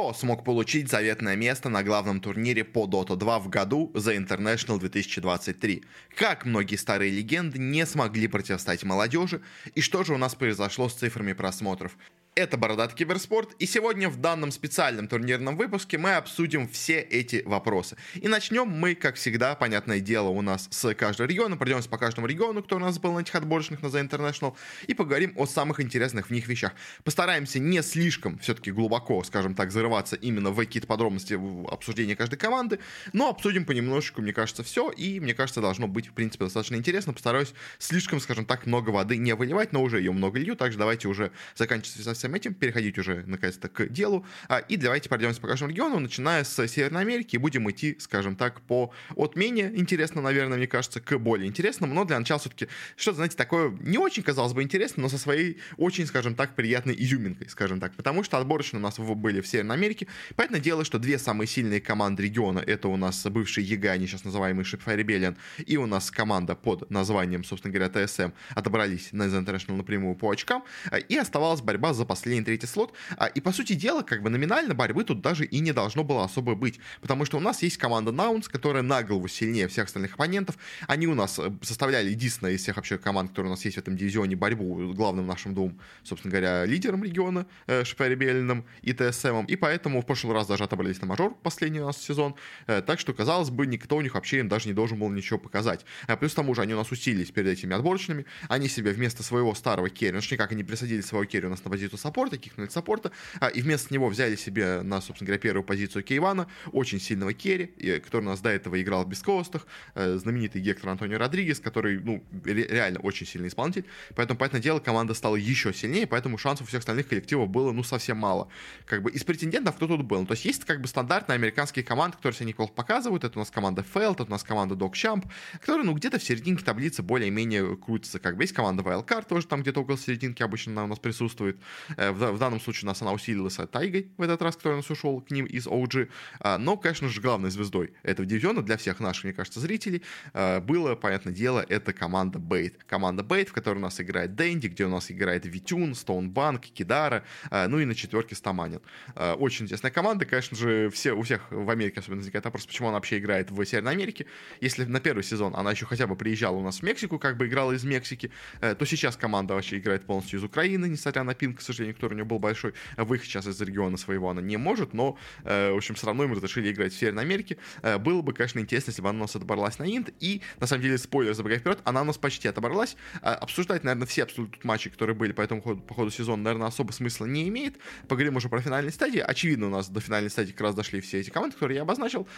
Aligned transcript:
Кто 0.00 0.14
смог 0.14 0.44
получить 0.44 0.88
заветное 0.88 1.36
место 1.36 1.68
на 1.68 1.82
главном 1.82 2.22
турнире 2.22 2.64
по 2.64 2.86
Dota 2.86 3.16
2 3.16 3.38
в 3.38 3.50
году 3.50 3.92
The 3.94 4.16
International 4.16 4.78
2023? 4.78 5.84
Как 6.16 6.46
многие 6.46 6.76
старые 6.76 7.10
легенды 7.10 7.58
не 7.58 7.84
смогли 7.84 8.26
противостоять 8.26 8.82
молодежи? 8.82 9.42
И 9.74 9.82
что 9.82 10.02
же 10.02 10.14
у 10.14 10.16
нас 10.16 10.34
произошло 10.34 10.88
с 10.88 10.94
цифрами 10.94 11.34
просмотров? 11.34 11.98
Это 12.36 12.56
Бородат 12.56 12.94
Киберспорт, 12.94 13.56
и 13.58 13.66
сегодня 13.66 14.08
в 14.08 14.16
данном 14.16 14.52
специальном 14.52 15.08
турнирном 15.08 15.56
выпуске 15.56 15.98
мы 15.98 16.14
обсудим 16.14 16.68
все 16.68 17.00
эти 17.00 17.42
вопросы. 17.44 17.96
И 18.14 18.28
начнем 18.28 18.68
мы, 18.68 18.94
как 18.94 19.16
всегда, 19.16 19.56
понятное 19.56 19.98
дело, 19.98 20.28
у 20.28 20.40
нас 20.40 20.68
с 20.70 20.94
каждого 20.94 21.26
региона, 21.26 21.56
пройдемся 21.56 21.88
по 21.88 21.98
каждому 21.98 22.28
региону, 22.28 22.62
кто 22.62 22.76
у 22.76 22.78
нас 22.78 23.00
был 23.00 23.14
на 23.14 23.20
этих 23.20 23.34
отборочных 23.34 23.82
на 23.82 23.88
The 23.88 24.08
International, 24.08 24.54
и 24.86 24.94
поговорим 24.94 25.32
о 25.34 25.46
самых 25.46 25.80
интересных 25.80 26.28
в 26.28 26.30
них 26.30 26.46
вещах. 26.46 26.72
Постараемся 27.02 27.58
не 27.58 27.82
слишком 27.82 28.38
все-таки 28.38 28.70
глубоко, 28.70 29.24
скажем 29.24 29.56
так, 29.56 29.72
зарываться 29.72 30.14
именно 30.14 30.50
в 30.50 30.56
какие-то 30.56 30.86
подробности 30.86 31.34
в 31.34 31.68
обсуждении 31.68 32.14
каждой 32.14 32.36
команды, 32.36 32.78
но 33.12 33.28
обсудим 33.28 33.64
понемножечку, 33.64 34.22
мне 34.22 34.32
кажется, 34.32 34.62
все, 34.62 34.90
и 34.90 35.18
мне 35.18 35.34
кажется, 35.34 35.60
должно 35.60 35.88
быть, 35.88 36.06
в 36.06 36.12
принципе, 36.12 36.44
достаточно 36.44 36.76
интересно. 36.76 37.12
Постараюсь 37.12 37.52
слишком, 37.80 38.20
скажем 38.20 38.44
так, 38.44 38.66
много 38.66 38.90
воды 38.90 39.16
не 39.16 39.34
выливать, 39.34 39.72
но 39.72 39.82
уже 39.82 39.98
ее 39.98 40.12
много 40.12 40.38
лью, 40.38 40.54
также 40.54 40.78
давайте 40.78 41.08
уже 41.08 41.32
заканчивать 41.56 41.96
всем 42.20 42.34
этим, 42.34 42.54
переходить 42.54 42.98
уже 42.98 43.24
наконец-то 43.26 43.68
к 43.68 43.88
делу. 43.88 44.24
А, 44.48 44.58
и 44.58 44.76
давайте 44.76 45.08
пройдемся 45.08 45.40
по 45.40 45.48
каждому 45.48 45.70
региону, 45.70 45.98
начиная 45.98 46.44
с 46.44 46.68
Северной 46.68 47.00
Америки, 47.00 47.36
будем 47.36 47.70
идти, 47.70 47.96
скажем 47.98 48.36
так, 48.36 48.60
по 48.62 48.92
от 49.16 49.36
менее 49.36 49.72
интересно, 49.74 50.20
наверное, 50.20 50.58
мне 50.58 50.66
кажется, 50.66 51.00
к 51.00 51.18
более 51.18 51.48
интересному. 51.48 51.94
Но 51.94 52.04
для 52.04 52.18
начала 52.18 52.38
все-таки 52.38 52.68
что-то, 52.96 53.16
знаете, 53.16 53.36
такое 53.36 53.70
не 53.80 53.98
очень, 53.98 54.22
казалось 54.22 54.52
бы, 54.52 54.62
интересно, 54.62 55.02
но 55.02 55.08
со 55.08 55.18
своей 55.18 55.58
очень, 55.76 56.06
скажем 56.06 56.34
так, 56.34 56.54
приятной 56.54 56.94
изюминкой, 56.96 57.48
скажем 57.48 57.80
так. 57.80 57.94
Потому 57.94 58.22
что 58.22 58.38
отборочно 58.38 58.78
у 58.78 58.82
нас 58.82 58.98
были 58.98 59.40
в 59.40 59.46
Северной 59.46 59.76
Америке. 59.76 60.06
Понятное 60.36 60.60
дело, 60.60 60.84
что 60.84 60.98
две 60.98 61.18
самые 61.18 61.48
сильные 61.48 61.80
команды 61.80 62.22
региона, 62.24 62.58
это 62.58 62.88
у 62.88 62.96
нас 62.96 63.26
бывшие 63.26 63.66
ЕГА, 63.66 63.98
сейчас 64.00 64.24
называемые 64.24 64.64
Shipfire 64.64 65.02
Rebellion, 65.02 65.36
и 65.58 65.76
у 65.76 65.86
нас 65.86 66.10
команда 66.10 66.54
под 66.54 66.90
названием, 66.90 67.44
собственно 67.44 67.72
говоря, 67.72 68.06
ТСМ, 68.06 68.30
отобрались 68.54 69.08
на 69.12 69.24
The 69.24 69.44
International 69.44 69.76
напрямую 69.76 70.14
по 70.14 70.30
очкам, 70.30 70.64
а, 70.90 70.98
и 70.98 71.16
оставалась 71.16 71.60
борьба 71.60 71.92
за 71.94 72.04
последний 72.10 72.42
третий 72.42 72.66
слот. 72.66 72.92
А, 73.16 73.26
и, 73.26 73.40
по 73.40 73.52
сути 73.52 73.74
дела, 73.74 74.02
как 74.02 74.20
бы 74.20 74.30
номинально 74.30 74.74
борьбы 74.74 75.04
тут 75.04 75.20
даже 75.20 75.44
и 75.44 75.60
не 75.60 75.72
должно 75.72 76.02
было 76.02 76.24
особо 76.24 76.56
быть. 76.56 76.80
Потому 77.00 77.24
что 77.24 77.36
у 77.36 77.40
нас 77.40 77.62
есть 77.62 77.76
команда 77.76 78.10
Наунс, 78.10 78.48
которая 78.48 78.82
на 78.82 79.04
голову 79.04 79.28
сильнее 79.28 79.68
всех 79.68 79.84
остальных 79.86 80.14
оппонентов. 80.14 80.56
Они 80.88 81.06
у 81.06 81.14
нас 81.14 81.38
э, 81.38 81.52
составляли 81.62 82.10
единственная 82.10 82.54
из 82.54 82.62
всех 82.62 82.76
вообще 82.76 82.98
команд, 82.98 83.30
которые 83.30 83.50
у 83.50 83.54
нас 83.54 83.64
есть 83.64 83.76
в 83.76 83.80
этом 83.80 83.96
дивизионе, 83.96 84.34
борьбу 84.34 84.92
главным 84.92 85.28
нашим 85.28 85.54
двум, 85.54 85.78
собственно 86.02 86.32
говоря, 86.32 86.64
лидером 86.64 87.04
региона, 87.04 87.46
э, 87.68 87.84
Shopify 87.84 88.14
Rebellion 88.14 88.51
ным 88.51 88.64
и 88.82 88.92
TSM 88.92 89.19
ом. 89.19 89.46
И 89.46 89.54
поэтому 89.54 90.02
в 90.02 90.06
прошлый 90.06 90.34
раз 90.34 90.48
даже 90.48 90.64
отобрались 90.64 91.00
на 91.00 91.06
мажор, 91.06 91.36
последний 91.44 91.80
у 91.80 91.86
нас 91.86 91.96
сезон. 91.96 92.34
Э, 92.66 92.82
так 92.82 92.98
что, 92.98 93.12
казалось 93.12 93.50
бы, 93.50 93.66
никто 93.66 93.96
у 93.96 94.00
них 94.00 94.14
вообще 94.14 94.40
им 94.40 94.48
даже 94.48 94.66
не 94.66 94.74
должен 94.74 94.98
был 94.98 95.10
ничего 95.10 95.38
показать. 95.38 95.86
Плюс 96.18 96.32
к 96.32 96.34
тому 96.34 96.56
же 96.56 96.62
они 96.62 96.74
у 96.74 96.76
нас 96.76 96.90
усилились 96.90 97.30
перед 97.30 97.50
этими 97.50 97.72
отборочными. 97.76 98.26
Они 98.48 98.66
себе 98.66 98.90
вместо 98.90 99.22
своего 99.22 99.54
старого 99.54 99.88
керри, 99.88 100.16
ну, 100.16 100.20
никак 100.40 100.52
они 100.52 100.64
пересадили 100.64 101.02
своего 101.02 101.24
керри 101.24 101.46
у 101.46 101.50
нас 101.50 101.62
на 101.64 101.70
позицию 101.70 101.99
саппорта, 102.00 102.36
кикнули 102.36 102.68
саппорта, 102.68 103.12
а, 103.40 103.48
и 103.48 103.60
вместо 103.62 103.92
него 103.92 104.08
взяли 104.08 104.36
себе 104.36 104.82
на, 104.82 105.00
собственно 105.00 105.26
говоря, 105.26 105.40
первую 105.40 105.64
позицию 105.64 106.02
K1 106.02 106.24
а, 106.24 106.46
очень 106.72 107.00
сильного 107.00 107.32
керри, 107.32 107.66
который 108.04 108.22
у 108.22 108.30
нас 108.30 108.40
до 108.40 108.50
этого 108.50 108.80
играл 108.80 109.04
в 109.04 109.08
бескостах, 109.08 109.66
э, 109.94 110.16
знаменитый 110.16 110.60
Гектор 110.60 110.90
Антонио 110.90 111.18
Родригес, 111.18 111.60
который, 111.60 112.00
ну, 112.00 112.22
реально 112.44 113.00
очень 113.00 113.26
сильный 113.26 113.48
исполнитель, 113.48 113.84
поэтому, 114.14 114.38
понятное 114.38 114.60
дело, 114.60 114.80
команда 114.80 115.14
стала 115.14 115.36
еще 115.36 115.72
сильнее, 115.72 116.06
поэтому 116.06 116.38
шансов 116.38 116.66
у 116.66 116.68
всех 116.68 116.80
остальных 116.80 117.08
коллективов 117.08 117.48
было, 117.48 117.72
ну, 117.72 117.82
совсем 117.82 118.16
мало. 118.16 118.48
Как 118.86 119.02
бы 119.02 119.10
из 119.10 119.24
претендентов 119.24 119.76
кто 119.76 119.86
тут 119.86 120.02
был? 120.02 120.20
Ну, 120.20 120.26
то 120.26 120.32
есть 120.32 120.44
есть 120.44 120.64
как 120.64 120.80
бы 120.80 120.88
стандартные 120.88 121.34
американские 121.34 121.84
команды, 121.84 122.16
которые 122.16 122.36
себя 122.36 122.46
неплохо 122.46 122.72
показывают, 122.72 123.24
это 123.24 123.38
у 123.38 123.40
нас 123.40 123.50
команда 123.50 123.82
Фелт, 123.82 124.20
это 124.20 124.24
у 124.24 124.30
нас 124.30 124.42
команда 124.42 124.74
Док 124.74 124.94
Champ, 124.94 125.24
которые, 125.60 125.84
ну, 125.84 125.94
где-то 125.94 126.18
в 126.18 126.22
серединке 126.22 126.64
таблицы 126.64 127.02
более-менее 127.02 127.76
крутятся, 127.76 128.18
как 128.18 128.36
бы 128.36 128.44
есть 128.44 128.52
команда 128.52 128.82
Wildcard, 128.82 129.26
тоже 129.28 129.46
там 129.46 129.62
где-то 129.62 129.80
около 129.80 129.98
серединки 129.98 130.42
обычно 130.42 130.72
она 130.72 130.84
у 130.84 130.86
нас 130.86 130.98
присутствует, 130.98 131.58
в, 131.96 132.32
в 132.32 132.38
данном 132.38 132.60
случае 132.60 132.86
у 132.86 132.88
нас 132.88 133.02
она 133.02 133.12
усилилась 133.12 133.58
Тайгой 133.70 134.12
в 134.16 134.22
этот 134.22 134.42
раз, 134.42 134.56
который 134.56 134.74
у 134.74 134.76
нас 134.76 134.90
ушел 134.90 135.20
к 135.20 135.30
ним 135.30 135.46
из 135.46 135.66
OG. 135.66 136.08
А, 136.40 136.58
но, 136.58 136.76
конечно 136.76 137.08
же, 137.08 137.20
главной 137.20 137.50
звездой 137.50 137.92
этого 138.02 138.26
дивизиона 138.26 138.62
для 138.62 138.76
всех 138.76 139.00
наших, 139.00 139.24
мне 139.24 139.32
кажется, 139.32 139.60
зрителей 139.60 140.02
а, 140.32 140.60
было, 140.60 140.94
понятное 140.94 141.32
дело, 141.32 141.64
это 141.68 141.92
команда 141.92 142.38
B8. 142.38 142.84
Команда 142.84 143.22
B8, 143.22 143.48
в 143.48 143.52
которой 143.52 143.78
у 143.78 143.82
нас 143.82 144.00
играет 144.00 144.34
Дэнди, 144.34 144.68
где 144.68 144.84
у 144.84 144.88
нас 144.88 145.10
играет 145.10 145.46
Витюн, 145.46 145.94
Стоунбанк, 145.94 146.62
Кидара, 146.62 147.24
а, 147.50 147.68
ну 147.68 147.78
и 147.78 147.84
на 147.84 147.94
четверке 147.94 148.34
Стаманин. 148.34 148.80
Очень 149.16 149.64
интересная 149.64 149.90
команда, 149.90 150.24
конечно 150.24 150.56
же, 150.56 150.90
все, 150.90 151.12
у 151.12 151.22
всех 151.22 151.50
в 151.50 151.68
Америке 151.70 152.00
особенно 152.00 152.18
возникает 152.18 152.44
вопрос, 152.44 152.66
почему 152.66 152.88
она 152.88 152.96
вообще 152.96 153.18
играет 153.18 153.50
в 153.50 153.64
Северной 153.64 153.92
Америке. 153.92 154.26
Если 154.60 154.84
на 154.84 155.00
первый 155.00 155.22
сезон 155.22 155.54
она 155.56 155.70
еще 155.70 155.86
хотя 155.86 156.06
бы 156.06 156.16
приезжала 156.16 156.56
у 156.56 156.62
нас 156.62 156.80
в 156.80 156.82
Мексику, 156.82 157.18
как 157.18 157.36
бы 157.36 157.46
играла 157.46 157.72
из 157.72 157.84
Мексики, 157.84 158.30
э, 158.60 158.74
то 158.74 158.84
сейчас 158.84 159.16
команда 159.16 159.54
вообще 159.54 159.78
играет 159.78 160.04
полностью 160.04 160.38
из 160.38 160.44
Украины, 160.44 160.86
несмотря 160.86 161.22
на 161.24 161.34
пинг, 161.34 161.58
к 161.58 161.62
сожалению, 161.62 161.79
который 161.88 162.12
у 162.12 162.16
нее 162.16 162.24
был 162.24 162.38
большой. 162.38 162.74
Выехать 162.96 163.28
сейчас 163.28 163.46
из 163.46 163.60
региона 163.60 163.96
своего 163.96 164.30
она 164.30 164.40
не 164.40 164.56
может, 164.56 164.92
но, 164.94 165.16
э, 165.44 165.72
в 165.72 165.76
общем, 165.76 165.94
все 165.94 166.06
равно 166.06 166.24
им 166.24 166.32
разрешили 166.32 166.70
играть 166.70 166.92
в 166.92 166.98
Северной 166.98 167.24
Америке. 167.24 167.56
Э, 167.82 167.98
было 167.98 168.22
бы, 168.22 168.32
конечно, 168.32 168.58
интересно, 168.58 168.90
если 168.90 169.02
бы 169.02 169.08
она 169.08 169.18
у 169.18 169.22
нас 169.22 169.36
отобралась 169.36 169.78
на 169.78 169.84
Инт, 169.84 170.10
и, 170.20 170.42
на 170.58 170.66
самом 170.66 170.82
деле, 170.82 170.98
спойлер, 170.98 171.34
забегая 171.34 171.58
вперед, 171.58 171.80
она 171.84 172.02
у 172.02 172.04
нас 172.04 172.18
почти 172.18 172.48
отобралась. 172.48 172.96
Э, 173.22 173.30
обсуждать, 173.30 173.84
наверное, 173.84 174.06
все 174.06 174.24
абсолютно 174.24 174.58
матчи, 174.64 174.90
которые 174.90 175.16
были 175.16 175.32
по 175.32 175.42
этому 175.42 175.62
ходу, 175.62 175.80
по 175.80 175.94
ходу 175.94 176.10
сезона, 176.10 176.42
наверное, 176.42 176.68
особо 176.68 176.92
смысла 176.92 177.26
не 177.26 177.48
имеет. 177.48 177.76
Поговорим 178.08 178.36
уже 178.36 178.48
про 178.48 178.60
финальные 178.60 178.92
стадии. 178.92 179.20
Очевидно, 179.20 179.66
у 179.66 179.70
нас 179.70 179.88
до 179.88 180.00
финальной 180.00 180.30
стадии 180.30 180.52
как 180.52 180.62
раз 180.62 180.74
дошли 180.74 181.00
все 181.00 181.20
эти 181.20 181.30
команды, 181.30 181.54
которые 181.54 181.76
я 181.76 181.82
обозначил. 181.82 182.28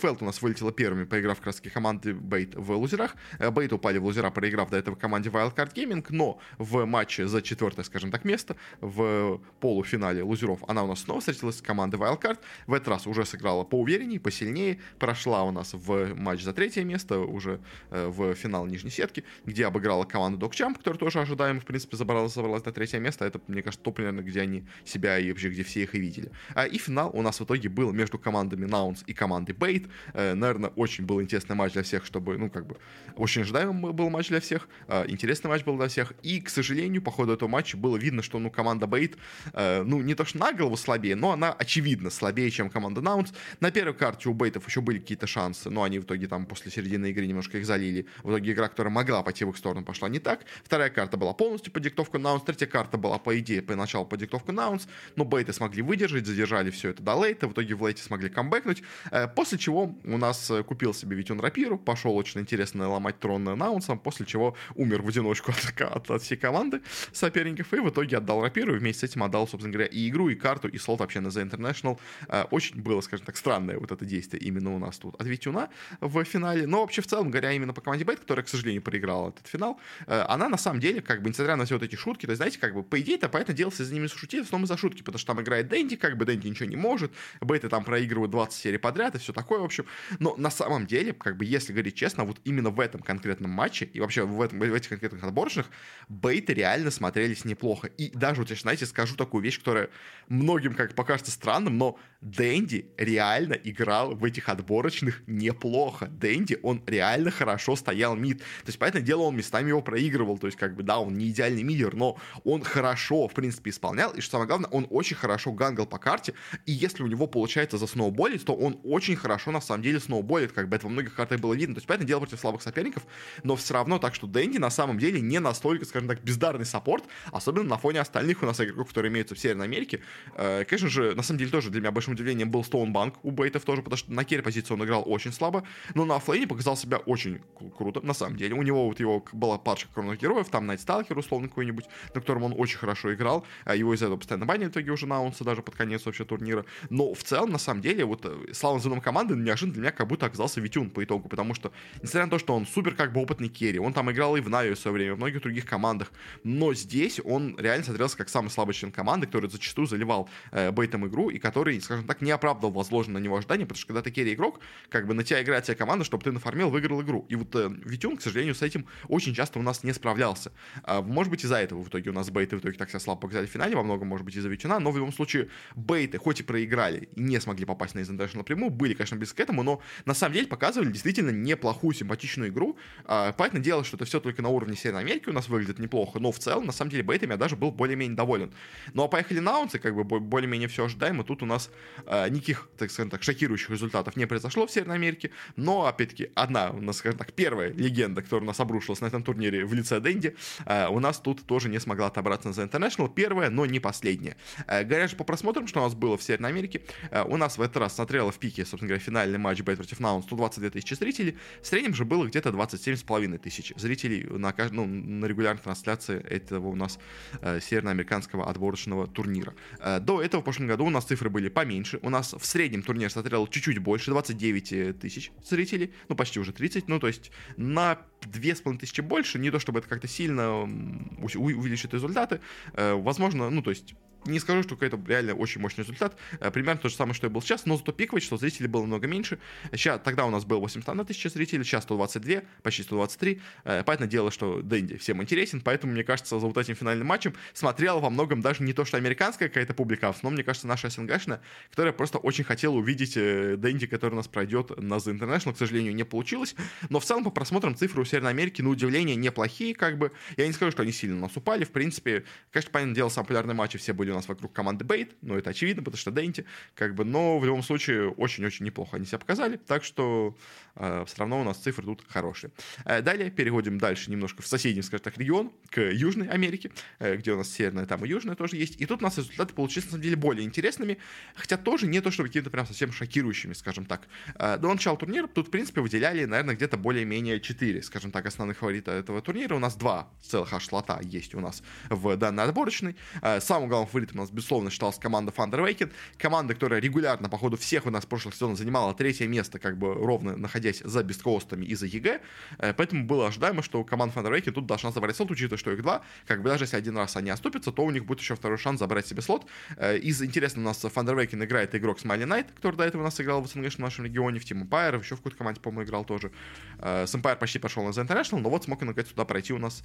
Фелт 0.00 0.22
у 0.22 0.24
нас 0.24 0.40
вылетела 0.42 0.72
первыми, 0.72 1.04
поиграв 1.04 1.38
как 1.38 1.46
раз 1.46 1.60
команды 1.60 2.14
Бейт 2.14 2.54
в 2.54 2.72
лузерах. 2.72 3.16
Бейт 3.38 3.72
упали 3.72 3.98
в 3.98 4.04
лузера, 4.04 4.30
проиграв 4.30 4.70
до 4.70 4.76
этого 4.76 4.96
команде 4.96 5.30
Wildcard 5.30 5.74
Gaming, 5.74 6.04
но 6.10 6.38
в 6.58 6.84
матче 6.84 7.26
за 7.26 7.42
четвертое, 7.42 7.84
скажем 7.84 8.10
так, 8.10 8.24
место 8.24 8.56
в 8.82 9.40
полуфинале 9.60 10.22
лузеров 10.22 10.58
она 10.68 10.82
у 10.82 10.88
нас 10.88 11.00
снова 11.00 11.20
встретилась 11.20 11.58
с 11.58 11.62
командой 11.62 11.96
Wildcard. 11.96 12.38
В 12.66 12.74
этот 12.74 12.88
раз 12.88 13.06
уже 13.06 13.24
сыграла 13.24 13.62
поувереннее, 13.64 14.20
посильнее. 14.20 14.80
Прошла 14.98 15.44
у 15.44 15.52
нас 15.52 15.72
в 15.72 16.14
матч 16.14 16.42
за 16.42 16.52
третье 16.52 16.82
место, 16.84 17.20
уже 17.20 17.60
э, 17.90 18.08
в 18.08 18.34
финал 18.34 18.66
нижней 18.66 18.90
сетки, 18.90 19.24
где 19.46 19.66
обыграла 19.66 20.04
команду 20.04 20.44
Dogchamp, 20.44 20.78
которая 20.78 20.98
тоже 20.98 21.20
ожидаемо, 21.20 21.60
в 21.60 21.64
принципе, 21.64 21.96
забралась, 21.96 22.34
забралась 22.34 22.64
на 22.64 22.72
третье 22.72 22.98
место. 22.98 23.24
Это, 23.24 23.40
мне 23.46 23.62
кажется, 23.62 23.84
то 23.84 23.92
примерно, 23.92 24.20
где 24.20 24.40
они 24.40 24.64
себя 24.84 25.18
и 25.18 25.30
вообще, 25.30 25.50
где 25.50 25.62
все 25.62 25.84
их 25.84 25.94
и 25.94 26.00
видели. 26.00 26.32
А, 26.54 26.66
и 26.66 26.76
финал 26.76 27.10
у 27.14 27.22
нас 27.22 27.38
в 27.38 27.44
итоге 27.44 27.68
был 27.68 27.92
между 27.92 28.18
командами 28.18 28.66
Nouns 28.66 29.04
и 29.06 29.14
командой 29.14 29.52
Bait. 29.52 29.88
Э, 30.12 30.34
наверное, 30.34 30.70
очень 30.70 31.06
был 31.06 31.22
интересный 31.22 31.54
матч 31.54 31.74
для 31.74 31.84
всех, 31.84 32.04
чтобы, 32.04 32.36
ну, 32.36 32.50
как 32.50 32.66
бы, 32.66 32.76
очень 33.14 33.42
ожидаемый 33.42 33.92
был 33.92 34.10
матч 34.10 34.28
для 34.28 34.40
всех. 34.40 34.68
Э, 34.88 35.04
интересный 35.06 35.48
матч 35.48 35.62
был 35.62 35.76
для 35.76 35.86
всех. 35.86 36.14
И, 36.22 36.40
к 36.40 36.48
сожалению, 36.48 37.00
по 37.00 37.12
ходу 37.12 37.32
этого 37.32 37.48
матча 37.48 37.76
было 37.76 37.96
видно, 37.96 38.22
что, 38.22 38.40
ну, 38.40 38.50
команда 38.50 38.71
Bait, 38.80 39.16
э, 39.52 39.82
ну, 39.82 40.00
не 40.00 40.14
то 40.14 40.24
что 40.24 40.38
на 40.38 40.52
голову 40.52 40.76
слабее, 40.76 41.16
но 41.16 41.32
она 41.32 41.52
очевидно 41.52 42.10
слабее, 42.10 42.50
чем 42.50 42.70
команда 42.70 43.00
Nouns. 43.00 43.32
На 43.60 43.70
первой 43.70 43.94
карте 43.94 44.28
у 44.28 44.34
B8 44.34 44.50
ов 44.50 44.66
еще 44.68 44.80
были 44.80 44.98
какие-то 44.98 45.26
шансы, 45.26 45.70
но 45.70 45.82
они 45.82 45.98
в 45.98 46.04
итоге 46.04 46.26
там 46.26 46.46
после 46.46 46.70
середины 46.70 47.10
игры 47.10 47.26
немножко 47.26 47.58
их 47.58 47.66
залили. 47.66 48.06
В 48.22 48.30
итоге 48.30 48.52
игра, 48.52 48.68
которая 48.68 48.92
могла 48.92 49.22
пойти 49.22 49.44
в 49.44 49.50
их 49.50 49.56
сторону, 49.56 49.84
пошла 49.84 50.08
не 50.08 50.18
так. 50.18 50.40
Вторая 50.64 50.90
карта 50.90 51.16
была 51.16 51.32
полностью 51.32 51.72
по 51.72 51.80
диктовку 51.80 52.18
Nouns, 52.18 52.42
третья 52.42 52.66
карта 52.66 52.98
была, 52.98 53.18
по 53.18 53.38
идее, 53.38 53.62
поначалу 53.62 54.06
по 54.06 54.16
диктовку 54.16 54.52
Nouns, 54.52 54.86
но 55.16 55.24
B8 55.24 55.43
ы 55.43 55.52
смогли 55.52 55.82
выдержать, 55.82 56.26
задержали 56.26 56.70
все 56.70 56.90
это 56.90 57.02
до 57.02 57.14
лейта, 57.14 57.48
в 57.48 57.52
итоге 57.52 57.74
в 57.74 57.82
лейте 57.82 58.02
смогли 58.02 58.28
камбэкнуть, 58.28 58.82
э, 59.10 59.28
после 59.28 59.58
чего 59.58 59.94
у 60.04 60.18
нас 60.18 60.50
э, 60.50 60.62
купил 60.62 60.94
себе 60.94 61.16
Витюн 61.16 61.40
Рапиру, 61.40 61.78
пошел 61.78 62.16
очень 62.16 62.40
интересно 62.40 62.88
ломать 62.88 63.18
трон 63.18 63.44
Nouns 63.44 63.78
ом, 63.78 63.98
после 63.98 64.26
чего 64.26 64.56
умер 64.74 65.02
в 65.02 65.08
одиночку 65.08 65.52
от, 65.52 65.80
от, 65.96 66.10
от 66.10 66.22
всей 66.22 66.36
команды 66.36 66.80
соперников, 67.12 67.72
и 67.74 67.80
в 67.80 67.90
итоге 67.90 68.18
отдал 68.18 68.42
Рапиру, 68.42 68.61
и 68.70 68.78
вместе 68.78 69.06
с 69.06 69.10
этим 69.10 69.22
отдал, 69.22 69.46
собственно 69.48 69.72
говоря, 69.72 69.88
и 69.88 70.08
игру, 70.08 70.28
и 70.28 70.34
карту, 70.34 70.68
и 70.68 70.78
слот 70.78 71.00
вообще 71.00 71.20
на 71.20 71.28
The 71.28 71.50
International. 71.50 71.98
Э, 72.28 72.44
очень 72.50 72.80
было, 72.80 73.00
скажем 73.00 73.26
так, 73.26 73.36
странное 73.36 73.78
вот 73.78 73.92
это 73.92 74.04
действие 74.04 74.42
именно 74.42 74.74
у 74.74 74.78
нас 74.78 74.98
тут 74.98 75.20
от 75.20 75.26
Витюна 75.26 75.68
в 76.00 76.24
финале. 76.24 76.66
Но 76.66 76.80
вообще 76.80 77.02
в 77.02 77.06
целом, 77.06 77.30
говоря 77.30 77.52
именно 77.52 77.72
по 77.72 77.80
команде 77.80 78.04
Бейт, 78.04 78.20
которая, 78.20 78.44
к 78.44 78.48
сожалению, 78.48 78.82
проиграла 78.82 79.30
этот 79.30 79.46
финал, 79.46 79.80
э, 80.06 80.24
она 80.28 80.48
на 80.48 80.58
самом 80.58 80.80
деле, 80.80 81.02
как 81.02 81.22
бы, 81.22 81.30
несмотря 81.30 81.56
на 81.56 81.64
все 81.64 81.74
вот 81.74 81.82
эти 81.82 81.96
шутки, 81.96 82.26
то 82.26 82.34
знаете, 82.34 82.58
как 82.58 82.74
бы, 82.74 82.82
по 82.82 83.00
идее-то, 83.00 83.28
понятное 83.28 83.56
дело, 83.56 83.70
за 83.70 83.92
ними 83.92 84.06
шутили, 84.06 84.42
в 84.42 84.44
основном 84.44 84.66
из-за 84.66 84.76
шутки, 84.76 85.02
потому 85.02 85.18
что 85.18 85.26
там 85.28 85.42
играет 85.42 85.68
Дэнди, 85.68 85.96
как 85.96 86.16
бы 86.16 86.24
Дэнди 86.24 86.48
ничего 86.48 86.68
не 86.68 86.76
может, 86.76 87.12
Бейты 87.40 87.68
там 87.68 87.84
проигрывают 87.84 88.30
20 88.30 88.58
серий 88.58 88.78
подряд 88.78 89.14
и 89.14 89.18
все 89.18 89.32
такое, 89.32 89.60
в 89.60 89.64
общем. 89.64 89.86
Но 90.18 90.34
на 90.36 90.50
самом 90.50 90.86
деле, 90.86 91.12
как 91.12 91.36
бы, 91.36 91.44
если 91.44 91.72
говорить 91.72 91.94
честно, 91.94 92.24
вот 92.24 92.40
именно 92.44 92.70
в 92.70 92.80
этом 92.80 93.00
конкретном 93.00 93.50
матче 93.50 93.86
и 93.92 94.00
вообще 94.00 94.24
в, 94.24 94.40
этом, 94.40 94.58
в 94.58 94.62
этих 94.62 94.88
конкретных 94.88 95.22
отборочных 95.24 95.66
Бейты 96.08 96.54
реально 96.54 96.90
смотрелись 96.90 97.44
неплохо. 97.44 97.88
И 97.88 98.10
даже 98.10 98.41
вот 98.42 98.50
я, 98.50 98.56
знаете, 98.56 98.86
скажу 98.86 99.16
такую 99.16 99.42
вещь, 99.42 99.58
которая 99.58 99.88
многим 100.28 100.74
как 100.74 100.94
покажется 100.94 101.30
странным, 101.30 101.78
но 101.78 101.98
Дэнди 102.20 102.90
реально 102.96 103.54
играл 103.54 104.14
в 104.14 104.24
этих 104.24 104.48
отборочных 104.48 105.22
неплохо. 105.26 106.06
Дэнди, 106.06 106.58
он 106.62 106.82
реально 106.86 107.30
хорошо 107.30 107.76
стоял 107.76 108.16
мид. 108.16 108.38
То 108.38 108.68
есть, 108.68 108.78
понятное 108.78 109.02
дело, 109.02 109.22
он 109.22 109.36
местами 109.36 109.68
его 109.68 109.82
проигрывал. 109.82 110.38
То 110.38 110.46
есть, 110.46 110.58
как 110.58 110.74
бы, 110.74 110.82
да, 110.82 110.98
он 110.98 111.14
не 111.14 111.28
идеальный 111.30 111.62
мидер, 111.62 111.94
но 111.94 112.16
он 112.44 112.62
хорошо, 112.62 113.28
в 113.28 113.34
принципе, 113.34 113.70
исполнял. 113.70 114.12
И 114.12 114.20
что 114.20 114.32
самое 114.32 114.48
главное, 114.48 114.70
он 114.70 114.86
очень 114.90 115.16
хорошо 115.16 115.52
гангал 115.52 115.86
по 115.86 115.98
карте. 115.98 116.34
И 116.64 116.72
если 116.72 117.02
у 117.02 117.06
него 117.06 117.26
получается 117.26 117.76
засноуболить, 117.76 118.44
то 118.44 118.54
он 118.54 118.80
очень 118.84 119.16
хорошо, 119.16 119.50
на 119.50 119.60
самом 119.60 119.82
деле, 119.82 120.00
сноуболит. 120.00 120.52
Как 120.52 120.68
бы 120.68 120.76
это 120.76 120.86
во 120.86 120.92
многих 120.92 121.14
картах 121.14 121.40
было 121.40 121.54
видно. 121.54 121.74
То 121.74 121.78
есть, 121.78 121.86
понятное 121.86 122.06
дело, 122.06 122.20
против 122.20 122.40
слабых 122.40 122.62
соперников, 122.62 123.04
но 123.42 123.56
все 123.56 123.74
равно 123.74 123.98
так, 123.98 124.14
что 124.14 124.26
Дэнди 124.26 124.58
на 124.58 124.70
самом 124.70 124.98
деле 124.98 125.20
не 125.20 125.38
настолько, 125.38 125.84
скажем 125.84 126.08
так, 126.08 126.22
бездарный 126.22 126.66
саппорт, 126.66 127.04
особенно 127.32 127.68
на 127.68 127.78
фоне 127.78 128.00
остальных 128.00 128.31
у 128.40 128.46
нас 128.46 128.60
игроков, 128.60 128.88
которые 128.88 129.10
имеются 129.10 129.34
в 129.34 129.38
Северной 129.38 129.66
Америке. 129.66 130.00
Э, 130.36 130.64
конечно 130.64 130.88
же, 130.88 131.14
на 131.14 131.22
самом 131.22 131.38
деле 131.38 131.50
тоже 131.50 131.70
для 131.70 131.80
меня 131.80 131.90
большим 131.90 132.14
удивлением 132.14 132.50
был 132.50 132.64
Стоунбанк 132.64 133.16
у 133.24 133.30
B8 133.30 133.47
ов 133.47 133.64
тоже, 133.64 133.82
потому 133.82 133.98
что 133.98 134.12
на 134.12 134.24
керри 134.24 134.42
позиции 134.42 134.72
он 134.74 134.84
играл 134.84 135.02
очень 135.06 135.32
слабо, 135.32 135.64
но 135.94 136.04
на 136.04 136.16
оффлейне 136.16 136.46
показал 136.46 136.76
себя 136.76 136.98
очень 136.98 137.40
круто, 137.76 138.00
на 138.00 138.14
самом 138.14 138.36
деле. 138.36 138.54
У 138.54 138.62
него 138.62 138.88
вот 138.88 139.00
его 139.00 139.24
была 139.32 139.58
парочка 139.58 139.92
коронных 139.94 140.20
героев, 140.20 140.48
там 140.48 140.66
Найтсталкер 140.66 141.16
условно 141.18 141.48
какой-нибудь, 141.48 141.86
на 142.14 142.20
котором 142.20 142.44
он 142.44 142.54
очень 142.56 142.78
хорошо 142.78 143.12
играл, 143.12 143.44
а 143.64 143.74
его 143.74 143.94
из-за 143.94 144.06
этого 144.06 144.18
постоянно 144.18 144.46
банили 144.46 144.68
в 144.68 144.70
итоге 144.70 144.90
уже 144.90 145.06
на 145.06 145.16
Nouns 145.16 145.39
а 145.39 145.44
даже 145.44 145.62
под 145.62 145.74
конец 145.74 146.04
вообще 146.06 146.24
турнира. 146.24 146.64
Но 146.90 147.14
в 147.14 147.22
целом, 147.22 147.50
на 147.50 147.58
самом 147.58 147.82
деле, 147.82 148.04
вот 148.04 148.24
э, 148.24 148.52
слабым 148.52 148.78
звеном 148.78 149.00
команды 149.00 149.34
неожиданно 149.34 149.74
для 149.74 149.82
меня 149.82 149.92
как 149.92 150.08
будто 150.08 150.26
оказался 150.26 150.60
Витюн 150.60 150.90
по 150.90 151.02
итогу, 151.04 151.28
потому 151.28 151.54
что, 151.54 151.72
несмотря 152.02 152.24
на 152.26 152.30
то, 152.30 152.38
что 152.38 152.54
он 152.54 152.66
супер 152.66 152.94
как 152.94 153.12
бы 153.12 153.20
опытный 153.20 153.48
керри, 153.48 153.78
он 153.78 153.92
там 153.92 154.10
играл 154.10 154.36
и 154.36 154.40
в 154.40 154.48
Нави 154.48 154.74
в 154.74 154.78
свое 154.78 154.94
время, 154.94 155.14
в 155.14 155.18
многих 155.18 155.42
других 155.42 155.66
командах, 155.66 156.12
но 156.44 156.74
здесь 156.74 157.20
он 157.24 157.56
реально 157.58 157.84
смотрелся 157.84 158.16
самый 158.28 158.48
слабый 158.48 158.74
член 158.74 158.92
команды, 158.92 159.26
который 159.26 159.50
зачастую 159.50 159.86
заливал 159.86 160.28
э, 160.50 160.70
B8 160.70 160.88
ом 160.88 161.06
игру 161.06 161.30
и 161.30 161.38
который, 161.38 161.80
скажем 161.80 162.06
так, 162.06 162.20
не 162.20 162.30
оправдывал 162.30 162.72
возложенное 162.72 163.20
на 163.20 163.24
него 163.24 163.36
ожидания, 163.36 163.64
потому 163.64 163.78
что 163.78 163.86
когда 163.88 164.02
ты 164.02 164.10
керри 164.10 164.34
игрок, 164.34 164.60
как 164.88 165.06
бы 165.06 165.14
на 165.14 165.24
тебя 165.24 165.42
играет 165.42 165.64
вся 165.64 165.74
команда, 165.74 166.04
чтобы 166.04 166.24
ты 166.24 166.32
нафармил, 166.32 166.70
выиграл 166.70 167.02
игру. 167.02 167.26
И 167.28 167.36
вот 167.36 167.54
э, 167.54 167.70
Витюн, 167.84 168.16
к 168.16 168.22
сожалению, 168.22 168.54
с 168.54 168.62
этим 168.62 168.86
очень 169.08 169.34
часто 169.34 169.58
у 169.58 169.62
нас 169.62 169.84
не 169.84 169.92
справлялся. 169.92 170.52
А, 170.82 171.02
может 171.02 171.30
быть, 171.30 171.44
из-за 171.44 171.56
этого 171.56 171.82
в 171.82 171.88
итоге 171.88 172.10
у 172.10 172.12
нас 172.12 172.30
B8 172.30 172.47
ы 172.47 172.56
в 172.56 172.60
итоге 172.60 172.76
так 172.76 172.90
себя 172.90 173.00
слабо 173.00 173.20
показали 173.20 173.46
в 173.46 173.50
финале, 173.50 173.74
во 173.74 173.82
многом, 173.82 174.08
может 174.08 174.24
быть, 174.24 174.36
из-за 174.36 174.48
Витюна, 174.48 174.78
но 174.78 174.90
в 174.90 174.96
любом 174.96 175.12
случае 175.12 175.48
B8 175.74 175.96
ы, 175.96 176.18
хоть 176.18 176.40
и 176.40 176.42
проиграли 176.42 177.08
и 177.16 177.20
не 177.20 177.40
смогли 177.40 177.64
попасть 177.64 177.94
на 177.94 178.00
International 178.00 178.38
напрямую, 178.38 178.70
были, 178.70 178.94
конечно, 178.94 179.16
близко 179.16 179.36
к 179.36 179.40
этому, 179.40 179.62
но 179.62 179.80
на 180.04 180.14
самом 180.14 180.34
деле 180.34 180.46
показывали 180.46 180.90
действительно 180.90 181.30
неплохую, 181.30 181.94
симпатичную 181.94 182.50
игру. 182.50 182.76
А, 183.04 183.32
понятное 183.32 183.62
дело, 183.62 183.84
что 183.84 183.96
это 183.96 184.04
все 184.04 184.20
только 184.20 184.42
на 184.42 184.48
уровне 184.48 184.76
Северной 184.76 185.02
Америки 185.02 185.28
у 185.28 185.32
нас 185.32 185.48
выглядит 185.48 185.78
неплохо, 185.78 186.18
но 186.18 186.32
в 186.32 186.38
целом, 186.38 186.66
на 186.66 186.72
самом 186.72 186.90
деле, 186.90 187.02
бейтами 187.02 187.32
я 187.32 187.36
даже 187.36 187.56
был 187.56 187.70
более-менее 187.70 188.11
доволен. 188.14 188.52
Ну 188.94 189.04
а 189.04 189.08
поехали 189.08 189.38
на 189.38 189.56
аунсы, 189.56 189.78
как 189.78 189.94
бы 189.94 190.04
более-менее 190.04 190.68
все 190.68 190.84
ожидаемо. 190.84 191.24
Тут 191.24 191.42
у 191.42 191.46
нас 191.46 191.70
э, 192.06 192.28
никаких, 192.28 192.68
так 192.78 192.90
скажем 192.90 193.10
так, 193.10 193.22
шокирующих 193.22 193.70
результатов 193.70 194.16
не 194.16 194.26
произошло 194.26 194.66
в 194.66 194.70
Северной 194.70 194.96
Америке, 194.96 195.30
но, 195.56 195.86
опять-таки, 195.86 196.30
одна, 196.34 196.70
у 196.70 196.80
нас, 196.80 196.98
скажем 196.98 197.18
так, 197.18 197.32
первая 197.32 197.72
легенда, 197.72 198.22
которая 198.22 198.44
у 198.44 198.46
нас 198.46 198.60
обрушилась 198.60 199.00
на 199.00 199.06
этом 199.06 199.22
турнире 199.22 199.64
в 199.64 199.74
лице 199.74 200.00
Дэнди, 200.00 200.36
э, 200.66 200.88
у 200.88 201.00
нас 201.00 201.18
тут 201.18 201.46
тоже 201.46 201.68
не 201.68 201.80
смогла 201.80 202.06
отобраться 202.06 202.48
на 202.48 202.52
The 202.52 202.70
International. 202.70 203.12
Первая, 203.12 203.50
но 203.50 203.66
не 203.66 203.80
последняя. 203.80 204.36
Э, 204.66 204.84
говоря 204.84 205.08
же 205.08 205.16
по 205.16 205.24
просмотрам, 205.24 205.66
что 205.66 205.80
у 205.80 205.84
нас 205.84 205.94
было 205.94 206.16
в 206.16 206.22
Северной 206.22 206.50
Америке, 206.50 206.82
э, 207.10 207.22
у 207.22 207.36
нас 207.36 207.58
в 207.58 207.62
этот 207.62 207.76
раз 207.78 207.94
смотрело 207.94 208.30
в 208.30 208.38
пике, 208.38 208.64
собственно 208.64 208.88
говоря, 208.88 209.04
финальный 209.04 209.38
матч 209.38 209.62
Бэт 209.62 209.76
против 209.76 210.00
Наун 210.00 210.22
122 210.22 210.70
тысячи 210.70 210.94
зрителей. 210.94 211.36
В 211.60 211.66
среднем 211.66 211.94
же 211.94 212.04
было 212.04 212.26
где-то 212.26 212.50
27,5 212.50 213.38
тысяч 213.38 213.72
зрителей 213.76 214.24
на, 214.24 214.54
ну, 214.70 214.86
на 214.86 215.26
регулярной 215.26 215.62
трансляции 215.62 216.20
этого 216.20 216.68
у 216.68 216.76
нас 216.76 216.98
э, 217.40 217.60
северноамериканского 218.02 218.48
отборочного 218.48 219.06
турнира. 219.06 219.54
Э, 219.78 220.00
до 220.00 220.20
этого 220.20 220.40
в 220.40 220.44
прошлом 220.44 220.66
году 220.66 220.84
у 220.84 220.90
нас 220.90 221.04
цифры 221.04 221.30
были 221.30 221.48
поменьше. 221.48 221.98
У 222.02 222.10
нас 222.10 222.34
в 222.34 222.44
среднем 222.44 222.82
турнир 222.82 223.10
смотрел 223.10 223.46
чуть-чуть 223.46 223.78
больше, 223.78 224.10
29 224.10 224.72
э, 224.72 224.92
тысяч 224.92 225.32
зрителей, 225.48 225.92
ну 226.08 226.16
почти 226.16 226.40
уже 226.40 226.52
30, 226.52 226.88
ну 226.88 226.98
то 226.98 227.06
есть 227.06 227.30
на 227.56 227.98
2500 228.22 229.04
больше, 229.04 229.38
не 229.38 229.50
то 229.50 229.58
чтобы 229.58 229.80
это 229.80 229.88
как-то 229.88 230.08
сильно 230.08 230.62
увеличит 230.62 231.94
результаты, 231.94 232.40
э, 232.74 232.94
возможно, 232.94 233.50
ну 233.50 233.62
то 233.62 233.70
есть 233.70 233.94
не 234.24 234.38
скажу, 234.38 234.62
что 234.62 234.76
какой-то 234.76 235.00
реально 235.06 235.34
очень 235.34 235.60
мощный 235.60 235.82
результат. 235.82 236.16
Э, 236.40 236.50
примерно 236.50 236.80
то 236.80 236.88
же 236.88 236.94
самое, 236.94 237.14
что 237.14 237.26
и 237.26 237.30
был 237.30 237.42
сейчас, 237.42 237.66
но 237.66 237.76
зато 237.76 237.92
пиковое 237.92 238.20
число 238.20 238.38
зрителей 238.38 238.68
было 238.68 238.84
много 238.84 239.06
меньше. 239.06 239.38
Сейчас, 239.72 240.00
тогда 240.02 240.26
у 240.26 240.30
нас 240.30 240.44
было 240.44 240.58
81 240.58 241.04
тысяча 241.06 241.28
зрителей, 241.28 241.64
сейчас 241.64 241.84
122, 241.84 242.42
почти 242.62 242.82
123. 242.82 243.40
Э, 243.64 243.82
понятное 243.84 244.08
дело, 244.08 244.30
что 244.30 244.62
Дэнди 244.62 244.96
всем 244.96 245.22
интересен, 245.22 245.60
поэтому, 245.60 245.92
мне 245.92 246.04
кажется, 246.04 246.38
за 246.38 246.46
вот 246.46 246.56
этим 246.56 246.74
финальным 246.74 247.06
матчем 247.06 247.34
смотрела 247.52 247.98
во 247.98 248.10
многом 248.10 248.40
даже 248.40 248.62
не 248.62 248.72
то, 248.72 248.84
что 248.84 248.96
американская 248.96 249.48
какая-то 249.48 249.74
публика, 249.74 250.14
но, 250.22 250.30
мне 250.30 250.44
кажется, 250.44 250.66
наша 250.66 250.88
СНГшная, 250.88 251.40
которая 251.70 251.92
просто 251.92 252.18
очень 252.18 252.44
хотела 252.44 252.74
увидеть 252.74 253.16
э, 253.16 253.56
Дэнди, 253.56 253.86
который 253.86 254.12
у 254.12 254.16
нас 254.16 254.28
пройдет 254.28 254.70
на 254.80 254.94
The 254.94 255.18
International. 255.18 255.54
К 255.54 255.58
сожалению, 255.58 255.94
не 255.94 256.04
получилось. 256.04 256.54
Но 256.88 257.00
в 257.00 257.04
целом, 257.04 257.24
по 257.24 257.30
просмотрам, 257.30 257.76
цифры 257.76 258.02
у 258.02 258.04
Северной 258.04 258.30
Америки, 258.30 258.62
на 258.62 258.68
удивление, 258.68 259.16
неплохие, 259.16 259.74
как 259.74 259.98
бы. 259.98 260.12
Я 260.36 260.46
не 260.46 260.52
скажу, 260.52 260.72
что 260.72 260.82
они 260.82 260.92
сильно 260.92 261.18
нас 261.18 261.36
упали. 261.36 261.64
В 261.64 261.70
принципе, 261.70 262.24
конечно, 262.50 262.70
понятное 262.70 262.94
дело, 262.94 263.08
самые 263.08 263.26
популярные 263.26 263.54
матчи 263.54 263.78
все 263.78 263.92
были 263.92 264.11
у 264.12 264.16
нас 264.16 264.28
вокруг 264.28 264.52
команды 264.52 264.84
Бейт, 264.84 265.16
но 265.22 265.36
это 265.36 265.50
очевидно, 265.50 265.82
потому 265.82 265.98
что 265.98 266.10
Денти, 266.10 266.44
как 266.74 266.94
бы, 266.94 267.04
но 267.04 267.38
в 267.38 267.44
любом 267.44 267.62
случае 267.62 268.10
очень-очень 268.10 268.64
неплохо 268.64 268.96
они 268.96 269.06
себя 269.06 269.18
показали, 269.18 269.56
так 269.56 269.84
что 269.84 270.36
э, 270.76 271.04
все 271.06 271.16
равно 271.18 271.40
у 271.40 271.44
нас 271.44 271.58
цифры 271.58 271.84
тут 271.84 272.04
хорошие. 272.08 272.50
Э, 272.84 273.02
далее 273.02 273.30
переходим 273.30 273.78
дальше 273.78 274.10
немножко 274.10 274.42
в 274.42 274.46
соседний, 274.46 274.82
скажем 274.82 275.04
так, 275.04 275.18
регион, 275.18 275.52
к 275.70 275.80
Южной 275.80 276.28
Америке, 276.28 276.70
э, 276.98 277.16
где 277.16 277.32
у 277.32 277.36
нас 277.36 277.50
северная, 277.50 277.86
там 277.86 278.04
и 278.04 278.08
южная 278.08 278.36
тоже 278.36 278.56
есть, 278.56 278.80
и 278.80 278.86
тут 278.86 279.00
у 279.00 279.04
нас 279.04 279.18
результаты 279.18 279.54
получились, 279.54 279.86
на 279.86 279.92
самом 279.92 280.02
деле, 280.02 280.16
более 280.16 280.44
интересными, 280.44 280.98
хотя 281.34 281.56
тоже 281.56 281.86
не 281.86 282.00
то, 282.00 282.10
чтобы 282.10 282.28
какими-то 282.28 282.50
прям 282.50 282.66
совсем 282.66 282.92
шокирующими, 282.92 283.52
скажем 283.52 283.86
так. 283.86 284.08
Э, 284.36 284.56
до 284.58 284.72
начала 284.72 284.96
турнира 284.96 285.26
тут, 285.26 285.48
в 285.48 285.50
принципе, 285.50 285.80
выделяли, 285.80 286.24
наверное, 286.24 286.54
где-то 286.54 286.76
более-менее 286.76 287.40
4, 287.40 287.82
скажем 287.82 288.10
так, 288.10 288.26
основных 288.26 288.58
фаворита 288.58 288.92
этого 288.92 289.20
турнира. 289.22 289.54
У 289.54 289.58
нас 289.58 289.74
два 289.76 290.08
целых 290.22 290.52
аж 290.52 290.66
слота 290.66 291.00
есть 291.02 291.34
у 291.34 291.40
нас 291.40 291.62
в 291.88 292.16
данной 292.16 292.44
отборочной. 292.44 292.96
Э, 293.20 293.40
самым 293.40 293.68
главным 293.68 293.88
фаворитом 294.02 294.18
у 294.18 294.22
нас, 294.22 294.30
безусловно, 294.30 294.70
считалась 294.70 294.98
команда 294.98 295.32
Thunder 295.32 295.61
Awaken. 295.61 295.90
Команда, 296.18 296.54
которая 296.54 296.80
регулярно 296.80 297.28
по 297.28 297.38
ходу 297.38 297.56
всех 297.56 297.86
у 297.86 297.90
нас 297.90 298.06
прошлых 298.06 298.34
сезонов 298.34 298.58
занимала 298.58 298.94
третье 298.94 299.26
место, 299.28 299.58
как 299.58 299.78
бы 299.78 299.94
ровно 299.94 300.36
находясь 300.36 300.80
за 300.84 301.02
beastcoast 301.02 301.50
ами 301.50 301.64
и 301.64 301.74
за 301.74 301.86
EG. 301.86 302.20
Э, 302.58 302.74
поэтому 302.74 303.04
было 303.04 303.28
ожидаемо, 303.28 303.62
что 303.62 303.84
команда 303.84 304.14
Thunder 304.14 304.35
Awaken 304.35 304.52
тут 304.52 304.66
должна 304.66 304.90
забрать 304.90 305.16
слот, 305.16 305.30
учитывая, 305.30 305.58
что 305.58 305.72
их 305.72 305.82
два. 305.82 306.02
Как 306.26 306.42
бы 306.42 306.48
даже 306.48 306.64
если 306.64 306.76
один 306.76 306.96
раз 306.96 307.16
они 307.16 307.30
оступятся, 307.30 307.72
то 307.72 307.84
у 307.84 307.90
них 307.90 308.04
будет 308.04 308.20
еще 308.20 308.34
второй 308.34 308.58
шанс 308.58 308.78
забрать 308.78 309.06
себе 309.06 309.22
слот. 309.22 309.46
Э, 309.76 309.96
из 309.98 310.22
интересного 310.22 310.66
у 310.66 310.68
нас 310.68 310.80
в 310.80 310.84
Thunder 310.84 311.15
Awaken 311.15 311.42
играет 311.44 311.74
игрок 311.74 312.00
Smiling 312.00 312.24
Knight, 312.24 312.52
который 312.52 312.76
до 312.76 312.84
этого 312.84 313.02
у 313.02 313.04
нас 313.04 313.20
играл 313.20 313.42
в 313.42 313.48
СНГ 313.48 313.72
в 313.72 313.78
нашем 313.78 314.04
регионе, 314.04 314.38
в 314.38 314.44
Team 314.44 314.68
Empire, 314.68 315.00
еще 315.00 315.14
в 315.14 315.18
какой-то 315.18 315.38
команде, 315.38 315.60
по-моему, 315.60 315.88
играл 315.88 316.04
тоже. 316.04 316.32
Э, 316.78 317.06
с 317.06 317.14
Empire 317.14 317.36
почти 317.36 317.58
пошел 317.58 317.84
на 317.84 317.90
The 317.90 318.06
International, 318.06 318.40
но 318.40 318.50
вот 318.50 318.64
смог 318.64 318.82
наконец 318.82 319.08
туда 319.08 319.24
пройти 319.24 319.52
у 319.52 319.58
нас, 319.58 319.82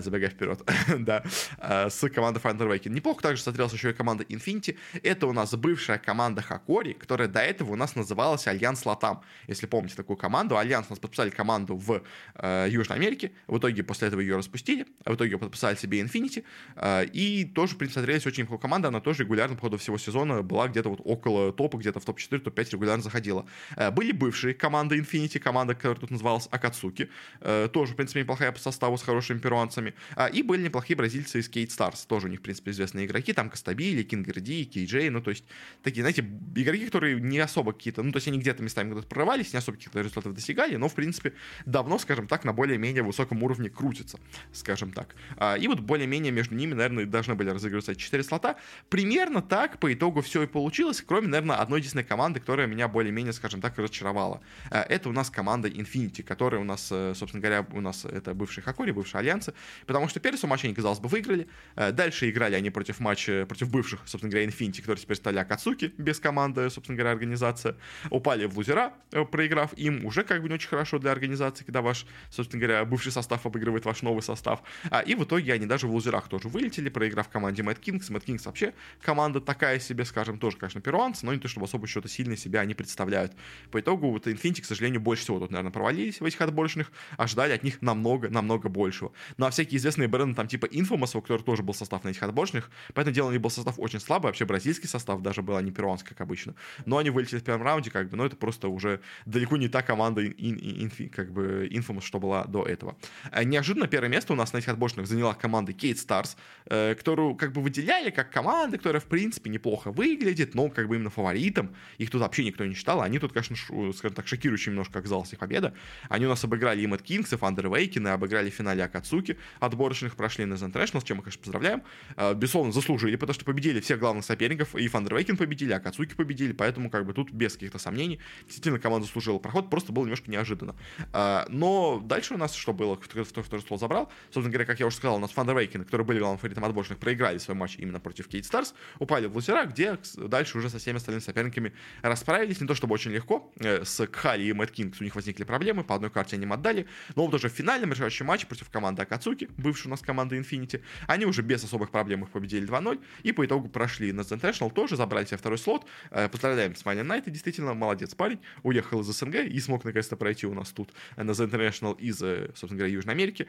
забегая 0.00 0.30
вперед, 0.30 0.62
да, 0.98 1.22
с 1.58 2.08
командой 2.10 2.40
Thunder 2.40 2.66
Awaken. 2.66 2.92
Неплохо 2.92 3.22
также 3.22 3.42
смотрелась 3.52 3.72
еще 3.72 3.90
и 3.90 3.92
команда 3.92 4.24
Infinity. 4.24 4.76
Это 5.02 5.26
у 5.26 5.32
нас 5.32 5.54
бывшая 5.54 5.98
команда 5.98 6.42
Hokori, 6.42 6.94
которая 6.94 7.28
до 7.28 7.40
этого 7.40 7.72
у 7.72 7.76
нас 7.76 7.94
называлась 7.96 8.46
Alliance 8.46 8.84
LATAM. 8.86 9.22
Если 9.46 9.66
помните 9.66 9.94
такую 9.94 10.16
команду, 10.16 10.56
Альянс 10.56 10.86
у 10.88 10.90
нас 10.90 10.98
подписали 10.98 11.30
команду 11.30 11.76
в 11.76 12.02
э, 12.34 12.66
Южной 12.70 12.98
Америке, 12.98 13.32
в 13.46 13.58
итоге 13.58 13.82
после 13.82 14.08
этого 14.08 14.20
ее 14.20 14.36
распустили, 14.36 14.86
а 15.04 15.12
в 15.12 15.16
итоге 15.16 15.38
подписали 15.38 15.76
себе 15.76 16.00
Infinity, 16.00 16.44
э, 16.76 17.04
и 17.06 17.44
тоже, 17.44 17.74
в 17.74 17.78
принципе, 17.78 18.00
смотрелись 18.00 18.26
очень 18.26 18.44
неплохо 18.44 18.62
команда, 18.62 18.88
она 18.88 19.00
тоже 19.00 19.24
регулярно 19.24 19.56
по 19.56 19.62
ходу 19.62 19.78
всего 19.78 19.98
сезона 19.98 20.42
была 20.42 20.68
где-то 20.68 20.88
вот 20.88 21.00
около 21.04 21.52
топа, 21.52 21.76
где-то 21.76 22.00
в 22.00 22.04
топ-4, 22.04 22.38
топ-5 22.38 22.72
регулярно 22.72 23.02
заходила. 23.02 23.46
Э, 23.76 23.90
были 23.90 24.12
бывшие 24.12 24.54
команды 24.54 24.98
Infinity, 24.98 25.38
команда, 25.38 25.74
которая 25.74 25.98
тут 25.98 26.10
называлась 26.10 26.48
Акацуки, 26.50 27.10
э, 27.40 27.68
тоже, 27.72 27.92
в 27.92 27.96
принципе, 27.96 28.20
неплохая 28.20 28.52
по 28.52 28.58
составу 28.58 28.96
с 28.96 29.02
хорошими 29.02 29.38
перуанцами, 29.38 29.94
э, 30.16 30.30
и 30.30 30.42
были 30.42 30.62
неплохие 30.62 30.96
бразильцы 30.96 31.40
из 31.40 31.48
Skate 31.48 31.68
Stars, 31.68 32.06
тоже 32.06 32.26
у 32.26 32.30
них, 32.30 32.40
в 32.40 32.42
принципе, 32.42 32.70
известные 32.70 33.06
игроки, 33.06 33.32
там 33.32 33.41
Костабили, 33.50 34.02
Кингерди, 34.02 34.64
Кейджей, 34.64 35.10
ну, 35.10 35.20
то 35.20 35.30
есть, 35.30 35.44
такие, 35.82 36.02
знаете, 36.02 36.24
игроки, 36.54 36.86
которые 36.86 37.20
не 37.20 37.38
особо 37.38 37.72
какие-то, 37.72 38.02
ну, 38.02 38.12
то 38.12 38.18
есть, 38.18 38.28
они 38.28 38.38
где-то 38.38 38.62
местами 38.62 38.90
куда-то 38.90 39.08
прорывались, 39.08 39.52
не 39.52 39.58
особо 39.58 39.76
каких-то 39.76 40.00
результатов 40.00 40.34
достигали, 40.34 40.76
но, 40.76 40.88
в 40.88 40.94
принципе, 40.94 41.32
давно, 41.66 41.98
скажем 41.98 42.26
так, 42.26 42.44
на 42.44 42.52
более-менее 42.52 43.02
высоком 43.02 43.42
уровне 43.42 43.70
крутятся, 43.70 44.18
скажем 44.52 44.92
так. 44.92 45.14
А, 45.36 45.56
и 45.56 45.66
вот 45.68 45.80
более-менее 45.80 46.32
между 46.32 46.54
ними, 46.54 46.74
наверное, 46.74 47.06
должны 47.06 47.34
были 47.34 47.50
разыгрываться 47.50 47.94
4 47.94 48.22
слота. 48.22 48.56
Примерно 48.88 49.42
так 49.42 49.78
по 49.78 49.92
итогу 49.92 50.22
все 50.22 50.42
и 50.42 50.46
получилось, 50.46 51.02
кроме, 51.06 51.28
наверное, 51.28 51.56
одной 51.56 51.80
единственной 51.80 52.04
команды, 52.04 52.40
которая 52.40 52.66
меня 52.66 52.88
более-менее, 52.88 53.32
скажем 53.32 53.60
так, 53.60 53.78
разочаровала. 53.78 54.40
А, 54.70 54.82
это 54.82 55.08
у 55.08 55.12
нас 55.12 55.30
команда 55.30 55.68
Infinity, 55.68 56.22
которая 56.22 56.60
у 56.60 56.64
нас, 56.64 56.88
э, 56.90 57.14
собственно 57.16 57.40
говоря, 57.40 57.66
у 57.72 57.80
нас 57.80 58.04
это 58.04 58.34
бывший 58.34 58.62
Хакори, 58.62 58.92
бывшие 58.92 59.20
Альянсы, 59.20 59.54
потому 59.86 60.08
что 60.08 60.20
первый 60.20 60.38
матч 60.46 60.64
они, 60.64 60.74
казалось 60.74 60.98
бы, 60.98 61.08
выиграли, 61.08 61.48
э, 61.76 61.92
дальше 61.92 62.28
играли 62.30 62.54
они 62.54 62.70
против 62.70 63.00
матча 63.00 63.31
против 63.48 63.70
бывших, 63.70 64.00
собственно 64.06 64.30
говоря, 64.30 64.46
Infinity, 64.46 64.80
которые 64.80 65.02
теперь 65.02 65.16
стали 65.16 65.38
Акацуки, 65.38 65.92
без 65.98 66.20
команды, 66.20 66.68
собственно 66.70 66.96
говоря, 66.96 67.12
организация, 67.12 67.76
упали 68.10 68.46
в 68.46 68.56
лузера, 68.56 68.92
э, 69.12 69.24
проиграв 69.24 69.72
им, 69.74 70.04
уже 70.04 70.24
как 70.24 70.42
бы 70.42 70.48
не 70.48 70.54
очень 70.54 70.68
хорошо 70.68 70.98
для 70.98 71.12
организации, 71.12 71.64
когда 71.64 71.82
ваш, 71.82 72.06
собственно 72.30 72.60
говоря, 72.60 72.84
бывший 72.84 73.12
состав 73.12 73.44
обыгрывает 73.46 73.84
ваш 73.84 74.02
новый 74.02 74.22
состав. 74.22 74.62
А, 74.90 75.00
и 75.00 75.14
в 75.14 75.24
итоге 75.24 75.52
они 75.52 75.66
даже 75.66 75.86
в 75.86 75.92
лузерах 75.92 76.28
тоже 76.28 76.48
вылетели, 76.48 76.88
проиграв 76.88 77.28
команде 77.28 77.62
Mad 77.62 77.80
Kings. 77.80 78.10
Mad 78.10 78.24
Kings 78.24 78.42
вообще 78.44 78.74
команда 79.00 79.40
такая 79.40 79.78
себе, 79.78 80.04
скажем, 80.04 80.38
тоже, 80.38 80.56
конечно, 80.56 80.80
перуанцы, 80.80 81.26
но 81.26 81.34
не 81.34 81.40
то, 81.40 81.48
чтобы 81.48 81.66
особо 81.66 81.86
что-то 81.86 82.08
сильно 82.08 82.36
себя 82.36 82.60
они 82.60 82.74
представляют. 82.74 83.32
По 83.70 83.80
итогу 83.80 84.10
вот 84.10 84.26
Infinity, 84.26 84.62
к 84.62 84.64
сожалению, 84.64 85.00
больше 85.00 85.22
всего 85.22 85.38
тут, 85.38 85.50
наверное, 85.50 85.72
провалились 85.72 86.20
в 86.20 86.24
этих 86.24 86.40
отборочных, 86.40 86.92
ожидали 87.16 87.52
от 87.52 87.62
них 87.62 87.82
намного, 87.82 88.28
намного 88.28 88.68
большего. 88.68 89.12
Ну 89.36 89.46
а 89.46 89.50
всякие 89.50 89.78
известные 89.78 90.08
бренды, 90.08 90.36
там 90.36 90.48
типа 90.48 90.66
Infamous, 90.66 91.16
у 91.16 91.22
которых 91.22 91.44
тоже 91.44 91.62
был 91.62 91.74
состав 91.74 92.04
на 92.04 92.10
этих 92.10 92.22
отборочных, 92.22 92.70
поэтому 92.94 93.11
дело, 93.12 93.28
у 93.28 93.32
них 93.32 93.40
был 93.40 93.50
состав 93.50 93.78
очень 93.78 94.00
слабый, 94.00 94.28
вообще 94.28 94.44
бразильский 94.44 94.88
состав 94.88 95.22
даже 95.22 95.42
был, 95.42 95.56
а 95.56 95.62
не 95.62 95.70
перуанский, 95.70 96.10
как 96.10 96.20
обычно. 96.20 96.54
Но 96.86 96.98
они 96.98 97.10
вылетели 97.10 97.38
в 97.38 97.44
первом 97.44 97.62
раунде, 97.62 97.90
как 97.90 98.08
бы, 98.08 98.16
но 98.16 98.26
это 98.26 98.36
просто 98.36 98.68
уже 98.68 99.00
далеко 99.26 99.56
не 99.56 99.68
та 99.68 99.82
команда, 99.82 100.24
ин, 100.24 100.34
ин, 100.38 100.90
ин, 100.98 101.08
как 101.10 101.32
бы, 101.32 101.68
Infamous, 101.70 102.02
что 102.02 102.18
была 102.18 102.44
до 102.44 102.64
этого. 102.64 102.96
А 103.30 103.44
неожиданно 103.44 103.86
первое 103.86 104.08
место 104.08 104.32
у 104.32 104.36
нас 104.36 104.52
на 104.52 104.58
этих 104.58 104.68
отборочных 104.68 105.06
заняла 105.06 105.34
команда 105.34 105.72
Kate 105.72 105.94
Stars, 105.94 106.36
э, 106.66 106.94
которую 106.94 107.34
как 107.34 107.52
бы 107.52 107.60
выделяли 107.60 108.10
как 108.10 108.30
команда, 108.30 108.78
которая, 108.78 109.00
в 109.00 109.06
принципе, 109.06 109.50
неплохо 109.50 109.90
выглядит, 109.90 110.54
но 110.54 110.68
как 110.68 110.88
бы 110.88 110.96
именно 110.96 111.10
фаворитом. 111.10 111.74
Их 111.98 112.10
тут 112.10 112.22
вообще 112.22 112.44
никто 112.44 112.64
не 112.64 112.74
считал. 112.74 113.02
Они 113.02 113.18
тут, 113.18 113.32
конечно, 113.32 113.56
скажем 113.92 114.14
так, 114.14 114.26
шокирующим 114.26 114.72
немножко 114.72 114.98
оказалась 114.98 115.32
их 115.32 115.38
победа. 115.38 115.74
Они 116.08 116.26
у 116.26 116.28
нас 116.28 116.44
обыграли 116.44 116.82
и 116.82 116.86
Мэтт 116.86 117.02
Кингс, 117.02 117.32
и 117.32 117.36
Фандер 117.36 117.68
Вейкин, 117.68 118.06
и 118.06 118.10
обыграли 118.10 118.50
в 118.50 118.54
финале 118.54 118.84
Акацуки. 118.84 119.36
Отборочных 119.60 120.16
прошли 120.16 120.44
на 120.44 120.54
International, 120.54 121.00
с 121.00 121.04
чем 121.04 121.18
мы, 121.18 121.22
конечно, 121.22 121.42
поздравляем. 121.42 121.82
Э, 122.16 122.34
безусловно, 122.34 122.72
заслужили, 122.72 123.01
потому 123.16 123.34
что 123.34 123.44
победили 123.44 123.80
всех 123.80 123.98
главных 123.98 124.24
соперников. 124.24 124.74
И 124.74 124.88
Thunder 124.88 125.16
Awaken 125.16 125.36
победили, 125.36 125.70
и 125.70 125.74
Akatsuki 125.74 126.14
победили, 126.14 126.52
поэтому 126.52 126.90
как 126.90 127.06
бы 127.06 127.12
тут 127.12 127.30
без 127.30 127.54
каких-то 127.54 127.78
сомнений. 127.78 128.20
Действительно, 128.44 128.78
команда 128.78 129.06
заслужила 129.06 129.38
проход, 129.38 129.70
просто 129.70 129.92
было 129.92 130.04
немножко 130.04 130.30
неожиданно. 130.30 130.76
Э, 131.12 131.44
но 131.48 132.00
дальше 132.04 132.34
у 132.34 132.36
нас 132.36 132.54
что 132.54 132.72
было? 132.72 132.96
Кто 132.96 133.24
второй 133.24 133.62
слот 133.62 133.78
забрал? 133.78 134.10
Собственно 134.26 134.50
говоря, 134.50 134.66
как 134.66 134.80
я 134.80 134.86
уже 134.86 134.96
сказал, 134.96 135.16
у 135.16 135.18
нас 135.18 135.30
Thunder 135.30 135.56
Awaken, 135.56 135.84
которые 135.84 136.06
были 136.06 136.18
главным 136.18 136.38
фаворитом 136.38 136.64
отборочных, 136.64 136.98
проиграли 136.98 137.38
свой 137.38 137.56
матч 137.56 137.76
именно 137.78 138.00
против 138.00 138.28
Keyd 138.28 138.44
Stars, 138.44 138.74
упали 138.98 139.26
в 139.26 139.34
лузера, 139.34 139.64
где 139.66 139.98
дальше 140.16 140.58
уже 140.58 140.70
со 140.70 140.78
всеми 140.78 140.96
остальными 140.96 141.22
соперниками 141.22 141.72
расправились. 142.02 142.60
Не 142.60 142.66
то 142.66 142.74
чтобы 142.74 142.94
очень 142.94 143.10
легко. 143.10 143.52
Э, 143.58 143.84
с 143.84 144.06
Кхали 144.06 144.44
и 144.44 144.52
Mad 144.52 144.72
Kings 144.72 145.00
у 145.00 145.04
них 145.04 145.14
возникли 145.14 145.44
проблемы, 145.44 145.84
по 145.84 145.94
одной 145.94 146.10
карте 146.10 146.36
они 146.36 146.44
им 146.44 146.52
отдали. 146.52 146.86
Но 147.14 147.26
вот 147.26 147.34
уже 147.34 147.48
в 147.48 147.52
финальном 147.52 147.92
решающем 147.92 148.26
матче 148.26 148.46
против 148.46 148.70
команды 148.70 149.02
Akatsuki, 149.02 149.48
бывшей 149.56 149.88
у 149.88 149.90
нас 149.90 150.00
команды 150.00 150.38
Infinity, 150.38 150.82
они 151.06 151.26
уже 151.26 151.42
без 151.42 151.64
особых 151.64 151.90
проблем 151.90 152.24
их 152.24 152.30
победили 152.30 152.66
2-0 152.68 152.91
и 153.22 153.32
по 153.32 153.44
итогу 153.44 153.68
прошли 153.68 154.12
на 154.12 154.20
International, 154.20 154.72
тоже 154.72 154.96
забрали 154.96 155.24
себе 155.24 155.36
второй 155.36 155.58
слот. 155.58 155.86
Э, 156.10 156.28
поздравляем 156.28 156.74
с 156.74 156.84
Майли 156.84 157.02
Найта, 157.02 157.30
действительно 157.30 157.74
молодец 157.74 158.14
парень, 158.14 158.40
уехал 158.62 159.00
из 159.00 159.06
СНГ 159.06 159.36
и 159.46 159.60
смог 159.60 159.84
наконец-то 159.84 160.16
пройти 160.16 160.46
у 160.46 160.54
нас 160.54 160.70
тут 160.70 160.90
на 161.16 161.30
The 161.30 161.50
International 161.50 161.98
из, 161.98 162.18
собственно 162.18 162.78
говоря, 162.78 162.92
Южной 162.92 163.14
Америки. 163.14 163.46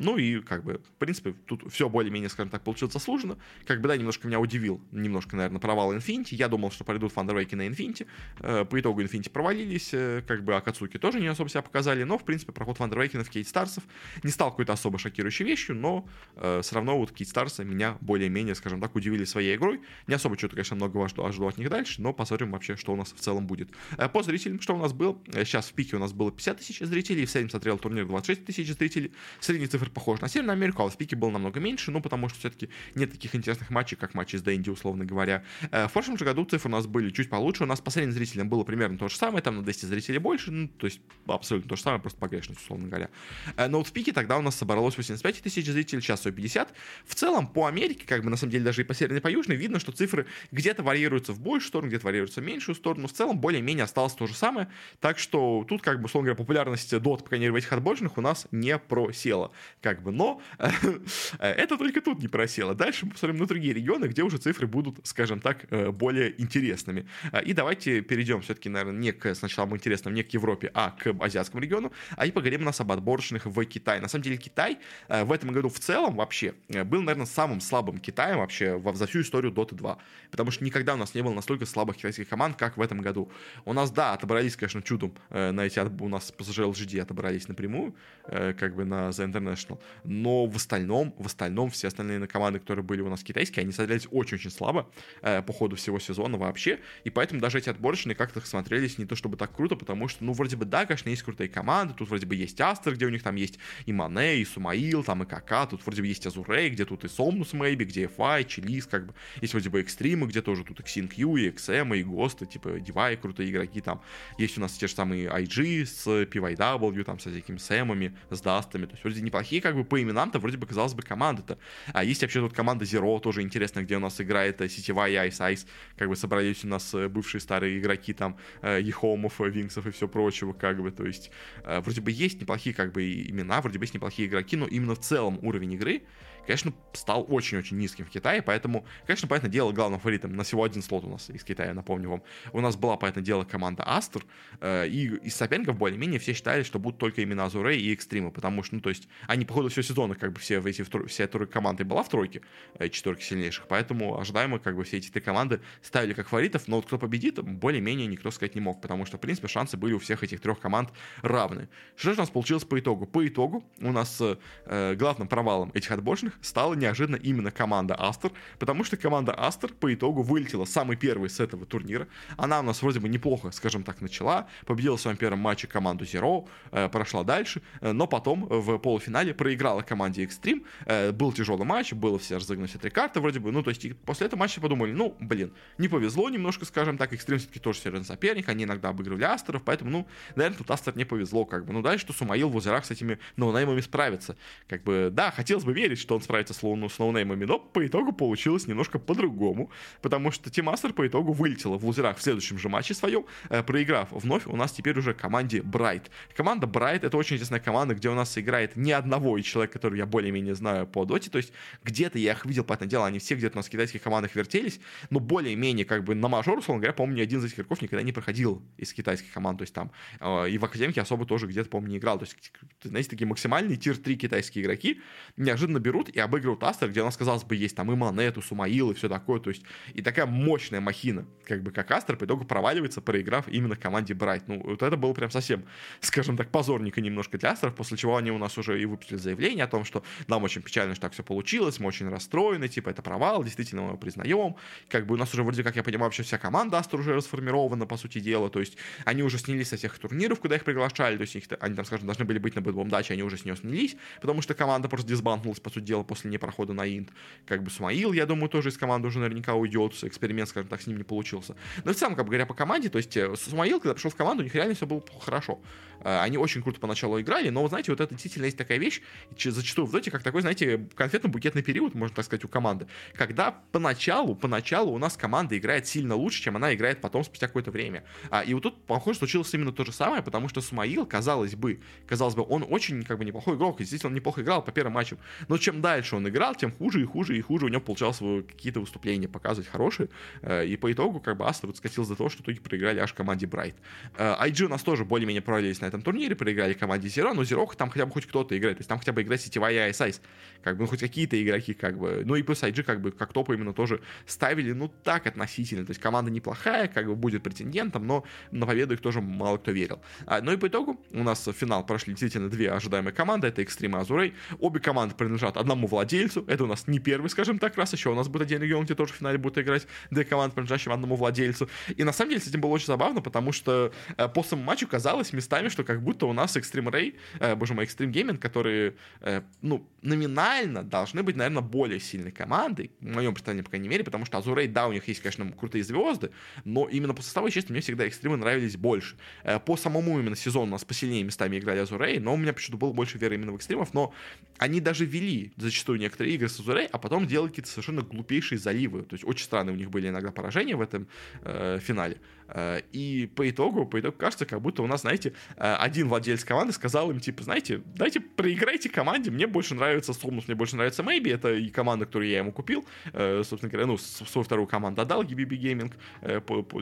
Э, 0.00 0.02
ну 0.02 0.16
и, 0.16 0.40
как 0.40 0.64
бы, 0.64 0.78
в 0.78 0.98
принципе, 0.98 1.34
тут 1.46 1.70
все 1.70 1.88
более-менее, 1.88 2.28
скажем 2.28 2.50
так, 2.50 2.62
получилось 2.62 2.92
заслуженно. 2.92 3.36
Как 3.66 3.80
бы, 3.80 3.88
да, 3.88 3.96
немножко 3.96 4.26
меня 4.26 4.40
удивил, 4.40 4.80
немножко, 4.92 5.36
наверное, 5.36 5.60
провал 5.60 5.94
Infinity. 5.94 6.34
Я 6.34 6.48
думал, 6.48 6.70
что 6.70 6.84
пойдут 6.84 7.12
Фандервейки 7.12 7.54
на 7.54 7.66
Infinity. 7.68 8.06
Э, 8.40 8.64
по 8.64 8.80
итогу 8.80 9.02
Infinity 9.02 9.30
провалились, 9.30 9.90
э, 9.92 10.22
как 10.26 10.44
бы 10.44 10.54
Акацуки 10.56 10.98
тоже 10.98 11.20
не 11.20 11.26
особо 11.26 11.50
себя 11.50 11.62
показали, 11.62 12.02
но, 12.04 12.18
в 12.18 12.24
принципе, 12.24 12.52
проход 12.52 12.78
Фандервейкина 12.78 13.24
в 13.24 13.30
Кейт 13.30 13.48
Старсов 13.48 13.84
не 14.22 14.30
стал 14.30 14.50
какой-то 14.50 14.72
особо 14.72 14.98
шокирующей 14.98 15.44
вещью, 15.44 15.76
но 15.76 16.08
э, 16.36 16.60
все 16.62 16.74
равно 16.74 16.98
вот 16.98 17.12
Кейт 17.12 17.28
Старса 17.28 17.64
меня 17.64 17.96
более-менее, 18.00 18.54
скажем 18.54 18.80
так, 18.80 18.94
удивили 18.96 19.24
своей 19.24 19.56
игрой. 19.56 19.80
Не 20.06 20.14
особо 20.14 20.36
что-то, 20.36 20.56
конечно, 20.56 20.76
много 20.76 21.04
ожидал, 21.04 21.48
от 21.48 21.58
них 21.58 21.68
дальше, 21.68 22.00
но 22.00 22.12
посмотрим 22.12 22.52
вообще, 22.52 22.76
что 22.76 22.92
у 22.92 22.96
нас 22.96 23.12
в 23.12 23.20
целом 23.20 23.46
будет. 23.46 23.70
По 24.12 24.22
зрителям, 24.22 24.60
что 24.60 24.74
у 24.74 24.78
нас 24.78 24.92
было? 24.92 25.18
Сейчас 25.32 25.66
в 25.66 25.72
пике 25.72 25.96
у 25.96 25.98
нас 25.98 26.12
было 26.12 26.30
50 26.30 26.58
тысяч 26.58 26.78
зрителей, 26.80 27.26
в 27.26 27.30
среднем 27.30 27.50
смотрел 27.50 27.78
турнир 27.78 28.06
26 28.06 28.44
тысяч 28.44 28.72
зрителей. 28.72 29.12
Средний 29.40 29.66
цифр 29.90 29.94
похож 29.94 30.20
на 30.20 30.28
Северную 30.28 30.54
Америку, 30.54 30.82
а 30.82 30.88
в 30.88 30.96
пике 30.96 31.16
было 31.16 31.30
намного 31.30 31.60
меньше, 31.60 31.90
ну, 31.90 32.00
потому 32.00 32.28
что 32.28 32.38
все-таки 32.38 32.68
нет 32.94 33.10
таких 33.10 33.34
интересных 33.34 33.70
матчей, 33.70 33.96
как 33.96 34.14
матчи 34.14 34.36
с 34.36 34.42
Дэнди, 34.42 34.70
условно 34.70 35.04
говоря. 35.04 35.42
В 35.70 35.90
прошлом 35.92 36.18
же 36.18 36.24
году 36.24 36.44
цифры 36.44 36.70
у 36.70 36.72
нас 36.72 36.86
были 36.86 37.10
чуть 37.10 37.28
получше, 37.28 37.64
у 37.64 37.66
нас 37.66 37.80
по 37.80 37.90
средним 37.90 38.12
зрителям 38.12 38.48
было 38.48 38.64
примерно 38.64 38.98
то 38.98 39.08
же 39.08 39.16
самое, 39.16 39.42
там 39.42 39.56
на 39.56 39.62
200 39.62 39.86
зрителей 39.86 40.18
больше, 40.18 40.50
ну, 40.50 40.68
то 40.68 40.86
есть 40.86 41.00
абсолютно 41.26 41.68
то 41.68 41.76
же 41.76 41.82
самое, 41.82 42.00
просто 42.00 42.18
погрешность, 42.18 42.60
условно 42.60 42.88
говоря. 42.88 43.08
Но 43.56 43.78
вот 43.78 43.86
в 43.86 43.92
пике 43.92 44.12
тогда 44.12 44.38
у 44.38 44.42
нас 44.42 44.56
собралось 44.56 44.96
85 44.96 45.42
тысяч 45.42 45.66
зрителей, 45.66 46.02
сейчас 46.02 46.20
150. 46.20 46.72
В 47.04 47.14
целом, 47.14 47.46
по 47.46 47.66
Америке, 47.66 48.04
как 48.06 48.22
бы, 48.22 48.30
на 48.30 48.36
самом 48.36 48.52
деле, 48.52 48.64
даже 48.64 48.82
и 48.82 48.84
по 48.84 48.94
северной, 48.94 49.18
и 49.18 49.22
по 49.22 49.28
южной, 49.28 49.56
видно, 49.56 49.80
что 49.80 49.92
цифры 49.92 50.26
где-то 50.50 50.82
варьируются 50.82 51.32
в 51.32 51.40
большую 51.40 51.68
сторону, 51.68 51.88
где-то 51.88 52.04
варьируются 52.04 52.40
в 52.40 52.44
меньшую 52.44 52.74
сторону, 52.74 53.08
в 53.08 53.12
целом 53.12 53.38
более-менее 53.38 53.84
осталось 53.84 54.14
то 54.14 54.26
же 54.26 54.34
самое, 54.34 54.68
так 55.00 55.18
что 55.18 55.64
тут, 55.68 55.82
как 55.82 55.98
бы, 56.00 56.06
условно 56.06 56.26
говоря, 56.26 56.38
популярность 56.38 56.92
DOT, 56.92 57.22
по 57.22 57.28
крайней 57.28 57.44
мере, 57.44 57.52
в 57.52 57.56
этих 57.56 57.72
отборочных 57.72 58.18
у 58.18 58.20
нас 58.20 58.46
не 58.50 58.78
просела, 58.78 59.52
как 59.80 60.02
бы, 60.02 60.12
но 60.12 60.40
это 61.38 61.76
только 61.76 62.00
тут 62.00 62.20
не 62.20 62.28
просело. 62.28 62.74
Дальше 62.74 63.06
мы 63.06 63.12
посмотрим 63.12 63.38
на 63.38 63.46
другие 63.46 63.74
регионы, 63.74 64.06
где 64.06 64.22
уже 64.22 64.38
цифры 64.38 64.66
будут, 64.66 65.00
скажем 65.04 65.40
так, 65.40 65.66
более 65.94 66.40
интересными. 66.40 67.06
И 67.44 67.52
давайте 67.52 68.00
перейдем 68.00 68.42
все-таки, 68.42 68.68
наверное, 68.68 68.98
не 68.98 69.12
к 69.12 69.34
сначала 69.34 69.70
интересным, 69.70 70.14
не 70.14 70.22
к 70.22 70.30
Европе, 70.34 70.70
а 70.74 70.90
к 70.90 71.14
азиатскому 71.20 71.62
региону, 71.62 71.92
а 72.16 72.26
и 72.26 72.30
поговорим 72.30 72.62
у 72.62 72.64
нас 72.64 72.80
об 72.80 72.92
отборочных 72.92 73.46
в 73.46 73.64
Китае. 73.64 74.00
На 74.00 74.08
самом 74.08 74.24
деле 74.24 74.36
Китай 74.36 74.78
в 75.08 75.32
этом 75.32 75.52
году 75.52 75.68
в 75.68 75.78
целом 75.78 76.16
вообще 76.16 76.54
был, 76.68 77.02
наверное, 77.02 77.26
самым 77.26 77.60
слабым 77.60 77.98
Китаем 77.98 78.38
вообще 78.38 78.82
за 78.94 79.06
всю 79.06 79.20
историю 79.22 79.52
Dota 79.52 79.74
2. 79.74 79.98
Потому 80.30 80.50
что 80.50 80.64
никогда 80.64 80.94
у 80.94 80.96
нас 80.96 81.14
не 81.14 81.22
было 81.22 81.32
настолько 81.32 81.66
слабых 81.66 81.96
китайских 81.96 82.28
команд, 82.28 82.56
как 82.56 82.76
в 82.76 82.82
этом 82.82 83.00
году. 83.00 83.30
У 83.64 83.72
нас, 83.72 83.90
да, 83.90 84.12
отобрались, 84.12 84.56
конечно, 84.56 84.82
чудом 84.82 85.14
на 85.30 85.60
эти, 85.60 85.78
у 85.78 86.08
нас 86.08 86.32
PSG 86.36 86.70
LGD 86.70 87.00
отобрались 87.00 87.48
напрямую, 87.48 87.94
как 88.26 88.74
бы 88.74 88.84
на 88.84 89.10
The 89.10 89.30
International, 89.30 89.69
но 90.04 90.46
в 90.46 90.56
остальном, 90.56 91.14
в 91.18 91.26
остальном 91.26 91.70
все 91.70 91.88
остальные 91.88 92.26
команды, 92.26 92.58
которые 92.58 92.84
были 92.84 93.00
у 93.00 93.08
нас 93.08 93.22
китайские, 93.22 93.62
они 93.62 93.72
смотрелись 93.72 94.08
очень-очень 94.10 94.50
слабо 94.50 94.90
э, 95.22 95.42
по 95.42 95.52
ходу 95.52 95.76
всего 95.76 95.98
сезона 95.98 96.38
вообще, 96.38 96.80
и 97.04 97.10
поэтому 97.10 97.40
даже 97.40 97.58
эти 97.58 97.68
отборочные 97.68 98.14
как-то 98.14 98.40
смотрелись 98.40 98.98
не 98.98 99.06
то 99.06 99.16
чтобы 99.16 99.36
так 99.36 99.54
круто, 99.54 99.76
потому 99.76 100.08
что, 100.08 100.24
ну, 100.24 100.32
вроде 100.32 100.56
бы, 100.56 100.64
да, 100.64 100.86
конечно, 100.86 101.08
есть 101.08 101.22
крутые 101.22 101.48
команды, 101.48 101.94
тут 101.94 102.08
вроде 102.08 102.26
бы 102.26 102.34
есть 102.34 102.60
Астер, 102.60 102.94
где 102.94 103.06
у 103.06 103.10
них 103.10 103.22
там 103.22 103.36
есть 103.36 103.58
и 103.86 103.92
Мане, 103.92 104.38
и 104.38 104.44
Сумаил, 104.44 105.04
там 105.04 105.22
и 105.22 105.26
Кака, 105.26 105.66
тут 105.66 105.84
вроде 105.84 106.02
бы 106.02 106.08
есть 106.08 106.26
Азурей, 106.26 106.70
где 106.70 106.84
тут 106.84 107.04
и 107.04 107.08
Сомнус 107.08 107.52
Мэйби, 107.52 107.84
где 107.84 108.06
FI, 108.06 108.44
Чилис, 108.44 108.86
как 108.86 109.06
бы, 109.06 109.14
есть 109.40 109.52
вроде 109.52 109.70
бы 109.70 109.80
Экстримы, 109.80 110.26
где 110.26 110.42
тоже 110.42 110.64
тут 110.64 110.80
и 110.80 110.82
Xinq, 110.82 111.14
и 111.14 111.48
XM, 111.50 111.96
и 111.98 112.02
Госты, 112.02 112.46
типа, 112.46 112.80
Дивай, 112.80 113.16
крутые 113.16 113.50
игроки 113.50 113.80
там, 113.80 114.02
есть 114.38 114.58
у 114.58 114.60
нас 114.60 114.72
те 114.72 114.86
же 114.86 114.94
самые 114.94 115.28
IG 115.28 115.86
с 115.86 116.06
PYW, 116.06 117.04
там, 117.04 117.18
со 117.18 117.30
всякими 117.30 117.58
Сэмами, 117.58 118.16
с 118.30 118.40
Дастами, 118.40 118.86
то 118.86 118.92
есть 118.92 119.04
вроде 119.04 119.20
неплохие, 119.20 119.59
как 119.60 119.76
бы, 119.76 119.84
по 119.84 120.00
именам-то 120.00 120.38
вроде 120.38 120.56
бы, 120.56 120.66
казалось 120.66 120.94
бы, 120.94 121.02
команды-то. 121.02 121.58
А 121.92 122.04
есть 122.04 122.22
вообще 122.22 122.40
тут 122.40 122.52
команда 122.52 122.84
Zero, 122.84 123.20
тоже 123.20 123.42
интересно, 123.42 123.82
где 123.82 123.96
у 123.96 124.00
нас 124.00 124.20
играет 124.20 124.60
сетевая 124.70 125.10
и 125.10 125.28
Ice 125.28 125.52
Ice, 125.52 125.66
как 125.96 126.08
бы 126.08 126.16
собрались 126.16 126.64
у 126.64 126.68
нас 126.68 126.94
э, 126.94 127.08
бывшие 127.08 127.40
старые 127.40 127.78
игроки, 127.78 128.12
там, 128.12 128.36
Ехомов, 128.62 129.40
Винксов 129.40 129.86
и 129.86 129.90
все 129.90 130.08
прочего, 130.08 130.52
как 130.52 130.80
бы, 130.82 130.90
то 130.90 131.06
есть, 131.06 131.30
э, 131.64 131.80
вроде 131.80 132.00
бы 132.00 132.10
есть 132.10 132.40
неплохие, 132.40 132.74
как 132.74 132.92
бы, 132.92 133.12
имена, 133.12 133.60
вроде 133.60 133.78
бы 133.78 133.84
есть 133.84 133.94
неплохие 133.94 134.28
игроки, 134.28 134.56
но 134.56 134.66
именно 134.66 134.94
в 134.94 135.00
целом 135.00 135.38
уровень 135.42 135.72
игры, 135.74 136.02
конечно, 136.46 136.72
стал 136.92 137.26
очень-очень 137.28 137.76
низким 137.76 138.04
в 138.04 138.10
Китае, 138.10 138.42
поэтому, 138.42 138.84
конечно, 139.06 139.28
понятное 139.28 139.50
дело, 139.50 139.72
главным 139.72 140.00
фаворитом 140.00 140.34
на 140.34 140.44
всего 140.44 140.64
один 140.64 140.82
слот 140.82 141.04
у 141.04 141.08
нас 141.08 141.30
из 141.30 141.44
Китая, 141.44 141.74
напомню 141.74 142.10
вам, 142.10 142.22
у 142.52 142.60
нас 142.60 142.76
была, 142.76 142.96
понятное 142.96 143.22
дело, 143.22 143.44
команда 143.44 143.84
Астер, 143.86 144.24
э, 144.60 144.88
и 144.88 145.06
из 145.06 145.36
соперников 145.36 145.76
более-менее 145.76 146.18
все 146.18 146.32
считали, 146.32 146.62
что 146.62 146.78
будут 146.78 146.98
только 146.98 147.22
именно 147.22 147.44
Азурей 147.44 147.80
и 147.80 147.94
Экстрима, 147.94 148.30
потому 148.30 148.62
что, 148.62 148.76
ну, 148.76 148.80
то 148.80 148.90
есть, 148.90 149.08
они 149.26 149.44
по 149.44 149.54
ходу 149.54 149.68
всего 149.68 149.82
сезона, 149.82 150.14
как 150.14 150.32
бы, 150.32 150.40
все 150.40 150.60
эти, 150.60 150.84
вся 151.06 151.24
эта 151.24 151.46
команда 151.46 151.84
была 151.84 152.02
в 152.02 152.08
тройке, 152.08 152.42
э, 152.78 152.88
четверки 152.88 153.22
сильнейших, 153.22 153.66
поэтому 153.68 154.18
ожидаемо, 154.18 154.58
как 154.58 154.76
бы, 154.76 154.84
все 154.84 154.98
эти 154.98 155.10
три 155.10 155.20
команды 155.20 155.60
ставили 155.82 156.12
как 156.12 156.28
фаворитов, 156.28 156.68
но 156.68 156.76
вот 156.76 156.86
кто 156.86 156.98
победит, 156.98 157.40
более-менее 157.40 158.06
никто 158.06 158.30
сказать 158.30 158.54
не 158.54 158.60
мог, 158.60 158.80
потому 158.80 159.06
что, 159.06 159.16
в 159.16 159.20
принципе, 159.20 159.48
шансы 159.48 159.76
были 159.76 159.92
у 159.92 159.98
всех 159.98 160.22
этих 160.22 160.40
трех 160.40 160.60
команд 160.60 160.90
равны. 161.22 161.68
Что 161.96 162.10
же 162.10 162.16
у 162.16 162.20
нас 162.20 162.30
получилось 162.30 162.64
по 162.64 162.78
итогу? 162.78 163.06
По 163.06 163.26
итогу 163.26 163.64
у 163.80 163.92
нас 163.92 164.20
э, 164.20 164.94
главным 164.94 165.28
провалом 165.28 165.70
этих 165.74 165.90
отборочных 165.90 166.29
стала 166.40 166.74
неожиданно 166.74 167.16
именно 167.16 167.50
команда 167.50 167.94
Астер, 167.94 168.32
потому 168.58 168.84
что 168.84 168.96
команда 168.96 169.34
Астер 169.36 169.72
по 169.72 169.92
итогу 169.92 170.22
вылетела 170.22 170.64
самый 170.64 170.96
первый 170.96 171.30
с 171.30 171.40
этого 171.40 171.66
турнира. 171.66 172.08
Она 172.36 172.60
у 172.60 172.62
нас 172.62 172.82
вроде 172.82 173.00
бы 173.00 173.08
неплохо, 173.08 173.50
скажем 173.50 173.82
так, 173.82 174.00
начала, 174.00 174.48
победила 174.66 174.96
в 174.96 175.00
своем 175.00 175.16
первом 175.16 175.40
матче 175.40 175.66
команду 175.66 176.04
Zero, 176.04 176.48
э, 176.72 176.88
прошла 176.88 177.24
дальше, 177.24 177.62
э, 177.80 177.92
но 177.92 178.06
потом 178.06 178.46
в 178.46 178.78
полуфинале 178.78 179.34
проиграла 179.34 179.82
команде 179.82 180.24
Extreme. 180.24 180.64
Э, 180.86 181.12
был 181.12 181.32
тяжелый 181.32 181.64
матч, 181.64 181.92
было 181.92 182.18
все 182.18 182.36
разыграны 182.36 182.68
все 182.68 182.78
три 182.78 182.90
карты 182.90 183.20
вроде 183.20 183.40
бы, 183.40 183.52
ну 183.52 183.62
то 183.62 183.70
есть 183.70 183.96
после 184.04 184.26
этого 184.26 184.40
матча 184.40 184.60
подумали, 184.60 184.92
ну 184.92 185.16
блин, 185.20 185.52
не 185.78 185.88
повезло 185.88 186.28
немножко, 186.28 186.64
скажем 186.64 186.98
так, 186.98 187.12
Xtreme 187.12 187.38
все-таки 187.38 187.60
тоже 187.60 187.80
серьезный 187.80 188.06
соперник, 188.06 188.48
они 188.48 188.64
иногда 188.64 188.90
обыгрывали 188.90 189.24
Aster'ов, 189.24 189.62
поэтому, 189.62 189.90
ну, 189.90 190.06
наверное, 190.36 190.58
тут 190.58 190.70
Aster 190.70 190.96
не 190.96 191.04
повезло, 191.04 191.44
как 191.44 191.64
бы. 191.64 191.72
Ну 191.72 191.82
дальше, 191.82 192.04
что 192.04 192.12
Сумаил 192.12 192.48
в 192.48 192.56
лузерах 192.56 192.84
с 192.84 192.90
этими 192.90 193.18
ноунеймами 193.36 193.80
справится. 193.80 194.36
Как 194.68 194.82
бы, 194.82 195.10
да, 195.12 195.30
хотелось 195.30 195.64
бы 195.64 195.72
верить, 195.72 195.98
что 195.98 196.14
он 196.14 196.19
справится 196.22 196.54
с, 196.54 196.62
лоу, 196.62 196.88
с 196.88 196.98
ноунеймами, 196.98 197.44
но 197.44 197.58
по 197.58 197.86
итогу 197.86 198.12
получилось 198.12 198.66
немножко 198.66 198.98
по-другому, 198.98 199.70
потому 200.02 200.30
что 200.30 200.50
Aster 200.50 200.92
по 200.92 201.06
итогу 201.06 201.32
вылетела 201.32 201.78
в 201.78 201.84
лузерах 201.84 202.18
в 202.18 202.22
следующем 202.22 202.58
же 202.58 202.68
матче 202.68 202.94
своем, 202.94 203.24
э, 203.48 203.62
проиграв 203.62 204.08
вновь 204.10 204.46
у 204.46 204.56
нас 204.56 204.72
теперь 204.72 204.98
уже 204.98 205.14
команде 205.14 205.58
Bright. 205.60 206.04
Команда 206.34 206.66
Bright— 206.66 207.00
это 207.02 207.16
очень 207.16 207.36
известная 207.36 207.60
команда, 207.60 207.94
где 207.94 208.08
у 208.08 208.14
нас 208.14 208.36
играет 208.36 208.76
ни 208.76 208.90
одного 208.90 209.38
из 209.38 209.44
человек, 209.44 209.72
который 209.72 209.98
я 209.98 210.06
более-менее 210.06 210.54
знаю 210.54 210.86
по 210.86 211.04
доте, 211.04 211.30
то 211.30 211.38
есть 211.38 211.52
где-то 211.84 212.18
я 212.18 212.32
их 212.32 212.44
видел, 212.44 212.64
по 212.64 212.74
этому 212.74 212.90
делу, 212.90 213.04
они 213.04 213.18
все 213.18 213.34
где-то 213.34 213.56
у 213.56 213.58
нас 213.58 213.66
в 213.66 213.70
китайских 213.70 214.02
командах 214.02 214.34
вертелись, 214.34 214.80
но 215.10 215.20
более-менее 215.20 215.84
как 215.84 216.04
бы 216.04 216.14
на 216.14 216.28
мажор, 216.28 216.58
условно 216.58 216.80
говоря, 216.80 216.92
помню, 216.92 217.16
ни 217.16 217.20
один 217.20 217.40
из 217.40 217.46
этих 217.46 217.56
игроков 217.56 217.82
никогда 217.82 218.02
не 218.02 218.12
проходил 218.12 218.62
из 218.76 218.92
китайских 218.92 219.32
команд, 219.32 219.58
то 219.58 219.62
есть 219.62 219.74
там 219.74 219.90
э, 220.20 220.50
и 220.50 220.58
в 220.58 220.64
Академике 220.64 221.00
особо 221.00 221.26
тоже 221.26 221.46
где-то, 221.46 221.68
помню, 221.70 221.90
не 221.90 221.98
играл, 221.98 222.18
то 222.18 222.24
есть, 222.24 222.52
знаете, 222.82 223.10
такие 223.10 223.26
максимальные 223.26 223.76
тир-3 223.76 224.14
китайские 224.14 224.64
игроки 224.64 225.00
неожиданно 225.36 225.78
берут 225.78 226.09
и 226.12 226.18
обыгрывают 226.18 226.62
Aster, 226.62 226.90
где 226.90 227.02
у 227.02 227.04
нас, 227.04 227.16
казалось 227.16 227.44
бы, 227.44 227.56
есть 227.56 227.76
там 227.76 227.90
и 227.92 227.94
Монету, 227.94 228.42
Сумаил 228.42 228.90
и 228.90 228.94
все 228.94 229.08
такое, 229.08 229.40
то 229.40 229.50
есть 229.50 229.62
и 229.94 230.02
такая 230.02 230.26
мощная 230.26 230.80
махина, 230.80 231.26
как 231.44 231.62
бы 231.62 231.70
как 231.70 231.90
Aster, 231.90 232.16
по 232.16 232.24
итогу 232.24 232.44
проваливается, 232.44 233.00
проиграв 233.00 233.48
именно 233.48 233.76
команде 233.76 234.14
Bright. 234.14 234.48
Ну, 234.48 234.60
вот 234.62 234.82
это 234.82 234.96
было 234.96 235.12
прям 235.12 235.30
совсем, 235.30 235.64
скажем 236.00 236.36
так, 236.36 236.50
позорненько 236.50 237.00
немножко 237.00 237.38
для 237.38 237.50
Aster'ов, 237.52 237.74
после 237.74 237.96
чего 237.96 238.16
они 238.16 238.30
у 238.30 238.38
нас 238.38 238.56
уже 238.58 238.80
и 238.80 238.84
выпустили 238.84 239.18
заявление 239.18 239.64
о 239.64 239.68
том, 239.68 239.84
что 239.84 240.02
нам 240.26 240.42
очень 240.44 240.62
печально, 240.62 240.94
что 240.94 241.02
так 241.02 241.12
все 241.12 241.22
получилось, 241.22 241.80
мы 241.80 241.88
очень 241.88 242.08
расстроены, 242.08 242.68
типа, 242.68 242.90
это 242.90 243.02
провал, 243.02 243.44
действительно 243.44 243.82
мы 243.82 243.88
его 243.88 243.98
признаем, 243.98 244.56
как 244.88 245.06
бы 245.06 245.14
у 245.14 245.18
нас 245.18 245.32
уже 245.32 245.42
вроде 245.42 245.62
как, 245.62 245.76
я 245.76 245.82
понимаю, 245.82 246.04
вообще 246.04 246.22
вся 246.22 246.38
команда 246.38 246.78
Астер 246.78 247.00
уже 247.00 247.14
расформирована, 247.14 247.86
по 247.86 247.96
сути 247.96 248.20
дела, 248.20 248.50
то 248.50 248.60
есть 248.60 248.76
они 249.04 249.22
уже 249.22 249.38
снялись 249.38 249.68
со 249.68 249.76
всех 249.76 249.98
турниров, 249.98 250.40
куда 250.40 250.56
их 250.56 250.64
приглашали, 250.64 251.16
то 251.16 251.22
есть 251.22 251.52
они 251.60 251.74
там, 251.74 251.84
скажем, 251.84 252.06
должны 252.06 252.24
были 252.24 252.38
быть 252.38 252.54
на 252.54 252.60
Бэтбом 252.60 252.88
Даче, 252.88 253.14
они 253.14 253.22
уже 253.22 253.36
с 253.36 253.44
нее 253.44 253.56
снялись, 253.56 253.96
потому 254.20 254.42
что 254.42 254.54
команда 254.54 254.88
просто 254.88 255.08
дисбанднулась, 255.08 255.60
по 255.60 255.70
сути 255.70 255.84
дела, 255.84 255.99
после 256.04 256.30
непрохода 256.30 256.72
на 256.72 256.86
Инт. 256.86 257.10
Как 257.46 257.62
бы 257.62 257.70
Смаил, 257.70 258.12
я 258.12 258.26
думаю, 258.26 258.48
тоже 258.48 258.70
из 258.70 258.78
команды 258.78 259.08
уже 259.08 259.18
наверняка 259.18 259.54
уйдет, 259.54 259.92
эксперимент, 260.02 260.48
скажем 260.48 260.68
так, 260.68 260.80
с 260.82 260.86
ним 260.86 260.98
не 260.98 261.04
получился. 261.04 261.56
Но 261.84 261.92
в 261.92 261.96
целом, 261.96 262.14
как 262.14 262.24
бы 262.24 262.30
говоря, 262.30 262.46
по 262.46 262.54
команде, 262.54 262.88
то 262.88 262.98
есть 262.98 263.16
э, 263.16 263.34
Смаил, 263.36 263.80
когда 263.80 263.94
пришел 263.94 264.10
в 264.10 264.16
команду, 264.16 264.42
у 264.42 264.44
них 264.44 264.54
реально 264.54 264.74
все 264.74 264.86
было 264.86 265.02
хорошо. 265.20 265.60
Э, 266.02 266.20
они 266.20 266.38
очень 266.38 266.62
круто 266.62 266.80
поначалу 266.80 267.20
играли, 267.20 267.50
но, 267.50 267.66
знаете, 267.68 267.92
вот 267.92 268.00
это 268.00 268.10
действительно 268.14 268.46
есть 268.46 268.56
такая 268.56 268.78
вещь, 268.78 269.02
зачастую 269.38 269.86
в 269.86 269.92
доте, 269.92 270.10
как 270.10 270.22
такой, 270.22 270.40
знаете, 270.40 270.88
конфетно-букетный 270.96 271.62
период, 271.62 271.94
можно 271.94 272.16
так 272.16 272.24
сказать, 272.24 272.44
у 272.44 272.48
команды, 272.48 272.86
когда 273.14 273.52
поначалу, 273.72 274.34
поначалу 274.34 274.92
у 274.92 274.98
нас 274.98 275.16
команда 275.16 275.56
играет 275.56 275.86
сильно 275.86 276.14
лучше, 276.14 276.42
чем 276.42 276.56
она 276.56 276.74
играет 276.74 277.00
потом 277.00 277.24
спустя 277.24 277.46
какое-то 277.46 277.70
время. 277.70 278.04
А, 278.30 278.42
и 278.42 278.54
вот 278.54 278.62
тут, 278.62 278.84
похоже, 278.86 279.18
случилось 279.18 279.52
именно 279.54 279.72
то 279.72 279.84
же 279.84 279.92
самое, 279.92 280.22
потому 280.22 280.48
что 280.48 280.60
Смаил, 280.60 281.06
казалось 281.06 281.54
бы, 281.54 281.80
казалось 282.06 282.34
бы, 282.34 282.44
он 282.48 282.64
очень, 282.68 283.02
как 283.02 283.18
бы, 283.18 283.24
неплохой 283.24 283.56
игрок, 283.56 283.76
и 283.76 283.82
действительно 283.84 284.10
он 284.10 284.14
неплохо 284.14 284.42
играл 284.42 284.62
по 284.62 284.72
первым 284.72 284.94
матчам, 284.94 285.18
но 285.48 285.58
чем 285.58 285.80
дальше 285.80 285.89
он 286.12 286.28
играл, 286.28 286.54
тем 286.54 286.72
хуже 286.72 287.02
и 287.02 287.04
хуже 287.04 287.36
и 287.36 287.40
хуже 287.40 287.66
у 287.66 287.68
него 287.68 287.80
получалось 287.80 288.18
какие-то 288.46 288.80
выступления 288.80 289.28
показывать 289.28 289.68
хорошие, 289.68 290.08
э, 290.42 290.66
и 290.66 290.76
по 290.76 290.92
итогу, 290.92 291.20
как 291.20 291.36
бы, 291.36 291.46
Астер 291.46 291.68
вот 291.68 291.76
скатился 291.76 292.10
до 292.10 292.16
того, 292.16 292.30
что 292.30 292.42
итоге 292.42 292.60
проиграли 292.60 292.98
аж 292.98 293.12
команде 293.12 293.46
Брайт. 293.46 293.76
IG 294.16 294.64
у 294.64 294.68
нас 294.68 294.82
тоже 294.82 295.04
более-менее 295.04 295.42
провалились 295.42 295.80
на 295.80 295.86
этом 295.86 296.02
турнире, 296.02 296.34
проиграли 296.36 296.74
команде 296.74 297.08
Zero, 297.08 297.32
но 297.34 297.42
Zero 297.42 297.68
там 297.76 297.90
хотя 297.90 298.06
бы 298.06 298.12
хоть 298.12 298.26
кто-то 298.26 298.56
играет, 298.56 298.78
то 298.78 298.80
есть 298.80 298.88
там 298.88 298.98
хотя 298.98 299.12
бы 299.12 299.22
играет 299.22 299.40
сетевая 299.40 299.90
ISIS, 299.90 300.20
как 300.62 300.76
бы, 300.76 300.82
ну, 300.82 300.88
хоть 300.88 301.00
какие-то 301.00 301.42
игроки, 301.42 301.74
как 301.74 301.98
бы, 301.98 302.22
ну, 302.24 302.36
и 302.36 302.42
плюс 302.42 302.62
IG, 302.62 302.82
как 302.82 303.00
бы, 303.00 303.10
как 303.12 303.32
топы 303.32 303.54
именно 303.54 303.72
тоже 303.72 304.00
ставили, 304.26 304.72
ну, 304.72 304.92
так 305.02 305.26
относительно, 305.26 305.84
то 305.84 305.90
есть 305.90 306.00
команда 306.00 306.30
неплохая, 306.30 306.88
как 306.88 307.06
бы, 307.06 307.16
будет 307.16 307.42
претендентом, 307.42 308.06
но 308.06 308.24
на 308.50 308.66
победу 308.66 308.94
их 308.94 309.00
тоже 309.00 309.20
мало 309.20 309.58
кто 309.58 309.70
верил. 309.70 310.00
А, 310.26 310.40
ну, 310.40 310.52
и 310.52 310.56
по 310.56 310.68
итогу 310.68 311.00
у 311.12 311.22
нас 311.22 311.46
в 311.46 311.52
финал 311.52 311.84
прошли 311.84 312.12
действительно 312.12 312.48
две 312.48 312.70
ожидаемые 312.70 313.12
команды, 313.12 313.48
это 313.48 313.62
Extreme 313.62 314.00
и 314.00 314.04
Azurey, 314.04 314.34
обе 314.58 314.80
команды 314.80 315.14
принадлежат 315.14 315.56
одному 315.56 315.79
владельцу, 315.86 316.44
это 316.46 316.64
у 316.64 316.66
нас 316.66 316.86
не 316.86 316.98
первый, 316.98 317.28
скажем 317.28 317.58
так, 317.58 317.76
раз 317.76 317.92
еще 317.92 318.10
у 318.10 318.14
нас 318.14 318.28
будет 318.28 318.42
один 318.42 318.62
регион, 318.62 318.84
где 318.84 318.94
тоже 318.94 319.12
в 319.12 319.16
финале 319.16 319.38
будут 319.38 319.58
играть 319.58 319.86
две 320.10 320.24
команды, 320.24 320.54
принадлежащие 320.54 320.92
одному 320.92 321.16
владельцу, 321.16 321.68
и 321.96 322.04
на 322.04 322.12
самом 322.12 322.30
деле 322.30 322.42
с 322.42 322.48
этим 322.48 322.60
было 322.60 322.70
очень 322.70 322.86
забавно, 322.86 323.20
потому 323.20 323.52
что 323.52 323.92
э, 324.16 324.28
по 324.28 324.42
самому 324.42 324.66
матчу 324.66 324.86
казалось 324.86 325.32
местами, 325.32 325.68
что 325.68 325.84
как 325.84 326.02
будто 326.02 326.26
у 326.26 326.32
нас 326.32 326.56
Extreme 326.56 326.90
Ray, 326.90 327.14
э, 327.38 327.54
боже 327.54 327.74
мой, 327.74 327.84
Extreme 327.84 328.12
Gaming, 328.12 328.38
которые, 328.38 328.94
э, 329.20 329.42
ну, 329.62 329.86
номинально 330.02 330.82
должны 330.82 331.22
быть, 331.22 331.36
наверное, 331.36 331.62
более 331.62 332.00
сильной 332.00 332.32
командой, 332.32 332.90
в 333.00 333.06
моем 333.06 333.34
представлении, 333.34 333.62
по 333.62 333.70
крайней 333.70 333.88
мере, 333.88 334.04
потому 334.04 334.24
что 334.24 334.38
Azurey, 334.38 334.68
да, 334.68 334.86
у 334.86 334.92
них 334.92 335.06
есть, 335.08 335.20
конечно, 335.20 335.50
крутые 335.52 335.84
звезды, 335.84 336.30
но 336.64 336.88
именно 336.88 337.14
по 337.14 337.22
составу, 337.22 337.50
честно, 337.50 337.72
мне 337.72 337.80
всегда 337.80 338.06
экстримы 338.06 338.36
нравились 338.36 338.76
больше. 338.76 339.16
Э, 339.44 339.58
по 339.58 339.76
самому 339.76 340.18
именно 340.18 340.36
сезону 340.36 340.66
у 340.66 340.70
нас 340.70 340.84
посильнее 340.84 341.22
местами 341.22 341.58
играли 341.58 341.82
Azurey, 341.82 342.20
но 342.20 342.34
у 342.34 342.36
меня 342.36 342.52
почему-то 342.52 342.78
было 342.78 342.92
больше 342.92 343.18
веры 343.18 343.34
именно 343.34 343.52
в 343.52 343.56
экстримов, 343.56 343.94
но 343.94 344.12
они 344.58 344.80
даже 344.80 345.04
вели 345.04 345.52
зачастую 345.70 345.98
некоторые 345.98 346.34
игры 346.34 346.48
с 346.48 346.60
Azurey, 346.60 346.88
а 346.90 346.98
потом 346.98 347.26
делали 347.26 347.48
какие-то 347.48 347.70
совершенно 347.70 348.02
глупейшие 348.02 348.58
заливы, 348.58 349.02
то 349.02 349.14
есть 349.14 349.24
очень 349.24 349.44
странные 349.44 349.74
у 349.74 349.76
них 349.76 349.90
были 349.90 350.08
иногда 350.08 350.30
поражения 350.32 350.76
в 350.76 350.80
этом 350.80 351.06
э, 351.42 351.78
финале. 351.80 352.18
Э, 352.50 352.80
и 352.92 353.30
по 353.34 353.48
итогу, 353.48 353.86
по 353.86 354.00
итогу 354.00 354.16
кажется, 354.18 354.46
как 354.46 354.60
будто 354.60 354.82
у 354.82 354.86
нас, 354.86 355.02
знаете, 355.02 355.32
э, 355.56 355.74
один 355.74 356.08
владелец 356.08 356.44
команды 356.44 356.72
сказал 356.72 357.10
им, 357.10 357.20
типа, 357.20 357.42
знаете, 357.42 357.82
дайте 357.94 358.20
проиграйте 358.20 358.88
команде, 358.88 359.30
мне 359.30 359.46
больше 359.46 359.74
нравится 359.74 360.12
Сомнус, 360.12 360.48
мне 360.48 360.56
больше 360.56 360.76
нравится 360.76 361.02
Maybe, 361.02 361.32
это 361.32 361.52
и 361.52 361.68
команда, 361.68 362.06
которую 362.06 362.30
я 362.30 362.38
ему 362.38 362.52
купил, 362.52 362.84
э, 363.12 363.42
собственно 363.44 363.70
говоря, 363.70 363.86
ну, 363.86 363.98
свою 363.98 364.44
вторую 364.44 364.66
команду 364.66 365.02
отдал, 365.02 365.22
GBB 365.22 365.60
Gaming, 365.60 365.92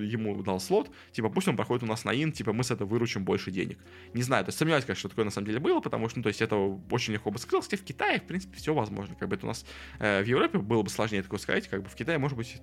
ему 0.03 0.43
дал 0.43 0.61
слот, 0.61 0.91
типа, 1.13 1.29
пусть 1.29 1.49
он 1.49 1.57
проходит 1.57 1.83
у 1.83 1.87
нас 1.87 2.05
на 2.05 2.13
ин, 2.13 2.33
типа, 2.33 2.53
мы 2.53 2.65
с 2.65 2.71
этого 2.71 2.89
выручим 2.89 3.25
больше 3.25 3.51
денег. 3.51 3.79
Не 4.15 4.23
знаю, 4.23 4.45
то 4.45 4.49
есть 4.49 4.59
сомневаюсь, 4.59 4.85
конечно, 4.85 5.01
что 5.01 5.09
такое 5.11 5.25
на 5.25 5.31
самом 5.31 5.47
деле 5.47 5.61
было, 5.61 5.81
потому 5.81 6.09
что, 6.09 6.19
ну, 6.19 6.23
то 6.23 6.29
есть 6.29 6.41
это 6.41 6.57
очень 6.91 7.13
легко 7.13 7.31
бы 7.31 7.39
сказал, 7.39 7.61
в 7.61 7.69
Китае, 7.69 8.21
в 8.21 8.25
принципе, 8.25 8.57
все 8.57 8.75
возможно, 8.75 9.15
как 9.15 9.29
бы 9.29 9.37
это 9.37 9.47
у 9.47 9.49
нас 9.49 9.65
в 9.99 10.25
Европе 10.25 10.59
было 10.59 10.83
бы 10.83 10.91
сложнее 10.91 11.23
такое 11.23 11.39
сказать, 11.39 11.69
как 11.69 11.83
бы 11.83 11.89
в 11.89 11.95
Китае, 11.95 12.19
может 12.19 12.37
быть, 12.37 12.61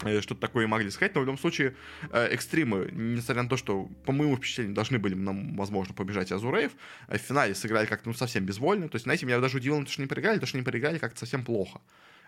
что-то 0.00 0.40
такое 0.40 0.66
могли 0.66 0.90
сказать, 0.90 1.14
но 1.14 1.20
в 1.20 1.24
любом 1.24 1.38
случае 1.38 1.74
э, 2.10 2.26
экстримы, 2.26 2.90
несмотря 2.92 3.42
на 3.42 3.48
то, 3.48 3.56
что, 3.56 3.84
по 4.04 4.12
моему 4.12 4.36
впечатлению, 4.36 4.74
должны 4.74 4.98
были 4.98 5.14
нам, 5.14 5.56
возможно, 5.56 5.94
побежать 5.94 6.32
Азуреев, 6.32 6.72
э, 7.08 7.18
в 7.18 7.20
финале 7.20 7.54
сыграли 7.54 7.86
как-то 7.86 8.08
ну, 8.08 8.14
совсем 8.14 8.44
безвольно. 8.44 8.88
То 8.88 8.96
есть, 8.96 9.04
знаете, 9.04 9.26
меня 9.26 9.40
даже 9.40 9.56
удивило, 9.58 9.84
что 9.86 10.02
не 10.02 10.08
проиграли, 10.08 10.38
то, 10.38 10.46
что 10.46 10.58
не 10.58 10.64
проиграли 10.64 10.98
как-то 10.98 11.18
совсем 11.18 11.44
плохо. 11.44 11.80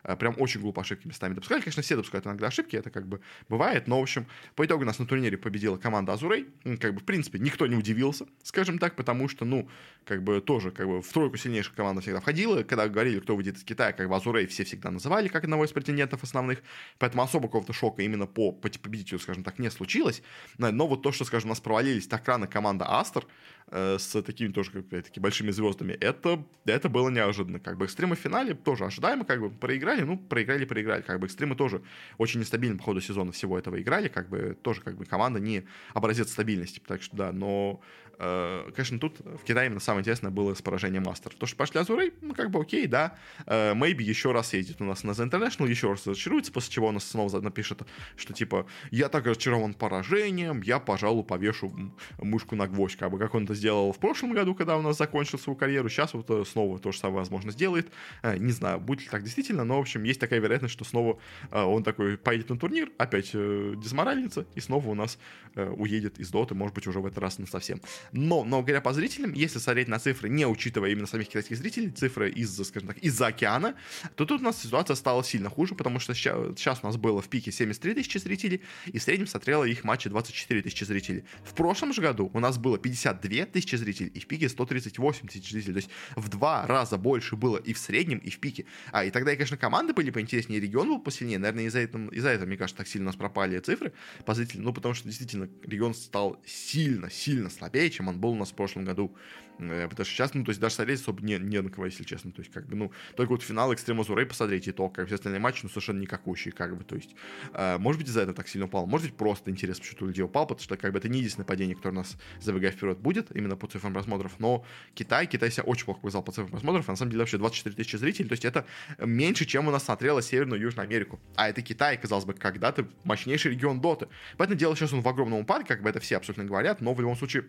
Э, 0.04 0.16
прям 0.16 0.34
очень 0.38 0.60
глупо 0.60 0.82
ошибки 0.82 1.06
местами 1.06 1.34
допускали. 1.34 1.60
Конечно, 1.60 1.82
все 1.82 1.96
допускают 1.96 2.26
иногда 2.26 2.48
ошибки, 2.48 2.76
это 2.76 2.90
как 2.90 3.06
бы 3.06 3.20
бывает, 3.48 3.86
но, 3.86 3.98
в 3.98 4.02
общем, 4.02 4.26
по 4.54 4.64
итогу 4.64 4.84
нас 4.84 4.98
на 4.98 5.06
турнире 5.06 5.36
победила 5.36 5.76
команда 5.76 6.12
Азурей. 6.12 6.46
Как 6.80 6.94
бы, 6.94 7.00
в 7.00 7.04
принципе, 7.04 7.38
никто 7.38 7.66
не 7.66 7.76
удивился, 7.76 8.26
скажем 8.42 8.78
так, 8.78 8.96
потому 8.96 9.28
что, 9.28 9.44
ну, 9.44 9.68
как 10.04 10.22
бы 10.22 10.40
тоже, 10.40 10.70
как 10.70 10.86
бы, 10.86 11.02
в 11.02 11.12
тройку 11.12 11.36
сильнейших 11.36 11.74
команда 11.74 12.00
всегда 12.00 12.20
входила. 12.20 12.62
Когда 12.62 12.88
говорили, 12.88 13.20
кто 13.20 13.36
выйдет 13.36 13.56
из 13.56 13.64
Китая, 13.64 13.92
как 13.92 14.08
бы 14.08 14.16
Азурей 14.16 14.46
все 14.46 14.64
всегда 14.64 14.90
называли 14.90 15.28
как 15.28 15.44
одного 15.44 15.64
из 15.64 15.72
претендентов 15.72 16.22
основных, 16.22 16.62
поэтому 16.98 17.22
особо 17.22 17.48
какого-то 17.48 17.72
шока 17.72 18.02
именно 18.02 18.26
по, 18.26 18.52
по 18.52 18.68
победителю, 18.68 19.18
скажем 19.18 19.44
так, 19.44 19.58
не 19.58 19.70
случилось. 19.70 20.22
Но 20.58 20.86
вот 20.86 21.02
то, 21.02 21.12
что, 21.12 21.24
скажем, 21.24 21.48
у 21.48 21.52
нас 21.52 21.60
провалились 21.60 22.06
так 22.06 22.26
рано 22.26 22.46
команда 22.46 22.86
Астер, 22.88 23.26
э, 23.70 23.96
с 23.98 24.22
такими 24.22 24.52
тоже, 24.52 24.70
как 24.70 24.88
такими 24.88 25.22
большими 25.22 25.50
звездами, 25.50 25.92
это, 25.92 26.44
это 26.64 26.88
было 26.88 27.08
неожиданно. 27.08 27.60
Как 27.60 27.76
бы 27.76 27.86
экстремы 27.86 28.16
в 28.16 28.18
финале 28.18 28.54
тоже 28.54 28.84
ожидаемо, 28.84 29.24
как 29.24 29.40
бы 29.40 29.50
проиграли, 29.50 29.87
ну, 29.96 30.18
проиграли, 30.18 30.64
проиграли. 30.64 31.02
Как 31.02 31.20
бы 31.20 31.26
экстремы 31.26 31.54
тоже 31.54 31.82
очень 32.16 32.40
нестабильно 32.40 32.76
по 32.78 32.84
ходу 32.84 33.00
сезона 33.00 33.32
всего 33.32 33.58
этого 33.58 33.80
играли, 33.80 34.08
как 34.08 34.28
бы 34.28 34.56
тоже 34.62 34.80
как 34.80 34.96
бы 34.96 35.04
команда 35.04 35.40
не 35.40 35.64
образец 35.94 36.30
стабильности. 36.30 36.80
Так 36.86 37.02
что 37.02 37.16
да, 37.16 37.32
но 37.32 37.80
конечно, 38.18 38.98
тут 38.98 39.20
в 39.20 39.44
Китае 39.44 39.66
именно 39.66 39.80
самое 39.80 40.00
интересное 40.00 40.30
было 40.30 40.52
с 40.54 40.60
поражением 40.60 41.04
Мастер. 41.04 41.32
То, 41.38 41.46
что 41.46 41.56
пошли 41.56 41.78
Азурей, 41.78 42.12
ну, 42.20 42.34
как 42.34 42.50
бы 42.50 42.60
окей, 42.60 42.86
да. 42.88 43.16
Maybe 43.46 44.00
э, 44.00 44.02
еще 44.02 44.32
раз 44.32 44.52
ездит 44.54 44.80
у 44.80 44.84
нас 44.84 45.04
на 45.04 45.12
The 45.12 45.30
International, 45.30 45.68
еще 45.68 45.90
раз 45.90 46.04
разочаруется, 46.06 46.50
после 46.50 46.72
чего 46.72 46.88
он 46.88 46.98
снова 46.98 47.40
напишет, 47.40 47.82
что 48.16 48.32
типа, 48.32 48.66
я 48.90 49.08
так 49.08 49.26
разочарован 49.26 49.74
поражением, 49.74 50.62
я, 50.62 50.80
пожалуй, 50.80 51.22
повешу 51.22 51.72
мышку 52.18 52.56
на 52.56 52.66
гвоздь, 52.66 52.96
как 52.96 53.12
бы, 53.12 53.18
как 53.18 53.34
он 53.34 53.44
это 53.44 53.54
сделал 53.54 53.92
в 53.92 53.98
прошлом 53.98 54.32
году, 54.32 54.54
когда 54.54 54.76
у 54.76 54.82
нас 54.82 54.98
закончил 54.98 55.38
свою 55.38 55.56
карьеру, 55.56 55.88
сейчас 55.88 56.12
вот 56.14 56.28
э, 56.30 56.44
снова 56.44 56.80
то 56.80 56.90
же 56.90 56.98
самое, 56.98 57.20
возможно, 57.20 57.52
сделает. 57.52 57.92
Не 58.24 58.52
знаю, 58.52 58.80
будет 58.80 59.02
ли 59.02 59.08
так 59.08 59.22
действительно, 59.22 59.62
но, 59.64 59.76
в 59.76 59.82
общем, 59.82 60.02
есть 60.02 60.18
такая 60.18 60.40
вероятность, 60.40 60.74
что 60.74 60.84
снова 60.84 61.18
он 61.52 61.84
такой 61.84 62.18
поедет 62.18 62.50
на 62.50 62.58
турнир, 62.58 62.90
опять 62.98 63.30
дисморальница, 63.32 64.46
и 64.56 64.60
снова 64.60 64.88
у 64.88 64.94
нас 64.94 65.18
уедет 65.54 66.18
из 66.18 66.30
доты, 66.30 66.54
может 66.54 66.74
быть, 66.74 66.86
уже 66.86 67.00
в 67.00 67.06
этот 67.06 67.18
раз 67.18 67.38
на 67.38 67.46
совсем. 67.46 67.80
Но, 68.12 68.44
но 68.44 68.62
говоря 68.62 68.80
по 68.80 68.92
зрителям, 68.92 69.32
если 69.32 69.58
смотреть 69.58 69.88
на 69.88 69.98
цифры, 69.98 70.28
не 70.28 70.46
учитывая 70.46 70.90
именно 70.90 71.06
самих 71.06 71.28
китайских 71.28 71.56
зрителей, 71.56 71.90
цифры 71.90 72.30
из, 72.30 72.56
скажем 72.66 72.88
так, 72.88 72.98
из-за 72.98 73.28
океана, 73.28 73.74
то 74.14 74.24
тут 74.24 74.40
у 74.40 74.44
нас 74.44 74.62
ситуация 74.62 74.96
стала 74.96 75.22
сильно 75.24 75.50
хуже, 75.50 75.74
потому 75.74 75.98
что 75.98 76.14
сейчас, 76.14 76.80
у 76.82 76.86
нас 76.86 76.96
было 76.96 77.20
в 77.20 77.28
пике 77.28 77.52
73 77.52 77.94
тысячи 77.94 78.18
зрителей, 78.18 78.62
и 78.86 78.98
в 78.98 79.02
среднем 79.02 79.26
смотрело 79.26 79.64
их 79.64 79.84
матчи 79.84 80.08
24 80.08 80.62
тысячи 80.62 80.84
зрителей. 80.84 81.24
В 81.44 81.54
прошлом 81.54 81.92
же 81.92 82.02
году 82.02 82.30
у 82.32 82.40
нас 82.40 82.58
было 82.58 82.78
52 82.78 83.46
тысячи 83.46 83.76
зрителей, 83.76 84.10
и 84.10 84.20
в 84.20 84.26
пике 84.26 84.48
138 84.48 85.28
тысяч 85.28 85.50
зрителей. 85.50 85.74
То 85.74 85.78
есть 85.78 85.90
в 86.16 86.28
два 86.28 86.66
раза 86.66 86.96
больше 86.98 87.36
было 87.36 87.58
и 87.58 87.72
в 87.72 87.78
среднем, 87.78 88.18
и 88.18 88.30
в 88.30 88.38
пике. 88.38 88.64
А, 88.92 89.04
и 89.04 89.10
тогда, 89.10 89.32
конечно, 89.32 89.56
команды 89.56 89.92
были 89.92 90.10
поинтереснее, 90.10 90.60
регион 90.60 90.88
был 90.88 91.00
посильнее. 91.00 91.38
Наверное, 91.38 91.64
из-за 91.64 91.80
этого, 91.80 92.10
из-за 92.10 92.30
этого, 92.30 92.46
мне 92.46 92.56
кажется, 92.56 92.78
так 92.78 92.88
сильно 92.88 93.06
у 93.06 93.10
нас 93.10 93.16
пропали 93.16 93.58
цифры 93.58 93.92
по 94.24 94.34
зрителям. 94.34 94.64
Ну, 94.64 94.72
потому 94.72 94.94
что 94.94 95.08
действительно 95.08 95.48
регион 95.62 95.94
стал 95.94 96.40
сильно, 96.46 97.10
сильно 97.10 97.50
слабее, 97.50 97.90
чем 97.98 98.08
он 98.08 98.20
был 98.20 98.30
у 98.30 98.36
нас 98.36 98.50
в 98.50 98.54
прошлом 98.54 98.84
году. 98.84 99.14
Э, 99.58 99.88
потому 99.88 100.04
что 100.04 100.14
сейчас, 100.14 100.34
ну, 100.34 100.44
то 100.44 100.50
есть 100.50 100.60
даже 100.60 100.76
смотреть 100.76 101.00
особо 101.00 101.22
не, 101.22 101.36
не 101.38 101.60
на 101.60 101.70
кого, 101.70 101.86
если 101.86 102.04
честно. 102.04 102.30
То 102.30 102.40
есть, 102.40 102.52
как 102.52 102.66
бы, 102.66 102.76
ну, 102.76 102.92
только 103.16 103.30
вот 103.30 103.42
финал 103.42 103.74
Экстрема 103.74 104.04
Зурей 104.04 104.26
посмотреть, 104.26 104.68
и 104.68 104.72
то, 104.72 104.88
как 104.88 105.06
все 105.06 105.16
остальные 105.16 105.40
матчи, 105.40 105.60
ну, 105.62 105.68
совершенно 105.68 106.00
никакущие, 106.00 106.52
как 106.52 106.76
бы, 106.76 106.84
то 106.84 106.94
есть, 106.94 107.14
э, 107.54 107.78
может 107.78 108.00
быть, 108.00 108.08
из-за 108.08 108.22
этого 108.22 108.36
так 108.36 108.48
сильно 108.48 108.66
упал, 108.66 108.86
может 108.86 109.08
быть, 109.08 109.16
просто 109.16 109.50
интерес 109.50 109.80
почему-то 109.80 110.04
у 110.04 110.08
людей 110.08 110.22
упал, 110.22 110.46
потому 110.46 110.62
что, 110.62 110.76
как 110.76 110.92
бы, 110.92 110.98
это 110.98 111.08
не 111.08 111.18
единственное 111.18 111.46
падение, 111.46 111.74
которое 111.74 111.94
у 111.94 111.98
нас, 111.98 112.16
забегая 112.40 112.70
вперед, 112.70 112.98
будет, 112.98 113.34
именно 113.34 113.56
по 113.56 113.66
цифрам 113.66 113.92
просмотров, 113.92 114.38
но 114.38 114.64
Китай, 114.94 115.26
Китай 115.26 115.50
себя 115.50 115.64
очень 115.64 115.84
плохо 115.84 116.00
показал 116.00 116.22
по 116.22 116.32
цифрам 116.32 116.50
просмотров, 116.50 116.88
а 116.88 116.92
на 116.92 116.96
самом 116.96 117.10
деле 117.10 117.22
вообще 117.22 117.38
24 117.38 117.74
тысячи 117.74 117.96
зрителей, 117.96 118.28
то 118.28 118.34
есть 118.34 118.44
это 118.44 118.64
меньше, 118.98 119.44
чем 119.44 119.66
у 119.66 119.70
нас 119.70 119.84
смотрела 119.84 120.22
Северную 120.22 120.60
и 120.60 120.62
Южную 120.62 120.84
Америку. 120.84 121.20
А 121.34 121.48
это 121.48 121.62
Китай, 121.62 121.96
казалось 121.96 122.24
бы, 122.24 122.34
когда-то 122.34 122.86
мощнейший 123.04 123.50
регион 123.52 123.80
Доты. 123.80 124.08
Поэтому 124.36 124.58
дело 124.58 124.76
сейчас 124.76 124.92
он 124.92 125.00
в 125.00 125.08
огромном 125.08 125.40
упадке, 125.40 125.68
как 125.68 125.82
бы 125.82 125.90
это 125.90 126.00
все 126.00 126.16
абсолютно 126.16 126.44
говорят, 126.44 126.80
но 126.80 126.94
в 126.94 127.00
любом 127.00 127.16
случае 127.16 127.44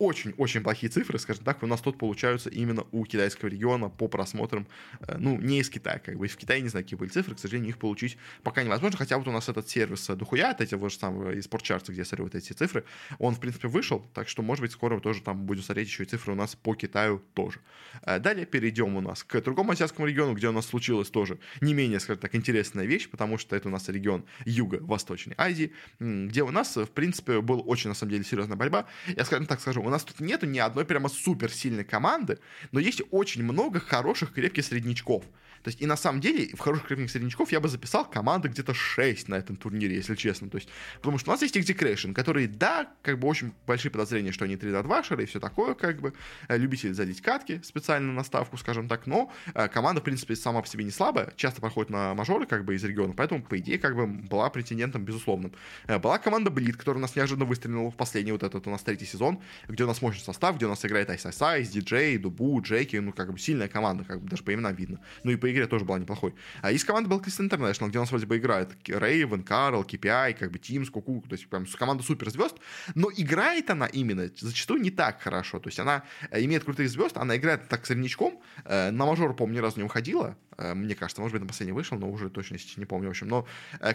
очень-очень 0.00 0.62
плохие 0.62 0.90
цифры, 0.90 1.18
скажем 1.18 1.44
так, 1.44 1.62
у 1.62 1.66
нас 1.66 1.80
тут 1.82 1.98
получаются 1.98 2.48
именно 2.48 2.84
у 2.90 3.04
китайского 3.04 3.50
региона 3.50 3.90
по 3.90 4.08
просмотрам, 4.08 4.66
э, 5.00 5.16
ну, 5.18 5.38
не 5.38 5.60
из 5.60 5.68
Китая, 5.68 5.98
как 5.98 6.16
бы, 6.16 6.26
в 6.26 6.36
Китае 6.36 6.62
не 6.62 6.68
знаю, 6.68 6.84
какие 6.84 6.98
были 6.98 7.10
цифры, 7.10 7.34
к 7.34 7.38
сожалению, 7.38 7.68
их 7.68 7.78
получить 7.78 8.16
пока 8.42 8.62
невозможно, 8.62 8.96
хотя 8.96 9.18
вот 9.18 9.28
у 9.28 9.30
нас 9.30 9.48
этот 9.50 9.68
сервис 9.68 10.06
Духуя, 10.06 10.56
эти 10.58 10.74
вот 10.74 10.90
же 10.90 10.98
самые 10.98 11.38
из 11.38 11.44
спортчарта, 11.44 11.92
где 11.92 12.00
я 12.00 12.26
эти 12.32 12.52
цифры, 12.54 12.84
он, 13.18 13.34
в 13.34 13.40
принципе, 13.40 13.68
вышел, 13.68 14.04
так 14.14 14.28
что, 14.28 14.42
может 14.42 14.62
быть, 14.62 14.72
скоро 14.72 14.98
тоже 15.00 15.20
там 15.20 15.44
будем 15.44 15.62
смотреть 15.62 15.88
еще 15.88 16.04
и 16.04 16.06
цифры 16.06 16.32
у 16.32 16.34
нас 16.34 16.56
по 16.56 16.74
Китаю 16.74 17.22
тоже. 17.34 17.60
Э, 18.02 18.18
далее 18.18 18.46
перейдем 18.46 18.96
у 18.96 19.02
нас 19.02 19.22
к 19.22 19.38
другому 19.42 19.72
азиатскому 19.72 20.08
региону, 20.08 20.32
где 20.34 20.48
у 20.48 20.52
нас 20.52 20.66
случилась 20.66 21.10
тоже 21.10 21.38
не 21.60 21.74
менее, 21.74 22.00
скажем 22.00 22.22
так, 22.22 22.34
интересная 22.34 22.86
вещь, 22.86 23.10
потому 23.10 23.36
что 23.36 23.54
это 23.54 23.68
у 23.68 23.70
нас 23.70 23.86
регион 23.90 24.24
Юго-Восточной 24.46 25.34
Азии, 25.36 25.72
где 25.98 26.42
у 26.42 26.50
нас, 26.50 26.74
в 26.76 26.86
принципе, 26.86 27.42
была 27.42 27.60
очень, 27.60 27.88
на 27.88 27.94
самом 27.94 28.12
деле, 28.12 28.24
серьезная 28.24 28.56
борьба. 28.56 28.86
Я, 29.06 29.26
скажем 29.26 29.46
так 29.46 29.60
скажу, 29.60 29.89
у 29.90 29.92
нас 29.92 30.04
тут 30.04 30.20
нету 30.20 30.46
ни 30.46 30.60
одной 30.60 30.84
прямо 30.84 31.08
суперсильной 31.08 31.82
команды, 31.82 32.38
но 32.70 32.78
есть 32.78 33.02
очень 33.10 33.42
много 33.42 33.80
хороших, 33.80 34.32
крепких 34.32 34.64
среднячков. 34.64 35.24
То 35.62 35.68
есть, 35.68 35.80
и 35.80 35.86
на 35.86 35.96
самом 35.96 36.20
деле, 36.20 36.48
в 36.54 36.58
хороших 36.58 36.88
крепких 36.88 37.10
среднячков 37.10 37.52
я 37.52 37.60
бы 37.60 37.68
записал 37.68 38.04
команды 38.04 38.48
где-то 38.48 38.74
6 38.74 39.28
на 39.28 39.34
этом 39.34 39.56
турнире, 39.56 39.96
если 39.96 40.14
честно. 40.14 40.48
То 40.48 40.56
есть, 40.56 40.68
потому 40.96 41.18
что 41.18 41.30
у 41.30 41.32
нас 41.34 41.42
есть 41.42 41.56
Execration, 41.56 42.14
которые, 42.14 42.48
да, 42.48 42.92
как 43.02 43.18
бы 43.18 43.28
очень 43.28 43.52
большие 43.66 43.90
подозрения, 43.90 44.32
что 44.32 44.44
они 44.44 44.56
3 44.56 44.70
2 44.70 45.00
и 45.18 45.24
все 45.26 45.40
такое, 45.40 45.74
как 45.74 46.00
бы, 46.00 46.14
э, 46.48 46.56
любители 46.56 46.92
залить 46.92 47.20
катки 47.20 47.60
специально 47.62 48.12
на 48.12 48.24
ставку, 48.24 48.56
скажем 48.56 48.88
так, 48.88 49.06
но 49.06 49.30
э, 49.54 49.68
команда, 49.68 50.00
в 50.00 50.04
принципе, 50.04 50.36
сама 50.36 50.62
по 50.62 50.68
себе 50.68 50.84
не 50.84 50.90
слабая, 50.90 51.32
часто 51.36 51.60
проходит 51.60 51.90
на 51.90 52.14
мажоры, 52.14 52.46
как 52.46 52.64
бы, 52.64 52.74
из 52.74 52.84
региона, 52.84 53.12
поэтому, 53.16 53.42
по 53.42 53.58
идее, 53.58 53.78
как 53.78 53.96
бы, 53.96 54.06
была 54.06 54.48
претендентом 54.50 55.04
безусловным. 55.04 55.52
Э, 55.86 55.98
была 55.98 56.18
команда 56.18 56.50
Блит, 56.50 56.76
которая 56.76 56.98
у 56.98 57.02
нас 57.02 57.16
неожиданно 57.16 57.44
выстрелила 57.44 57.90
в 57.90 57.96
последний 57.96 58.32
вот 58.32 58.42
этот 58.42 58.66
у 58.66 58.70
нас 58.70 58.82
третий 58.82 59.06
сезон, 59.06 59.40
где 59.68 59.84
у 59.84 59.86
нас 59.86 60.00
мощный 60.00 60.24
состав, 60.24 60.56
где 60.56 60.66
у 60.66 60.68
нас 60.68 60.84
играет 60.84 61.10
Ice, 61.10 61.62
DJ, 61.62 62.18
Дубу, 62.18 62.60
Джеки, 62.62 62.96
ну, 62.96 63.12
как 63.12 63.32
бы, 63.32 63.38
сильная 63.38 63.68
команда, 63.68 64.04
как 64.04 64.20
бы, 64.20 64.28
даже 64.28 64.42
по 64.42 64.54
именам 64.54 64.74
видно. 64.74 65.00
Ну, 65.24 65.32
и 65.32 65.36
по 65.36 65.49
игре 65.52 65.66
тоже 65.66 65.84
была 65.84 65.98
неплохой. 65.98 66.34
А 66.62 66.72
из 66.72 66.84
команды 66.84 67.10
Crystal 67.10 67.48
International, 67.48 67.88
где 67.88 67.98
у 67.98 68.02
нас 68.02 68.10
вроде 68.10 68.26
бы 68.26 68.36
играет 68.36 68.70
Рейвен, 68.86 69.42
Карл, 69.42 69.82
KPI, 69.82 70.34
как 70.34 70.50
бы 70.50 70.58
Тимс, 70.58 70.90
Куку, 70.90 71.22
то 71.28 71.34
есть 71.34 71.48
прям 71.48 71.66
команда 71.66 72.02
суперзвезд, 72.02 72.56
но 72.94 73.10
играет 73.16 73.70
она 73.70 73.86
именно 73.86 74.30
зачастую 74.36 74.80
не 74.80 74.90
так 74.90 75.20
хорошо, 75.20 75.58
то 75.58 75.68
есть 75.68 75.78
она 75.78 76.04
э, 76.30 76.42
имеет 76.44 76.64
крутых 76.64 76.88
звезд, 76.88 77.16
она 77.16 77.36
играет 77.36 77.68
так 77.68 77.86
среднячком, 77.86 78.40
э, 78.64 78.90
на 78.90 79.06
мажор, 79.06 79.34
по-моему, 79.34 79.58
ни 79.58 79.62
разу 79.62 79.78
не 79.78 79.84
уходила, 79.84 80.36
э, 80.56 80.74
мне 80.74 80.94
кажется, 80.94 81.20
может 81.20 81.34
быть, 81.34 81.42
на 81.42 81.48
последний 81.48 81.72
вышел, 81.72 81.98
но 81.98 82.10
уже 82.10 82.30
точно 82.30 82.56
не 82.76 82.84
помню, 82.84 83.08
в 83.08 83.10
общем, 83.10 83.28
но 83.28 83.46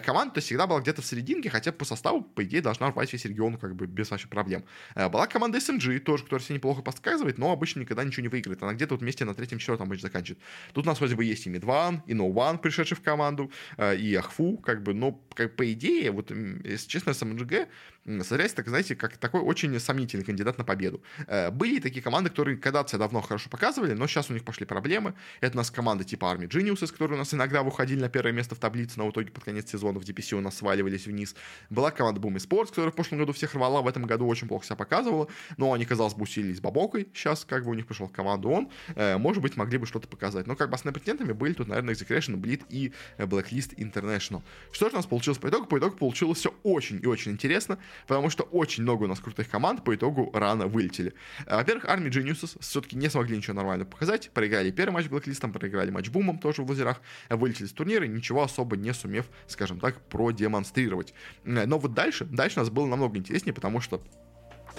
команда 0.04 0.34
то 0.34 0.40
всегда 0.40 0.66
была 0.66 0.80
где-то 0.80 1.02
в 1.02 1.06
серединке, 1.06 1.50
хотя 1.50 1.72
по 1.72 1.84
составу, 1.84 2.22
по 2.22 2.44
идее, 2.44 2.60
должна 2.60 2.90
рвать 2.90 3.12
весь 3.12 3.24
регион 3.24 3.56
как 3.56 3.74
бы 3.74 3.86
без 3.86 4.10
вообще 4.10 4.28
проблем. 4.28 4.64
Была 4.94 5.26
команда 5.26 5.58
SMG, 5.58 6.00
тоже, 6.00 6.24
которая 6.24 6.44
себя 6.44 6.56
неплохо 6.56 6.82
подсказывает, 6.82 7.38
но 7.38 7.52
обычно 7.52 7.80
никогда 7.80 8.04
ничего 8.04 8.22
не 8.22 8.28
выиграет, 8.28 8.62
она 8.62 8.74
где-то 8.74 8.94
вот 8.94 9.02
вместе 9.02 9.24
на 9.24 9.34
третьем-четвертом 9.34 9.88
матче 9.88 10.02
заканчивает. 10.02 10.42
Тут 10.72 10.86
у 10.86 10.88
нас 10.88 10.98
вроде 10.98 11.14
бы 11.14 11.24
есть 11.24 11.45
и 11.46 11.50
Мидван, 11.50 12.02
и 12.06 12.14
One, 12.14 12.58
пришедший 12.58 12.96
в 12.96 13.02
команду, 13.02 13.50
э, 13.76 13.96
и 13.96 14.14
Ахфу, 14.14 14.58
как 14.58 14.82
бы, 14.82 14.94
но 14.94 15.12
как 15.34 15.56
по 15.56 15.72
идее, 15.72 16.10
вот, 16.10 16.30
если 16.30 16.88
честно, 16.88 17.14
СМГ 17.14 17.68
смотрясь, 18.06 18.52
так, 18.52 18.68
знаете, 18.68 18.94
как 18.94 19.16
такой 19.16 19.40
очень 19.40 19.78
сомнительный 19.80 20.24
кандидат 20.24 20.58
на 20.58 20.64
победу. 20.64 21.02
Э, 21.26 21.50
были 21.50 21.80
такие 21.80 22.02
команды, 22.02 22.30
которые 22.30 22.56
когда-то 22.56 22.90
себя 22.90 23.00
давно 23.00 23.20
хорошо 23.20 23.50
показывали, 23.50 23.92
но 23.92 24.06
сейчас 24.06 24.30
у 24.30 24.32
них 24.32 24.44
пошли 24.44 24.64
проблемы. 24.64 25.14
Это 25.40 25.54
у 25.54 25.58
нас 25.58 25.70
команды 25.70 26.04
типа 26.04 26.26
Army 26.26 26.48
Geniuses, 26.48 26.92
которые 26.92 27.16
у 27.16 27.18
нас 27.18 27.34
иногда 27.34 27.62
выходили 27.62 28.00
на 28.00 28.08
первое 28.08 28.32
место 28.32 28.54
в 28.54 28.58
таблице, 28.58 28.94
но 28.98 29.06
в 29.06 29.10
итоге 29.10 29.30
под 29.30 29.44
конец 29.44 29.70
сезона 29.70 29.98
в 29.98 30.04
DPC 30.04 30.36
у 30.36 30.40
нас 30.40 30.56
сваливались 30.56 31.06
вниз. 31.06 31.34
Была 31.70 31.90
команда 31.90 32.20
Boom 32.20 32.36
Sports, 32.36 32.68
которая 32.68 32.90
в 32.90 32.94
прошлом 32.94 33.18
году 33.18 33.32
всех 33.32 33.54
рвала, 33.54 33.82
в 33.82 33.88
этом 33.88 34.04
году 34.04 34.26
очень 34.26 34.48
плохо 34.48 34.64
себя 34.64 34.76
показывала, 34.76 35.28
но 35.56 35.72
они, 35.72 35.84
казалось 35.84 36.14
бы, 36.14 36.22
усилились 36.22 36.60
бабокой. 36.60 37.08
Сейчас 37.12 37.44
как 37.44 37.64
бы 37.64 37.70
у 37.70 37.74
них 37.74 37.86
пришел 37.86 38.06
в 38.06 38.12
команду 38.12 38.50
он. 38.50 38.70
Э, 38.94 39.18
может 39.18 39.42
быть, 39.42 39.56
могли 39.56 39.78
бы 39.78 39.86
что-то 39.86 40.08
показать. 40.08 40.46
Но 40.46 40.54
как 40.54 40.70
бы 40.70 40.74
основными 40.74 40.94
претендентами 41.00 41.32
были 41.32 41.52
тут, 41.52 41.68
наверное, 41.68 41.94
Execration, 41.94 42.36
Bleed 42.36 42.64
и 42.68 42.92
Blacklist 43.18 43.74
International. 43.76 44.42
Что 44.72 44.86
же 44.86 44.94
у 44.94 44.96
нас 44.96 45.06
получилось 45.06 45.38
по 45.38 45.48
итогу? 45.48 45.66
По 45.66 45.78
итогу 45.78 45.96
получилось 45.96 46.38
все 46.38 46.54
очень 46.62 47.00
и 47.02 47.06
очень 47.06 47.32
интересно, 47.32 47.78
потому 48.06 48.30
что 48.30 48.44
очень 48.44 48.82
много 48.82 49.04
у 49.04 49.06
нас 49.06 49.20
крутых 49.20 49.48
команд 49.48 49.84
по 49.84 49.94
итогу 49.94 50.30
рано 50.34 50.66
вылетели. 50.66 51.14
Э, 51.46 51.56
во-первых, 51.56 51.84
Army 51.86 52.08
Geniuses 52.08 52.56
все-таки 52.60 52.96
не 52.96 53.08
смогли 53.08 53.36
ничего 53.36 53.54
нормально 53.54 53.84
показать. 53.84 54.30
Проиграли 54.30 54.70
первый 54.70 54.94
матч 54.94 55.06
Blacklist, 55.06 55.52
проиграли 55.52 55.90
матч 55.90 56.08
Бумом 56.08 56.38
тоже 56.38 56.62
в 56.62 56.70
лазерах, 56.70 57.00
вылетели 57.28 57.66
с 57.66 57.72
турнира, 57.72 58.04
ничего 58.04 58.42
особо 58.42 58.76
не 58.76 58.92
сумев, 58.92 59.26
скажем 59.46 59.80
так, 59.80 60.00
продемонстрировать. 60.08 61.14
Э, 61.44 61.66
но 61.66 61.78
вот 61.78 61.94
дальше, 61.94 62.24
дальше 62.24 62.60
у 62.60 62.62
нас 62.62 62.70
было 62.70 62.86
намного 62.86 63.18
интереснее, 63.18 63.54
потому 63.54 63.80
что 63.80 64.02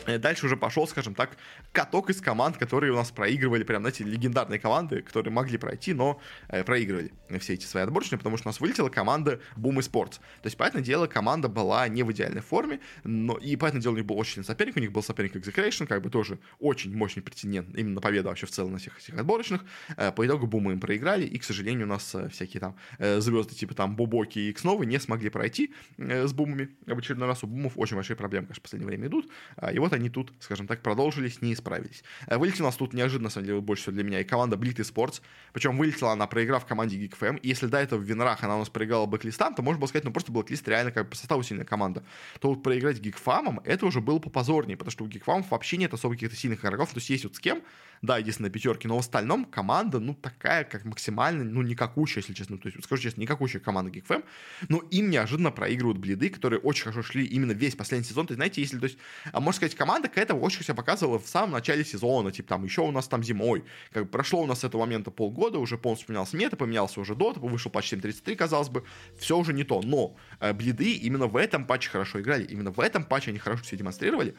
дальше 0.06 0.46
уже 0.46 0.58
пошел, 0.58 0.88
скажем 0.88 1.16
так, 1.16 1.38
каток 1.72 2.10
из 2.10 2.22
команд, 2.22 2.58
которые 2.58 2.92
у 2.92 2.96
нас 2.96 3.12
проигрывали, 3.12 3.64
прям, 3.64 3.82
знаете, 3.82 4.04
легендарные 4.04 4.60
команды, 4.60 5.02
которые 5.02 5.34
могли 5.34 5.58
пройти, 5.58 5.94
но 5.94 6.20
э, 6.50 6.64
проигрывали 6.64 7.12
все 7.40 7.54
эти 7.54 7.66
свои 7.66 7.84
отборочные, 7.84 8.18
потому 8.18 8.38
что 8.38 8.48
у 8.48 8.50
нас 8.50 8.60
вылетела 8.60 8.90
команда 8.90 9.40
Boom 9.56 9.78
Sports. 9.78 10.16
То 10.42 10.46
есть, 10.46 10.58
понятное 10.58 10.82
дело, 10.82 11.08
команда 11.08 11.48
была 11.48 11.88
не 11.88 12.04
в 12.04 12.12
идеальной 12.12 12.42
форме, 12.42 12.80
но 13.04 13.38
и, 13.38 13.56
понятное 13.56 13.82
дело, 13.82 13.94
у 13.94 13.98
них 13.98 14.06
был 14.06 14.18
очень 14.18 14.44
соперник, 14.44 14.78
у 14.78 14.80
них 14.80 14.92
был 14.92 15.04
соперник 15.04 15.36
Execration, 15.36 15.88
как 15.88 16.02
бы 16.02 16.10
тоже 16.10 16.40
очень 16.60 16.96
мощный 16.96 17.22
претендент 17.22 17.76
именно 17.76 17.96
на 17.96 18.02
победу 18.02 18.30
вообще 18.30 18.46
в 18.46 18.52
целом 18.52 18.74
на 18.74 18.78
всех 18.78 18.98
этих 19.00 19.18
отборочных. 19.18 19.64
Э, 19.98 20.12
по 20.12 20.26
итогу 20.26 20.48
Бумы 20.48 20.74
им 20.74 20.80
проиграли, 20.80 21.26
и, 21.26 21.38
к 21.38 21.44
сожалению, 21.44 21.86
у 21.86 21.90
нас 21.90 22.16
э, 22.16 22.30
всякие 22.30 22.62
там 22.62 22.76
э, 23.00 23.20
звезды 23.20 23.56
типа 23.56 23.74
там 23.76 23.96
Бубоки 23.96 24.40
и 24.40 24.50
Иксновы 24.52 24.86
не 24.86 25.00
смогли 25.00 25.30
пройти 25.30 25.74
э, 25.98 26.28
с 26.28 26.34
Бумами. 26.34 26.70
В 26.86 26.98
очередной 26.98 27.28
раз 27.28 27.44
у 27.44 27.48
Бумов 27.48 27.74
очень 27.76 27.96
большие 27.96 28.16
проблемы, 28.16 28.48
конечно, 28.48 28.62
в 28.62 28.64
последнее 28.64 28.88
время 28.88 29.08
идут. 29.08 29.30
А, 29.56 29.72
и 29.72 29.80
вот 29.80 29.87
они 29.94 30.10
тут, 30.10 30.34
скажем 30.40 30.68
так, 30.68 30.82
продолжились, 30.82 31.42
не 31.42 31.54
исправились. 31.54 32.04
Э, 32.28 32.38
вылетела 32.38 32.66
у 32.66 32.70
нас 32.70 32.76
тут 32.76 32.94
неожиданно, 32.94 33.26
на 33.26 33.30
самом 33.30 33.48
деле, 33.48 33.62
больше 33.62 33.84
всего 33.84 33.96
для 33.96 34.04
меня, 34.04 34.22
и 34.22 34.24
команда 34.24 34.56
Blitz 34.56 34.94
Sports. 34.94 35.22
Причем 35.54 35.78
вылетела 35.78 36.12
она, 36.12 36.28
проиграв 36.28 36.66
команде 36.66 36.98
GeekFM. 36.98 37.40
И 37.40 37.48
если 37.50 37.68
до 37.68 37.78
этого 37.78 38.00
в 38.00 38.04
Винрах 38.04 38.44
она 38.44 38.56
у 38.56 38.60
нас 38.60 38.70
проиграла 38.70 39.06
Бэклистам, 39.06 39.54
то 39.56 39.62
можно 39.62 39.80
было 39.80 39.88
сказать, 39.88 40.06
ну 40.06 40.12
просто 40.12 40.32
Blacklist 40.32 40.64
реально 40.70 40.92
как 40.92 41.06
бы 41.06 41.10
по 41.12 41.16
составу 41.16 41.44
сильная 41.44 41.66
команда. 41.66 42.04
То 42.40 42.50
вот 42.50 42.64
проиграть 42.64 43.00
Гикфамом, 43.00 43.62
это 43.64 43.86
уже 43.86 44.02
было 44.02 44.20
попозорнее, 44.20 44.78
потому 44.78 44.92
что 44.92 45.04
у 45.04 45.08
Гикфамов 45.08 45.50
вообще 45.52 45.78
нет 45.78 45.94
особо 45.94 46.16
каких-то 46.16 46.36
сильных 46.36 46.64
игроков. 46.64 46.90
То 46.90 46.98
есть 46.98 47.10
есть 47.10 47.24
вот 47.24 47.36
с 47.36 47.40
кем, 47.40 47.62
да, 48.02 48.18
единственное 48.18 48.50
пятерки, 48.50 48.88
но 48.88 48.96
в 48.96 49.00
остальном 49.00 49.46
команда, 49.46 50.00
ну, 50.00 50.14
такая, 50.14 50.64
как 50.64 50.86
максимально, 50.86 51.44
ну, 51.44 51.62
никакущая, 51.62 52.22
если 52.22 52.34
честно. 52.34 52.58
То 52.58 52.70
есть, 52.70 52.84
скажу 52.84 53.02
честно, 53.02 53.22
никакущая 53.22 53.62
команда 53.62 53.92
GeekFam, 53.92 54.24
но 54.70 54.80
им 54.92 55.10
неожиданно 55.10 55.52
проигрывают 55.52 55.98
блиды, 55.98 56.30
которые 56.30 56.60
очень 56.60 56.84
хорошо 56.84 57.04
шли 57.04 57.26
именно 57.26 57.52
весь 57.52 57.76
последний 57.76 58.08
сезон. 58.08 58.28
То 58.28 58.32
есть, 58.34 58.38
знаете, 58.38 58.62
если, 58.62 58.78
то 58.78 58.86
есть, 58.86 58.98
а 59.32 59.40
можно 59.40 59.58
сказать, 59.58 59.76
команда 59.76 60.08
какая-то 60.08 60.36
очень 60.36 60.64
себя 60.64 60.76
показывала 60.76 61.20
в 61.20 61.28
самом 61.28 61.52
начале 61.52 61.84
сезона, 61.84 62.32
типа, 62.32 62.50
там, 62.50 62.64
еще 62.64 62.82
у 62.82 62.92
нас 62.92 63.08
там 63.08 63.24
зимой, 63.24 63.64
как 63.92 64.04
бы 64.04 64.10
прошло 64.10 64.42
у 64.42 64.46
нас 64.46 64.60
с 64.60 64.64
этого 64.64 64.82
момента 64.82 65.12
полгода, 65.12 65.60
уже 65.60 65.78
полностью 65.78 66.08
поменялся 66.08 66.38
мета, 66.38 66.56
поменялся 66.56 67.00
уже 67.00 67.16
дот, 67.16 67.38
вышел 67.38 67.72
патч 67.72 67.94
7.33, 67.94 68.36
казалось 68.36 68.70
бы, 68.70 68.84
все 69.18 69.38
уже 69.38 69.54
не 69.54 69.64
то. 69.64 69.82
Но 69.82 70.16
э, 70.40 70.54
блиды 70.54 70.94
именно 70.94 71.28
в 71.28 71.36
этом 71.36 71.66
патче 71.66 71.90
хорошо 71.90 72.22
играли, 72.22 72.44
именно 72.44 72.72
в 72.72 72.80
этом 72.80 73.04
патче 73.04 73.32
они 73.32 73.40
хорошо 73.40 73.64
все 73.64 73.78
демонстрировали, 73.78 74.36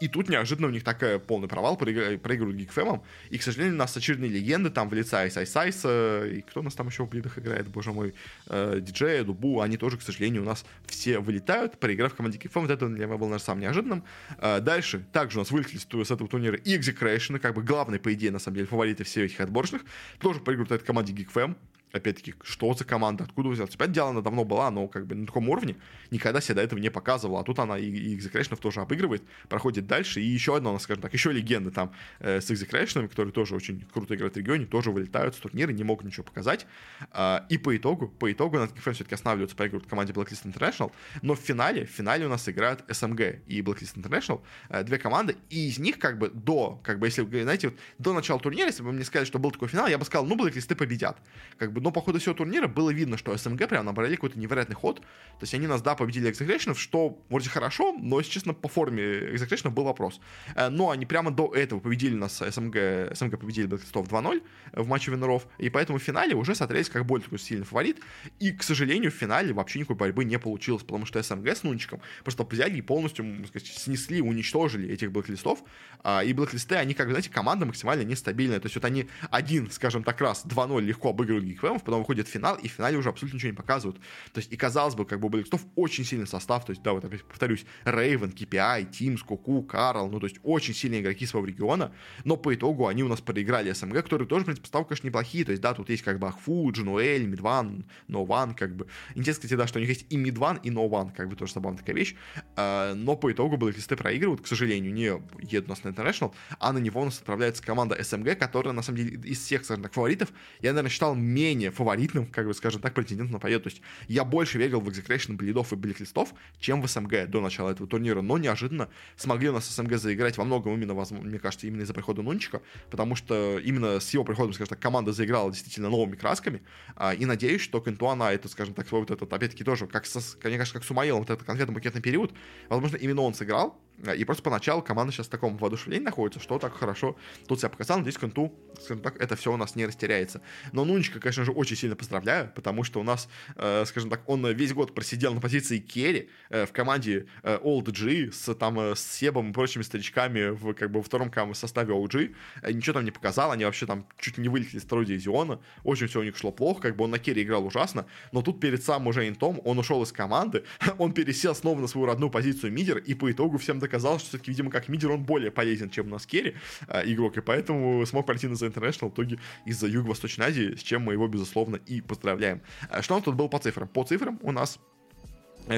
и 0.00 0.08
тут 0.08 0.30
неожиданно 0.30 0.68
у 0.68 0.70
них 0.70 0.82
такой 0.82 1.20
полный 1.20 1.46
провал, 1.46 1.76
проигрывают 1.76 2.56
Гикфемом. 2.56 3.02
И, 3.28 3.36
к 3.36 3.42
сожалению, 3.42 3.74
у 3.74 3.78
нас 3.78 3.94
очередные 3.96 4.30
легенды, 4.30 4.70
там 4.70 4.88
в 4.88 4.94
лице 4.94 5.18
Айс 5.18 5.36
Айс 5.36 5.54
Айс, 5.54 5.84
и 5.84 6.42
кто 6.48 6.60
у 6.60 6.62
нас 6.62 6.74
там 6.74 6.88
еще 6.88 7.04
в 7.04 7.08
блидах 7.10 7.38
играет, 7.38 7.68
боже 7.68 7.92
мой, 7.92 8.14
э, 8.46 8.78
диджея, 8.80 9.24
Дубу, 9.24 9.60
они 9.60 9.76
тоже, 9.76 9.98
к 9.98 10.02
сожалению, 10.02 10.42
у 10.42 10.46
нас 10.46 10.64
все 10.86 11.18
вылетают, 11.18 11.78
проиграв 11.78 12.14
команде 12.14 12.38
Гикфем. 12.38 12.62
Вот 12.62 12.70
это 12.70 12.86
для 12.88 13.06
меня 13.06 13.18
было, 13.18 13.28
наверное, 13.28 13.38
самым 13.38 13.60
неожиданным. 13.60 14.04
Э, 14.38 14.60
дальше, 14.60 15.04
также 15.12 15.38
у 15.38 15.42
нас 15.42 15.50
вылетели 15.50 15.78
с 15.78 16.10
этого 16.10 16.28
турнира 16.28 16.56
и 16.56 16.78
Execration, 16.78 17.38
как 17.38 17.54
бы 17.54 17.62
главный, 17.62 18.00
по 18.00 18.12
идее, 18.14 18.30
на 18.30 18.38
самом 18.38 18.56
деле, 18.56 18.66
фавориты 18.66 19.04
всех 19.04 19.26
этих 19.26 19.40
отборочных. 19.40 19.82
Тоже 20.18 20.40
проигрывают 20.40 20.72
этой 20.72 20.86
команде 20.86 21.12
Гикфем 21.12 21.56
опять-таки, 21.92 22.34
что 22.42 22.74
за 22.74 22.84
команда, 22.84 23.24
откуда 23.24 23.48
взялась. 23.48 23.76
Понятное 23.76 23.94
дело, 23.94 24.10
она 24.10 24.20
давно 24.20 24.44
была, 24.44 24.70
но 24.70 24.88
как 24.88 25.06
бы 25.06 25.14
на 25.14 25.26
таком 25.26 25.48
уровне 25.48 25.76
никогда 26.10 26.40
себя 26.40 26.56
до 26.56 26.62
этого 26.62 26.78
не 26.78 26.90
показывала. 26.90 27.40
А 27.40 27.44
тут 27.44 27.58
она 27.58 27.78
и, 27.78 27.86
и 27.86 28.20
тоже 28.60 28.80
обыгрывает, 28.80 29.22
проходит 29.48 29.86
дальше. 29.86 30.20
И 30.20 30.24
еще 30.24 30.56
одна, 30.56 30.78
скажем 30.78 31.02
так, 31.02 31.12
еще 31.12 31.32
легенда 31.32 31.70
там 31.70 31.92
э, 32.20 32.40
с 32.40 32.50
Execration, 32.50 33.08
которые 33.08 33.32
тоже 33.32 33.54
очень 33.54 33.84
круто 33.92 34.14
играют 34.14 34.34
в 34.34 34.36
регионе, 34.36 34.66
тоже 34.66 34.90
вылетают 34.90 35.34
с 35.34 35.38
турнира, 35.38 35.72
не 35.72 35.84
могут 35.84 36.06
ничего 36.06 36.24
показать. 36.24 36.66
Э, 37.12 37.40
и 37.48 37.58
по 37.58 37.76
итогу, 37.76 38.08
по 38.08 38.30
итогу 38.30 38.58
на 38.58 38.64
Geekfan 38.64 38.92
все-таки 38.92 39.14
останавливаются, 39.14 39.56
проигрывают 39.56 39.88
команде 39.88 40.12
Blacklist 40.12 40.44
International. 40.44 40.92
Но 41.22 41.34
в 41.34 41.40
финале, 41.40 41.86
в 41.86 41.90
финале 41.90 42.26
у 42.26 42.28
нас 42.28 42.48
играют 42.48 42.84
SMG 42.88 43.40
и 43.46 43.60
Blacklist 43.60 43.96
International, 43.96 44.40
э, 44.68 44.84
две 44.84 44.98
команды, 44.98 45.36
и 45.48 45.68
из 45.68 45.78
них 45.78 45.98
как 45.98 46.18
бы 46.18 46.30
до, 46.30 46.80
как 46.82 46.98
бы 46.98 47.06
если 47.06 47.22
вы, 47.22 47.42
знаете, 47.42 47.68
вот, 47.68 47.78
до 47.98 48.12
начала 48.12 48.38
турнира, 48.38 48.66
если 48.66 48.82
бы 48.82 48.92
мне 48.92 49.04
сказали, 49.04 49.26
что 49.26 49.38
был 49.38 49.50
такой 49.50 49.68
финал, 49.68 49.88
я 49.88 49.98
бы 49.98 50.04
сказал, 50.04 50.26
ну, 50.26 50.36
Blacklist 50.36 50.74
победят. 50.74 51.18
Как 51.58 51.72
бы, 51.72 51.79
но 51.80 51.90
по 51.90 52.00
ходу 52.00 52.18
всего 52.18 52.34
турнира 52.34 52.68
было 52.68 52.90
видно, 52.90 53.16
что 53.16 53.36
СМГ 53.36 53.68
прям 53.68 53.86
набрали 53.86 54.14
какой-то 54.14 54.38
невероятный 54.38 54.76
ход. 54.76 55.00
То 55.00 55.42
есть 55.42 55.54
они 55.54 55.66
нас, 55.66 55.82
да, 55.82 55.94
победили 55.94 56.30
Execration, 56.30 56.74
что 56.74 57.18
вроде 57.28 57.48
хорошо, 57.48 57.96
но, 57.98 58.18
если 58.18 58.32
честно, 58.32 58.54
по 58.54 58.68
форме 58.68 59.02
Execration 59.02 59.70
был 59.70 59.84
вопрос. 59.84 60.20
Э, 60.54 60.68
но 60.68 60.90
они 60.90 61.06
прямо 61.06 61.30
до 61.30 61.54
этого 61.54 61.80
победили 61.80 62.14
нас 62.14 62.36
СМГ, 62.36 63.14
СМГ 63.14 63.38
победили 63.38 63.66
Блэкстов 63.66 64.08
2-0 64.08 64.42
в 64.72 64.86
матче 64.86 65.10
Виноров, 65.10 65.46
и 65.58 65.70
поэтому 65.70 65.98
в 65.98 66.02
финале 66.02 66.34
уже 66.34 66.54
смотрелись 66.54 66.88
как 66.88 67.06
более 67.06 67.24
такой 67.24 67.38
сильный 67.38 67.64
фаворит. 67.64 68.00
И, 68.38 68.52
к 68.52 68.62
сожалению, 68.62 69.10
в 69.10 69.14
финале 69.14 69.52
вообще 69.52 69.78
никакой 69.78 69.96
борьбы 69.96 70.24
не 70.24 70.38
получилось, 70.38 70.82
потому 70.82 71.06
что 71.06 71.22
СМГ 71.22 71.48
с 71.48 71.62
Нунчиком 71.62 72.00
просто 72.22 72.44
взяли 72.44 72.76
и 72.76 72.82
полностью, 72.82 73.24
сказать, 73.46 73.66
снесли, 73.68 74.20
уничтожили 74.20 74.88
этих 74.88 75.12
блэклистов. 75.12 75.62
А, 76.02 76.22
и 76.24 76.32
блэклисты, 76.32 76.76
они, 76.76 76.94
как, 76.94 77.08
знаете, 77.08 77.30
команда 77.30 77.66
максимально 77.66 78.02
нестабильная. 78.02 78.60
То 78.60 78.66
есть 78.66 78.76
вот 78.76 78.84
они 78.84 79.08
один, 79.30 79.70
скажем 79.70 80.02
так, 80.02 80.20
раз 80.20 80.44
2-0 80.44 80.80
легко 80.82 81.10
обыгрывают 81.10 81.44
Гиквемов, 81.70 81.84
потом 81.84 82.00
выходят 82.00 82.28
в 82.28 82.30
финал, 82.30 82.56
и 82.56 82.68
в 82.68 82.72
финале 82.72 82.98
уже 82.98 83.08
абсолютно 83.08 83.36
ничего 83.36 83.50
не 83.50 83.56
показывают. 83.56 84.00
То 84.32 84.38
есть, 84.38 84.52
и 84.52 84.56
казалось 84.56 84.94
бы, 84.94 85.04
как 85.04 85.20
бы 85.20 85.26
у 85.26 85.30
блэклистов 85.30 85.64
очень 85.76 86.04
сильный 86.04 86.26
состав. 86.26 86.64
То 86.64 86.70
есть, 86.70 86.82
да, 86.82 86.92
вот 86.92 87.04
опять 87.04 87.24
повторюсь, 87.24 87.64
Рейвен, 87.84 88.30
KPI, 88.30 88.90
Тимс, 88.90 89.22
Куку, 89.22 89.62
Карл, 89.62 90.08
ну, 90.10 90.20
то 90.20 90.26
есть, 90.26 90.38
очень 90.42 90.74
сильные 90.74 91.00
игроки 91.00 91.26
своего 91.26 91.46
региона, 91.46 91.92
но 92.24 92.36
по 92.36 92.54
итогу 92.54 92.86
они 92.86 93.02
у 93.02 93.08
нас 93.08 93.20
проиграли 93.20 93.72
СМГ, 93.72 94.02
которые 94.02 94.26
тоже, 94.28 94.42
в 94.42 94.46
принципе, 94.46 94.66
ставки, 94.66 94.88
конечно, 94.88 95.06
неплохие. 95.06 95.44
То 95.44 95.52
есть, 95.52 95.62
да, 95.62 95.74
тут 95.74 95.90
есть 95.90 96.02
как 96.02 96.18
бы 96.18 96.28
Ахфу, 96.28 96.70
Джануэль, 96.72 97.26
Мидван, 97.26 97.84
Нован, 98.08 98.54
как 98.54 98.74
бы. 98.76 98.86
Интересно, 99.14 99.42
кстати, 99.42 99.54
да, 99.58 99.66
что 99.66 99.78
у 99.78 99.80
них 99.80 99.88
есть 99.88 100.06
и 100.10 100.16
Мидван, 100.16 100.56
и 100.56 100.70
Нован, 100.70 101.10
как 101.10 101.28
бы 101.28 101.36
тоже 101.36 101.52
забавная 101.52 101.78
такая 101.78 101.96
вещь. 101.96 102.14
А, 102.56 102.94
но 102.94 103.16
по 103.16 103.30
итогу 103.30 103.56
блэклисты 103.56 103.96
проигрывают, 103.96 104.42
к 104.42 104.46
сожалению, 104.46 104.92
не 104.92 105.04
едут 105.40 105.66
у 105.66 105.70
нас 105.70 105.84
на 105.84 105.88
International, 105.88 106.32
а 106.58 106.72
на 106.72 106.78
него 106.78 107.00
у 107.00 107.04
нас 107.04 107.18
отправляется 107.18 107.62
команда 107.62 108.02
СМГ, 108.02 108.38
которая, 108.38 108.72
на 108.72 108.82
самом 108.82 108.98
деле, 108.98 109.20
из 109.30 109.40
всех, 109.40 109.64
скажем 109.64 109.82
так, 109.82 109.92
фаворитов, 109.92 110.30
я, 110.60 110.70
наверное, 110.70 110.90
считал 110.90 111.14
менее 111.14 111.59
фаворитным, 111.68 112.26
как 112.26 112.46
бы, 112.46 112.54
скажем 112.54 112.80
так, 112.80 112.94
претендентом 112.94 113.34
на 113.34 113.38
победу. 113.38 113.64
То 113.64 113.70
есть 113.70 113.82
я 114.08 114.24
больше 114.24 114.58
верил 114.58 114.80
в 114.80 114.88
Execration 114.88 115.34
блидов 115.34 115.72
и 115.72 115.76
бликлистов, 115.76 116.34
чем 116.58 116.80
в 116.80 116.88
СМГ 116.88 117.26
до 117.28 117.40
начала 117.40 117.70
этого 117.70 117.88
турнира, 117.88 118.22
но 118.22 118.38
неожиданно 118.38 118.88
смогли 119.16 119.50
у 119.50 119.52
нас 119.52 119.66
СМГ 119.66 119.96
заиграть 119.96 120.38
во 120.38 120.44
многом 120.44 120.74
именно, 120.74 120.94
мне 120.94 121.38
кажется, 121.38 121.66
именно 121.66 121.82
из-за 121.82 121.94
прихода 121.94 122.22
Нунчика, 122.22 122.62
потому 122.90 123.16
что 123.16 123.58
именно 123.58 124.00
с 124.00 124.10
его 124.14 124.24
приходом, 124.24 124.52
скажем 124.54 124.70
так, 124.70 124.80
команда 124.80 125.12
заиграла 125.12 125.50
действительно 125.50 125.90
новыми 125.90 126.16
красками, 126.16 126.62
а, 126.96 127.12
и 127.14 127.24
надеюсь, 127.26 127.60
что 127.60 127.80
Кентуана 127.80 128.24
это, 128.24 128.48
скажем 128.48 128.74
так, 128.74 128.90
вот 128.90 129.10
этот, 129.10 129.32
опять-таки, 129.32 129.64
тоже, 129.64 129.86
как, 129.86 130.06
со, 130.06 130.20
мне 130.44 130.56
кажется, 130.56 130.74
как 130.74 130.84
с 130.84 130.90
Умаилом, 130.90 131.20
вот 131.20 131.30
этот 131.30 131.44
конкретный 131.44 131.74
пакетный 131.74 132.00
период, 132.00 132.32
возможно, 132.68 132.96
именно 132.96 133.22
он 133.22 133.34
сыграл, 133.34 133.78
и 134.16 134.24
просто 134.24 134.42
поначалу 134.42 134.82
команда 134.82 135.12
сейчас 135.12 135.26
в 135.26 135.30
таком 135.30 135.56
воодушевлении 135.56 136.04
находится, 136.04 136.40
что 136.40 136.58
так 136.58 136.74
хорошо 136.74 137.16
тут 137.46 137.60
себя 137.60 137.68
показал. 137.68 137.98
Надеюсь, 137.98 138.18
Кенту, 138.18 138.52
скажем 138.80 139.02
так, 139.02 139.20
это 139.20 139.36
все 139.36 139.52
у 139.52 139.56
нас 139.56 139.76
не 139.76 139.86
растеряется. 139.86 140.40
Но 140.72 140.84
Нунчика, 140.84 141.20
конечно 141.20 141.44
же, 141.44 141.52
очень 141.52 141.76
сильно 141.76 141.96
поздравляю, 141.96 142.50
потому 142.54 142.84
что 142.84 143.00
у 143.00 143.02
нас, 143.02 143.28
э, 143.56 143.84
скажем 143.86 144.10
так, 144.10 144.22
он 144.28 144.46
весь 144.52 144.72
год 144.72 144.94
просидел 144.94 145.34
на 145.34 145.40
позиции 145.40 145.78
Керри 145.78 146.30
э, 146.48 146.66
в 146.66 146.72
команде 146.72 147.26
э, 147.42 147.58
Old 147.62 147.90
G 147.90 148.32
с, 148.32 148.54
там, 148.54 148.80
э, 148.80 148.94
с 148.94 149.00
Себом 149.00 149.50
и 149.50 149.52
прочими 149.52 149.82
старичками 149.82 150.50
в, 150.50 150.72
как 150.74 150.90
бы, 150.90 151.02
втором 151.02 151.30
составе 151.54 151.94
OG. 151.94 152.34
Э, 152.62 152.72
ничего 152.72 152.94
там 152.94 153.04
не 153.04 153.10
показал, 153.10 153.50
они 153.50 153.64
вообще 153.64 153.86
там 153.86 154.06
чуть 154.18 154.38
не 154.38 154.48
вылетели 154.48 154.78
из 154.78 154.84
второй 154.84 155.06
дивизиона. 155.06 155.60
Очень 155.84 156.06
все 156.06 156.20
у 156.20 156.22
них 156.22 156.36
шло 156.36 156.52
плохо, 156.52 156.82
как 156.82 156.96
бы 156.96 157.04
он 157.04 157.10
на 157.10 157.18
Керри 157.18 157.42
играл 157.42 157.66
ужасно, 157.66 158.06
но 158.32 158.42
тут 158.42 158.60
перед 158.60 158.82
самым 158.82 159.08
уже 159.08 159.28
интом 159.28 159.60
он 159.64 159.78
ушел 159.78 160.02
из 160.02 160.12
команды, 160.12 160.64
он 160.98 161.12
пересел 161.12 161.54
снова 161.54 161.80
на 161.80 161.86
свою 161.86 162.06
родную 162.06 162.30
позицию 162.30 162.72
мидер, 162.72 162.98
и 162.98 163.14
по 163.14 163.30
итогу 163.30 163.58
всем 163.58 163.78
доказал, 163.90 164.18
что 164.18 164.28
все-таки, 164.28 164.52
видимо, 164.52 164.70
как 164.70 164.88
мидер 164.88 165.10
он 165.10 165.24
более 165.24 165.50
полезен, 165.50 165.90
чем 165.90 166.06
у 166.06 166.10
нас 166.10 166.26
Керри 166.26 166.54
э, 166.88 167.02
игрок, 167.12 167.36
и 167.36 167.40
поэтому 167.40 168.06
смог 168.06 168.26
пройти 168.26 168.46
на 168.46 168.54
The 168.54 168.72
International 168.72 169.10
в 169.10 169.14
итоге 169.14 169.38
из-за 169.66 169.88
Юго-Восточной 169.88 170.46
Азии, 170.46 170.74
с 170.76 170.82
чем 170.82 171.02
мы 171.02 171.14
его, 171.14 171.26
безусловно, 171.26 171.76
и 171.76 172.00
поздравляем. 172.00 172.62
Э, 172.88 173.02
что 173.02 173.16
он 173.16 173.22
тут 173.22 173.34
был 173.34 173.48
по 173.48 173.58
цифрам? 173.58 173.88
По 173.88 174.04
цифрам 174.04 174.38
у 174.42 174.52
нас 174.52 174.78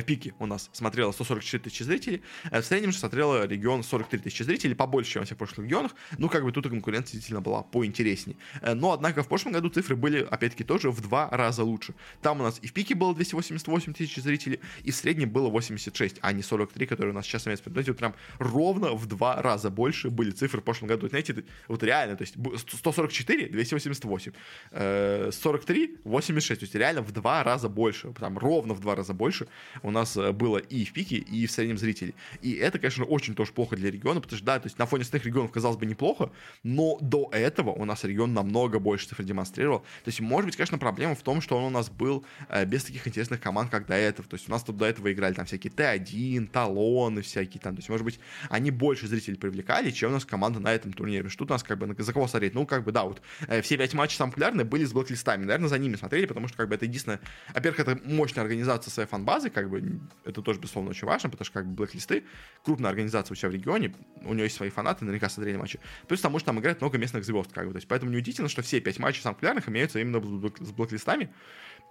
пике 0.01 0.35
у 0.39 0.47
нас 0.47 0.71
смотрело 0.73 1.13
144 1.13 1.63
тысячи 1.63 1.83
зрителей, 1.83 2.23
э, 2.51 2.63
в 2.63 2.65
среднем 2.65 2.93
же 2.93 2.99
смотрело 2.99 3.47
регион 3.47 3.83
43 3.83 4.21
тысячи 4.21 4.43
зрителей, 4.43 4.75
побольше, 4.75 5.13
чем 5.13 5.23
во 5.23 5.27
всех 5.27 5.37
прошлых 5.37 5.67
регионах, 5.67 5.95
ну, 6.19 6.29
как 6.29 6.45
бы 6.45 6.53
тут 6.53 6.67
и 6.67 6.69
конкуренция 6.71 7.15
действительно 7.15 7.41
была 7.41 7.63
поинтереснее. 7.63 8.37
Э, 8.63 8.75
но, 8.75 8.93
однако, 8.93 9.23
в 9.23 9.29
прошлом 9.29 9.53
году 9.53 9.69
цифры 9.69 9.97
были, 9.97 10.27
опять-таки, 10.31 10.65
тоже 10.65 10.91
в 10.91 11.01
два 11.01 11.29
раза 11.31 11.65
лучше. 11.65 11.95
Там 12.23 12.41
у 12.41 12.45
нас 12.45 12.59
и 12.63 12.67
в 12.67 12.73
пике 12.73 12.95
было 12.95 13.15
288 13.15 13.93
тысяч 13.93 14.17
зрителей, 14.17 14.61
и 14.85 14.91
в 14.91 14.97
среднем 14.97 15.31
было 15.31 15.51
86, 15.51 16.17
а 16.21 16.33
не 16.33 16.43
43, 16.43 16.87
которые 16.87 17.13
у 17.13 17.15
нас 17.15 17.27
сейчас 17.27 17.47
имеется. 17.47 17.69
То 17.69 17.77
есть, 17.77 17.89
вот 17.89 17.99
прям 17.99 18.15
ровно 18.39 18.95
в 18.95 19.07
два 19.07 19.43
раза 19.43 19.71
больше 19.71 20.09
были 20.09 20.31
цифры 20.31 20.61
в 20.61 20.65
прошлом 20.65 20.89
году. 20.89 21.09
Знаете, 21.09 21.45
вот 21.69 21.83
реально, 21.83 22.17
то 22.17 22.23
есть 22.23 22.35
144, 22.35 23.49
288, 23.49 24.33
43, 25.33 25.99
86, 26.05 26.61
то 26.61 26.65
есть 26.65 26.75
реально 26.75 27.03
в 27.03 27.13
два 27.13 27.43
раза 27.43 27.69
больше, 27.69 28.13
там 28.19 28.39
ровно 28.39 28.75
в 28.75 28.81
два 28.81 28.95
раза 28.95 29.13
больше 29.13 29.49
у 29.83 29.91
нас 29.91 30.17
э, 30.17 30.33
было 30.33 30.59
и 30.59 30.85
в 30.85 30.93
пике, 30.93 31.17
и 31.17 31.47
в 31.47 31.51
среднем 31.51 31.79
зрителей. 31.79 32.15
И 32.41 32.53
это, 32.55 32.79
конечно, 32.79 33.05
очень 33.05 33.35
тоже 33.35 33.53
плохо 33.53 33.77
для 33.77 33.91
региона, 33.91 34.21
потому 34.21 34.37
что, 34.37 34.47
да, 34.47 34.59
то 34.59 34.67
есть 34.67 34.79
на 34.79 34.87
фоне 34.87 35.03
остальных 35.03 35.27
регионов, 35.27 35.53
казалось 35.53 35.77
бы, 35.77 35.87
неплохо, 35.87 36.31
но 36.63 36.99
до 37.01 37.29
этого 37.33 37.71
у 37.71 37.85
нас 37.85 38.05
регион 38.05 38.33
намного 38.35 38.79
больше 38.79 39.09
цифр 39.09 39.25
демонстрировал. 39.25 39.81
То 39.81 40.09
есть, 40.09 40.21
может 40.21 40.47
быть, 40.47 40.57
конечно, 40.57 40.79
проблема 40.79 41.15
в 41.15 41.23
том, 41.23 41.41
что 41.41 41.57
он 41.57 41.65
у 41.65 41.71
нас 41.71 41.91
был 41.91 42.25
э, 42.49 42.65
без 42.65 42.85
таких 42.85 43.07
интересных 43.07 43.41
команд, 43.41 43.71
как 43.71 43.87
до 43.87 43.95
этого. 43.95 44.29
То 44.29 44.35
есть, 44.35 44.49
у 44.49 44.53
нас 44.53 44.63
тут 44.63 44.77
до 44.77 44.87
этого 44.87 45.13
играли 45.13 45.35
там 45.35 45.47
всякие 45.47 45.73
Т1, 45.73 46.49
талоны 46.49 47.23
всякие 47.23 47.61
там. 47.61 47.75
То 47.75 47.81
есть, 47.81 47.89
может 47.89 48.05
быть, 48.05 48.21
они 48.49 48.71
больше 48.71 49.07
зрителей 49.07 49.37
привлекали, 49.37 49.91
чем 49.91 50.11
у 50.11 50.15
нас 50.15 50.25
команда 50.25 50.61
на 50.61 50.73
этом 50.73 50.93
турнире. 50.93 51.29
Что 51.29 51.41
тут 51.41 51.51
у 51.51 51.55
нас 51.55 51.63
как 51.63 51.79
бы 51.79 51.95
за 52.03 52.13
кого 52.13 52.29
смотреть? 52.29 52.55
Ну, 52.55 52.67
как 52.67 52.85
бы, 52.85 52.93
да, 52.93 53.05
вот 53.05 53.23
э, 53.49 53.63
все 53.63 53.77
пять 53.77 53.95
матчей 53.95 54.17
самые 54.17 54.33
популярные 54.33 54.65
были 54.65 54.85
с 54.85 54.93
блоклистами. 54.93 55.45
Наверное, 55.45 55.69
за 55.69 55.79
ними 55.79 55.97
смотрели, 55.97 56.27
потому 56.27 56.49
что 56.49 56.57
как 56.57 56.69
бы 56.69 56.75
это 56.75 56.85
единственное... 56.85 57.21
Во-первых, 57.55 57.81
это 57.81 58.01
мощная 58.05 58.43
организация 58.43 58.91
своей 58.91 59.09
фан-базы, 59.09 59.51
как 59.63 59.71
бы 59.71 60.01
это 60.25 60.43
тоже, 60.43 60.59
безусловно, 60.59 60.91
очень 60.91 61.07
важно, 61.07 61.31
потому 61.31 61.45
что 61.45 61.55
как 61.55 61.67
бы 61.67 61.75
блэклисты, 61.75 62.25
крупная 62.65 62.91
организация 62.91 63.33
у 63.33 63.37
себя 63.37 63.49
в 63.49 63.53
регионе, 63.53 63.95
у 64.25 64.35
нее 64.35 64.45
есть 64.45 64.57
свои 64.57 64.71
фанаты, 64.71 65.05
наверняка 65.05 65.29
смотрели 65.29 65.57
матчи. 65.57 65.79
Плюс 66.09 66.21
потому 66.21 66.39
что 66.39 66.47
там 66.47 66.61
играет 66.61 66.81
много 66.81 66.99
местных 66.99 67.25
звезд, 67.25 67.53
как 67.53 67.67
бы. 67.67 67.73
То 67.73 67.79
есть, 67.79 67.89
поэтому 67.89 68.11
неудивительно, 68.11 68.49
что 68.49 68.63
все 68.63 68.81
пять 68.81 68.99
матчей 68.99 69.23
самых 69.23 69.37
популярных 69.37 69.69
имеются 69.69 70.01
именно 70.01 70.21
с 70.61 70.73
блэклистами 70.73 71.33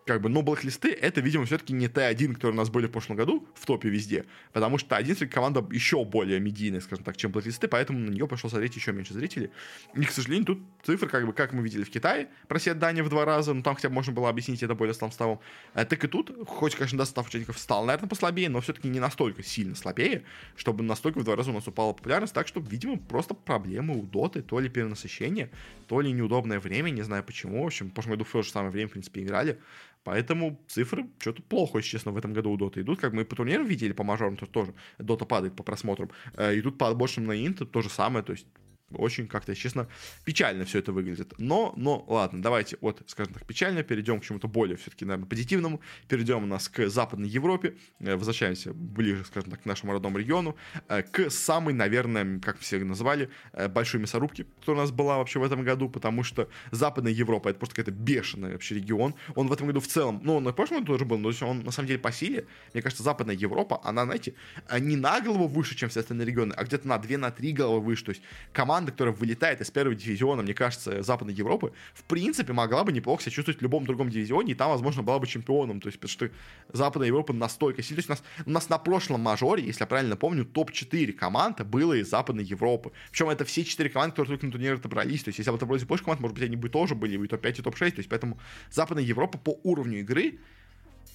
как 0.06 0.22
бы, 0.22 0.30
но 0.30 0.42
блэклисты 0.42 0.92
это, 0.92 1.22
видимо, 1.22 1.46
все-таки 1.46 1.74
не 1.74 1.88
Т1, 1.88 2.34
которые 2.34 2.54
у 2.54 2.58
нас 2.58 2.70
были 2.70 2.88
в 2.88 2.92
прошлом 2.92 3.16
году 3.16 3.48
в 3.56 3.66
топе 3.66 3.90
везде, 3.90 4.26
потому 4.52 4.78
что 4.78 4.96
Т1 4.96 5.16
все 5.16 5.28
команда 5.28 5.66
еще 5.72 6.04
более 6.04 6.40
медийная, 6.40 6.82
скажем 6.82 7.04
так, 7.06 7.18
чем 7.18 7.32
блэклисты, 7.32 7.68
поэтому 7.68 8.00
на 8.00 8.10
нее 8.10 8.28
пошло 8.28 8.50
смотреть 8.50 8.76
еще 8.76 8.92
меньше 8.92 9.14
зрителей. 9.14 9.52
И, 9.96 10.04
к 10.04 10.12
сожалению, 10.12 10.46
тут 10.46 10.60
цифры, 10.84 11.08
как 11.08 11.26
бы, 11.26 11.34
как 11.34 11.54
мы 11.54 11.64
видели 11.64 11.84
в 11.84 11.90
Китае, 11.90 12.30
просед 12.48 12.80
Дани 12.80 13.02
в 13.02 13.10
два 13.10 13.26
раза, 13.26 13.54
но 13.54 13.62
там 13.62 13.76
хотя 13.76 13.90
бы 13.90 13.96
можно 13.96 14.12
было 14.12 14.30
объяснить 14.30 14.64
это 14.64 14.74
более 14.76 14.94
слабым 14.94 15.40
а, 15.74 15.86
Так 15.86 16.04
и 16.04 16.08
тут, 16.08 16.32
хоть, 16.48 16.76
конечно, 16.76 16.98
да, 16.98 17.06
состав 17.06 17.28
участников 17.28 17.60
стал, 17.60 17.86
наверное, 17.86 18.10
послабее, 18.10 18.50
но 18.50 18.62
все-таки 18.62 18.88
не 18.88 19.00
настолько 19.00 19.44
сильно 19.44 19.76
слабее, 19.76 20.24
чтобы 20.56 20.84
настолько 20.84 21.20
в 21.20 21.24
два 21.24 21.36
раза 21.36 21.52
у 21.52 21.54
нас 21.54 21.68
упала 21.68 21.94
популярность, 21.94 22.34
так 22.34 22.48
что, 22.48 22.60
видимо, 22.60 22.98
просто 22.98 23.34
проблемы 23.34 23.98
у 23.98 24.04
Доты, 24.04 24.42
то 24.42 24.60
ли 24.60 24.68
перенасыщение, 24.68 25.52
то 25.88 26.02
ли 26.02 26.12
неудобное 26.12 26.60
время, 26.60 26.90
не 26.90 27.02
знаю 27.04 27.24
почему, 27.24 27.64
в 27.64 27.68
общем, 27.68 27.90
в 27.90 27.94
прошлом 27.94 28.14
году 28.14 28.24
в 28.24 28.32
то 28.32 28.42
же 28.42 28.50
самое 28.50 28.72
время, 28.72 28.90
в 28.90 28.92
принципе, 28.92 29.22
играли, 29.22 29.60
Поэтому 30.04 30.60
цифры 30.68 31.10
что-то 31.20 31.44
плохо, 31.44 31.78
если 31.78 31.92
честно, 31.92 32.12
в 32.12 32.18
этом 32.18 32.34
году 32.34 32.52
у 32.52 32.58
Доты 32.58 32.82
идут. 32.82 33.00
Как 33.00 33.14
мы 33.14 33.24
по 33.24 33.36
турнирам 33.36 33.66
видели, 33.66 33.94
по 33.94 34.04
мажорам, 34.04 34.36
то 34.36 34.46
тоже 34.46 34.74
Дота 34.98 35.26
падает 35.26 35.56
по 35.56 35.64
просмотрам. 35.64 36.10
Э, 36.34 36.58
идут 36.58 36.78
по 36.78 36.88
отборочным 36.88 37.26
на 37.28 37.46
Инт, 37.46 37.72
то 37.72 37.82
же 37.82 37.90
самое. 37.90 38.26
То 38.26 38.32
есть 38.34 38.48
очень 38.94 39.28
как-то, 39.28 39.56
честно, 39.56 39.88
печально 40.26 40.66
все 40.66 40.80
это 40.80 40.92
выглядит. 40.92 41.34
Но, 41.38 41.74
но, 41.76 42.04
ладно, 42.08 42.42
давайте 42.42 42.78
от, 42.82 43.02
скажем 43.08 43.34
так, 43.34 43.46
печально 43.46 43.84
перейдем 43.84 44.20
к 44.20 44.24
чему-то 44.24 44.48
более, 44.48 44.78
все-таки, 44.78 45.06
наверное, 45.06 45.28
позитивному. 45.28 45.82
Перейдем 46.08 46.44
у 46.44 46.48
нас 46.48 46.70
к 46.70 46.90
Западной 46.90 47.30
Европе, 47.30 47.76
э, 48.00 48.16
возвращаемся 48.16 48.74
ближе, 48.74 49.24
скажем 49.26 49.52
так, 49.52 49.62
к 49.62 49.66
нашему 49.66 49.94
родному 49.94 50.18
региону, 50.18 50.56
э, 50.88 51.04
к 51.04 51.30
самой, 51.30 51.74
наверное, 51.74 52.40
как 52.40 52.60
все 52.60 52.80
называли, 52.84 53.30
э, 53.54 53.68
большой 53.68 54.02
мясорубке, 54.02 54.46
которая 54.60 54.82
у 54.82 54.84
нас 54.86 54.92
была 54.92 55.18
вообще 55.18 55.40
в 55.40 55.44
этом 55.44 55.64
году, 55.64 55.90
потому 55.90 56.24
что 56.24 56.50
Западная 56.72 57.12
Европа 57.12 57.50
это 57.50 57.60
просто 57.60 57.76
какая-то 57.76 57.92
бешеный 57.92 58.54
вообще 58.54 58.76
регион. 58.76 59.16
Он 59.36 59.48
в 59.48 59.54
этом 59.54 59.68
году 59.68 59.80
в 59.80 59.88
целом, 59.88 60.22
ну, 60.24 60.36
он 60.38 60.44
на 60.44 60.54
прошлом 60.54 60.80
году 60.80 60.94
тоже 60.94 61.06
был, 61.06 61.18
но 61.18 61.32
он 61.42 61.64
на 61.64 61.72
самом 61.72 61.88
деле 61.88 62.00
по 62.00 62.12
силе, 62.12 62.46
мне 62.74 62.82
кажется, 62.82 63.04
Западная 63.04 63.36
Европа, 63.36 63.80
она, 63.84 64.06
знаете, 64.06 64.34
не 64.80 64.96
на 64.96 65.22
голову 65.22 65.48
выше, 65.48 65.76
чем 65.76 65.90
все 65.90 66.00
остальные 66.00 66.28
регионы, 66.28 66.54
а 66.56 66.64
где-то 66.64 66.88
на 66.88 66.98
2-3 66.98 67.18
на 67.18 67.32
головы 67.58 67.82
выше. 67.82 68.06
То 68.06 68.10
есть 68.12 68.22
команда 68.54 68.81
команда, 68.82 68.92
которая 68.92 69.14
вылетает 69.14 69.62
из 69.62 69.70
первого 69.70 69.96
дивизиона, 69.96 70.42
мне 70.42 70.54
кажется, 70.54 71.04
Западной 71.04 71.34
Европы, 71.34 71.72
в 71.94 72.04
принципе, 72.04 72.54
могла 72.54 72.84
бы 72.84 72.92
неплохо 72.92 73.22
себя 73.22 73.32
чувствовать 73.32 73.60
в 73.60 73.62
любом 73.62 73.86
другом 73.86 74.10
дивизионе, 74.10 74.54
и 74.54 74.56
там, 74.56 74.72
возможно, 74.72 75.04
была 75.04 75.20
бы 75.20 75.28
чемпионом. 75.28 75.80
То 75.80 75.88
есть, 75.88 76.00
потому 76.00 76.12
что 76.12 76.30
Западная 76.74 77.08
Европа 77.08 77.34
настолько 77.34 77.84
сильна. 77.84 78.02
То 78.02 78.02
есть 78.02 78.10
у 78.10 78.14
нас, 78.14 78.24
у 78.48 78.50
нас 78.50 78.70
на 78.70 78.78
прошлом 78.78 79.22
мажоре, 79.22 79.64
если 79.64 79.84
я 79.84 79.88
правильно 79.88 80.16
помню, 80.16 80.46
топ-4 80.46 81.14
команды 81.14 81.64
было 81.64 81.94
из 81.94 82.10
Западной 82.10 82.44
Европы. 82.44 82.92
Причем 83.12 83.30
это 83.30 83.46
все 83.46 83.64
4 83.64 83.90
команды, 83.90 84.12
которые 84.16 84.32
только 84.32 84.46
на 84.48 84.52
турнире 84.52 84.74
отобрались. 84.74 85.24
То 85.24 85.30
есть, 85.30 85.40
если 85.40 85.52
бы 85.52 85.58
отобрались 85.58 85.84
больше 85.84 86.04
команд, 86.04 86.22
может 86.22 86.36
быть, 86.36 86.44
они 86.44 86.56
бы 86.56 86.70
тоже 86.70 86.96
были 86.96 87.24
и 87.24 87.28
топ-5, 87.28 87.60
и 87.60 87.62
топ-6. 87.62 87.92
То 87.92 88.00
есть, 88.00 88.10
поэтому 88.10 88.40
Западная 88.72 89.04
Европа 89.04 89.38
по 89.38 89.60
уровню 89.64 90.00
игры 90.00 90.40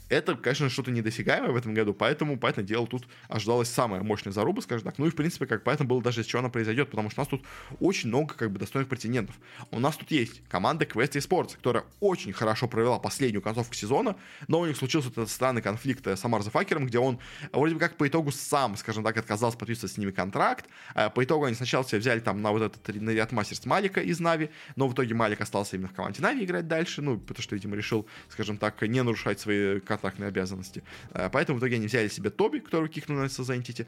это, 0.09 0.35
конечно, 0.37 0.69
что-то 0.69 0.91
недосягаемое 0.91 1.51
в 1.51 1.57
этом 1.57 1.75
году, 1.75 1.95
поэтому, 1.95 2.39
поэтому 2.39 2.67
дело, 2.67 2.87
тут 2.87 3.07
ожидалась 3.29 3.69
самая 3.69 4.03
мощная 4.03 4.33
заруба, 4.33 4.63
скажем 4.63 4.85
так. 4.85 4.99
Ну 4.99 5.07
и, 5.07 5.11
в 5.11 5.17
принципе, 5.17 5.47
как 5.47 5.65
поэтому 5.65 5.89
было 5.89 6.03
даже, 6.03 6.21
из 6.21 6.27
чего 6.27 6.41
она 6.41 6.49
произойдет, 6.49 6.91
потому 6.91 7.11
что 7.11 7.21
у 7.21 7.23
нас 7.23 7.29
тут 7.29 7.43
очень 7.81 8.09
много, 8.09 8.35
как 8.35 8.51
бы, 8.51 8.59
достойных 8.59 8.89
претендентов. 8.89 9.37
У 9.71 9.81
нас 9.81 9.97
тут 9.97 10.11
есть 10.11 10.43
команда 10.49 10.85
Quest 10.85 11.13
Sports, 11.13 11.57
которая 11.57 11.85
очень 12.01 12.33
хорошо 12.33 12.69
провела 12.69 12.99
последнюю 12.99 13.43
концовку 13.43 13.75
сезона, 13.75 14.17
но 14.49 14.61
у 14.61 14.67
них 14.67 14.77
случился 14.77 15.09
этот 15.09 15.31
странный 15.31 15.63
конфликт 15.63 16.07
с 16.07 16.25
Ammar 16.25 16.43
the 16.43 16.53
Fucker'ом, 16.53 16.87
где 16.87 16.99
он 16.99 17.19
вроде 17.53 17.75
бы 17.75 17.81
как 17.81 17.97
по 17.97 18.07
итогу 18.07 18.31
сам, 18.31 18.77
скажем 18.77 19.03
так, 19.05 19.17
отказался 19.17 19.59
подписывать 19.59 19.93
с 19.93 19.99
ними 19.99 20.11
контракт. 20.11 20.67
А 20.95 21.11
по 21.11 21.25
итогу 21.25 21.45
они 21.45 21.57
сначала 21.57 21.85
себя 21.85 21.99
взяли 21.99 22.21
там 22.21 22.43
на 22.43 22.53
вот 22.53 22.63
этот 22.63 22.89
Riyadh 22.89 23.33
Masters 23.33 23.65
Малика 23.67 24.01
из 24.01 24.21
Navi, 24.21 24.51
но 24.77 24.89
в 24.89 24.93
итоге 24.93 25.15
Малик 25.15 25.41
остался 25.41 25.77
именно 25.77 25.89
в 25.89 25.93
команде 25.93 26.23
Navi 26.23 26.45
играть 26.45 26.69
дальше, 26.69 27.03
ну, 27.03 27.19
потому 27.19 27.43
что, 27.43 27.55
видимо, 27.55 27.77
решил, 27.77 28.07
скажем 28.29 28.59
так, 28.59 28.81
не 28.83 29.03
нарушать 29.03 29.41
свои 29.41 29.81
контрактные 29.97 30.29
обязанности. 30.29 30.83
Э, 31.13 31.29
поэтому 31.31 31.59
в 31.59 31.61
итоге 31.61 31.77
они 31.77 31.87
взяли 31.87 32.09
себе 32.09 32.31
Тоби, 32.31 32.59
которого 32.59 32.89
кикнули 32.89 33.19
из 33.19 33.55
Entity. 33.55 33.87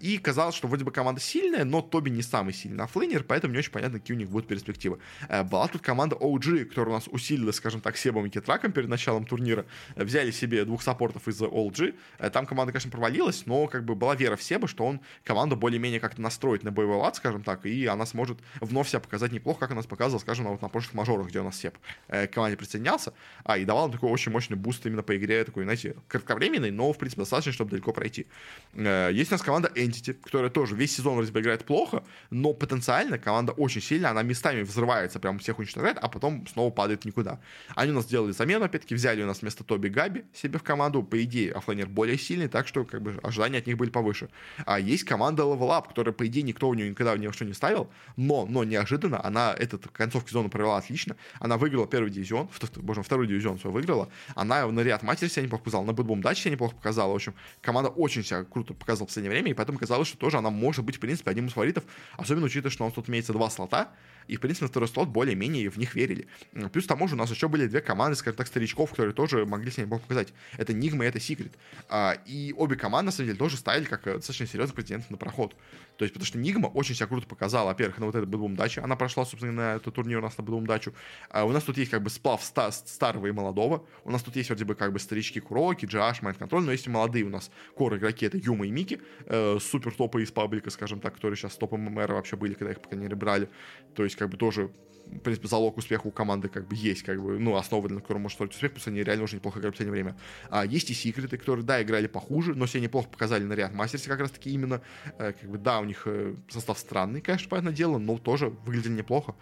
И 0.00 0.18
казалось, 0.18 0.54
что 0.54 0.68
вроде 0.68 0.84
бы 0.84 0.90
команда 0.90 1.20
сильная, 1.20 1.64
но 1.64 1.82
Тоби 1.82 2.10
не 2.10 2.22
самый 2.22 2.54
сильный 2.54 2.84
оффлейнер, 2.84 3.24
поэтому 3.24 3.52
не 3.52 3.58
очень 3.58 3.70
понятно, 3.70 3.98
какие 3.98 4.16
у 4.16 4.18
них 4.18 4.28
будут 4.28 4.48
перспективы. 4.48 4.98
Э, 5.28 5.42
была 5.42 5.68
тут 5.68 5.82
команда 5.82 6.16
OG, 6.16 6.64
которая 6.66 6.94
у 6.94 6.98
нас 6.98 7.08
усилила, 7.08 7.52
скажем 7.52 7.80
так, 7.80 7.96
Себом 7.96 8.26
и 8.26 8.30
Кетраком 8.30 8.72
перед 8.72 8.88
началом 8.88 9.24
турнира. 9.24 9.64
Э, 9.96 10.04
взяли 10.04 10.30
себе 10.30 10.64
двух 10.64 10.82
саппортов 10.82 11.28
из 11.28 11.40
OG. 11.40 11.94
Там 12.30 12.46
команда, 12.46 12.72
конечно, 12.72 12.90
провалилась, 12.90 13.46
но 13.46 13.66
как 13.66 13.84
бы 13.84 13.94
была 13.94 14.14
вера 14.14 14.36
в 14.36 14.42
Себа, 14.42 14.68
что 14.68 14.84
он 14.84 15.00
команду 15.24 15.56
более-менее 15.56 16.00
как-то 16.00 16.20
настроит 16.20 16.62
на 16.62 16.70
боевой 16.70 16.96
лад, 16.96 17.16
скажем 17.16 17.42
так, 17.42 17.66
и 17.66 17.86
она 17.86 18.06
сможет 18.06 18.38
вновь 18.60 18.88
себя 18.88 19.00
показать 19.00 19.32
неплохо, 19.32 19.60
как 19.60 19.70
она 19.70 19.78
нас 19.78 19.86
показывала, 19.86 20.20
скажем, 20.20 20.46
вот 20.46 20.62
на 20.62 20.68
прошлых 20.68 20.94
мажорах, 20.94 21.28
где 21.28 21.40
у 21.40 21.44
нас 21.44 21.56
Себ 21.56 21.78
к 22.08 22.28
команде 22.28 22.56
присоединялся, 22.56 23.12
а, 23.44 23.58
и 23.58 23.64
давал 23.64 23.90
такой 23.90 24.10
очень 24.10 24.32
мощный 24.32 24.56
буст 24.56 24.84
именно 24.86 25.02
по 25.02 25.16
игре, 25.16 25.41
такой, 25.44 25.64
знаете, 25.64 25.96
кратковременный, 26.08 26.70
но, 26.70 26.92
в 26.92 26.98
принципе, 26.98 27.22
достаточно, 27.22 27.52
чтобы 27.52 27.70
далеко 27.70 27.92
пройти. 27.92 28.26
Э, 28.74 29.10
есть 29.12 29.30
у 29.30 29.34
нас 29.34 29.42
команда 29.42 29.70
Entity, 29.74 30.14
которая 30.14 30.50
тоже 30.50 30.74
весь 30.76 30.94
сезон 30.94 31.16
вроде 31.16 31.32
бы 31.32 31.40
играет 31.40 31.64
плохо, 31.64 32.04
но 32.30 32.52
потенциально 32.52 33.18
команда 33.18 33.52
очень 33.52 33.80
сильная, 33.80 34.10
она 34.10 34.22
местами 34.22 34.62
взрывается, 34.62 35.18
прям 35.20 35.38
всех 35.38 35.58
уничтожает, 35.58 35.98
а 35.98 36.08
потом 36.08 36.46
снова 36.46 36.70
падает 36.70 37.04
никуда. 37.04 37.40
Они 37.74 37.92
у 37.92 37.94
нас 37.94 38.04
сделали 38.04 38.32
замену, 38.32 38.64
опять-таки, 38.64 38.94
взяли 38.94 39.22
у 39.22 39.26
нас 39.26 39.42
вместо 39.42 39.64
Тоби 39.64 39.88
Gabbi 39.88 40.24
себе 40.34 40.58
в 40.58 40.62
команду, 40.62 41.02
по 41.02 41.22
идее, 41.22 41.52
оффлейнер 41.52 41.88
более 41.88 42.18
сильный, 42.18 42.48
так 42.48 42.68
что, 42.68 42.84
как 42.84 43.02
бы, 43.02 43.18
ожидания 43.22 43.58
от 43.58 43.66
них 43.66 43.76
были 43.76 43.90
повыше. 43.90 44.28
А 44.66 44.78
есть 44.78 45.04
команда 45.04 45.42
Level 45.42 45.70
Up, 45.70 45.88
которая, 45.88 46.12
по 46.12 46.26
идее, 46.26 46.42
никто 46.42 46.68
у 46.68 46.74
нее 46.74 46.90
никогда 46.90 47.16
ни 47.16 47.26
во 47.26 47.32
что 47.32 47.44
не 47.44 47.52
ставил, 47.52 47.90
но, 48.16 48.46
но 48.46 48.64
неожиданно 48.64 49.24
она 49.24 49.54
этот 49.58 49.88
концовку 49.88 50.28
сезона 50.28 50.48
провела 50.48 50.78
отлично, 50.78 51.16
она 51.38 51.56
выиграла 51.56 51.86
первый 51.86 52.10
дивизион, 52.10 52.48
боже, 52.76 53.02
второй 53.02 53.26
дивизион 53.26 53.58
свой 53.58 53.72
выиграла, 53.72 54.08
она 54.34 54.66
на 54.66 54.80
Riyadh 54.80 55.02
Masters 55.02 55.28
себя 55.32 55.44
неплохо 55.44 55.64
показала, 55.64 55.84
на 55.84 55.92
BetBoom 55.92 56.22
Dacha 56.22 56.42
себя 56.42 56.52
неплохо 56.52 56.74
показала. 56.76 57.12
В 57.12 57.14
общем, 57.16 57.34
команда 57.60 57.90
очень 57.90 58.22
себя 58.22 58.44
круто 58.44 58.74
показала 58.74 59.06
в 59.06 59.08
последнее 59.08 59.30
время, 59.30 59.50
и 59.50 59.54
поэтому 59.54 59.78
казалось, 59.78 60.08
что 60.08 60.18
тоже 60.18 60.38
она 60.38 60.50
может 60.50 60.84
быть, 60.84 60.96
в 60.96 61.00
принципе, 61.00 61.30
одним 61.30 61.46
из 61.46 61.52
фаворитов, 61.52 61.84
особенно 62.16 62.46
учитывая, 62.46 62.70
что 62.70 62.84
у 62.84 62.86
нас 62.86 62.94
тут 62.94 63.08
имеется 63.08 63.32
два 63.32 63.50
слота, 63.50 63.90
и, 64.28 64.36
в 64.36 64.40
принципе, 64.40 64.64
на 64.64 64.68
второй 64.68 64.88
слот 64.88 65.08
более-менее 65.08 65.70
в 65.70 65.78
них 65.78 65.94
верили. 65.94 66.26
Плюс 66.72 66.84
к 66.84 66.88
тому 66.88 67.08
же 67.08 67.14
у 67.14 67.18
нас 67.18 67.30
еще 67.30 67.48
были 67.48 67.66
две 67.66 67.80
команды, 67.80 68.16
скажем 68.16 68.36
так, 68.36 68.46
старичков, 68.46 68.90
которые 68.90 69.14
тоже 69.14 69.44
могли 69.46 69.70
себя 69.70 69.84
неплохо 69.84 70.02
показать. 70.02 70.32
Это 70.56 70.72
Nigma 70.72 71.04
и 71.04 71.08
это 71.08 71.20
Секрет. 71.20 71.52
И 72.26 72.54
обе 72.56 72.76
команды, 72.76 73.06
на 73.06 73.12
самом 73.12 73.28
деле, 73.28 73.38
тоже 73.38 73.56
ставили 73.56 73.84
как 73.84 74.06
э, 74.06 74.14
достаточно 74.14 74.46
серьезных 74.46 74.74
претендентов 74.74 75.10
на 75.10 75.16
проход. 75.16 75.56
То 75.96 76.04
есть, 76.04 76.14
потому 76.14 76.26
что 76.26 76.38
Nigma 76.38 76.66
очень 76.68 76.94
себя 76.94 77.06
круто 77.06 77.26
показала, 77.26 77.68
во-первых, 77.68 77.98
на 77.98 78.06
вот 78.06 78.14
этот 78.14 78.28
BetBoom 78.28 78.56
Даче. 78.56 78.80
Она 78.80 78.96
прошла, 78.96 79.24
собственно, 79.24 79.52
на 79.52 79.74
этот 79.76 79.94
турнир 79.94 80.18
у 80.18 80.22
нас 80.22 80.36
на 80.38 80.44
BetBoom 80.44 80.66
Дачу. 80.66 80.94
А 81.30 81.44
у 81.44 81.52
нас 81.52 81.62
тут 81.64 81.76
есть 81.78 81.90
как 81.90 82.02
бы 82.02 82.10
сплав 82.10 82.42
ста- 82.42 82.72
старого 82.72 83.26
и 83.26 83.32
молодого. 83.32 83.86
У 84.04 84.10
нас 84.10 84.22
тут 84.22 84.36
есть 84.36 84.48
вроде 84.48 84.64
бы 84.64 84.74
как 84.74 84.92
бы 84.92 84.98
старички 84.98 85.40
KuroKy, 85.40 85.86
GH, 85.86 86.22
MinD_ContRoL, 86.22 86.64
но 86.64 86.72
есть 86.72 86.86
и 86.86 86.90
молодые 86.90 87.24
у 87.24 87.28
нас 87.28 87.50
кор 87.74 87.96
игроки, 87.96 88.26
это 88.26 88.36
Юма 88.36 88.66
и 88.66 88.70
Мики, 88.70 89.00
э, 89.26 89.58
супер 89.60 89.94
топы 89.94 90.22
из 90.22 90.30
паблика, 90.30 90.70
скажем 90.70 91.00
так, 91.00 91.14
которые 91.14 91.36
сейчас 91.36 91.56
топом 91.56 91.80
ММР 91.82 92.12
вообще 92.12 92.36
были, 92.36 92.54
когда 92.54 92.72
их, 92.72 92.80
по 92.80 92.88
крайней 92.88 93.04
мере, 93.04 93.16
брали. 93.16 93.48
То 93.94 94.04
есть, 94.04 94.11
как 94.16 94.28
бы 94.28 94.36
тоже 94.36 94.70
в 95.12 95.20
принципе, 95.20 95.48
залог 95.48 95.76
успеха 95.76 96.06
у 96.06 96.10
команды 96.10 96.48
как 96.48 96.66
бы 96.66 96.74
есть, 96.74 97.02
как 97.02 97.22
бы, 97.22 97.38
ну, 97.38 97.56
основа, 97.56 97.88
на 97.88 98.00
котором 98.00 98.22
может 98.22 98.36
строить 98.36 98.52
успех, 98.52 98.70
потому 98.70 98.80
что 98.80 98.90
они 98.90 99.02
реально 99.02 99.24
уже 99.24 99.36
неплохо 99.36 99.58
играют 99.58 99.74
в 99.74 99.78
последнее 99.78 100.02
время. 100.02 100.16
А 100.48 100.64
есть 100.64 100.90
и 100.90 100.94
секреты, 100.94 101.36
которые, 101.36 101.64
да, 101.64 101.82
играли 101.82 102.06
похуже, 102.06 102.54
но 102.54 102.66
себя 102.66 102.82
неплохо 102.82 103.08
показали 103.08 103.44
на 103.44 103.52
ряд 103.52 103.74
мастерсе 103.74 104.08
как 104.08 104.20
раз-таки 104.20 104.50
именно, 104.50 104.80
э, 105.18 105.32
как 105.32 105.50
бы, 105.50 105.58
да, 105.58 105.80
у 105.80 105.84
них 105.84 106.02
э, 106.06 106.34
состав 106.48 106.78
странный, 106.78 107.20
конечно, 107.20 107.48
понятное 107.48 107.72
дело, 107.72 107.98
но 107.98 108.18
тоже 108.18 108.48
выглядели 108.48 108.92
неплохо. 108.92 109.34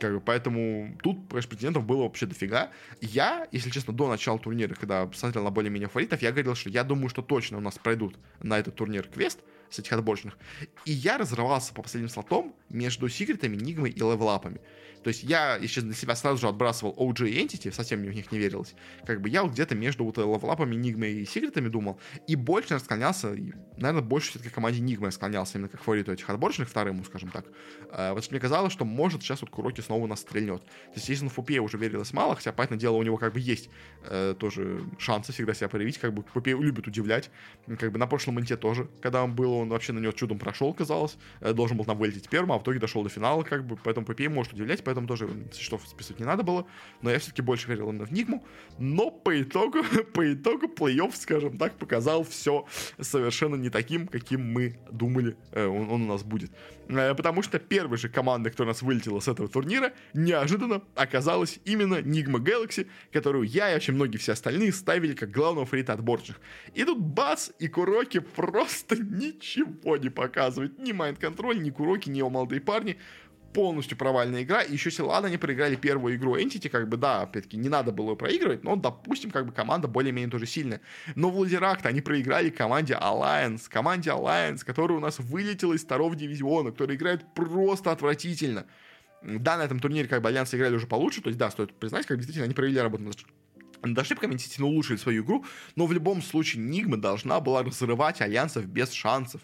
Как 0.00 0.12
бы, 0.12 0.20
поэтому 0.20 0.98
тут, 1.02 1.18
конечно, 1.30 1.48
претендентов 1.48 1.84
было 1.84 2.02
вообще 2.02 2.26
дофига. 2.26 2.70
Я, 3.00 3.46
если 3.52 3.70
честно, 3.70 3.94
до 3.94 4.08
начала 4.08 4.38
турнира, 4.38 4.74
когда 4.74 5.08
смотрел 5.12 5.44
на 5.44 5.50
более-менее 5.50 5.88
фаворитов, 5.88 6.20
я 6.22 6.32
говорил, 6.32 6.56
что 6.56 6.68
я 6.68 6.82
думаю, 6.82 7.08
что 7.08 7.22
точно 7.22 7.58
у 7.58 7.60
нас 7.60 7.78
пройдут 7.78 8.16
на 8.42 8.58
этот 8.58 8.74
турнир 8.74 9.06
квест, 9.06 9.38
с 9.74 9.78
этих 9.78 9.92
отборочных. 9.92 10.38
И 10.84 10.92
я 10.92 11.18
разрывался 11.18 11.74
по 11.74 11.82
последним 11.82 12.08
слотам 12.08 12.54
между 12.68 13.08
секретами, 13.08 13.56
нигмой 13.56 13.90
и 13.90 13.98
левелапами. 13.98 14.60
То 15.04 15.08
есть 15.08 15.22
я, 15.22 15.56
если 15.56 15.82
для 15.82 15.92
себя 15.92 16.16
сразу 16.16 16.38
же 16.38 16.48
отбрасывал 16.48 16.94
OG 16.94 17.28
и 17.28 17.44
Entity, 17.44 17.70
совсем 17.70 18.00
мне 18.00 18.10
в 18.10 18.14
них 18.14 18.32
не 18.32 18.38
верилось. 18.38 18.74
Как 19.06 19.20
бы 19.20 19.28
я 19.28 19.42
вот 19.42 19.52
где-то 19.52 19.74
между 19.74 20.02
вот 20.02 20.16
левелапами, 20.16 20.74
Нигмой 20.74 21.12
и 21.12 21.26
секретами 21.26 21.68
думал. 21.68 22.00
И 22.26 22.36
больше 22.36 22.78
склонялся, 22.78 23.34
и, 23.34 23.52
наверное, 23.76 24.02
больше 24.02 24.30
все-таки 24.30 24.50
команде 24.50 24.80
Нигмы 24.80 25.12
склонялся 25.12 25.58
именно 25.58 25.68
как 25.68 25.82
фавориту 25.82 26.10
этих 26.10 26.28
отборочных, 26.30 26.70
вторым, 26.70 27.04
скажем 27.04 27.28
так. 27.28 27.44
А, 27.90 28.14
вот 28.14 28.30
мне 28.30 28.40
казалось, 28.40 28.72
что 28.72 28.86
может 28.86 29.22
сейчас 29.22 29.42
вот 29.42 29.50
Куроки 29.50 29.82
снова 29.82 30.06
нас 30.06 30.20
стрельнет. 30.20 30.64
То 30.64 31.00
есть 31.00 31.22
на 31.22 31.28
Фупе 31.28 31.60
уже 31.60 31.76
верилось 31.76 32.14
мало, 32.14 32.34
хотя, 32.34 32.52
понятное 32.52 32.78
дело, 32.78 32.96
у 32.96 33.02
него 33.02 33.18
как 33.18 33.34
бы 33.34 33.40
есть 33.40 33.68
э, 34.04 34.34
тоже 34.38 34.82
шансы 34.98 35.32
всегда 35.32 35.52
себя 35.52 35.68
проявить, 35.68 35.98
как 35.98 36.14
бы 36.14 36.24
Фупе 36.32 36.52
любит 36.52 36.86
удивлять. 36.86 37.30
Как 37.78 37.92
бы 37.92 37.98
на 37.98 38.06
прошлом 38.06 38.40
инте 38.40 38.56
тоже, 38.56 38.88
когда 39.02 39.22
он 39.22 39.34
был, 39.34 39.52
он 39.52 39.63
вообще 39.68 39.92
на 39.92 39.98
него 39.98 40.12
чудом 40.12 40.38
прошел, 40.38 40.72
казалось. 40.72 41.16
Э, 41.40 41.52
должен 41.52 41.76
был 41.76 41.84
там 41.84 41.98
вылететь 41.98 42.28
первым, 42.28 42.52
а 42.52 42.58
в 42.58 42.62
итоге 42.62 42.78
дошел 42.78 43.02
до 43.02 43.08
финала, 43.08 43.42
как 43.42 43.64
бы, 43.66 43.76
поэтому 43.82 44.06
Фупе 44.06 44.28
может 44.28 44.52
удивлять, 44.52 44.82
поэтому 44.84 45.06
тоже 45.06 45.28
что 45.58 45.78
списывать 45.78 46.20
не 46.20 46.26
надо 46.26 46.42
было, 46.42 46.66
но 47.02 47.10
я 47.10 47.18
все-таки 47.18 47.42
больше 47.42 47.68
верил 47.68 47.90
именно 47.90 48.06
в 48.06 48.12
Нигму, 48.12 48.44
но 48.78 49.10
по 49.10 49.40
итогу, 49.40 49.78
по 50.14 50.32
итогу 50.32 50.66
плей-офф, 50.66 51.12
скажем 51.14 51.58
так, 51.58 51.74
показал 51.74 52.24
все 52.24 52.66
совершенно 53.00 53.56
не 53.56 53.70
таким, 53.70 54.06
каким 54.06 54.52
мы 54.52 54.78
думали 54.90 55.36
э, 55.52 55.66
он, 55.66 55.90
он 55.90 56.02
у 56.02 56.06
нас 56.06 56.22
будет. 56.22 56.50
Э, 56.88 57.14
потому 57.14 57.42
что 57.42 57.58
первая 57.58 57.96
же 57.96 58.08
команда, 58.08 58.50
которая 58.50 58.72
у 58.72 58.74
нас 58.74 58.82
вылетела 58.82 59.20
с 59.20 59.28
этого 59.28 59.48
турнира, 59.48 59.92
неожиданно 60.12 60.82
оказалась 60.94 61.58
именно 61.64 62.02
Нигма 62.02 62.38
Galaxy, 62.38 62.88
которую 63.12 63.44
я 63.44 63.72
и 63.72 63.76
очень 63.76 63.94
многие 63.94 64.18
все 64.18 64.32
остальные 64.32 64.72
ставили 64.72 65.14
как 65.14 65.30
главного 65.30 65.66
фаворита 65.66 65.92
отборочных. 65.92 66.40
И 66.74 66.84
тут 66.84 66.98
бац, 66.98 67.50
и 67.58 67.68
Куроки 67.68 68.18
просто 68.20 68.96
ничего 69.02 69.96
не 69.96 70.10
показывает. 70.10 70.78
Ни 70.78 70.92
Майнд 70.92 71.18
Контроль, 71.18 71.60
ни 71.60 71.70
Куроки, 71.70 72.08
ни 72.08 72.18
его 72.18 72.30
молодые 72.30 72.60
парни 72.60 72.98
полностью 73.54 73.96
провальная 73.96 74.42
игра, 74.42 74.62
и 74.62 74.72
еще 74.72 74.90
если 74.90 75.02
ладно, 75.02 75.28
они 75.28 75.38
проиграли 75.38 75.76
первую 75.76 76.16
игру 76.16 76.36
Entity, 76.36 76.68
как 76.68 76.88
бы, 76.88 76.96
да, 76.98 77.22
опять-таки, 77.22 77.56
не 77.56 77.70
надо 77.70 77.92
было 77.92 78.14
проигрывать, 78.16 78.64
но, 78.64 78.76
допустим, 78.76 79.30
как 79.30 79.46
бы 79.46 79.52
команда 79.52 79.88
более-менее 79.88 80.30
тоже 80.30 80.46
сильная. 80.46 80.80
Но 81.14 81.30
в 81.30 81.38
Лазеракт 81.38 81.86
они 81.86 82.02
проиграли 82.02 82.50
команде 82.50 82.94
Alliance, 82.94 83.62
команде 83.68 84.10
Alliance, 84.10 84.64
которая 84.64 84.98
у 84.98 85.00
нас 85.00 85.18
вылетела 85.20 85.72
из 85.72 85.84
второго 85.84 86.14
дивизиона, 86.14 86.72
которая 86.72 86.96
играет 86.96 87.24
просто 87.34 87.92
отвратительно. 87.92 88.66
Да, 89.22 89.56
на 89.56 89.62
этом 89.62 89.78
турнире 89.78 90.08
как 90.08 90.20
бы 90.20 90.28
Альянсы 90.28 90.56
играли 90.56 90.74
уже 90.74 90.86
получше, 90.86 91.22
то 91.22 91.28
есть, 91.28 91.38
да, 91.38 91.50
стоит 91.50 91.72
признать, 91.72 92.04
как 92.06 92.18
действительно 92.18 92.44
они 92.44 92.54
провели 92.54 92.78
работу 92.78 93.04
над 93.04 93.16
над 93.82 93.98
ошибками, 93.98 94.32
действительно 94.32 94.68
улучшили 94.68 94.96
свою 94.96 95.22
игру, 95.22 95.44
но 95.76 95.86
в 95.86 95.92
любом 95.92 96.22
случае 96.22 96.62
Nigma 96.62 96.96
должна 96.96 97.38
была 97.40 97.62
разрывать 97.62 98.20
Alliance'ов 98.22 98.66
без 98.66 98.92
шансов 98.92 99.42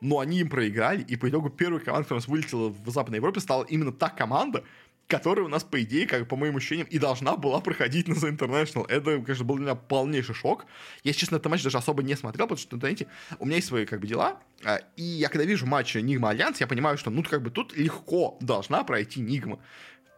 но 0.00 0.18
они 0.20 0.40
им 0.40 0.48
проиграли, 0.48 1.02
и 1.02 1.16
по 1.16 1.28
итогу 1.28 1.50
первая 1.50 1.80
команда, 1.80 2.04
которая 2.04 2.18
у 2.18 2.22
нас 2.22 2.28
вылетела 2.28 2.68
в 2.68 2.90
Западной 2.90 3.16
Европе, 3.16 3.40
стала 3.40 3.64
именно 3.64 3.92
та 3.92 4.08
команда, 4.08 4.64
которая 5.08 5.46
у 5.46 5.48
нас, 5.48 5.64
по 5.64 5.82
идее, 5.82 6.06
как 6.06 6.28
по 6.28 6.36
моим 6.36 6.56
ощущениям, 6.56 6.86
и 6.86 6.98
должна 6.98 7.36
была 7.36 7.60
проходить 7.60 8.08
на 8.08 8.12
The 8.12 8.36
International. 8.36 8.86
Это, 8.88 9.18
конечно, 9.22 9.44
был 9.44 9.56
для 9.56 9.64
меня 9.64 9.74
полнейший 9.74 10.34
шок. 10.34 10.66
Я, 11.02 11.14
честно, 11.14 11.36
этот 11.36 11.50
матч 11.50 11.62
даже 11.62 11.78
особо 11.78 12.02
не 12.02 12.14
смотрел, 12.14 12.46
потому 12.46 12.58
что, 12.58 12.76
знаете, 12.76 13.08
у 13.38 13.46
меня 13.46 13.56
есть 13.56 13.68
свои, 13.68 13.86
как 13.86 14.00
бы, 14.00 14.06
дела, 14.06 14.38
а, 14.64 14.80
и 14.96 15.02
я, 15.02 15.30
когда 15.30 15.44
вижу 15.44 15.66
матч 15.66 15.94
Nigma 15.94 16.30
Alliance, 16.30 16.60
я 16.60 16.66
понимаю, 16.66 16.98
что, 16.98 17.10
ну, 17.10 17.22
как 17.22 17.42
бы, 17.42 17.50
тут 17.50 17.74
легко 17.74 18.36
должна 18.40 18.84
пройти 18.84 19.20
Nigma 19.20 19.58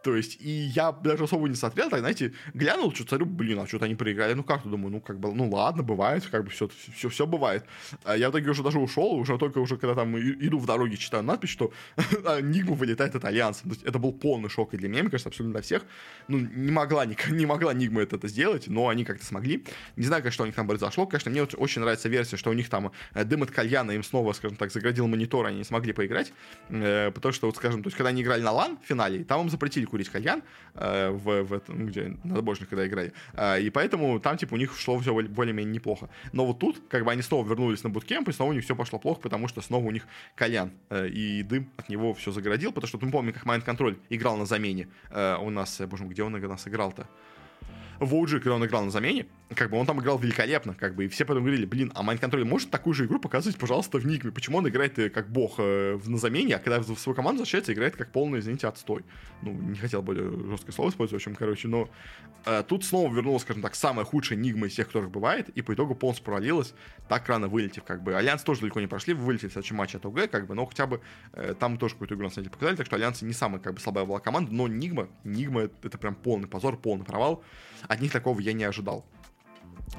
То 0.03 0.15
есть, 0.15 0.37
и 0.41 0.49
я 0.49 0.91
даже 0.91 1.25
особо 1.25 1.47
не 1.47 1.55
смотрел, 1.55 1.89
так, 1.89 1.99
знаете, 1.99 2.33
глянул, 2.53 2.93
что 2.93 3.05
царю, 3.05 3.25
блин, 3.25 3.59
а 3.59 3.67
что-то 3.67 3.85
они 3.85 3.95
проиграли, 3.95 4.33
ну 4.33 4.43
как, 4.43 4.67
думаю, 4.67 4.91
ну 4.91 5.01
как 5.01 5.19
бы, 5.19 5.33
ну 5.33 5.49
ладно, 5.49 5.83
бывает, 5.83 6.25
как 6.25 6.43
бы 6.43 6.49
все, 6.49 6.69
все, 6.95 7.09
все 7.09 7.27
бывает. 7.27 7.65
А 8.03 8.17
я 8.17 8.29
в 8.29 8.31
итоге 8.31 8.49
уже 8.49 8.63
даже 8.63 8.79
ушел, 8.79 9.13
уже 9.13 9.37
только 9.37 9.59
уже, 9.59 9.77
когда 9.77 9.95
там 9.95 10.17
иду 10.17 10.57
в 10.57 10.65
дороге, 10.65 10.97
читаю 10.97 11.23
надпись, 11.23 11.49
что 11.49 11.71
Нигма 12.41 12.73
вылетает 12.73 13.15
от 13.15 13.25
Альянса. 13.25 13.63
это 13.83 13.99
был 13.99 14.11
полный 14.13 14.49
шок 14.49 14.73
и 14.73 14.77
для 14.77 14.89
меня, 14.89 15.03
мне 15.03 15.11
кажется, 15.11 15.29
абсолютно 15.29 15.53
для 15.53 15.61
всех. 15.61 15.83
Ну, 16.27 16.39
не 16.39 16.71
могла, 16.71 17.05
не, 17.05 17.15
не 17.29 17.45
могла 17.45 17.73
Нигма 17.73 18.01
это, 18.01 18.15
это 18.15 18.27
сделать, 18.27 18.67
но 18.67 18.87
они 18.87 19.05
как-то 19.05 19.25
смогли. 19.25 19.63
Не 19.95 20.05
знаю, 20.05 20.23
конечно, 20.23 20.35
что 20.35 20.43
у 20.43 20.45
них 20.47 20.55
там 20.55 20.67
произошло, 20.67 21.05
конечно, 21.05 21.29
мне 21.29 21.43
очень 21.43 21.81
нравится 21.81 22.09
версия, 22.09 22.37
что 22.37 22.49
у 22.49 22.53
них 22.53 22.69
там 22.69 22.91
э, 23.13 23.23
дым 23.23 23.43
от 23.43 23.51
кальяна 23.51 23.91
им 23.91 24.03
снова, 24.03 24.33
скажем 24.33 24.57
так, 24.57 24.71
заградил 24.71 25.07
монитор, 25.07 25.45
они 25.45 25.59
не 25.59 25.63
смогли 25.63 25.93
поиграть, 25.93 26.33
э, 26.69 27.11
потому 27.13 27.33
что, 27.33 27.47
вот, 27.47 27.55
скажем, 27.57 27.83
то 27.83 27.87
есть, 27.87 27.97
когда 27.97 28.09
они 28.09 28.23
играли 28.23 28.41
на 28.41 28.51
лан 28.51 28.79
в 28.83 28.87
финале, 28.87 29.23
там 29.23 29.41
им 29.41 29.49
запретили 29.49 29.85
курить 29.91 30.09
кальян, 30.09 30.41
э, 30.73 31.09
в, 31.09 31.43
в 31.43 31.53
этом, 31.53 31.79
ну, 31.79 31.87
где 31.87 32.17
на 32.23 32.35
забожных, 32.35 32.69
когда 32.69 32.87
играли. 32.87 33.13
Э, 33.33 33.61
и 33.61 33.69
поэтому 33.69 34.19
там, 34.19 34.37
типа, 34.37 34.55
у 34.55 34.57
них 34.57 34.75
шло 34.77 34.97
все 34.99 35.13
более-менее 35.13 35.73
неплохо. 35.73 36.09
Но 36.31 36.45
вот 36.45 36.59
тут, 36.59 36.81
как 36.89 37.05
бы, 37.05 37.11
они 37.11 37.21
снова 37.21 37.47
вернулись 37.47 37.83
на 37.83 37.89
буткемп, 37.89 38.29
и 38.29 38.31
снова 38.31 38.51
у 38.51 38.53
них 38.53 38.63
все 38.63 38.75
пошло 38.75 38.97
плохо, 38.97 39.21
потому 39.21 39.47
что 39.47 39.61
снова 39.61 39.85
у 39.85 39.91
них 39.91 40.07
кальян, 40.35 40.71
э, 40.89 41.07
и 41.09 41.43
дым 41.43 41.69
от 41.77 41.89
него 41.89 42.13
все 42.13 42.31
загородил, 42.31 42.71
потому 42.71 42.87
что, 42.87 42.97
мы 43.05 43.11
помним, 43.11 43.33
как 43.33 43.43
Mind 43.43 43.65
Control 43.65 43.97
играл 44.09 44.37
на 44.37 44.45
замене. 44.45 44.87
Э, 45.09 45.37
у 45.37 45.49
нас, 45.49 45.81
э, 45.81 45.87
боже 45.87 46.03
мой, 46.03 46.13
где 46.13 46.23
он 46.23 46.31
нас 46.31 46.67
играл-то? 46.67 47.07
В 48.01 48.15
OG, 48.15 48.39
когда 48.39 48.55
он 48.55 48.65
играл 48.65 48.83
на 48.83 48.89
замене, 48.89 49.27
как 49.55 49.69
бы 49.69 49.77
он 49.77 49.85
там 49.85 50.01
играл 50.01 50.17
великолепно, 50.17 50.73
как 50.73 50.95
бы, 50.95 51.05
и 51.05 51.07
все 51.07 51.23
потом 51.23 51.43
говорили, 51.43 51.65
блин, 51.65 51.91
а 51.93 52.03
Mind 52.03 52.43
может 52.45 52.71
такую 52.71 52.95
же 52.95 53.05
игру 53.05 53.19
показывать, 53.19 53.59
пожалуйста, 53.59 53.99
в 53.99 54.05
Никме? 54.07 54.31
Почему 54.31 54.57
он 54.57 54.67
играет 54.67 54.97
э, 54.97 55.11
как 55.11 55.29
бог 55.29 55.55
э, 55.59 55.99
на 56.03 56.17
замене, 56.17 56.55
а 56.55 56.59
когда 56.59 56.79
в 56.79 56.97
свою 56.97 57.15
команду 57.15 57.41
возвращается, 57.41 57.73
играет 57.73 57.95
как 57.95 58.11
полный, 58.11 58.39
извините, 58.39 58.67
отстой? 58.67 59.05
Ну, 59.43 59.53
не 59.53 59.77
хотел 59.77 60.01
более 60.01 60.31
жесткое 60.49 60.73
слово 60.73 60.89
использовать, 60.89 61.23
в 61.23 61.27
общем, 61.27 61.35
короче, 61.35 61.67
но 61.67 61.89
э, 62.45 62.63
тут 62.67 62.83
снова 62.85 63.13
вернулась, 63.13 63.43
скажем 63.43 63.61
так, 63.61 63.75
самая 63.75 64.03
худшая 64.03 64.39
Nigma 64.39 64.65
из 64.65 64.73
всех, 64.73 64.87
которых 64.87 65.11
бывает, 65.11 65.49
и 65.49 65.61
по 65.61 65.73
итогу 65.75 65.93
полностью 65.93 66.25
провалилась, 66.25 66.73
так 67.07 67.27
рано 67.29 67.49
вылетев, 67.49 67.83
как 67.83 68.01
бы. 68.01 68.15
Альянс 68.15 68.41
тоже 68.41 68.61
далеко 68.61 68.79
не 68.81 68.87
прошли, 68.87 69.13
вылетели 69.13 69.49
в 69.49 69.53
следующем 69.53 69.75
матче 69.75 69.97
от 69.97 70.05
OG, 70.07 70.27
как 70.31 70.47
бы, 70.47 70.55
но 70.55 70.65
хотя 70.65 70.87
бы 70.87 71.01
э, 71.33 71.53
там 71.59 71.77
тоже 71.77 71.93
какую-то 71.93 72.15
игру 72.15 72.23
на 72.23 72.31
самом 72.31 72.45
деле 72.45 72.53
показали, 72.53 72.77
так 72.77 72.87
что 72.87 72.95
Альянс 72.95 73.21
не 73.21 73.33
самая, 73.33 73.61
как 73.61 73.75
бы, 73.75 73.79
слабая 73.79 74.05
была 74.05 74.19
команда, 74.19 74.51
но 74.51 74.67
Nigma, 74.67 75.07
Nigma 75.23 75.69
это 75.83 75.99
прям 75.99 76.15
полный 76.15 76.47
позор, 76.47 76.77
полный 76.77 77.05
провал. 77.05 77.43
От 77.91 77.99
них 77.99 78.13
такого 78.13 78.39
я 78.39 78.53
не 78.53 78.63
ожидал. 78.63 79.03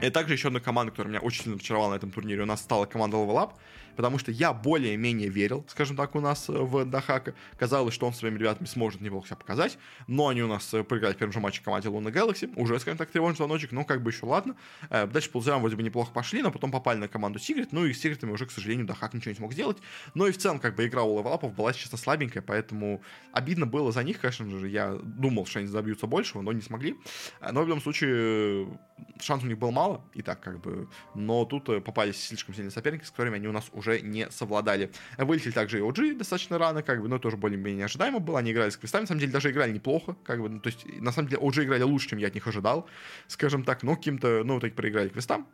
И 0.01 0.09
также 0.09 0.33
еще 0.33 0.49
одна 0.49 0.61
команда, 0.61 0.93
которая 0.93 1.13
меня 1.13 1.21
очень 1.21 1.43
сильно 1.43 1.57
разочаровала 1.57 1.91
на 1.91 1.97
этом 1.97 2.11
турнире, 2.11 2.41
у 2.41 2.47
нас 2.47 2.63
стала 2.63 2.87
команда 2.87 3.19
Level 3.19 3.35
Up 3.35 3.51
потому 3.97 4.19
что 4.19 4.31
я 4.31 4.53
более-менее 4.53 5.29
верил, 5.29 5.65
скажем 5.69 5.97
так, 5.97 6.15
у 6.15 6.21
нас 6.21 6.49
э, 6.49 6.53
в 6.53 6.85
Daxak'а. 6.85 7.35
Казалось, 7.59 7.95
что 7.95 8.07
он 8.07 8.15
своими 8.15 8.39
ребятами 8.39 8.67
сможет 8.67 9.01
неплохо 9.01 9.27
себя 9.29 9.37
показать, 9.37 9.79
но 10.07 10.29
они 10.29 10.43
у 10.43 10.49
нас 10.49 10.73
э, 10.75 10.83
проиграли 10.85 11.15
в 11.15 11.17
первом 11.17 11.33
же 11.33 11.41
матче 11.41 11.63
команде 11.63 11.89
Луна 11.89 12.11
Galaxy, 12.11 12.53
уже, 12.57 12.79
скажем 12.81 12.99
так, 12.99 13.11
тревожный 13.11 13.37
звоночек, 13.37 13.73
но 13.73 13.85
как 13.85 14.03
бы 14.03 14.11
еще 14.11 14.27
ладно. 14.27 14.57
Э, 14.91 15.07
дальше 15.07 15.31
по 15.31 15.41
вроде 15.41 15.77
бы 15.77 15.83
неплохо 15.83 16.13
пошли, 16.13 16.43
но 16.43 16.51
потом 16.51 16.71
попали 16.71 16.99
на 16.99 17.09
команду 17.09 17.39
Сигрет, 17.39 17.73
ну 17.73 17.85
и 17.85 17.93
с 17.93 18.01
Сигретами 18.01 18.33
уже, 18.33 18.47
к 18.47 18.51
сожалению, 18.51 18.87
Дахак 18.87 19.15
ничего 19.15 19.31
не 19.31 19.37
смог 19.37 19.53
сделать. 19.53 19.79
Но 20.15 20.27
и 20.27 20.33
в 20.33 20.39
целом, 20.39 20.59
как 20.59 20.77
бы, 20.77 20.87
игра 20.87 21.03
у 21.03 21.19
левелапов 21.19 21.55
была, 21.55 21.73
честно, 21.73 21.99
слабенькая, 21.99 22.43
поэтому 22.43 23.03
обидно 23.33 23.67
было 23.67 23.93
за 23.93 24.03
них, 24.03 24.21
конечно 24.21 24.49
же, 24.49 24.69
я 24.69 24.99
думал, 25.03 25.47
что 25.47 25.59
они 25.59 25.69
добьются 25.69 26.07
большего, 26.07 26.43
но 26.43 26.53
не 26.53 26.63
смогли. 26.63 26.97
Но 27.41 27.63
в 27.63 27.69
любом 27.69 27.83
случае, 27.83 28.79
шансов 29.21 29.45
у 29.45 29.49
них 29.49 29.59
было 29.59 29.71
мало, 29.71 30.05
и 30.15 30.23
так 30.23 30.41
как 30.41 30.61
бы, 30.61 30.89
но 31.15 31.45
тут 31.45 31.85
попались 31.85 32.23
слишком 32.23 32.55
сильные 32.55 32.71
соперники, 32.71 33.05
с 33.05 33.11
которыми 33.11 33.37
они 33.37 33.49
у 33.49 33.53
нас 33.53 33.69
уже 33.73 33.82
не 34.03 34.31
совладали. 34.31 34.91
Вылетели 35.19 35.53
также 35.53 35.79
и 35.79 35.81
OG 35.81 36.19
достаточно 36.19 36.59
рано, 36.59 36.83
как 36.83 37.01
бы, 37.01 37.09
но 37.09 37.19
тоже 37.19 37.37
более-менее 37.37 37.87
ожидаемо 37.87 38.19
было. 38.19 38.39
Они 38.39 38.53
играли 38.53 38.71
с 38.71 38.77
квестами, 38.77 39.03
на 39.03 39.07
самом 39.07 39.21
деле 39.21 39.33
даже 39.33 39.51
играли 39.51 39.73
неплохо, 39.73 40.17
как 40.25 40.41
бы, 40.41 40.49
ну, 40.49 40.61
то 40.61 40.69
есть 40.69 40.87
на 41.01 41.13
самом 41.13 41.29
деле 41.29 41.43
OG 41.43 41.65
играли 41.65 41.83
лучше, 41.83 42.09
чем 42.09 42.19
я 42.19 42.29
от 42.29 42.35
них 42.35 42.47
ожидал, 42.47 42.89
скажем 43.29 43.65
так, 43.65 43.83
но 43.83 43.97
каким-то, 43.97 44.43
ну, 44.45 44.55
вот 44.55 44.65
эти 44.65 44.75
проиграли 44.75 45.09
квестам, 45.09 45.47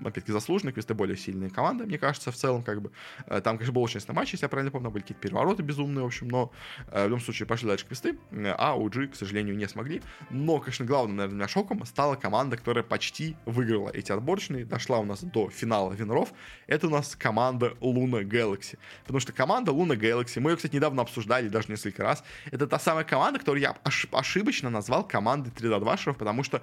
опять-таки 0.00 0.32
заслуженно, 0.32 0.72
квесты 0.72 0.94
более 0.94 1.16
сильные 1.16 1.50
команды, 1.50 1.86
мне 1.86 1.98
кажется, 1.98 2.30
в 2.30 2.36
целом, 2.36 2.62
как 2.62 2.82
бы. 2.82 2.90
Э, 3.26 3.40
там, 3.40 3.56
конечно, 3.56 3.72
был 3.72 3.82
очень 3.82 3.94
интересный 3.96 4.14
матч, 4.14 4.32
если 4.32 4.44
я 4.44 4.48
правильно 4.48 4.70
помню, 4.70 4.90
были 4.90 5.02
какие-то 5.02 5.22
перевороты 5.22 5.62
безумные, 5.62 6.02
в 6.02 6.06
общем, 6.06 6.28
но 6.28 6.52
э, 6.88 7.04
в 7.04 7.08
любом 7.08 7.20
случае 7.20 7.46
пошли 7.46 7.68
дальше 7.68 7.86
квесты, 7.86 8.18
а 8.32 8.76
OG, 8.76 9.08
к 9.08 9.14
сожалению, 9.14 9.56
не 9.56 9.68
смогли. 9.68 10.02
Но, 10.30 10.58
конечно, 10.58 10.84
главным, 10.84 11.16
наверное, 11.16 11.36
меня 11.36 11.48
шоком 11.48 11.84
стала 11.84 12.16
команда, 12.16 12.56
которая 12.56 12.84
почти 12.84 13.36
выиграла 13.44 13.90
эти 13.90 14.12
отборочные, 14.12 14.64
дошла 14.64 14.98
у 14.98 15.04
нас 15.04 15.22
до 15.22 15.48
финала 15.50 15.92
виноров. 15.92 16.32
Это 16.66 16.86
у 16.86 16.90
нас 16.90 17.16
команда 17.16 17.73
Луна 17.80 18.22
Galaxy. 18.22 18.78
Потому 19.02 19.20
что 19.20 19.32
команда 19.32 19.72
Luna 19.72 19.96
Galaxy, 19.96 20.40
мы 20.40 20.50
ее, 20.50 20.56
кстати, 20.56 20.74
недавно 20.74 21.02
обсуждали 21.02 21.48
даже 21.48 21.68
несколько 21.68 22.02
раз, 22.02 22.24
это 22.50 22.66
та 22.66 22.78
самая 22.78 23.04
команда, 23.04 23.38
которую 23.38 23.62
я 23.62 23.76
ошибочно 24.12 24.70
назвал 24.70 25.06
командой 25.06 25.50
3D2 25.50 26.14
потому 26.14 26.42
что 26.42 26.62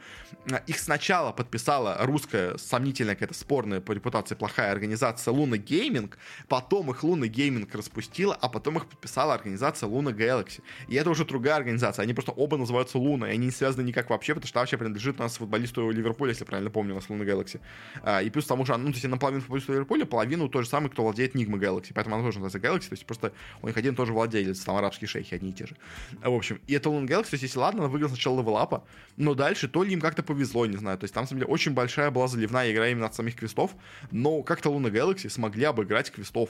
а, 0.52 0.58
их 0.68 0.80
сначала 0.80 1.32
подписала 1.32 1.98
русская 2.02 2.58
сомнительная 2.58 3.16
какая-то 3.16 3.34
спорная 3.34 3.82
по 3.82 3.92
репутации 3.92 4.36
плохая 4.36 4.72
организация 4.72 5.34
Luna 5.34 5.58
Gaming, 5.58 6.14
потом 6.48 6.92
их 6.92 7.04
Luna 7.04 7.30
Gaming 7.30 7.70
распустила, 7.76 8.38
а 8.40 8.50
потом 8.50 8.78
их 8.78 8.88
подписала 8.88 9.34
организация 9.34 9.90
Luna 9.90 10.14
Galaxy. 10.16 10.62
И 10.88 10.96
это 10.96 11.10
уже 11.10 11.26
другая 11.26 11.56
организация, 11.56 12.04
они 12.04 12.14
просто 12.14 12.32
оба 12.32 12.58
называются 12.58 12.98
Луна, 12.98 13.30
и 13.30 13.34
они 13.34 13.46
не 13.46 13.52
связаны 13.52 13.84
никак 13.84 14.10
вообще, 14.10 14.34
потому 14.34 14.48
что 14.48 14.60
вообще 14.60 14.78
принадлежит 14.78 15.20
у 15.20 15.24
нас 15.24 15.38
футболисту 15.38 15.90
Ливерпуля, 15.90 16.32
если 16.32 16.46
правильно 16.46 16.70
помню, 16.70 16.94
у 16.94 16.96
нас 16.96 17.06
Luna 17.08 17.26
Galaxy. 17.26 17.60
А, 18.04 18.22
и 18.22 18.30
плюс 18.30 18.46
к 18.46 18.48
тому 18.48 18.66
же, 18.66 18.76
ну, 18.78 18.88
то 18.88 18.94
есть 18.94 19.08
наполовину 19.08 19.42
футболисту 19.42 19.74
Ливерпуля, 19.74 20.06
половину 20.06 20.50
тот 20.50 20.64
же 20.64 20.70
самый, 20.70 20.90
кто 20.90 21.01
владеет 21.02 21.36
Enigma 21.36 21.60
Galaxy, 21.60 21.92
поэтому 21.94 22.16
она 22.16 22.26
тоже 22.26 22.40
называется 22.40 22.60
Galaxy, 22.60 22.90
то 22.90 22.94
есть 22.94 23.06
просто 23.06 23.34
у 23.62 23.68
них 23.68 23.78
один 23.78 23.96
тоже 23.96 24.14
владелец, 24.14 24.60
там 24.62 24.76
арабские 24.76 25.08
шейхи 25.08 25.36
одни 25.36 25.50
и 25.50 25.54
те 25.54 25.68
же. 25.68 25.76
В 26.22 26.34
общем, 26.34 26.60
и 26.68 26.74
это 26.74 26.90
Luna 26.90 27.08
Galaxy, 27.08 27.30
то 27.30 27.34
есть 27.34 27.44
если 27.44 27.60
ладно, 27.60 27.82
она 27.82 27.90
выиграла 27.90 28.10
сначала 28.10 28.40
левелапа, 28.40 28.84
но 29.18 29.34
дальше 29.34 29.68
то 29.68 29.84
ли 29.84 29.94
им 29.94 30.02
как-то 30.02 30.24
повезло, 30.24 30.66
не 30.66 30.78
знаю, 30.78 30.98
то 30.98 31.04
есть 31.06 31.14
там, 31.14 31.24
на 31.24 31.28
самом 31.28 31.42
деле, 31.42 31.52
очень 31.52 31.74
большая 31.74 32.12
была 32.12 32.28
заливная 32.28 32.72
игра 32.72 32.88
именно 32.90 33.06
от 33.06 33.16
самих 33.16 33.36
квестов, 33.36 33.76
но 34.12 34.44
как-то 34.44 34.70
Luna 34.70 34.92
Galaxy 34.92 35.30
смогли 35.30 35.66
обыграть 35.66 36.12
квестов. 36.12 36.50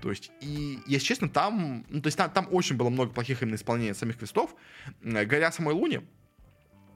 То 0.00 0.10
есть, 0.10 0.30
и, 0.40 0.78
если 0.86 1.06
честно, 1.06 1.28
там, 1.28 1.84
ну, 1.88 2.00
то 2.00 2.06
есть 2.06 2.16
там, 2.16 2.30
там 2.30 2.48
очень 2.52 2.76
было 2.76 2.88
много 2.88 3.10
плохих 3.10 3.42
именно 3.42 3.56
исполнений 3.56 3.94
самих 3.94 4.18
квестов. 4.18 4.54
Горя 5.02 5.50
самой 5.50 5.74
Луне, 5.74 6.02
Э, 6.02 6.27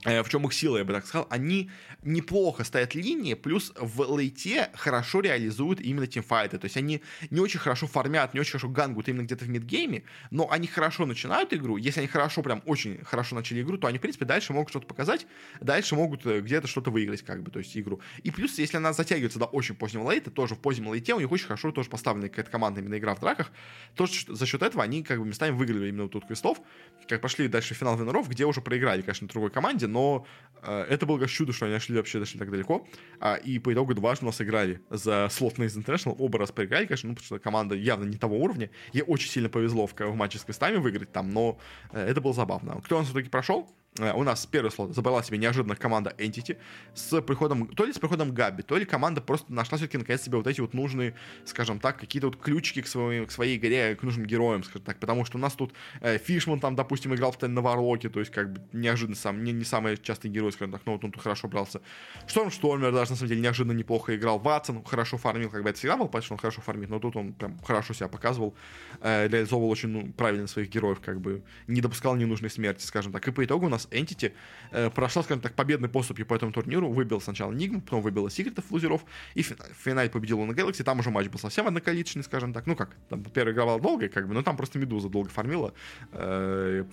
в 0.04 0.28
чем 0.28 0.46
их 0.46 0.52
сила, 0.52 0.78
я 0.78 0.84
бы 0.84 0.92
так 0.92 1.06
сказал, 1.06 1.26
они 1.30 1.70
неплохо 2.02 2.64
стоят 2.64 2.94
линии, 2.94 3.34
плюс 3.34 3.72
в 3.76 4.02
лейте 4.02 4.70
хорошо 4.74 5.20
реализуют 5.20 5.80
именно 5.80 6.06
тимфайты, 6.06 6.58
то 6.58 6.64
есть 6.64 6.76
они 6.76 7.02
не 7.30 7.40
очень 7.40 7.60
хорошо 7.60 7.86
фармят, 7.86 8.34
не 8.34 8.40
очень 8.40 8.52
хорошо 8.52 8.68
гангут 8.68 9.08
именно 9.08 9.22
где-то 9.22 9.44
в 9.44 9.48
мидгейме, 9.48 10.02
но 10.30 10.50
они 10.50 10.66
хорошо 10.66 11.06
начинают 11.06 11.52
игру, 11.54 11.76
если 11.76 12.00
они 12.00 12.08
хорошо, 12.08 12.42
прям 12.42 12.62
очень 12.66 13.04
хорошо 13.04 13.36
начали 13.36 13.62
игру, 13.62 13.78
то 13.78 13.86
они, 13.86 13.98
в 13.98 14.00
принципе, 14.00 14.24
дальше 14.24 14.52
могут 14.52 14.70
что-то 14.70 14.86
показать, 14.86 15.26
дальше 15.60 15.94
могут 15.94 16.26
э, 16.26 16.40
где-то 16.40 16.66
что-то 16.66 16.90
выиграть, 16.90 17.22
как 17.22 17.42
бы, 17.42 17.50
то 17.50 17.60
есть 17.60 17.76
игру. 17.76 18.00
И 18.22 18.30
плюс, 18.30 18.58
если 18.58 18.76
она 18.76 18.92
затягивается 18.92 19.38
до 19.38 19.46
очень 19.46 19.74
позднего 19.74 20.10
лейта, 20.10 20.30
тоже 20.30 20.54
в 20.54 20.58
позднем 20.58 20.88
лейте 20.88 21.14
у 21.14 21.20
них 21.20 21.30
очень 21.30 21.46
хорошо 21.46 21.70
тоже 21.70 21.88
поставлена 21.88 22.28
какая-то 22.28 22.50
команда 22.50 22.80
именно 22.80 22.98
игра 22.98 23.14
в 23.14 23.20
драках, 23.20 23.52
тоже 23.94 24.24
за 24.28 24.46
счет 24.46 24.62
этого 24.62 24.82
они 24.82 25.02
как 25.02 25.20
бы 25.20 25.26
местами 25.26 25.54
выиграли 25.54 25.88
именно 25.88 26.04
вот 26.04 26.12
тут 26.12 26.26
квестов, 26.26 26.58
как 27.06 27.20
пошли 27.20 27.48
дальше 27.48 27.74
в 27.74 27.78
финал 27.78 27.96
виноров, 27.96 28.28
где 28.28 28.44
уже 28.44 28.60
проиграли, 28.60 29.02
конечно, 29.02 29.28
другой 29.28 29.50
команде, 29.50 29.86
но 29.92 30.26
э, 30.62 30.86
это 30.88 31.06
было 31.06 31.18
как 31.18 31.30
чудо, 31.30 31.52
что 31.52 31.66
они 31.66 31.74
нашли 31.74 31.96
вообще 31.96 32.18
дошли 32.18 32.38
так 32.38 32.50
далеко. 32.50 32.86
А, 33.20 33.34
и 33.34 33.58
по 33.58 33.72
итогу 33.72 33.94
дважды 33.94 34.24
у 34.24 34.28
нас 34.28 34.40
играли 34.40 34.80
за 34.90 35.28
слот 35.30 35.58
на 35.58 35.64
International. 35.64 36.16
Оба 36.18 36.38
раз 36.38 36.50
проиграли, 36.50 36.86
конечно, 36.86 37.08
ну, 37.08 37.14
потому 37.14 37.26
что 37.26 37.38
команда 37.38 37.74
явно 37.74 38.04
не 38.04 38.16
того 38.16 38.38
уровня. 38.38 38.70
Ей 38.92 39.02
очень 39.06 39.28
сильно 39.28 39.48
повезло 39.48 39.86
в, 39.86 39.94
в 39.94 40.14
матче 40.14 40.38
с 40.38 40.44
квестами 40.44 40.76
выиграть 40.76 41.12
там, 41.12 41.30
но 41.30 41.58
э, 41.92 42.04
это 42.04 42.20
было 42.20 42.32
забавно. 42.32 42.80
Кто 42.82 42.96
у 42.96 42.98
нас 43.00 43.08
в 43.08 43.12
итоге 43.12 43.30
прошел? 43.30 43.68
Э, 43.98 44.12
у 44.14 44.22
нас 44.22 44.46
первый 44.46 44.70
слот 44.70 44.94
забрала 44.94 45.22
себе 45.22 45.36
неожиданно 45.36 45.76
команда 45.76 46.14
Entity 46.16 46.56
с 46.94 47.20
приходом, 47.20 47.66
то 47.68 47.84
ли 47.84 47.92
с 47.92 47.98
приходом 47.98 48.32
Габи, 48.32 48.62
то 48.62 48.78
ли 48.78 48.86
команда 48.86 49.20
просто 49.20 49.52
нашла 49.52 49.76
все-таки 49.76 49.98
наконец 49.98 50.22
себе 50.22 50.38
вот 50.38 50.46
эти 50.46 50.62
вот 50.62 50.72
нужные, 50.72 51.14
скажем 51.44 51.78
так, 51.78 51.98
какие-то 51.98 52.28
вот 52.28 52.36
ключики 52.36 52.80
к 52.80 52.86
своей, 52.86 53.26
к 53.26 53.30
своей 53.30 53.58
игре, 53.58 53.94
к 53.94 54.02
нужным 54.02 54.24
героям, 54.24 54.64
скажем 54.64 54.82
так, 54.82 54.98
потому 54.98 55.26
что 55.26 55.36
у 55.36 55.40
нас 55.40 55.52
тут 55.52 55.74
э, 56.00 56.16
Фишман 56.16 56.60
там, 56.60 56.74
допустим, 56.74 57.14
играл 57.14 57.32
в 57.32 57.42
на 57.42 57.60
Варлоке, 57.60 58.08
то 58.08 58.20
есть 58.20 58.32
как 58.32 58.52
бы 58.52 58.62
неожиданно 58.72 59.16
сам, 59.16 59.44
не, 59.44 59.52
не 59.52 59.64
самый 59.64 59.98
частый 59.98 60.30
герой, 60.30 60.52
скажем 60.52 60.72
так, 60.72 60.82
но 60.86 60.92
вот 60.92 61.04
он 61.04 61.12
тут 61.12 61.22
хорошо 61.22 61.48
брался. 61.48 61.82
Шторм 62.26 62.50
Штормер 62.50 62.92
даже 62.92 63.10
на 63.10 63.16
самом 63.16 63.28
деле 63.28 63.42
неожиданно 63.42 63.76
неплохо 63.76 64.16
играл. 64.16 64.38
Ватсон 64.38 64.82
хорошо 64.84 65.18
фармил, 65.18 65.50
как 65.50 65.62
бы 65.64 65.68
это 65.68 65.78
всегда 65.78 65.98
был, 65.98 66.06
понятно, 66.06 66.22
что 66.22 66.34
он 66.34 66.38
хорошо 66.38 66.62
фармит, 66.62 66.88
но 66.88 66.98
тут 66.98 67.16
он 67.16 67.34
прям 67.34 67.58
хорошо 67.58 67.92
себя 67.92 68.08
показывал, 68.08 68.54
э, 69.02 69.28
реализовывал 69.28 69.70
очень 69.70 69.90
ну, 69.90 70.12
правильно 70.12 70.46
своих 70.46 70.70
героев, 70.70 71.00
как 71.00 71.20
бы 71.20 71.42
не 71.66 71.82
допускал 71.82 72.16
ненужной 72.16 72.48
смерти, 72.48 72.84
скажем 72.84 73.12
так. 73.12 73.26
И 73.28 73.32
по 73.32 73.44
итогу 73.44 73.66
у 73.66 73.68
нас 73.68 73.81
нас 73.82 73.88
Entity 73.90 74.32
э, 74.70 74.90
прошла, 74.90 75.22
скажем 75.22 75.40
так, 75.40 75.54
победной 75.54 75.88
поступью 75.88 76.26
по 76.26 76.34
этому 76.34 76.52
турниру, 76.52 76.90
выбил 76.90 77.20
сначала 77.20 77.52
Нигму, 77.52 77.80
потом 77.80 78.02
выбила 78.02 78.30
Секретов 78.30 78.70
лузеров, 78.70 79.04
и 79.34 79.42
в 79.42 79.54
финале 79.84 80.10
победил 80.10 80.40
на 80.44 80.52
Galaxy, 80.52 80.82
там 80.82 81.00
уже 81.00 81.10
матч 81.10 81.28
был 81.28 81.38
совсем 81.38 81.66
одноколичный, 81.66 82.22
скажем 82.22 82.52
так, 82.52 82.66
ну 82.66 82.76
как, 82.76 82.96
там 83.08 83.22
первый 83.24 83.52
игровал 83.52 83.80
долго, 83.80 84.08
как 84.08 84.28
бы, 84.28 84.34
но 84.34 84.42
там 84.42 84.56
просто 84.56 84.78
Медуза 84.78 85.08
долго 85.08 85.28
фармила, 85.28 85.74
э, 86.12 86.84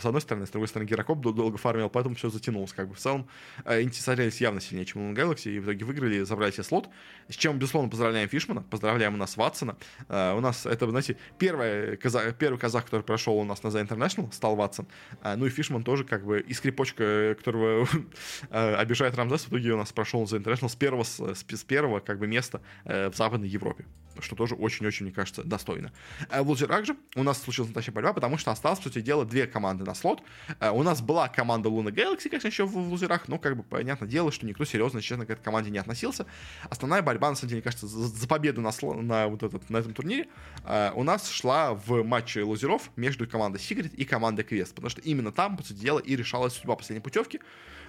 с 0.00 0.04
одной 0.04 0.20
стороны, 0.20 0.46
с 0.46 0.50
другой 0.50 0.68
стороны, 0.68 0.88
Геракоп 0.88 1.20
долго 1.20 1.58
фармил, 1.58 1.88
поэтому 1.88 2.14
все 2.14 2.30
затянулось, 2.30 2.72
как 2.72 2.88
бы, 2.88 2.94
в 2.94 2.98
целом, 2.98 3.28
э, 3.64 3.82
Entity 3.82 4.00
смотрелись 4.00 4.40
явно 4.40 4.60
сильнее, 4.60 4.84
чем 4.84 5.12
на 5.12 5.18
Galaxy, 5.18 5.54
и 5.54 5.58
в 5.58 5.64
итоге 5.64 5.84
выиграли, 5.84 6.22
забрали 6.22 6.52
себе 6.52 6.64
слот, 6.64 6.88
с 7.28 7.34
чем, 7.34 7.58
безусловно, 7.58 7.90
поздравляем 7.90 8.28
Фишмана, 8.28 8.62
поздравляем 8.62 9.14
у 9.14 9.16
нас 9.16 9.36
Ватсона, 9.36 9.76
э, 10.08 10.34
у 10.34 10.40
нас 10.40 10.66
это, 10.66 10.88
знаете, 10.88 11.16
первый 11.38 11.96
казах, 11.96 12.34
первый 12.36 12.58
казах, 12.58 12.84
который 12.84 13.02
прошел 13.02 13.36
у 13.38 13.44
нас 13.44 13.62
на 13.62 13.68
The 13.68 13.86
International, 13.86 14.32
стал 14.32 14.56
Ватсон, 14.56 14.86
э, 15.22 15.36
ну 15.36 15.46
и 15.46 15.50
Фишман 15.50 15.84
тоже, 15.84 16.04
как 16.12 16.26
бы, 16.26 16.40
и 16.40 16.52
скрипочка, 16.52 17.34
которого 17.38 17.88
э, 18.50 18.74
обижает 18.74 19.16
Рамзес, 19.16 19.44
в 19.44 19.48
итоге 19.48 19.72
у 19.72 19.78
нас 19.78 19.92
прошел 19.92 20.24
The 20.24 20.42
International 20.42 20.68
с 20.68 20.76
первого, 20.76 21.04
с, 21.04 21.18
с 21.18 21.64
первого, 21.64 22.00
как 22.00 22.18
бы, 22.18 22.26
места 22.26 22.60
э, 22.84 23.08
в 23.08 23.16
Западной 23.16 23.48
Европе, 23.48 23.86
что 24.20 24.36
тоже 24.36 24.54
очень-очень, 24.54 25.06
мне 25.06 25.14
кажется, 25.14 25.42
достойно. 25.42 25.90
Э, 26.28 26.42
в 26.42 26.48
лузерах 26.50 26.84
же 26.84 26.96
у 27.16 27.22
нас 27.22 27.42
случилась 27.42 27.70
настоящая 27.70 27.92
борьба, 27.92 28.12
потому 28.12 28.36
что 28.36 28.50
осталось, 28.50 28.80
по 28.80 28.84
сути 28.84 29.00
дела, 29.00 29.24
две 29.24 29.46
команды 29.46 29.84
на 29.84 29.94
слот. 29.94 30.22
Э, 30.60 30.68
у 30.68 30.82
нас 30.82 31.00
была 31.00 31.28
команда 31.28 31.70
Luna 31.70 31.88
Galaxy, 31.88 32.28
конечно, 32.28 32.48
еще 32.48 32.66
в, 32.66 32.76
лузерах, 32.76 33.26
но, 33.28 33.38
как 33.38 33.56
бы, 33.56 33.62
понятное 33.62 34.06
дело, 34.06 34.30
что 34.30 34.44
никто 34.44 34.66
серьезно, 34.66 35.00
честно, 35.00 35.24
к 35.24 35.30
этой 35.30 35.42
команде 35.42 35.70
не 35.70 35.78
относился. 35.78 36.26
Основная 36.68 37.00
борьба, 37.00 37.30
на 37.30 37.36
самом 37.36 37.48
деле, 37.48 37.60
мне 37.60 37.64
кажется, 37.64 37.86
за, 37.86 38.08
за 38.08 38.28
победу 38.28 38.60
на, 38.60 38.70
на, 39.00 39.28
вот 39.28 39.42
этот, 39.44 39.70
на 39.70 39.78
этом 39.78 39.94
турнире 39.94 40.26
э, 40.66 40.90
у 40.94 41.04
нас 41.04 41.30
шла 41.30 41.72
в 41.72 42.02
матче 42.02 42.42
лузеров 42.42 42.90
между 42.96 43.26
командой 43.26 43.56
Secret 43.56 43.94
и 43.96 44.04
командой 44.04 44.44
Quest, 44.44 44.74
потому 44.74 44.90
что 44.90 45.00
именно 45.00 45.32
там, 45.32 45.56
по 45.56 45.62
сути 45.62 45.78
дела, 45.78 46.01
и 46.04 46.16
решалась 46.16 46.54
судьба 46.54 46.76
последней 46.76 47.02
путевки. 47.02 47.40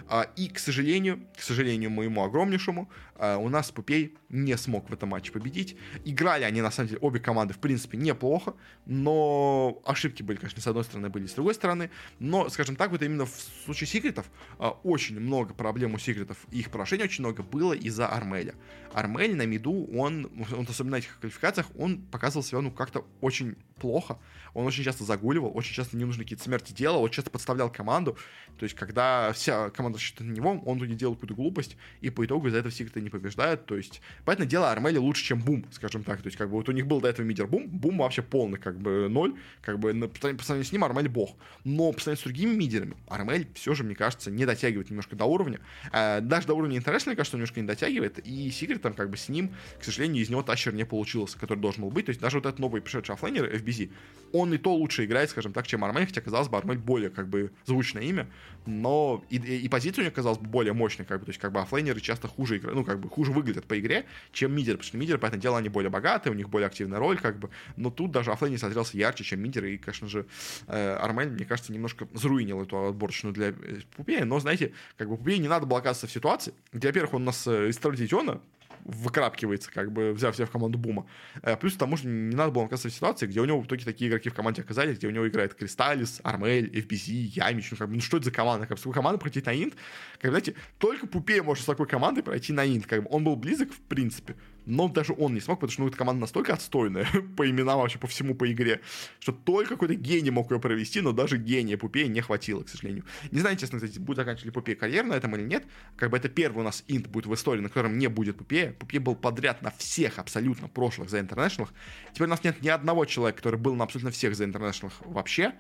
А, 0.07 0.27
и, 0.35 0.47
к 0.49 0.59
сожалению, 0.59 1.19
к 1.37 1.41
сожалению 1.41 1.89
моему 1.89 2.23
огромнейшему, 2.23 2.89
а, 3.15 3.37
у 3.37 3.49
нас 3.49 3.71
Пупей 3.71 4.15
не 4.29 4.57
смог 4.57 4.89
в 4.89 4.93
этом 4.93 5.09
матче 5.09 5.31
победить. 5.31 5.77
Играли 6.05 6.43
они, 6.43 6.61
на 6.61 6.71
самом 6.71 6.89
деле, 6.89 6.99
обе 7.01 7.19
команды, 7.19 7.53
в 7.53 7.59
принципе, 7.59 7.97
неплохо, 7.97 8.53
но 8.85 9.81
ошибки 9.85 10.23
были, 10.23 10.37
конечно, 10.37 10.61
с 10.61 10.67
одной 10.67 10.83
стороны, 10.83 11.09
были 11.09 11.27
с 11.27 11.33
другой 11.33 11.53
стороны. 11.53 11.89
Но, 12.19 12.49
скажем 12.49 12.75
так, 12.75 12.91
вот 12.91 13.01
именно 13.01 13.25
в 13.25 13.35
случае 13.65 13.87
секретов 13.87 14.29
а, 14.59 14.71
очень 14.83 15.19
много 15.19 15.53
проблем 15.53 15.93
у 15.93 15.99
секретов 15.99 16.37
их 16.51 16.69
поражений 16.69 17.03
очень 17.03 17.23
много 17.23 17.43
было 17.43 17.73
из-за 17.73 18.07
Армеля. 18.07 18.55
Армель 18.93 19.35
на 19.35 19.45
миду, 19.45 19.87
он, 19.93 20.29
он 20.51 20.67
особенно 20.69 20.97
на 20.97 20.99
этих 20.99 21.19
квалификациях, 21.19 21.67
он 21.77 22.01
показывал 22.01 22.43
себя, 22.43 22.61
ну, 22.61 22.71
как-то 22.71 23.05
очень 23.21 23.55
плохо. 23.79 24.17
Он 24.53 24.65
очень 24.65 24.83
часто 24.83 25.03
загуливал, 25.03 25.51
очень 25.53 25.73
часто 25.73 25.97
не 25.97 26.05
нужны 26.05 26.23
какие-то 26.23 26.43
смерти 26.43 26.73
делал, 26.73 27.03
он 27.03 27.09
часто 27.09 27.31
подставлял 27.31 27.71
команду. 27.71 28.17
То 28.57 28.63
есть, 28.63 28.75
когда 28.75 29.33
вся 29.33 29.71
команда 29.71 29.92
рассчитана 29.93 30.31
на 30.31 30.35
него, 30.35 30.61
он 30.65 30.77
не 30.79 30.95
делал 30.95 31.15
какую-то 31.15 31.35
глупость, 31.35 31.77
и 32.01 32.09
по 32.09 32.25
итогу 32.25 32.47
из-за 32.47 32.59
этого 32.59 32.73
секреты 32.73 33.01
не 33.01 33.09
побеждают. 33.09 33.65
То 33.65 33.77
есть, 33.77 34.01
понятное 34.25 34.47
дело, 34.47 34.71
Армель 34.71 34.97
лучше, 34.97 35.23
чем 35.23 35.39
Бум, 35.39 35.65
скажем 35.71 36.03
так. 36.03 36.21
То 36.21 36.27
есть, 36.27 36.37
как 36.37 36.49
бы 36.49 36.55
вот 36.55 36.69
у 36.69 36.71
них 36.71 36.87
был 36.87 37.01
до 37.01 37.09
этого 37.09 37.25
мидер 37.25 37.47
Бум, 37.47 37.67
Бум 37.67 37.97
вообще 37.97 38.21
полный, 38.21 38.59
как 38.59 38.79
бы, 38.79 39.07
ноль. 39.09 39.35
Как 39.61 39.79
бы, 39.79 39.93
по 39.93 40.43
сравнению 40.43 40.65
с 40.65 40.71
ним 40.71 40.83
Армель 40.83 41.09
бог. 41.09 41.35
Но 41.63 41.91
по 41.91 41.99
сравнению 41.99 42.21
с 42.21 42.23
другими 42.23 42.53
мидерами, 42.55 42.95
Армель 43.07 43.47
все 43.53 43.73
же, 43.73 43.83
мне 43.83 43.95
кажется, 43.95 44.31
не 44.31 44.45
дотягивает 44.45 44.89
немножко 44.89 45.15
до 45.15 45.25
уровня. 45.25 45.59
А, 45.91 46.21
даже 46.21 46.47
до 46.47 46.53
уровня 46.53 46.77
International, 46.77 47.15
кажется, 47.15 47.35
он 47.35 47.41
немножко 47.41 47.61
не 47.61 47.67
дотягивает. 47.67 48.19
И 48.19 48.51
Секрет 48.51 48.81
там, 48.81 48.93
как 48.93 49.09
бы, 49.09 49.17
с 49.17 49.29
ним, 49.29 49.51
к 49.79 49.83
сожалению, 49.83 50.23
из 50.23 50.29
него 50.29 50.43
тащер 50.43 50.73
не 50.73 50.85
получился, 50.85 51.37
который 51.37 51.59
должен 51.59 51.83
был 51.83 51.91
быть. 51.91 52.05
То 52.05 52.09
есть, 52.09 52.21
даже 52.21 52.37
вот 52.37 52.45
этот 52.45 52.59
новый 52.59 52.81
пришедший 52.81 53.15
оффлейнер, 53.15 53.45
FBZ, 53.55 53.91
он 54.31 54.53
и 54.53 54.57
то 54.57 54.73
лучше 54.73 55.05
играет, 55.05 55.29
скажем 55.29 55.53
так, 55.53 55.67
чем 55.67 55.83
Армель, 55.83 56.05
хотя, 56.05 56.21
казалось 56.21 56.49
бы, 56.49 56.57
Армель 56.57 56.77
более, 56.77 57.09
как 57.09 57.27
бы, 57.27 57.51
звучное 57.65 58.03
имя, 58.03 58.27
но 58.65 59.23
и, 59.29 59.37
и, 59.37 59.65
и 59.65 59.69
позиция 59.83 60.03
у 60.03 60.05
него 60.05 60.15
казалась 60.15 60.39
бы 60.39 60.47
более 60.47 60.71
мощной, 60.71 61.05
как 61.05 61.19
бы, 61.19 61.25
то 61.25 61.29
есть, 61.31 61.41
как 61.41 61.51
бы, 61.51 61.59
оффлейнеры 61.59 61.99
часто 61.99 62.29
хуже 62.29 62.57
играют, 62.57 62.77
ну, 62.77 62.85
как 62.85 62.99
бы, 62.99 63.09
хуже 63.09 63.33
выглядят 63.33 63.65
по 63.65 63.77
игре, 63.77 64.05
чем 64.31 64.55
мидеры, 64.55 64.77
потому 64.77 64.87
что 64.87 64.97
мидеры, 64.97 65.19
понятное 65.19 65.41
дело, 65.41 65.57
они 65.57 65.67
более 65.67 65.89
богатые, 65.89 66.31
у 66.31 66.35
них 66.35 66.49
более 66.49 66.67
активная 66.67 66.99
роль, 66.99 67.19
как 67.19 67.37
бы, 67.37 67.49
но 67.75 67.91
тут 67.91 68.11
даже 68.11 68.31
оффлейнер 68.31 68.59
смотрелся 68.59 68.97
ярче, 68.97 69.25
чем 69.25 69.41
мидеры, 69.41 69.73
и, 69.73 69.77
конечно 69.77 70.07
же, 70.07 70.25
э, 70.67 70.95
Армель, 70.95 71.31
мне 71.31 71.43
кажется, 71.43 71.73
немножко 71.73 72.07
заруинил 72.13 72.61
эту 72.61 72.87
отборочную 72.87 73.33
для 73.33 73.49
э, 73.49 73.81
Пупея, 73.97 74.23
но, 74.23 74.39
знаете, 74.39 74.71
как 74.97 75.09
бы, 75.09 75.17
Пупея 75.17 75.37
не 75.37 75.49
надо 75.49 75.65
было 75.65 75.79
оказаться 75.79 76.07
в 76.07 76.11
ситуации, 76.11 76.53
где, 76.71 76.87
во-первых, 76.87 77.15
он 77.15 77.25
нас 77.25 77.45
э, 77.45 77.67
из 77.67 77.77
Традициона, 77.77 78.39
выкрапкивается, 78.85 79.71
как 79.71 79.91
бы 79.91 80.13
взяв 80.13 80.35
себя 80.35 80.45
в 80.45 80.51
команду 80.51 80.77
Бума. 80.77 81.07
Э, 81.41 81.55
плюс 81.57 81.73
к 81.73 81.77
тому 81.77 81.97
же 81.97 82.07
не 82.07 82.35
надо 82.35 82.51
было 82.51 82.65
оказаться 82.65 82.89
в 82.89 82.93
ситуации, 82.93 83.27
где 83.27 83.39
у 83.39 83.45
него 83.45 83.59
в 83.59 83.65
итоге 83.65 83.85
такие 83.85 84.09
игроки 84.09 84.29
в 84.29 84.33
команде 84.33 84.61
оказались, 84.61 84.97
где 84.97 85.07
у 85.07 85.11
него 85.11 85.27
играет 85.27 85.53
Кристаллис, 85.53 86.19
Армель, 86.23 86.69
FBZ, 86.69 87.11
Ямич, 87.11 87.71
ну, 87.71 87.77
как 87.77 87.89
бы, 87.89 87.95
ну 87.95 88.01
что 88.01 88.17
это 88.17 88.25
за 88.25 88.31
команда? 88.31 88.67
Как 88.67 88.77
бы, 88.77 88.79
с 88.79 88.81
такой 88.81 88.93
командой 88.93 89.19
пройти 89.19 89.41
на 89.45 89.53
инт? 89.53 89.75
Как, 90.19 90.31
знаете, 90.31 90.55
только 90.77 91.07
Пупея 91.07 91.43
может 91.43 91.63
с 91.63 91.67
такой 91.67 91.87
командой 91.87 92.23
пройти 92.23 92.53
на 92.53 92.65
инт. 92.65 92.85
Как 92.85 93.03
бы, 93.03 93.09
он 93.09 93.23
был 93.23 93.35
близок, 93.35 93.71
в 93.71 93.79
принципе, 93.81 94.35
но 94.65 94.87
даже 94.87 95.13
он 95.17 95.33
не 95.33 95.39
смог, 95.39 95.59
потому 95.59 95.71
что 95.71 95.81
ну, 95.81 95.87
эта 95.87 95.97
команда 95.97 96.21
настолько 96.21 96.53
отстойная 96.53 97.07
по 97.37 97.49
именам 97.49 97.79
вообще 97.79 97.99
по 97.99 98.07
всему 98.07 98.35
по 98.35 98.51
игре, 98.51 98.81
что 99.19 99.31
только 99.31 99.71
какой-то 99.71 99.95
гений 99.95 100.31
мог 100.31 100.51
ее 100.51 100.59
провести, 100.59 101.01
но 101.01 101.11
даже 101.11 101.37
гения 101.37 101.77
Пупея 101.77 102.07
не 102.07 102.21
хватило, 102.21 102.63
к 102.63 102.69
сожалению. 102.69 103.05
Не 103.31 103.39
знаю, 103.39 103.57
честно, 103.57 103.79
кстати, 103.79 103.99
будет 103.99 104.17
заканчивать 104.17 104.45
ли 104.45 104.51
Пупея 104.51 104.75
карьеру 104.75 105.07
на 105.09 105.13
этом 105.13 105.35
или 105.35 105.43
нет. 105.43 105.65
Как 105.95 106.09
бы 106.09 106.17
это 106.17 106.29
первый 106.29 106.59
у 106.59 106.63
нас 106.63 106.83
инт 106.87 107.07
будет 107.07 107.25
в 107.25 107.33
истории, 107.33 107.61
на 107.61 107.69
котором 107.69 107.97
не 107.97 108.07
будет 108.07 108.37
Пупея. 108.37 108.73
Пупея 108.73 109.01
был 109.01 109.15
подряд 109.15 109.61
на 109.61 109.71
всех 109.71 110.19
абсолютно 110.19 110.67
прошлых 110.67 111.09
за 111.09 111.19
International. 111.19 111.69
Теперь 112.13 112.27
у 112.27 112.29
нас 112.29 112.43
нет 112.43 112.61
ни 112.61 112.69
одного 112.69 113.05
человека, 113.05 113.37
который 113.37 113.59
был 113.59 113.75
на 113.75 113.83
абсолютно 113.83 114.11
всех 114.11 114.35
за 114.35 114.45
International 114.45 114.91
вообще. 115.05 115.53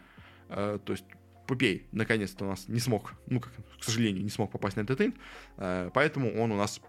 Э, 0.49 0.79
то 0.83 0.93
есть 0.93 1.05
Пупей 1.47 1.87
наконец-то 1.91 2.45
у 2.45 2.47
нас 2.49 2.67
не 2.67 2.79
смог, 2.79 3.13
ну, 3.27 3.41
как, 3.41 3.51
к 3.79 3.83
сожалению, 3.83 4.23
не 4.23 4.29
смог 4.29 4.51
попасть 4.51 4.77
на 4.77 4.81
этот 4.81 5.01
инт, 5.01 5.15
э, 5.57 5.89
поэтому 5.93 6.33
он 6.41 6.51
у 6.51 6.57
нас 6.57 6.79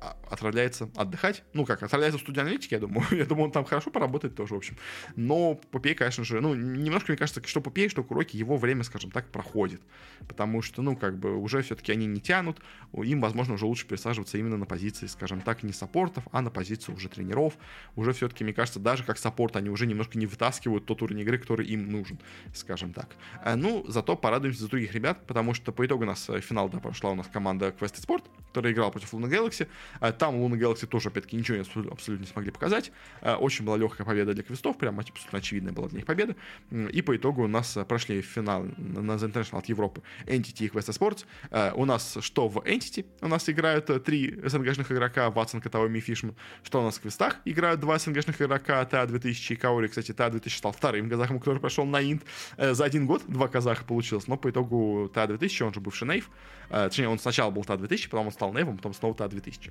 отправляется 0.00 0.90
отдыхать. 0.96 1.42
Ну 1.52 1.64
как, 1.66 1.82
отправляется 1.82 2.18
в 2.18 2.22
студию 2.22 2.42
аналитики, 2.42 2.74
я 2.74 2.80
думаю. 2.80 3.06
я 3.10 3.24
думаю, 3.26 3.46
он 3.46 3.52
там 3.52 3.64
хорошо 3.64 3.90
поработает 3.90 4.34
тоже, 4.34 4.54
в 4.54 4.56
общем. 4.56 4.76
Но 5.16 5.54
Попей, 5.70 5.94
конечно 5.94 6.24
же, 6.24 6.40
ну, 6.40 6.54
немножко, 6.54 7.12
мне 7.12 7.18
кажется, 7.18 7.42
что 7.46 7.60
Попей, 7.60 7.88
что 7.88 8.02
Куроки, 8.02 8.36
его 8.36 8.56
время, 8.56 8.84
скажем 8.84 9.10
так, 9.10 9.30
проходит. 9.30 9.82
Потому 10.26 10.62
что, 10.62 10.82
ну, 10.82 10.96
как 10.96 11.18
бы, 11.18 11.36
уже 11.36 11.62
все-таки 11.62 11.92
они 11.92 12.06
не 12.06 12.20
тянут. 12.20 12.60
Им, 12.92 13.20
возможно, 13.20 13.54
уже 13.54 13.66
лучше 13.66 13.86
пересаживаться 13.86 14.38
именно 14.38 14.56
на 14.56 14.66
позиции, 14.66 15.06
скажем 15.06 15.40
так, 15.40 15.62
не 15.62 15.72
саппортов, 15.72 16.24
а 16.32 16.40
на 16.40 16.50
позицию 16.50 16.96
уже 16.96 17.08
тренеров. 17.08 17.54
Уже 17.96 18.12
все-таки, 18.12 18.44
мне 18.44 18.52
кажется, 18.52 18.80
даже 18.80 19.04
как 19.04 19.18
саппорт 19.18 19.56
они 19.56 19.68
уже 19.68 19.86
немножко 19.86 20.18
не 20.18 20.26
вытаскивают 20.26 20.86
тот 20.86 21.02
уровень 21.02 21.20
игры, 21.20 21.38
который 21.38 21.66
им 21.66 21.90
нужен, 21.90 22.18
скажем 22.54 22.92
так. 22.92 23.16
А, 23.44 23.56
ну, 23.56 23.84
зато 23.88 24.16
порадуемся 24.16 24.62
за 24.62 24.68
других 24.68 24.94
ребят, 24.94 25.26
потому 25.26 25.54
что 25.54 25.72
по 25.72 25.84
итогу 25.84 26.04
у 26.04 26.06
нас 26.06 26.28
э, 26.30 26.40
финал, 26.40 26.68
да, 26.68 26.78
прошла 26.78 27.10
у 27.10 27.14
нас 27.14 27.26
команда 27.26 27.74
Quest 27.78 28.04
Sport, 28.06 28.24
которая 28.48 28.72
играла 28.72 28.90
против 28.90 29.12
Luna 29.14 29.30
Galaxy. 29.30 29.68
А, 29.98 30.12
там 30.12 30.36
Luna 30.36 30.58
Galaxy 30.58 30.86
тоже, 30.86 31.08
опять-таки, 31.08 31.36
ничего 31.36 31.60
абсолютно 31.90 32.24
не 32.24 32.30
смогли 32.30 32.50
показать. 32.50 32.92
А, 33.20 33.36
очень 33.36 33.64
была 33.64 33.76
легкая 33.76 34.06
победа 34.06 34.34
для 34.34 34.42
квестов, 34.42 34.78
прям 34.78 34.98
абсолютно 35.00 35.38
очевидная 35.38 35.72
была 35.72 35.88
для 35.88 35.98
них 35.98 36.06
победа. 36.06 36.36
И 36.70 37.02
по 37.02 37.16
итогу 37.16 37.44
у 37.44 37.48
нас 37.48 37.76
а, 37.76 37.84
прошли 37.84 38.22
финал 38.22 38.64
на 38.76 39.12
The 39.12 39.32
International 39.32 39.58
от 39.58 39.66
Европы 39.66 40.02
Entity 40.26 40.66
и 40.66 40.68
Quest 40.68 40.90
Sports. 40.90 41.24
У 41.74 41.84
нас 41.84 42.18
что 42.20 42.48
в 42.48 42.58
Entity 42.58 43.06
у 43.20 43.28
нас 43.28 43.48
играют 43.48 43.90
э, 43.90 44.00
три 44.00 44.38
СНГшных 44.44 44.90
игрока, 44.92 45.30
Ватсон, 45.30 45.60
Катаоми 45.60 45.98
и 45.98 46.00
Фишман. 46.00 46.34
Что 46.62 46.80
у 46.80 46.84
нас 46.84 46.98
в 46.98 47.00
квестах 47.00 47.40
играют 47.44 47.80
два 47.80 47.98
СНГшных 47.98 48.40
игрока, 48.40 48.82
TA-2000 48.82 49.54
и 49.54 49.56
Каури. 49.56 49.88
Кстати, 49.88 50.12
TA-2000 50.12 50.50
стал 50.50 50.72
вторым 50.72 51.08
казахом, 51.08 51.38
который 51.38 51.60
прошел 51.60 51.84
на 51.84 52.00
Инт. 52.00 52.22
Э, 52.56 52.74
за 52.74 52.84
один 52.84 53.06
год 53.06 53.22
два 53.26 53.48
казаха 53.48 53.84
получилось, 53.84 54.26
но 54.26 54.36
по 54.36 54.50
итогу 54.50 55.10
TA-2000, 55.14 55.64
он 55.64 55.74
же 55.74 55.80
бывший 55.80 56.08
Нейв, 56.08 56.30
точнее, 56.68 57.08
он 57.08 57.18
сначала 57.18 57.50
был 57.50 57.62
TA-2000, 57.62 58.08
потом 58.10 58.26
он 58.26 58.32
стал 58.32 58.52
Нейвом, 58.52 58.76
потом 58.76 58.94
снова 58.94 59.14
TA-2000. 59.14 59.70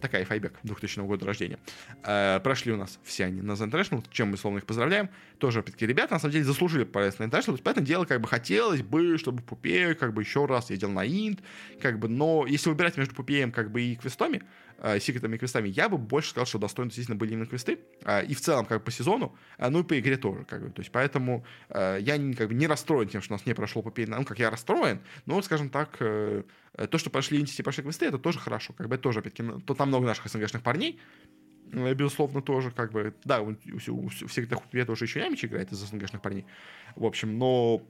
такая 0.00 0.24
файбек 0.24 0.58
2000 0.62 1.00
года 1.00 1.26
рождения. 1.26 1.58
Э, 2.04 2.40
прошли 2.40 2.72
у 2.72 2.76
нас 2.76 2.98
все 3.04 3.24
они 3.24 3.42
на 3.42 3.52
International, 3.52 4.04
чем 4.10 4.30
мы, 4.30 4.36
словно 4.36 4.58
их 4.58 4.66
поздравляем. 4.66 5.08
Тоже, 5.38 5.60
опять-таки, 5.60 5.86
ребята, 5.86 6.14
на 6.14 6.20
самом 6.20 6.32
деле, 6.32 6.44
заслужили 6.44 6.84
проезд 6.84 7.18
на 7.18 7.24
International. 7.24 7.44
То 7.44 7.52
есть, 7.52 7.64
поэтому 7.64 7.86
дело, 7.86 8.04
как 8.04 8.20
бы, 8.20 8.28
хотелось 8.28 8.82
бы, 8.82 9.18
чтобы 9.18 9.42
Пупею, 9.42 9.96
как 9.96 10.12
бы, 10.12 10.22
еще 10.22 10.46
раз 10.46 10.70
ездил 10.70 10.90
на 10.90 11.06
Инт, 11.06 11.40
как 11.80 11.98
бы, 11.98 12.08
но 12.08 12.46
если 12.46 12.68
выбирать 12.70 12.96
между 12.96 13.14
Пупеем, 13.14 13.52
как 13.52 13.70
бы, 13.70 13.82
и 13.82 13.96
Квестами, 13.96 14.42
э, 14.78 15.00
секретами 15.00 15.36
и 15.36 15.38
квестами, 15.38 15.68
я 15.68 15.88
бы 15.88 15.98
больше 15.98 16.30
сказал, 16.30 16.46
что 16.46 16.58
достойно 16.58 16.90
действительно 16.90 17.16
были 17.16 17.32
именно 17.32 17.46
квесты. 17.46 17.78
Э, 18.04 18.24
и 18.24 18.34
в 18.34 18.40
целом, 18.40 18.66
как 18.66 18.78
бы, 18.78 18.84
по 18.84 18.90
сезону, 18.90 19.36
э, 19.58 19.68
ну 19.68 19.80
и 19.80 19.82
по 19.82 19.98
игре 19.98 20.16
тоже, 20.16 20.44
как 20.44 20.62
бы. 20.62 20.70
То 20.70 20.80
есть, 20.80 20.90
поэтому 20.92 21.44
э, 21.68 21.98
я 22.00 22.16
не, 22.16 22.34
как 22.34 22.48
бы, 22.48 22.54
не 22.54 22.66
расстроен 22.66 23.08
тем, 23.08 23.22
что 23.22 23.34
у 23.34 23.36
нас 23.36 23.46
не 23.46 23.54
прошло 23.54 23.82
Пупей. 23.82 24.06
Ну, 24.06 24.24
как 24.24 24.38
я 24.38 24.50
расстроен, 24.50 25.00
но, 25.26 25.40
скажем 25.42 25.70
так, 25.70 25.96
э, 26.00 26.42
Э, 26.76 26.86
то, 26.86 26.98
что 26.98 27.10
прошли 27.10 27.40
Entity, 27.40 27.62
прошли 27.62 27.82
квесты, 27.82 28.06
это 28.06 28.18
тоже 28.18 28.38
хорошо. 28.38 28.72
Как 28.72 28.88
бы 28.88 28.96
это 28.96 29.02
тоже, 29.02 29.20
опять-таки, 29.20 29.43
ну, 29.46 29.60
то 29.60 29.74
там 29.74 29.88
много 29.88 30.06
наших 30.06 30.26
СНГшных 30.28 30.62
парней, 30.62 31.00
э, 31.72 31.94
безусловно, 31.94 32.42
тоже, 32.42 32.70
как 32.70 32.92
бы, 32.92 33.14
да, 33.24 33.40
у, 33.40 33.50
у, 33.50 34.06
у 34.06 34.08
всех 34.08 34.48
я 34.72 34.84
тоже 34.84 35.04
еще 35.04 35.20
Ямич 35.20 35.44
играет 35.44 35.72
из 35.72 35.78
СНГшных 35.78 36.22
парней. 36.22 36.46
В 36.96 37.04
общем, 37.04 37.38
но 37.38 37.82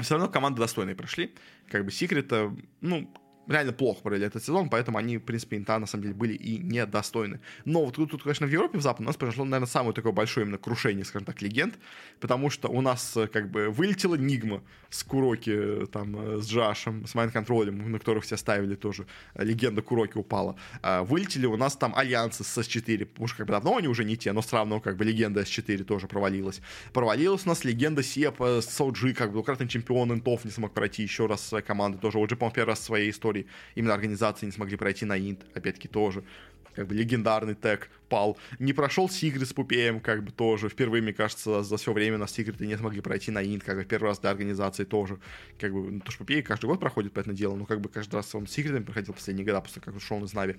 все 0.00 0.14
равно 0.14 0.28
команды 0.28 0.60
достойные 0.60 0.96
прошли. 0.96 1.34
Как 1.70 1.84
бы 1.84 1.90
Секрета, 1.90 2.54
ну, 2.80 3.12
реально 3.48 3.72
плохо 3.72 4.02
провели 4.02 4.26
этот 4.26 4.42
сезон, 4.42 4.68
поэтому 4.68 4.98
они, 4.98 5.18
в 5.18 5.22
принципе, 5.22 5.56
инта, 5.56 5.78
на 5.78 5.86
самом 5.86 6.02
деле, 6.02 6.14
были 6.14 6.34
и 6.34 6.58
недостойны. 6.58 7.40
Но 7.64 7.84
вот 7.84 7.96
тут, 7.96 8.10
тут, 8.10 8.22
конечно, 8.22 8.46
в 8.46 8.50
Европе, 8.50 8.78
в 8.78 8.82
Западе 8.82 9.04
у 9.04 9.06
нас 9.06 9.16
произошло, 9.16 9.44
наверное, 9.44 9.66
самое 9.66 9.92
такое 9.92 10.12
большое 10.12 10.44
именно 10.44 10.58
крушение, 10.58 11.04
скажем 11.04 11.26
так, 11.26 11.42
легенд, 11.42 11.74
потому 12.20 12.50
что 12.50 12.68
у 12.68 12.80
нас 12.80 13.16
э, 13.16 13.26
как 13.26 13.50
бы 13.50 13.70
вылетела 13.70 14.14
Нигма 14.14 14.62
с 14.90 15.02
Куроки, 15.02 15.52
э, 15.54 15.86
там, 15.86 16.36
э, 16.36 16.40
с 16.40 16.48
Джашем, 16.48 17.06
с 17.06 17.14
Майнд-контролем, 17.14 17.90
на 17.90 17.98
которых 17.98 18.24
все 18.24 18.36
ставили 18.36 18.74
тоже, 18.74 19.06
легенда 19.34 19.82
Куроки 19.82 20.16
упала. 20.18 20.56
А 20.82 21.02
вылетели 21.02 21.46
у 21.46 21.56
нас 21.56 21.76
там 21.76 21.94
Альянсы 21.94 22.44
с 22.44 22.58
S4, 22.58 23.06
потому 23.06 23.26
что 23.28 23.38
как 23.38 23.46
бы 23.46 23.52
давно 23.52 23.76
они 23.76 23.88
уже 23.88 24.04
не 24.04 24.16
те, 24.16 24.32
но 24.32 24.40
все 24.40 24.56
равно 24.56 24.80
как 24.80 24.96
бы 24.96 25.04
легенда 25.04 25.42
S4 25.42 25.84
тоже 25.84 26.06
провалилась. 26.06 26.60
Провалилась 26.92 27.44
у 27.44 27.48
нас 27.48 27.64
легенда 27.64 28.02
Себ, 28.02 28.60
с 28.60 28.74
OG, 28.74 29.14
как 29.14 29.28
бы 29.28 29.34
двукратный 29.34 29.68
чемпион 29.68 30.12
Интов 30.12 30.44
не 30.44 30.50
смог 30.50 30.72
пройти 30.72 31.02
еще 31.02 31.26
раз 31.26 31.46
своей 31.46 31.64
команды, 31.64 31.98
тоже 31.98 32.18
OG, 32.18 32.36
по-моему, 32.36 32.54
первый 32.54 32.70
раз 32.70 32.80
в 32.80 32.84
своей 32.84 33.10
истории 33.10 33.31
истории 33.32 33.46
именно 33.74 33.94
организации 33.94 34.46
не 34.46 34.52
смогли 34.52 34.76
пройти 34.76 35.04
на 35.04 35.18
Инт, 35.18 35.44
опять-таки 35.54 35.88
тоже 35.88 36.22
как 36.74 36.86
бы 36.86 36.94
легендарный 36.94 37.54
тег 37.54 37.90
пал. 38.08 38.38
Не 38.58 38.72
прошел 38.72 39.06
Сигрид 39.06 39.46
с 39.46 39.52
Пупеем, 39.52 40.00
как 40.00 40.24
бы 40.24 40.32
тоже. 40.32 40.70
Впервые, 40.70 41.02
мне 41.02 41.12
кажется, 41.12 41.62
за 41.62 41.76
все 41.76 41.92
время 41.92 42.16
Секреты 42.16 42.66
не 42.66 42.78
смогли 42.78 43.02
пройти 43.02 43.30
на 43.30 43.42
Инт, 43.42 43.62
как 43.62 43.76
бы 43.76 43.84
первый 43.84 44.06
раз 44.06 44.20
для 44.20 44.30
организации 44.30 44.84
тоже. 44.84 45.18
Как 45.60 45.70
бы, 45.70 45.90
ну, 45.90 46.00
то, 46.00 46.10
что 46.10 46.20
Пупей 46.20 46.42
каждый 46.42 46.64
год 46.64 46.80
проходит, 46.80 47.12
понятное 47.12 47.36
дело, 47.36 47.56
но 47.56 47.66
как 47.66 47.82
бы 47.82 47.90
каждый 47.90 48.14
раз 48.14 48.34
он 48.34 48.46
с 48.46 48.52
Секретами 48.52 48.84
проходил 48.84 49.12
последние 49.12 49.44
года, 49.44 49.60
после 49.60 49.82
как 49.82 49.94
ушел 49.94 50.24
из 50.24 50.32
Нави. 50.32 50.56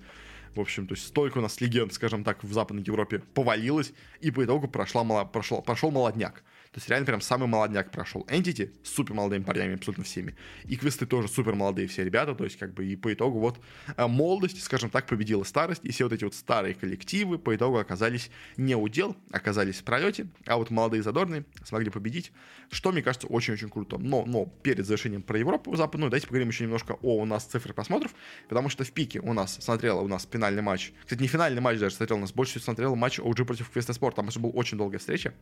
В 0.53 0.59
общем, 0.59 0.86
то 0.86 0.93
есть 0.93 1.07
столько 1.07 1.39
у 1.39 1.41
нас 1.41 1.59
легенд, 1.61 1.91
скажем 1.91 2.24
так, 2.24 2.43
в 2.43 2.53
Западной 2.53 2.84
Европе 2.84 3.24
повалилось, 3.34 3.91
и 4.21 4.30
по 4.30 4.45
итогу 4.45 4.67
прошла, 4.67 5.26
прошел, 5.26 5.63
прошел 5.63 5.89
молодняк. 5.89 6.43
То 6.74 6.80
есть 6.80 6.89
реально 6.89 7.05
прям 7.05 7.21
самый 7.21 7.47
молодняк 7.47 7.91
прошел. 7.91 8.26
Entity 8.28 8.74
с 8.84 8.89
супер 8.89 9.13
молодыми 9.13 9.43
парнями 9.43 9.76
абсолютно 9.76 10.03
всеми. 10.03 10.36
И 10.63 10.76
квесты 10.76 11.05
тоже 11.05 11.28
супер 11.28 11.53
молодые 11.53 11.88
все 11.88 12.03
ребята. 12.03 12.34
То 12.34 12.45
есть 12.45 12.57
как 12.57 12.74
бы 12.74 12.84
и 12.84 12.95
по 12.95 13.13
итогу 13.13 13.38
вот 13.38 13.59
э, 13.95 14.07
молодость, 14.07 14.61
скажем 14.63 14.89
так, 14.89 15.05
победила 15.05 15.43
старость. 15.43 15.86
И 15.86 15.91
все 15.91 16.05
вот 16.05 16.13
эти 16.13 16.24
вот 16.24 16.34
старые 16.34 16.74
коллективы 16.74 17.38
по 17.38 17.55
итогу 17.55 17.78
оказались 17.78 18.32
не 18.57 18.76
у 18.76 18.88
дел, 18.88 19.15
оказались 19.30 19.82
в 19.82 19.84
пролете. 19.84 20.26
А 20.47 20.57
вот 20.57 20.71
молодые 20.71 21.03
задорные 21.03 21.45
смогли 21.63 21.91
победить. 21.91 22.32
Что, 22.71 22.91
мне 22.91 23.03
кажется, 23.03 23.28
очень-очень 23.28 23.69
круто. 23.69 23.99
Но, 23.99 24.26
но 24.26 24.47
перед 24.63 24.88
завершением 24.88 25.21
про 25.21 25.38
Европу 25.38 25.76
западную, 25.76 26.09
давайте 26.09 26.26
поговорим 26.26 26.49
еще 26.49 26.63
немножко 26.63 26.93
о 27.03 27.17
у 27.21 27.26
нас 27.26 27.45
цифры 27.45 27.76
просмотров. 27.76 28.15
Потому 28.49 28.69
что 28.69 28.84
в 28.84 28.91
пике 28.91 29.19
у 29.19 29.34
нас 29.34 29.59
смотрела 29.61 30.01
у 30.01 30.07
нас 30.07 30.28
финальный 30.32 30.63
матч. 30.63 30.91
Кстати, 31.03 31.21
не 31.21 31.28
финальный 31.28 31.61
матч 31.61 31.78
даже 31.78 31.93
смотрел, 31.93 32.17
у 32.17 32.21
нас 32.21 32.34
больше 32.34 32.53
всего 32.53 32.63
смотрел 32.63 32.95
матч 32.95 33.19
OG 33.19 33.45
против 33.45 33.69
Квеста 33.69 33.93
Спорт. 33.93 34.15
Там 34.15 34.30
это 34.30 34.39
была 34.39 34.53
очень 34.53 34.80
долгая 34.80 34.97
встреча. 34.97 35.36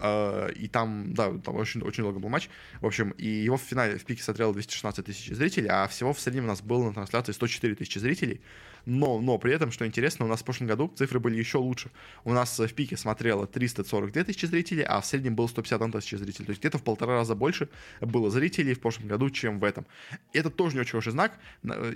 Uh, 0.00 0.52
и 0.52 0.68
там, 0.68 1.12
да, 1.14 1.32
там 1.38 1.56
очень, 1.56 1.82
очень 1.82 2.02
долго 2.02 2.18
был 2.18 2.28
матч. 2.28 2.48
В 2.80 2.86
общем, 2.86 3.10
и 3.18 3.26
его 3.26 3.56
в 3.56 3.62
финале 3.62 3.98
в 3.98 4.04
пике 4.04 4.22
смотрело 4.22 4.52
216 4.52 5.04
тысяч 5.04 5.34
зрителей, 5.34 5.68
а 5.68 5.88
всего 5.88 6.12
в 6.12 6.20
среднем 6.20 6.44
у 6.44 6.48
нас 6.48 6.62
было 6.62 6.84
на 6.84 6.94
трансляции 6.94 7.32
104 7.32 7.74
тысячи 7.74 7.98
зрителей. 7.98 8.40
Но, 8.86 9.20
но 9.20 9.38
при 9.38 9.52
этом, 9.52 9.70
что 9.70 9.86
интересно, 9.86 10.24
у 10.24 10.28
нас 10.28 10.40
в 10.40 10.44
прошлом 10.44 10.66
году 10.66 10.92
цифры 10.96 11.20
были 11.20 11.36
еще 11.36 11.58
лучше. 11.58 11.90
У 12.24 12.32
нас 12.32 12.58
в 12.58 12.72
пике 12.74 12.96
смотрело 12.96 13.46
342 13.46 14.24
тысячи 14.24 14.46
зрителей, 14.46 14.82
а 14.82 15.00
в 15.00 15.06
среднем 15.06 15.34
было 15.34 15.46
151 15.46 15.92
тысячи 15.92 16.14
зрителей. 16.16 16.46
То 16.46 16.50
есть 16.50 16.60
где-то 16.60 16.78
в 16.78 16.82
полтора 16.82 17.14
раза 17.14 17.34
больше 17.34 17.68
было 18.00 18.30
зрителей 18.30 18.74
в 18.74 18.80
прошлом 18.80 19.08
году, 19.08 19.30
чем 19.30 19.60
в 19.60 19.64
этом. 19.64 19.86
Это 20.32 20.50
тоже 20.50 20.74
не 20.74 20.80
очень 20.80 20.92
хороший 20.92 21.12
знак. 21.12 21.38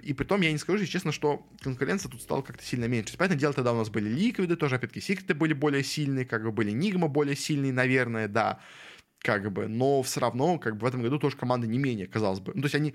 И 0.02 0.12
при 0.12 0.24
том 0.24 0.40
я 0.40 0.52
не 0.52 0.58
скажу, 0.58 0.84
честно, 0.86 1.12
что 1.12 1.46
конкуренция 1.60 2.10
тут 2.10 2.22
стала 2.22 2.42
как-то 2.42 2.64
сильно 2.64 2.86
меньше. 2.86 3.16
Понятное 3.16 3.38
дело, 3.38 3.52
тогда 3.52 3.72
у 3.72 3.76
нас 3.76 3.90
были 3.90 4.08
ликвиды, 4.08 4.56
тоже, 4.56 4.76
опять-таки, 4.76 5.00
секреты 5.00 5.34
были 5.34 5.52
более 5.52 5.84
сильные, 5.84 6.24
как 6.24 6.42
бы 6.44 6.52
были 6.52 6.70
Нигма 6.70 7.08
более 7.08 7.36
сильные, 7.36 7.72
наверное, 7.72 8.28
да 8.28 8.60
как 9.22 9.52
бы, 9.52 9.68
но 9.68 10.02
все 10.02 10.18
равно, 10.18 10.58
как 10.58 10.76
бы 10.76 10.80
в 10.80 10.88
этом 10.88 11.00
году 11.00 11.16
тоже 11.16 11.36
команда 11.36 11.68
не 11.68 11.78
менее, 11.78 12.08
казалось 12.08 12.40
бы. 12.40 12.52
Ну, 12.56 12.62
то 12.62 12.66
есть 12.66 12.74
они 12.74 12.94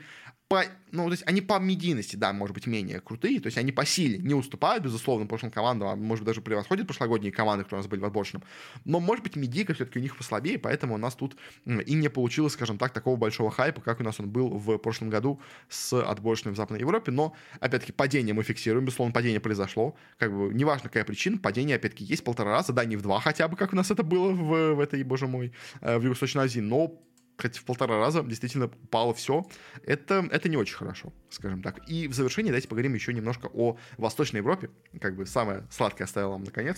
по, 0.49 0.63
ну, 0.91 1.05
то 1.05 1.11
есть 1.11 1.23
они 1.25 1.41
по 1.41 1.59
медийности, 1.59 2.15
да, 2.15 2.31
может 2.31 2.53
быть, 2.53 2.67
менее 2.67 3.01
крутые, 3.01 3.41
то 3.41 3.47
есть 3.47 3.57
они 3.57 3.73
по 3.73 3.85
силе 3.85 4.17
не 4.17 4.33
уступают, 4.33 4.83
безусловно, 4.83 5.25
прошлым 5.25 5.51
командам, 5.51 5.89
а 5.89 5.95
может 5.97 6.23
быть, 6.23 6.27
даже 6.27 6.41
превосходят 6.41 6.87
прошлогодние 6.87 7.33
команды, 7.33 7.65
которые 7.65 7.79
у 7.79 7.83
нас 7.83 7.89
были 7.89 7.99
в 7.99 8.05
отборочном, 8.05 8.43
но, 8.85 9.01
может 9.01 9.23
быть, 9.23 9.35
медийка 9.35 9.73
все-таки 9.73 9.99
у 9.99 10.01
них 10.01 10.15
послабее, 10.15 10.57
поэтому 10.57 10.95
у 10.95 10.97
нас 10.97 11.15
тут 11.15 11.35
и 11.65 11.93
не 11.93 12.09
получилось, 12.09 12.53
скажем 12.53 12.77
так, 12.77 12.93
такого 12.93 13.17
большого 13.17 13.51
хайпа, 13.51 13.81
как 13.81 13.99
у 13.99 14.03
нас 14.03 14.19
он 14.21 14.29
был 14.29 14.49
в 14.49 14.77
прошлом 14.77 15.09
году 15.09 15.41
с 15.67 15.93
отборочным 16.01 16.53
в 16.53 16.57
Западной 16.57 16.79
Европе, 16.79 17.11
но, 17.11 17.35
опять-таки, 17.59 17.91
падение 17.91 18.33
мы 18.33 18.43
фиксируем, 18.43 18.85
безусловно, 18.85 19.13
падение 19.13 19.41
произошло, 19.41 19.97
как 20.17 20.31
бы, 20.31 20.53
неважно, 20.53 20.83
какая 20.83 21.03
причина, 21.03 21.37
падение, 21.37 21.75
опять-таки, 21.75 22.05
есть 22.05 22.23
полтора 22.23 22.51
раза, 22.51 22.71
да, 22.71 22.85
не 22.85 22.95
в 22.95 23.01
два 23.01 23.19
хотя 23.19 23.49
бы, 23.49 23.57
как 23.57 23.73
у 23.73 23.75
нас 23.75 23.91
это 23.91 24.03
было 24.03 24.31
в, 24.31 24.75
в 24.75 24.79
этой, 24.79 25.03
боже 25.03 25.27
мой, 25.27 25.51
э, 25.81 25.97
в 25.97 26.03
Юго-Восточной 26.03 26.45
Азии, 26.45 26.61
но 26.61 26.97
хоть 27.37 27.57
в 27.57 27.63
полтора 27.63 27.99
раза 27.99 28.23
действительно 28.23 28.65
упало 28.65 29.13
все. 29.13 29.45
Это, 29.83 30.27
это 30.31 30.49
не 30.49 30.57
очень 30.57 30.75
хорошо, 30.75 31.13
скажем 31.29 31.61
так. 31.61 31.87
И 31.87 32.07
в 32.07 32.13
завершении 32.13 32.49
давайте 32.49 32.67
поговорим 32.67 32.93
еще 32.93 33.13
немножко 33.13 33.49
о 33.53 33.77
Восточной 33.97 34.37
Европе. 34.37 34.69
Как 34.99 35.15
бы 35.15 35.25
самое 35.25 35.65
сладкое 35.69 36.05
оставил 36.05 36.31
вам 36.31 36.43
наконец. 36.43 36.77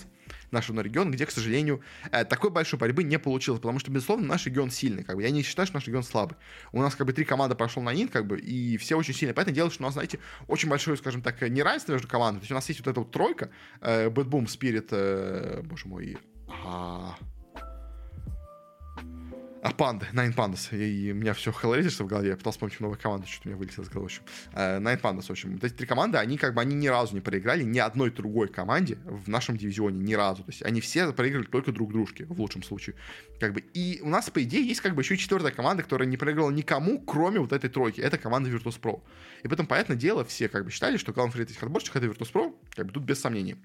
Наш 0.50 0.68
регион, 0.70 1.10
где, 1.10 1.26
к 1.26 1.30
сожалению, 1.30 1.80
э, 2.12 2.24
такой 2.24 2.50
большой 2.50 2.78
борьбы 2.78 3.02
не 3.04 3.18
получилось, 3.18 3.60
потому 3.60 3.78
что, 3.78 3.90
безусловно, 3.90 4.26
наш 4.26 4.46
регион 4.46 4.70
сильный. 4.70 5.04
Как 5.04 5.16
бы. 5.16 5.22
Я 5.22 5.30
не 5.30 5.42
считаю, 5.42 5.66
что 5.66 5.76
наш 5.76 5.86
регион 5.86 6.02
слабый. 6.02 6.36
У 6.72 6.80
нас 6.80 6.94
как 6.94 7.06
бы 7.06 7.12
три 7.12 7.24
команды 7.24 7.54
прошел 7.54 7.82
на 7.82 7.92
НИН, 7.92 8.08
как 8.08 8.26
бы, 8.26 8.38
и 8.38 8.76
все 8.76 8.96
очень 8.96 9.14
сильные. 9.14 9.34
Поэтому 9.34 9.54
дело, 9.54 9.70
что 9.70 9.82
у 9.82 9.86
нас, 9.86 9.94
знаете, 9.94 10.18
очень 10.46 10.68
большое, 10.68 10.96
скажем 10.96 11.22
так, 11.22 11.40
неравенство 11.42 11.92
между 11.92 12.08
командами. 12.08 12.40
То 12.40 12.44
есть 12.44 12.52
у 12.52 12.54
нас 12.54 12.68
есть 12.68 12.80
вот 12.80 12.90
эта 12.90 13.00
вот 13.00 13.10
тройка, 13.10 13.50
Boom, 13.80 14.46
Spirit, 14.46 14.88
э, 14.90 15.62
боже 15.62 15.88
мой, 15.88 16.18
а, 16.64 17.16
панды, 19.76 20.06
Nine 20.12 20.34
Pandas. 20.34 20.74
И, 20.76 21.08
и 21.08 21.12
у 21.12 21.14
меня 21.14 21.34
все 21.34 21.50
Hellraiser 21.50 22.04
в 22.04 22.06
голове. 22.06 22.30
Я 22.30 22.36
пытался 22.36 22.56
вспомнить 22.56 22.80
новую 22.80 22.98
команду, 22.98 23.26
что-то 23.26 23.48
у 23.48 23.50
меня 23.50 23.58
вылетело 23.58 23.84
из 23.84 23.88
головы. 23.88 24.08
В 24.08 24.12
общем, 24.12 24.22
uh, 24.52 24.80
Nine 24.80 25.00
Pandas, 25.00 25.22
в 25.22 25.30
общем. 25.30 25.52
Вот 25.52 25.64
эти 25.64 25.74
три 25.74 25.86
команды, 25.86 26.18
они 26.18 26.38
как 26.38 26.54
бы, 26.54 26.60
они 26.60 26.74
ни 26.74 26.88
разу 26.88 27.14
не 27.14 27.20
проиграли 27.20 27.62
ни 27.62 27.78
одной 27.78 28.10
другой 28.10 28.48
команде 28.48 28.98
в 29.04 29.28
нашем 29.28 29.56
дивизионе, 29.56 29.98
ни 29.98 30.14
разу. 30.14 30.42
То 30.44 30.50
есть 30.50 30.62
они 30.62 30.80
все 30.80 31.12
проиграли 31.12 31.44
только 31.44 31.72
друг 31.72 31.92
дружке, 31.92 32.24
в 32.26 32.40
лучшем 32.40 32.62
случае. 32.62 32.96
Как 33.38 33.52
бы, 33.52 33.60
и 33.60 34.00
у 34.02 34.08
нас, 34.08 34.30
по 34.30 34.42
идее, 34.42 34.66
есть 34.66 34.80
как 34.80 34.94
бы 34.94 35.02
еще 35.02 35.16
четвертая 35.16 35.52
команда, 35.52 35.82
которая 35.82 36.08
не 36.08 36.16
проиграла 36.16 36.50
никому, 36.50 37.00
кроме 37.00 37.40
вот 37.40 37.52
этой 37.52 37.70
тройки. 37.70 38.00
Это 38.00 38.18
команда 38.18 38.50
Virtus.pro. 38.50 39.02
И 39.42 39.48
поэтому, 39.48 39.68
понятное 39.68 39.96
дело, 39.96 40.24
все 40.24 40.48
как 40.48 40.64
бы 40.64 40.70
считали, 40.70 40.96
что 40.96 41.12
главный 41.12 41.32
фаворит 41.32 41.50
этих 41.50 41.62
отборщиков 41.62 41.96
это 41.96 42.06
Virtus.pro, 42.06 42.54
как 42.74 42.86
бы 42.86 42.92
тут 42.92 43.04
без 43.04 43.20
сомнений. 43.20 43.56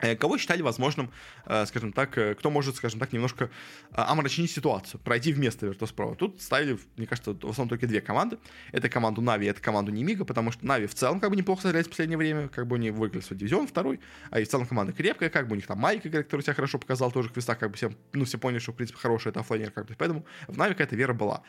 Э, 0.00 0.16
кого 0.16 0.38
считали 0.38 0.60
возможным, 0.60 1.12
э, 1.46 1.66
скажем 1.66 1.92
так, 1.92 2.18
э, 2.18 2.34
кто 2.34 2.50
может, 2.50 2.74
скажем 2.74 2.98
так, 2.98 3.12
немножко 3.12 3.48
омрачить 3.92 4.50
ситуацию, 4.50 5.00
пройти 5.00 5.32
вместо 5.32 5.66
Virtus.pro. 5.66 6.16
Тут 6.16 6.42
ставили, 6.42 6.78
мне 6.96 7.06
кажется, 7.06 7.30
в 7.32 7.48
основном 7.48 7.68
только 7.68 7.86
две 7.86 8.00
команды. 8.00 8.38
Это 8.72 8.88
команду 8.88 9.20
Нави, 9.20 9.46
это 9.46 9.60
команду 9.60 9.92
Немига, 9.92 10.24
потому 10.24 10.50
что 10.50 10.66
Нави 10.66 10.88
в 10.88 10.94
целом 10.94 11.20
как 11.20 11.30
бы 11.30 11.36
неплохо 11.36 11.62
сыграли 11.62 11.84
в 11.84 11.88
последнее 11.88 12.18
время, 12.18 12.48
как 12.48 12.66
бы 12.66 12.74
они 12.74 12.90
выиграли 12.90 13.22
свой 13.22 13.38
дивизион 13.38 13.68
второй, 13.68 14.00
а 14.30 14.40
и 14.40 14.44
в 14.44 14.48
целом 14.48 14.66
команда 14.66 14.92
крепкая, 14.92 15.30
как 15.30 15.46
бы 15.46 15.52
у 15.52 15.56
них 15.56 15.66
там 15.66 15.78
Майк, 15.78 16.02
который 16.02 16.42
себя 16.42 16.54
хорошо 16.54 16.78
показал, 16.78 17.12
тоже 17.12 17.28
в 17.28 17.32
Квестах, 17.32 17.60
как 17.60 17.70
бы 17.70 17.76
все, 17.76 17.92
ну, 18.12 18.24
все 18.24 18.36
поняли, 18.36 18.58
что, 18.58 18.72
в 18.72 18.76
принципе, 18.76 18.98
хороший 18.98 19.28
это 19.28 19.40
оффлейнер, 19.40 19.70
как 19.70 19.86
бы, 19.86 19.94
поэтому 19.96 20.26
в 20.48 20.58
Нави 20.58 20.72
какая-то 20.72 20.96
вера 20.96 21.14
была. 21.14 21.42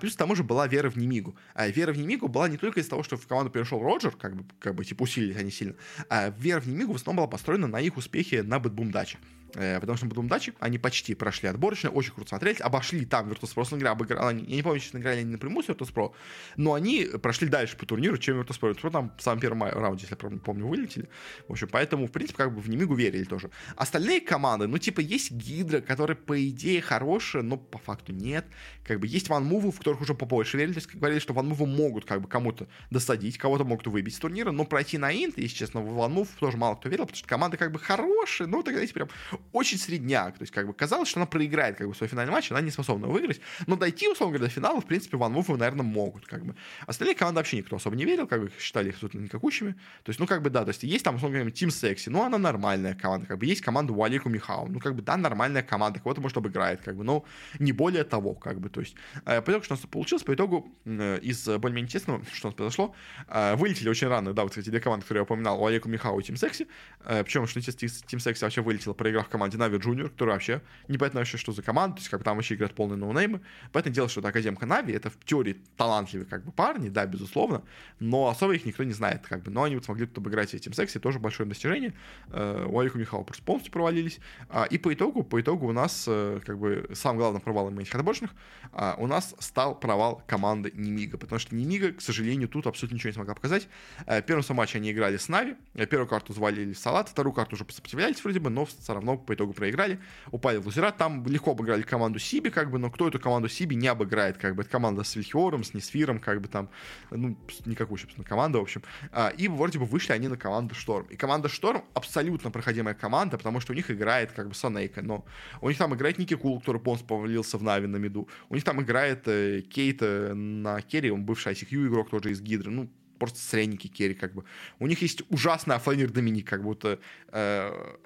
Плюс 0.00 0.14
к 0.14 0.16
тому 0.16 0.34
же 0.34 0.42
была 0.42 0.66
вера 0.66 0.88
в 0.88 0.96
Немигу. 0.96 1.36
Вера 1.54 1.92
в 1.92 1.98
Немигу 1.98 2.28
была 2.28 2.48
не 2.48 2.56
только 2.56 2.80
из-за 2.80 2.90
того, 2.90 3.02
что 3.02 3.18
в 3.18 3.26
команду 3.26 3.50
перешел 3.52 3.82
Роджер, 3.82 4.12
как 4.12 4.36
бы, 4.36 4.44
как 4.58 4.74
бы, 4.74 4.86
типа, 4.86 5.02
усилились 5.02 5.36
они 5.36 5.50
сильно, 5.50 5.74
а 6.08 6.30
вера 6.30 6.60
в 6.60 6.66
Немигу 6.66 6.94
в 6.94 6.96
основном 6.96 7.24
была 7.24 7.30
построена 7.30 7.66
на 7.66 7.80
их 7.80 7.89
успехе 7.96 8.42
на 8.42 8.58
BetBoom 8.58 8.90
Даче. 8.90 9.18
Э, 9.54 9.80
потому 9.80 9.96
что 9.96 10.06
на 10.06 10.10
BetBoom 10.10 10.36
Даче 10.36 10.54
они 10.60 10.78
почти 10.78 11.14
прошли 11.14 11.48
отборочно, 11.48 11.90
очень 11.90 12.12
круто 12.12 12.28
смотрелись, 12.30 12.60
обошли 12.60 13.04
там 13.04 13.30
Virtus.pro, 13.30 13.78
игра 13.78 13.90
обыграли, 13.92 14.44
я 14.46 14.56
не 14.56 14.62
помню, 14.62 14.80
честно 14.80 14.98
играли 14.98 15.20
они 15.20 15.32
напрямую 15.32 15.64
с 15.64 15.68
Virtus.pro, 15.68 16.12
но 16.56 16.74
они 16.74 17.06
прошли 17.22 17.48
дальше 17.48 17.76
по 17.76 17.86
турниру, 17.86 18.18
чем 18.18 18.40
Virtus.pro. 18.40 18.72
Virtus.pro 18.72 18.90
там 18.90 19.12
в 19.16 19.22
самом 19.22 19.40
первом 19.40 19.62
раунде, 19.62 20.06
если 20.08 20.16
я 20.22 20.38
помню, 20.38 20.66
вылетели. 20.66 21.08
В 21.48 21.52
общем, 21.52 21.68
поэтому, 21.70 22.06
в 22.06 22.12
принципе, 22.12 22.38
как 22.38 22.54
бы 22.54 22.60
в 22.60 22.68
Немигу 22.68 22.94
верили 22.94 23.24
тоже. 23.24 23.50
Остальные 23.76 24.20
команды, 24.20 24.66
ну, 24.66 24.78
типа, 24.78 25.00
есть 25.00 25.30
Гидра, 25.30 25.80
которые, 25.80 26.16
по 26.16 26.48
идее, 26.48 26.80
хорошие, 26.80 27.42
но 27.42 27.56
по 27.56 27.78
факту 27.78 28.12
нет. 28.12 28.46
Как 28.84 29.00
бы 29.00 29.06
есть 29.06 29.28
ванмувы, 29.28 29.72
в 29.72 29.78
которых 29.78 30.00
уже 30.00 30.14
побольше 30.14 30.56
верили, 30.56 30.74
то 30.74 30.78
есть 30.78 30.94
говорили, 30.94 31.18
что 31.18 31.32
ванмувы 31.32 31.66
могут 31.66 32.04
как 32.04 32.20
бы 32.20 32.28
кому-то 32.28 32.68
досадить, 32.90 33.38
кого-то 33.38 33.64
могут 33.64 33.86
выбить 33.86 34.14
с 34.14 34.18
турнира, 34.18 34.50
но 34.50 34.64
пройти 34.64 34.98
на 34.98 35.12
инт, 35.12 35.38
если 35.38 35.56
честно, 35.56 35.80
в 35.80 35.94
One 35.94 36.09
Move 36.09 36.28
тоже 36.38 36.56
мало 36.56 36.76
кто 36.76 36.88
верил, 36.88 37.04
потому 37.04 37.16
что 37.16 37.28
команды 37.28 37.56
как 37.56 37.72
бы 37.72 37.78
хорошие, 37.78 38.46
ну, 38.46 38.62
так, 38.62 38.74
знаете, 38.74 38.94
прям 38.94 39.08
очень 39.52 39.78
средняк. 39.78 40.38
То 40.38 40.42
есть, 40.42 40.52
как 40.52 40.66
бы 40.66 40.74
казалось, 40.74 41.08
что 41.08 41.20
она 41.20 41.26
проиграет 41.26 41.76
как 41.76 41.88
бы 41.88 41.94
свой 41.94 42.08
финальный 42.08 42.32
матч, 42.32 42.50
она 42.50 42.60
не 42.60 42.70
способна 42.70 43.08
выиграть. 43.08 43.40
Но 43.66 43.76
дойти, 43.76 44.08
условно 44.08 44.36
говоря, 44.36 44.48
до 44.48 44.54
финала, 44.54 44.80
в 44.80 44.86
принципе, 44.86 45.16
Ван 45.16 45.32
Вуфы, 45.32 45.56
наверное, 45.56 45.84
могут. 45.84 46.26
Как 46.26 46.44
бы. 46.44 46.54
Остальные 46.86 47.16
команды 47.16 47.38
вообще 47.38 47.56
никто 47.58 47.76
особо 47.76 47.96
не 47.96 48.04
верил, 48.04 48.26
как 48.26 48.42
бы 48.42 48.52
считали 48.58 48.88
их 48.88 48.94
абсолютно 48.94 49.20
никакущими. 49.20 49.72
То 50.02 50.10
есть, 50.10 50.20
ну, 50.20 50.26
как 50.26 50.42
бы, 50.42 50.50
да, 50.50 50.64
то 50.64 50.68
есть 50.68 50.82
есть 50.82 51.04
там, 51.04 51.16
условно 51.16 51.38
говоря, 51.38 51.50
Тим 51.50 51.70
Секси, 51.70 52.08
ну, 52.08 52.22
она 52.22 52.38
нормальная 52.38 52.94
команда. 52.94 53.26
Как 53.26 53.38
бы 53.38 53.46
есть 53.46 53.60
команда 53.60 53.92
Уалику 53.92 54.28
Михау. 54.28 54.68
Ну, 54.68 54.80
как 54.80 54.94
бы, 54.94 55.02
да, 55.02 55.16
нормальная 55.16 55.62
команда, 55.62 56.00
кого-то, 56.00 56.20
может, 56.20 56.36
обыграет, 56.36 56.82
как 56.82 56.96
бы, 56.96 57.04
но 57.04 57.24
не 57.58 57.72
более 57.72 58.04
того, 58.04 58.34
как 58.34 58.60
бы, 58.60 58.68
то 58.68 58.80
есть. 58.80 58.94
Э, 59.24 59.40
по 59.40 59.50
итогу, 59.50 59.64
что 59.64 59.74
у 59.74 59.76
нас 59.76 59.86
получилось, 59.86 60.22
по 60.22 60.34
итогу 60.34 60.72
э, 60.84 61.18
из 61.22 61.46
более-менее 61.46 61.90
честного, 61.90 62.22
что 62.32 62.48
у 62.48 62.50
нас 62.50 62.56
произошло, 62.56 62.94
э, 63.28 63.56
вылетели 63.56 63.88
очень 63.88 64.08
рано, 64.08 64.32
да, 64.32 64.42
вот, 64.42 64.50
кстати, 64.50 64.70
две 64.70 64.80
команды, 64.80 65.04
которые 65.04 65.20
я 65.20 65.24
упоминал, 65.24 65.62
Уалику 65.62 65.88
Михау 65.88 66.18
и 66.20 66.22
Тим 66.22 66.36
Секси. 66.36 66.66
Причем, 67.04 67.46
что, 67.46 67.58
естественно, 67.58 68.06
Тим 68.06 68.20
Секси 68.20 68.44
вообще 68.44 68.60
вылетел, 68.60 68.94
проиграв 68.94 69.28
команде 69.30 69.56
Нави 69.58 69.78
Junior, 69.78 70.08
который 70.08 70.30
вообще 70.30 70.62
непонятно 70.88 71.20
вообще, 71.20 71.38
что 71.38 71.52
за 71.52 71.62
команда, 71.62 71.96
то 71.96 72.00
есть 72.00 72.10
как 72.10 72.22
там 72.22 72.36
вообще 72.36 72.54
играют 72.54 72.74
полные 72.74 72.96
ноунеймы. 72.96 73.40
Поэтому 73.72 73.94
дело, 73.94 74.08
что 74.08 74.20
это 74.20 74.28
Академка 74.28 74.66
Нави, 74.66 74.92
это 74.92 75.10
в 75.10 75.18
теории 75.24 75.56
талантливые 75.76 76.26
как 76.26 76.44
бы 76.44 76.52
парни, 76.52 76.88
да, 76.88 77.06
безусловно, 77.06 77.62
но 77.98 78.28
особо 78.28 78.54
их 78.54 78.64
никто 78.64 78.84
не 78.84 78.92
знает, 78.92 79.26
как 79.26 79.42
бы. 79.42 79.50
Но 79.50 79.62
они 79.62 79.76
вот 79.76 79.84
смогли 79.84 80.06
тут 80.06 80.18
обыграть 80.18 80.54
этим 80.54 80.72
сексе, 80.72 80.98
тоже 80.98 81.18
большое 81.18 81.48
достижение. 81.48 81.94
Э, 82.28 82.66
у 82.68 82.78
Алика 82.78 82.98
Михайлова 82.98 83.24
просто 83.24 83.42
полностью 83.42 83.72
провалились. 83.72 84.20
А, 84.48 84.64
и 84.64 84.78
по 84.78 84.92
итогу, 84.92 85.22
по 85.22 85.40
итогу 85.40 85.68
у 85.68 85.72
нас 85.72 86.04
э, 86.06 86.40
как 86.44 86.58
бы 86.58 86.88
самым 86.94 87.18
главным 87.18 87.40
провалом 87.40 87.78
этих 87.78 87.94
отборочных 87.94 88.30
а, 88.72 88.96
у 88.98 89.06
нас 89.06 89.34
стал 89.38 89.78
провал 89.78 90.22
команды 90.26 90.72
Немига, 90.74 91.18
потому 91.18 91.38
что 91.38 91.54
Немига, 91.54 91.92
к 91.92 92.00
сожалению, 92.00 92.48
тут 92.48 92.66
абсолютно 92.66 92.96
ничего 92.96 93.10
не 93.10 93.14
смогла 93.14 93.34
показать. 93.34 93.68
Э, 94.06 94.22
первым 94.22 94.44
матче 94.56 94.78
они 94.78 94.90
играли 94.90 95.16
с 95.16 95.28
Нави, 95.28 95.56
первую 95.74 96.08
карту 96.08 96.32
завалили 96.32 96.72
в 96.72 96.78
салат, 96.78 97.08
вторую 97.08 97.32
карту 97.32 97.56
уже 97.56 97.64
посопротивлялись 97.64 98.22
вроде 98.22 98.40
бы, 98.40 98.50
но 98.50 98.64
все 98.64 98.94
равно 98.94 99.16
по 99.26 99.34
итогу 99.34 99.52
проиграли, 99.52 100.00
упали 100.30 100.58
в 100.58 100.66
лузера, 100.66 100.90
там 100.90 101.26
легко 101.26 101.52
обыграли 101.52 101.82
команду 101.82 102.18
Сиби, 102.18 102.50
как 102.50 102.70
бы, 102.70 102.78
но 102.78 102.90
кто 102.90 103.08
эту 103.08 103.18
команду 103.18 103.48
Сиби 103.48 103.74
не 103.74 103.88
обыграет, 103.88 104.38
как 104.38 104.54
бы, 104.54 104.62
это 104.62 104.70
команда 104.70 105.04
с 105.04 105.16
Вильхиором, 105.16 105.64
с 105.64 105.74
Несфиром, 105.74 106.18
как 106.18 106.40
бы 106.40 106.48
там, 106.48 106.68
ну, 107.10 107.36
никакую, 107.66 107.98
собственно, 107.98 108.26
команду, 108.26 108.58
в 108.58 108.62
общем, 108.62 108.82
а, 109.12 109.28
и 109.28 109.48
вроде 109.48 109.78
бы 109.78 109.84
вышли 109.84 110.12
они 110.12 110.28
на 110.28 110.36
команду 110.36 110.74
Шторм, 110.74 111.06
и 111.06 111.16
команда 111.16 111.48
Шторм 111.48 111.84
абсолютно 111.94 112.50
проходимая 112.50 112.94
команда, 112.94 113.38
потому 113.38 113.60
что 113.60 113.72
у 113.72 113.76
них 113.76 113.90
играет, 113.90 114.32
как 114.32 114.48
бы, 114.48 114.54
Санейка, 114.54 115.02
но 115.02 115.24
у 115.60 115.68
них 115.68 115.78
там 115.78 115.94
играет 115.94 116.18
Ники 116.18 116.34
Кул, 116.34 116.58
который 116.60 116.80
полностью 116.80 117.08
повалился 117.08 117.58
в 117.58 117.62
Нави 117.62 117.86
на 117.86 117.96
миду, 117.96 118.28
у 118.48 118.54
них 118.54 118.64
там 118.64 118.80
играет 118.82 119.26
э, 119.26 119.62
Кейт 119.62 119.98
э, 120.02 120.34
на 120.34 120.80
керри, 120.82 121.10
он 121.10 121.24
бывший 121.24 121.52
ICQ 121.52 121.88
игрок 121.88 122.10
тоже 122.10 122.30
из 122.30 122.40
Гидры, 122.40 122.70
ну, 122.70 122.90
просто 123.20 123.38
средники 123.38 123.86
керри, 123.86 124.14
как 124.14 124.32
бы. 124.34 124.44
У 124.80 124.86
них 124.86 125.02
есть 125.02 125.22
ужасный 125.28 125.76
оффлейнер 125.76 126.10
Доминик, 126.10 126.48
как 126.48 126.62
будто 126.62 126.98
э, 127.28 127.96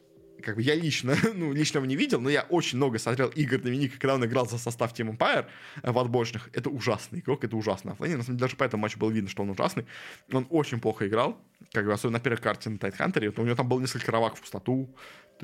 как 0.43 0.57
бы 0.57 0.63
я 0.63 0.75
лично, 0.75 1.17
ну, 1.35 1.53
лично 1.53 1.79
его 1.79 1.87
не 1.87 1.97
видел, 1.97 2.21
но 2.21 2.31
я 2.31 2.43
очень 2.43 2.77
много 2.77 2.99
смотрел 2.99 3.29
игр 3.29 3.59
Доминика, 3.59 3.99
когда 3.99 4.15
он 4.15 4.25
играл 4.25 4.49
за 4.49 4.59
состав 4.59 4.93
Team 4.93 5.17
Empire 5.17 5.47
э, 5.83 5.91
в 5.91 5.99
отборочных. 5.99 6.51
Это 6.53 6.71
ужасный 6.71 7.21
игрок, 7.21 7.45
это 7.45 7.57
ужасный 7.57 7.93
оффлейнер. 7.93 8.19
На 8.19 8.25
самом 8.25 8.39
деле, 8.39 8.47
даже 8.47 8.57
по 8.57 8.65
этому 8.65 8.83
матчу 8.83 8.99
было 8.99 9.11
видно, 9.11 9.31
что 9.31 9.43
он 9.43 9.51
ужасный. 9.51 9.87
Он 10.33 10.47
очень 10.51 10.81
плохо 10.81 11.07
играл, 11.07 11.39
как 11.73 11.87
бы, 11.87 11.93
особенно 11.93 12.19
на 12.19 12.21
первой 12.21 12.39
карте 12.39 12.71
на 12.71 12.79
Тайдхантере. 12.79 13.33
У 13.37 13.43
него 13.43 13.57
там 13.57 13.69
было 13.69 13.81
несколько 13.81 14.13
равок 14.13 14.37
в 14.37 14.41
пустоту, 14.41 14.95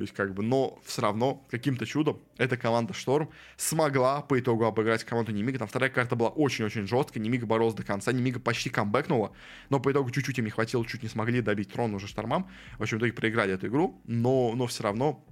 то 0.01 0.05
есть, 0.05 0.15
как 0.15 0.33
бы, 0.33 0.43
но 0.43 0.81
все 0.83 1.03
равно 1.03 1.47
каким-то 1.51 1.85
чудом 1.85 2.23
эта 2.39 2.57
команда 2.57 2.95
Шторм 2.95 3.29
смогла 3.59 4.23
по 4.23 4.41
итогу 4.41 4.65
обыграть 4.65 5.05
команду 5.05 5.31
Немига. 5.31 5.59
Там 5.59 5.69
вторая 5.69 5.91
карта 5.91 6.17
была 6.17 6.31
очень-очень 6.31 6.87
жесткая. 6.87 7.23
Немига 7.23 7.45
боролся 7.45 7.77
до 7.77 7.83
конца. 7.83 8.11
Немига 8.11 8.41
почти 8.41 8.71
камбэкнула, 8.71 9.33
но 9.69 9.79
по 9.79 9.93
итогу 9.93 10.11
чуть-чуть 10.11 10.39
им 10.39 10.47
не 10.47 10.51
хватило, 10.51 10.87
чуть 10.87 11.03
не 11.03 11.11
смогли 11.11 11.43
добить 11.43 11.71
трон 11.71 11.95
уже 11.95 12.07
Штормам. 12.07 12.49
В 12.79 12.83
общем, 12.83 12.97
в 12.97 13.01
итоге 13.01 13.13
проиграли 13.13 13.53
эту 13.53 13.67
игру, 13.67 14.01
но, 14.07 14.55
но 14.55 14.67
все 14.67 14.85
равно 14.85 15.23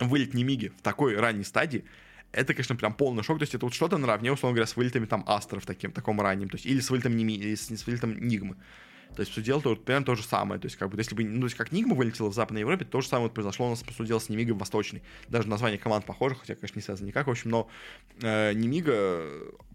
вылет 0.00 0.34
Немиги 0.34 0.72
в 0.76 0.82
такой 0.82 1.16
ранней 1.16 1.44
стадии 1.44 1.84
это, 2.32 2.54
конечно, 2.54 2.74
прям 2.74 2.92
полный 2.92 3.22
шок. 3.22 3.38
То 3.38 3.44
есть 3.44 3.54
это 3.54 3.66
вот 3.66 3.72
что-то 3.72 3.98
наравне, 3.98 4.32
условно 4.32 4.56
говоря, 4.56 4.66
с 4.66 4.74
вылетами 4.74 5.06
там 5.06 5.22
Астров 5.28 5.64
таким, 5.64 5.92
таком 5.92 6.20
ранним. 6.20 6.48
То 6.48 6.56
есть 6.56 6.66
или 6.66 6.80
с 6.80 6.90
вылетом, 6.90 7.16
Неми, 7.16 7.34
или 7.34 7.54
с, 7.54 7.68
с 7.68 7.86
вылетом 7.86 8.20
Нигмы. 8.20 8.56
То 9.14 9.20
есть, 9.20 9.32
все 9.32 9.42
дело 9.42 9.60
то, 9.60 9.76
примерно 9.76 10.06
то 10.06 10.14
же 10.14 10.22
самое. 10.22 10.60
То 10.60 10.66
есть, 10.66 10.76
как 10.76 10.90
бы, 10.90 10.98
если 10.98 11.14
бы, 11.14 11.24
ну, 11.24 11.40
то 11.40 11.46
есть, 11.46 11.56
как 11.56 11.72
Нигма 11.72 11.94
вылетела 11.94 12.28
в 12.28 12.34
Западной 12.34 12.60
Европе, 12.60 12.84
то 12.84 13.00
же 13.00 13.08
самое 13.08 13.28
вот 13.28 13.34
произошло 13.34 13.66
у 13.66 13.70
нас, 13.70 13.82
по 13.82 13.92
сути 13.92 14.08
дела, 14.08 14.18
с 14.18 14.28
Немигой 14.28 14.52
в 14.52 14.58
Восточной. 14.58 15.02
Даже 15.28 15.48
название 15.48 15.78
команд 15.78 16.04
похоже, 16.04 16.36
хотя, 16.36 16.54
конечно, 16.54 16.78
не 16.78 16.82
связано 16.82 17.06
никак, 17.06 17.26
в 17.26 17.30
общем, 17.30 17.50
но 17.50 17.68
э, 18.22 18.52
Немига 18.52 19.24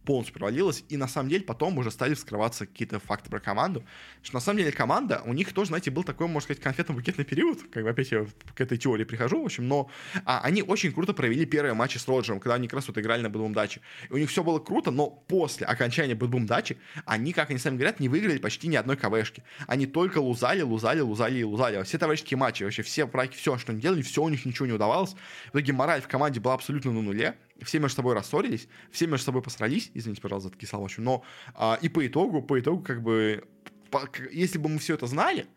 полностью 0.06 0.36
провалилась, 0.36 0.84
и 0.90 0.98
на 0.98 1.08
самом 1.08 1.30
деле 1.30 1.44
потом 1.44 1.78
уже 1.78 1.92
стали 1.92 2.14
вскрываться 2.14 2.66
какие-то 2.66 3.00
факты 3.00 3.30
про 3.30 3.40
команду, 3.40 3.84
что 4.22 4.36
на 4.36 4.40
самом 4.40 4.60
деле 4.60 4.72
команда, 4.72 5.22
у 5.26 5.34
них 5.34 5.52
тоже, 5.54 5.70
знаете, 5.70 5.92
был 5.92 6.04
такой, 6.04 6.28
можно 6.28 6.56
сказать, 6.56 6.64
конфетно-букетный 6.64 7.26
период, 7.26 7.60
как 7.72 7.84
бы 7.84 7.90
опять 7.90 8.12
я 8.12 8.26
к 8.54 8.62
этой 8.62 8.78
теории 8.78 9.04
прихожу, 9.04 9.42
в 9.42 9.46
общем, 9.46 9.68
но 9.68 9.90
а, 10.24 10.42
они 10.42 10.62
очень 10.62 10.92
круто 10.92 11.14
провели 11.14 11.46
первые 11.46 11.74
матчи 11.74 11.98
с 11.98 12.08
Роджером, 12.08 12.40
когда 12.40 12.56
они 12.56 12.68
как 12.68 12.76
раз 12.76 12.88
вот 12.88 12.98
играли 12.98 13.22
на 13.22 13.30
Бэдбум 13.30 13.54
Даче. 13.54 13.82
И 14.10 14.14
у 14.14 14.18
них 14.18 14.30
все 14.30 14.44
было 14.44 14.60
круто, 14.60 14.92
но 14.92 15.10
после 15.10 15.66
окончания 15.66 16.16
Бэдбум 16.16 16.46
Дачи 16.46 16.78
они, 17.06 17.34
как 17.34 17.50
они 17.50 17.60
сами 17.60 17.76
говорят, 17.76 18.00
не 18.00 18.10
выиграли 18.10 18.38
почти 18.38 18.68
ни 18.68 18.76
одной 18.76 18.98
КВшки. 18.98 19.44
Они 19.68 19.86
только 19.86 20.20
лузали, 20.20 20.62
лузали, 20.62 21.02
лузали 21.02 21.40
и 21.40 21.44
лузали. 21.44 21.84
Все 21.84 21.98
товарищеские 21.98 22.38
матчи, 22.38 22.64
вообще 22.64 22.84
все 22.84 23.06
браки, 23.06 23.36
все, 23.36 23.58
что 23.58 23.72
они 23.72 23.82
делали, 23.82 24.02
все 24.02 24.22
у 24.22 24.30
них 24.30 24.46
ничего 24.46 24.66
не 24.66 24.74
удавалось. 24.74 25.16
В 25.48 25.58
итоге 25.58 25.74
мораль 25.74 26.02
в 26.02 26.08
команде 26.08 26.40
была 26.40 26.54
абсолютно 26.54 26.92
на 26.92 27.02
нуле 27.02 27.36
все 27.62 27.80
между 27.80 27.98
собой 27.98 28.16
рассорились, 28.16 28.68
все 28.92 29.08
между 29.08 29.26
собой 29.26 29.42
посрались, 29.42 29.92
извините, 29.94 30.22
пожалуйста, 30.22 30.50
за 30.50 30.54
такие 30.54 30.70
слова, 30.70 30.88
но 30.98 31.24
а, 31.54 31.78
и 31.82 31.90
по 31.90 32.06
итогу, 32.06 32.42
по 32.42 32.60
итогу, 32.60 32.84
как 32.84 33.02
бы, 33.02 33.44
по, 33.92 34.10
если 34.32 34.58
бы 34.58 34.70
мы 34.70 34.80
все 34.80 34.96
это 34.96 35.08
знали, 35.08 35.48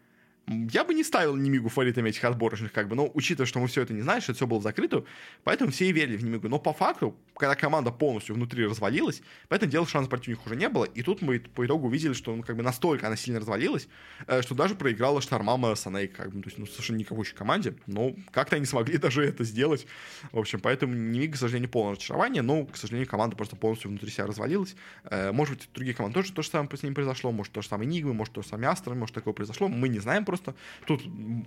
я 0.48 0.84
бы 0.84 0.94
не 0.94 1.04
ставил 1.04 1.36
Немигу 1.36 1.68
фаворитами 1.68 2.08
этих 2.08 2.24
отборочных, 2.24 2.72
как 2.72 2.88
бы, 2.88 2.96
но 2.96 3.10
учитывая, 3.14 3.46
что 3.46 3.58
мы 3.58 3.68
все 3.68 3.82
это 3.82 3.92
не 3.92 4.02
знаем, 4.02 4.20
что 4.20 4.32
это 4.32 4.38
все 4.38 4.46
было 4.46 4.60
закрыто, 4.60 5.04
поэтому 5.44 5.70
все 5.70 5.86
и 5.86 5.92
верили 5.92 6.16
в 6.16 6.24
Немигу. 6.24 6.48
Но 6.48 6.58
по 6.58 6.72
факту, 6.72 7.16
когда 7.36 7.54
команда 7.54 7.90
полностью 7.90 8.34
внутри 8.34 8.64
развалилась, 8.64 9.22
поэтому 9.48 9.70
дело 9.70 9.86
шанс 9.86 10.08
против 10.08 10.28
них 10.28 10.46
уже 10.46 10.56
не 10.56 10.68
было, 10.68 10.84
и 10.84 11.02
тут 11.02 11.22
мы 11.22 11.40
по 11.40 11.66
итогу 11.66 11.88
увидели, 11.88 12.12
что 12.12 12.34
ну, 12.34 12.42
как 12.42 12.56
бы 12.56 12.62
настолько 12.62 13.06
она 13.06 13.16
сильно 13.16 13.40
развалилась, 13.40 13.88
э, 14.26 14.42
что 14.42 14.54
даже 14.54 14.74
проиграла 14.74 15.20
Штормама 15.20 15.74
Саней, 15.74 16.08
как 16.08 16.32
бы, 16.32 16.42
то 16.42 16.48
есть, 16.48 16.58
ну, 16.58 16.66
совершенно 16.66 16.98
никакой 16.98 17.24
команде, 17.26 17.74
но 17.86 18.14
как-то 18.30 18.56
они 18.56 18.64
смогли 18.64 18.96
даже 18.98 19.24
это 19.24 19.44
сделать. 19.44 19.86
В 20.32 20.38
общем, 20.38 20.60
поэтому 20.60 20.94
Немига, 20.94 21.34
к 21.34 21.36
сожалению, 21.36 21.70
полное 21.70 21.92
разочарование, 21.92 22.42
но, 22.42 22.64
к 22.64 22.76
сожалению, 22.76 23.08
команда 23.08 23.36
просто 23.36 23.56
полностью 23.56 23.90
внутри 23.90 24.10
себя 24.10 24.26
развалилась. 24.26 24.76
Э, 25.04 25.32
может 25.32 25.58
быть, 25.58 25.68
другие 25.74 25.94
команды 25.94 26.14
тоже 26.14 26.32
то 26.32 26.42
же 26.42 26.48
самое 26.48 26.68
с 26.76 26.82
ним 26.82 26.94
произошло, 26.94 27.32
может, 27.32 27.52
то 27.52 27.62
же 27.62 27.68
самое 27.68 27.88
Нигмы, 27.88 28.14
может, 28.14 28.34
то 28.34 28.42
же 28.42 28.48
самое 28.48 28.70
Астра, 28.70 28.94
может, 28.94 29.14
такое 29.14 29.34
произошло, 29.34 29.68
мы 29.68 29.88
не 29.88 29.98
знаем 29.98 30.24
просто, 30.24 30.37
просто. 30.38 30.54
Тут 30.86 31.02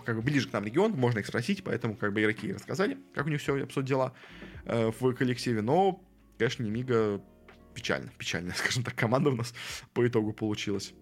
как 0.05 0.15
бы 0.15 0.21
ближе 0.21 0.49
к 0.49 0.53
нам 0.53 0.65
регион, 0.65 0.91
можно 0.91 1.19
их 1.19 1.27
спросить, 1.27 1.63
поэтому 1.63 1.95
как 1.95 2.13
бы 2.13 2.21
игроки 2.21 2.53
рассказали, 2.53 2.97
как 3.13 3.25
у 3.25 3.29
них 3.29 3.41
все 3.41 3.61
обсудят 3.63 3.87
дела 3.87 4.13
э, 4.65 4.91
в 4.99 5.13
коллективе. 5.13 5.61
Но, 5.61 6.03
конечно, 6.37 6.63
Немига 6.63 7.21
печально, 7.73 8.11
печальная, 8.17 8.53
скажем 8.55 8.83
так, 8.83 8.95
команда 8.95 9.29
у 9.29 9.35
нас 9.35 9.53
по 9.93 10.07
итогу 10.07 10.33
получилась. 10.33 10.93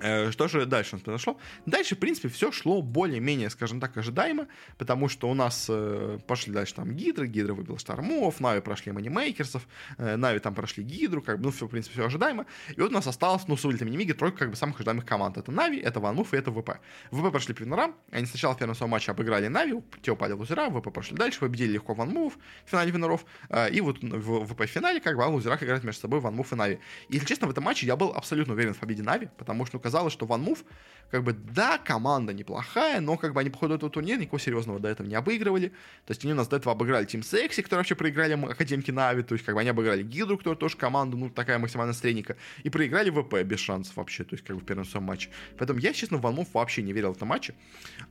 Э, 0.00 0.30
что 0.30 0.48
же 0.48 0.66
дальше 0.66 0.94
у 0.94 0.96
нас 0.96 1.02
произошло? 1.02 1.38
Дальше, 1.66 1.94
в 1.94 1.98
принципе, 1.98 2.28
все 2.28 2.52
шло 2.52 2.82
более-менее, 2.82 3.50
скажем 3.50 3.80
так, 3.80 3.96
ожидаемо, 3.96 4.46
потому 4.78 5.08
что 5.08 5.30
у 5.30 5.34
нас 5.34 5.66
э, 5.68 6.18
пошли 6.26 6.52
дальше 6.52 6.74
там 6.74 6.92
Гидры, 6.92 7.26
Гидра 7.26 7.54
выбил 7.54 7.78
Штормов, 7.78 8.40
Нави 8.40 8.60
прошли 8.60 8.92
Манимейкерсов, 8.92 9.66
э, 9.98 10.16
Нави 10.16 10.38
там 10.40 10.54
прошли 10.54 10.84
Гидру, 10.84 11.22
как 11.22 11.38
бы, 11.38 11.44
ну, 11.44 11.50
все, 11.50 11.66
в 11.66 11.70
принципе, 11.70 11.94
все 11.94 12.06
ожидаемо. 12.06 12.46
И 12.76 12.80
вот 12.80 12.90
у 12.90 12.94
нас 12.94 13.06
осталось, 13.06 13.46
ну, 13.48 13.56
с 13.56 13.64
вылетом 13.64 13.90
Немиги 13.90 14.12
тройка, 14.12 14.38
как 14.38 14.50
бы, 14.50 14.56
самых 14.56 14.76
ожидаемых 14.76 15.04
команд. 15.04 15.36
Это 15.36 15.52
Нави, 15.52 15.78
это 15.78 16.00
One 16.00 16.15
Move 16.15 16.34
и 16.34 16.36
это 16.36 16.50
ВП. 16.50 16.80
ВП 17.10 17.30
прошли 17.30 17.54
по 17.54 17.64
винерам, 17.64 17.94
они 18.10 18.26
сначала 18.26 18.54
в 18.54 18.58
первом 18.58 18.74
своем 18.74 18.90
матче 18.90 19.12
обыграли 19.12 19.48
Нави, 19.48 19.80
те 20.02 20.12
упали 20.12 20.32
в 20.32 20.40
лузера, 20.40 20.70
ВП 20.70 20.92
прошли 20.92 21.16
дальше, 21.16 21.40
победили 21.40 21.72
легко 21.72 21.94
One 21.94 22.13
Move 22.13 22.38
в 22.64 22.70
финале 22.70 22.90
винеров, 22.90 23.24
э, 23.48 23.70
и 23.70 23.80
вот 23.80 24.02
в 24.02 24.46
ВП 24.46 24.62
в 24.62 24.66
финале, 24.66 25.00
как 25.00 25.16
бы, 25.16 25.24
в 25.24 25.34
лузерах 25.34 25.62
играют 25.62 25.84
между 25.84 26.00
собой 26.00 26.20
One 26.20 26.34
Move 26.34 26.52
и 26.52 26.56
Нави. 26.56 26.78
И, 27.08 27.14
если 27.14 27.26
честно, 27.26 27.46
в 27.46 27.50
этом 27.50 27.64
матче 27.64 27.86
я 27.86 27.96
был 27.96 28.12
абсолютно 28.12 28.54
уверен 28.54 28.74
в 28.74 28.78
победе 28.78 29.02
Нави, 29.02 29.28
потому 29.38 29.66
что, 29.66 29.71
ну, 29.72 29.80
казалось, 29.80 30.12
что 30.12 30.26
One 30.26 30.42
Move 30.42 30.64
как 31.12 31.24
бы, 31.24 31.34
да, 31.34 31.76
команда 31.76 32.32
неплохая, 32.32 32.98
но 33.02 33.18
как 33.18 33.34
бы 33.34 33.40
они 33.42 33.50
по 33.50 33.58
ходу 33.58 33.74
этого 33.74 33.90
турнира 33.90 34.18
никакого 34.18 34.40
серьезного 34.40 34.80
до 34.80 34.88
этого 34.88 35.06
не 35.06 35.14
обыгрывали. 35.14 35.68
То 36.06 36.12
есть 36.12 36.24
они 36.24 36.32
у 36.32 36.36
нас 36.36 36.48
до 36.48 36.56
этого 36.56 36.72
обыграли 36.72 37.06
Team 37.06 37.20
Sexy, 37.20 37.62
которые 37.62 37.80
вообще 37.80 37.94
проиграли 37.94 38.32
Академки 38.32 38.90
Нави, 38.90 39.22
то 39.22 39.34
есть 39.34 39.44
как 39.44 39.54
бы 39.54 39.60
они 39.60 39.68
обыграли 39.68 40.02
Гидру, 40.02 40.38
которая 40.38 40.58
тоже 40.58 40.78
команда, 40.78 41.18
ну, 41.18 41.28
такая 41.28 41.58
максимально 41.58 41.92
средненькая, 41.92 42.38
и 42.62 42.70
проиграли 42.70 43.10
ВП 43.10 43.42
без 43.42 43.60
шансов 43.60 43.94
вообще, 43.96 44.24
то 44.24 44.32
есть 44.32 44.42
как 44.42 44.56
бы 44.56 44.62
в 44.62 44.64
первом 44.64 44.86
своем 44.86 45.04
матче. 45.04 45.28
Поэтому 45.58 45.80
я, 45.80 45.92
честно, 45.92 46.16
в 46.16 46.22
Ванмов 46.22 46.48
вообще 46.54 46.80
не 46.80 46.94
верил 46.94 47.12
в 47.12 47.16
этом 47.16 47.28
матче. 47.28 47.54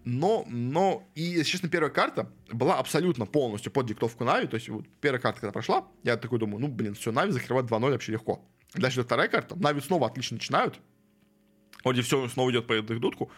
Но, 0.06 0.46
но, 0.48 1.10
и, 1.16 1.42
честно, 1.44 1.70
первая 1.70 1.90
карта 1.90 2.32
была 2.52 2.78
абсолютно 2.78 3.26
полностью 3.26 3.72
под 3.72 3.88
диктовку 3.88 4.26
Нави, 4.26 4.46
то 4.46 4.56
есть 4.56 4.70
вот 4.70 4.86
первая 5.02 5.20
карта, 5.20 5.42
когда 5.42 5.52
прошла, 5.52 5.88
я 6.04 6.18
такой 6.18 6.38
думаю, 6.38 6.62
ну, 6.62 6.68
блин, 6.68 6.94
все, 6.94 7.12
Нави 7.12 7.32
закрывать 7.32 7.66
2-0 7.66 7.90
вообще 7.90 8.12
легко. 8.12 8.48
Дальше 8.76 9.02
вторая 9.02 9.28
карта, 9.28 9.56
Нави 9.56 9.82
снова 9.82 10.06
отлично 10.06 10.36
начинают, 10.36 10.80
Вроде 11.84 12.02
все 12.02 12.28
снова 12.28 12.52
идет 12.52 12.68
по 12.68 12.74
их 12.74 12.86
дудку, 12.86 13.32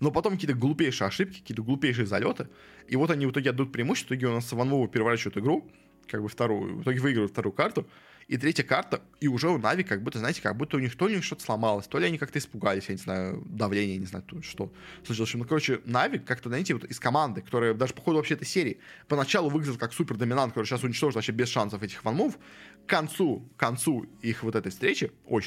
но 0.00 0.10
потом 0.10 0.34
какие-то 0.34 0.56
глупейшие 0.56 1.08
ошибки, 1.08 1.40
какие-то 1.40 1.62
глупейшие 1.62 2.06
залеты. 2.06 2.48
И 2.88 2.96
вот 2.96 3.10
они 3.10 3.26
в 3.26 3.30
итоге 3.30 3.50
отдают 3.50 3.72
преимущество, 3.72 4.14
в 4.14 4.16
итоге 4.16 4.26
у 4.28 4.34
нас 4.34 4.52
Ванвову 4.52 4.88
переворачивают 4.88 5.38
игру, 5.38 5.70
как 6.08 6.22
бы 6.22 6.28
вторую, 6.28 6.78
в 6.78 6.82
итоге 6.82 7.00
выигрывают 7.00 7.32
вторую 7.32 7.52
карту, 7.52 7.86
и 8.26 8.38
третья 8.38 8.62
карта, 8.62 9.02
и 9.20 9.28
уже 9.28 9.48
у 9.50 9.58
Нави 9.58 9.84
как 9.84 10.02
будто, 10.02 10.18
знаете, 10.18 10.40
как 10.40 10.56
будто 10.56 10.76
у 10.76 10.80
них 10.80 10.96
то 10.96 11.08
ли 11.08 11.20
что-то 11.20 11.42
сломалось, 11.42 11.86
то 11.86 11.98
ли 11.98 12.06
они 12.06 12.18
как-то 12.18 12.38
испугались, 12.38 12.88
я 12.88 12.94
не 12.94 13.00
знаю, 13.00 13.42
давление, 13.46 13.98
не 13.98 14.06
знаю, 14.06 14.24
что 14.42 14.72
случилось. 15.04 15.34
Ну, 15.34 15.44
короче, 15.44 15.80
Нави 15.84 16.18
как-то, 16.18 16.48
знаете, 16.48 16.74
вот 16.74 16.84
из 16.84 16.98
команды, 16.98 17.42
которая 17.42 17.74
даже 17.74 17.92
по 17.92 18.00
ходу 18.00 18.16
вообще 18.16 18.34
этой 18.34 18.46
серии 18.46 18.78
поначалу 19.08 19.50
выглядит 19.50 19.78
как 19.78 19.92
супер 19.92 20.16
доминант, 20.16 20.52
который 20.52 20.66
сейчас 20.66 20.82
уничтожит 20.82 21.16
вообще 21.16 21.32
без 21.32 21.48
шансов 21.48 21.82
этих 21.82 22.02
ванмов, 22.04 22.38
к 22.86 22.88
концу, 22.88 23.46
к 23.56 23.60
концу 23.60 24.06
их 24.22 24.42
вот 24.42 24.54
этой 24.54 24.70
встречи 24.70 25.12
э, 25.26 25.38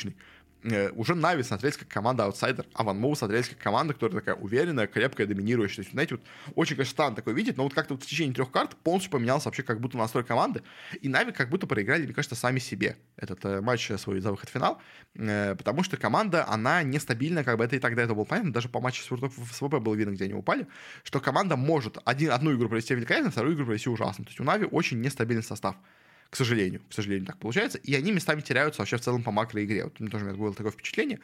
уже 0.95 1.15
Нави 1.15 1.43
смотрелись 1.43 1.77
как 1.77 1.87
команда 1.87 2.25
аутсайдер, 2.25 2.65
а 2.73 2.83
Ван 2.83 2.99
Моу 2.99 3.15
смотрелись 3.15 3.49
как 3.49 3.57
команда, 3.57 3.93
которая 3.93 4.19
такая 4.19 4.35
уверенная, 4.35 4.87
крепкая, 4.87 5.27
доминирующая. 5.27 5.77
То 5.77 5.81
есть, 5.81 5.91
знаете, 5.91 6.15
вот 6.15 6.23
очень, 6.55 6.75
конечно, 6.75 6.91
странно 6.91 7.15
такое 7.15 7.33
видеть, 7.33 7.57
но 7.57 7.63
вот 7.63 7.73
как-то 7.73 7.93
вот 7.93 8.03
в 8.03 8.07
течение 8.07 8.33
трех 8.33 8.51
карт 8.51 8.75
полностью 8.75 9.11
поменялся 9.11 9.45
вообще 9.45 9.63
как 9.63 9.79
будто 9.79 9.97
настрой 9.97 10.23
команды, 10.23 10.63
и 11.01 11.09
Нави 11.09 11.31
как 11.31 11.49
будто 11.49 11.67
проиграли, 11.67 12.03
мне 12.03 12.13
кажется, 12.13 12.35
сами 12.35 12.59
себе 12.59 12.97
этот 13.15 13.43
э, 13.45 13.61
матч 13.61 13.91
свой 13.97 14.19
за 14.19 14.31
выход 14.31 14.49
в 14.49 14.51
финал, 14.51 14.81
э, 15.15 15.55
потому 15.55 15.83
что 15.83 15.97
команда, 15.97 16.47
она 16.47 16.83
нестабильна, 16.83 17.43
как 17.43 17.57
бы 17.57 17.63
это 17.63 17.75
и 17.75 17.79
тогда 17.79 18.03
это 18.03 18.13
было 18.13 18.25
понятно, 18.25 18.53
даже 18.53 18.69
по 18.69 18.79
матчу 18.79 19.03
с 19.03 19.59
ВП 19.59 19.75
было 19.79 19.95
видно, 19.95 20.11
где 20.11 20.25
они 20.25 20.33
упали, 20.33 20.67
что 21.03 21.19
команда 21.19 21.55
может 21.55 21.97
один, 22.05 22.31
одну 22.31 22.55
игру 22.55 22.69
провести 22.69 22.95
великолепно, 22.95 23.31
вторую 23.31 23.55
игру 23.55 23.65
провести 23.65 23.89
ужасно. 23.89 24.23
То 24.23 24.29
есть 24.29 24.39
у 24.39 24.43
Нави 24.43 24.67
очень 24.69 25.01
нестабильный 25.01 25.43
состав 25.43 25.75
к 26.29 26.35
сожалению. 26.35 26.81
К 26.89 26.93
сожалению, 26.93 27.25
так 27.25 27.37
получается. 27.37 27.77
И 27.77 27.93
они 27.95 28.11
местами 28.11 28.41
теряются 28.41 28.81
вообще 28.81 28.97
в 28.97 29.01
целом 29.01 29.23
по 29.23 29.31
макроигре. 29.31 29.85
Вот 29.85 29.99
мне 29.99 30.09
тоже 30.09 30.25
у 30.25 30.27
меня 30.27 30.37
было 30.37 30.53
такое 30.53 30.71
впечатление. 30.71 31.19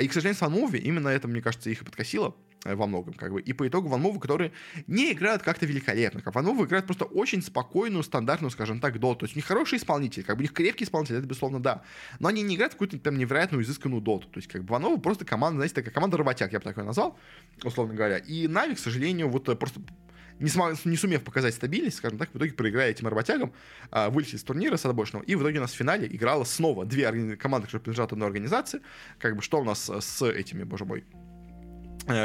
И, 0.00 0.08
к 0.08 0.12
сожалению, 0.12 0.38
с 0.38 0.40
Ванмуви 0.40 0.78
именно 0.78 1.08
это, 1.08 1.28
мне 1.28 1.40
кажется, 1.40 1.70
их 1.70 1.82
и 1.82 1.84
подкосило 1.84 2.34
э, 2.64 2.74
во 2.74 2.86
многом, 2.86 3.14
как 3.14 3.32
бы. 3.32 3.40
И 3.40 3.52
по 3.52 3.68
итогу 3.68 3.88
Ванмувы, 3.88 4.18
которые 4.18 4.52
не 4.86 5.12
играют 5.12 5.42
как-то 5.42 5.66
великолепно. 5.66 6.22
Как 6.22 6.34
Ванмувы 6.34 6.66
играют 6.66 6.86
просто 6.86 7.04
очень 7.04 7.40
спокойную, 7.40 8.02
стандартную, 8.02 8.50
скажем 8.50 8.80
так, 8.80 8.98
доту. 8.98 9.20
То 9.20 9.24
есть 9.26 9.36
у 9.36 9.38
них 9.38 9.46
хороший 9.46 9.78
исполнитель, 9.78 10.24
как 10.24 10.36
бы 10.36 10.40
у 10.40 10.42
них 10.42 10.52
крепкий 10.52 10.84
исполнитель, 10.84 11.16
это 11.16 11.26
безусловно 11.26 11.60
да. 11.60 11.82
Но 12.18 12.28
они 12.28 12.42
не 12.42 12.56
играют 12.56 12.72
какую-то 12.72 12.98
там 12.98 13.16
невероятную, 13.16 13.62
изысканную 13.62 14.02
доту. 14.02 14.28
То 14.28 14.38
есть 14.38 14.48
как 14.48 14.64
бы 14.64 14.72
Ванмувы 14.72 15.00
просто 15.00 15.24
команда, 15.24 15.58
знаете, 15.58 15.76
такая 15.76 15.94
команда 15.94 16.16
работяг, 16.16 16.52
я 16.52 16.58
бы 16.58 16.64
такое 16.64 16.84
назвал, 16.84 17.16
условно 17.62 17.94
говоря. 17.94 18.18
И 18.18 18.48
Нави, 18.48 18.74
к 18.74 18.78
сожалению, 18.78 19.28
вот 19.28 19.48
э, 19.48 19.54
просто 19.54 19.80
не, 20.40 20.48
см- 20.48 20.78
не 20.84 20.96
сумев 20.96 21.22
показать 21.22 21.54
стабильность, 21.54 21.96
скажем 21.96 22.18
так, 22.18 22.30
в 22.32 22.36
итоге 22.36 22.52
проиграя 22.52 22.90
этим 22.90 23.08
работягам, 23.08 23.52
а, 23.90 24.10
вылетели 24.10 24.36
из 24.36 24.42
турнира 24.42 24.76
с 24.76 24.84
отборочного, 24.84 25.22
и 25.22 25.34
в 25.34 25.42
итоге 25.42 25.58
у 25.58 25.62
нас 25.62 25.72
в 25.72 25.76
финале 25.76 26.06
играла 26.06 26.44
снова 26.44 26.84
две 26.84 27.36
команды, 27.36 27.66
которые 27.66 27.82
принадлежат 27.82 28.12
одной 28.12 28.28
организации, 28.28 28.80
как 29.18 29.36
бы 29.36 29.42
что 29.42 29.60
у 29.60 29.64
нас 29.64 29.88
с 29.88 30.22
этими, 30.22 30.64
боже 30.64 30.84
мой, 30.84 31.04
Э, 31.12 31.27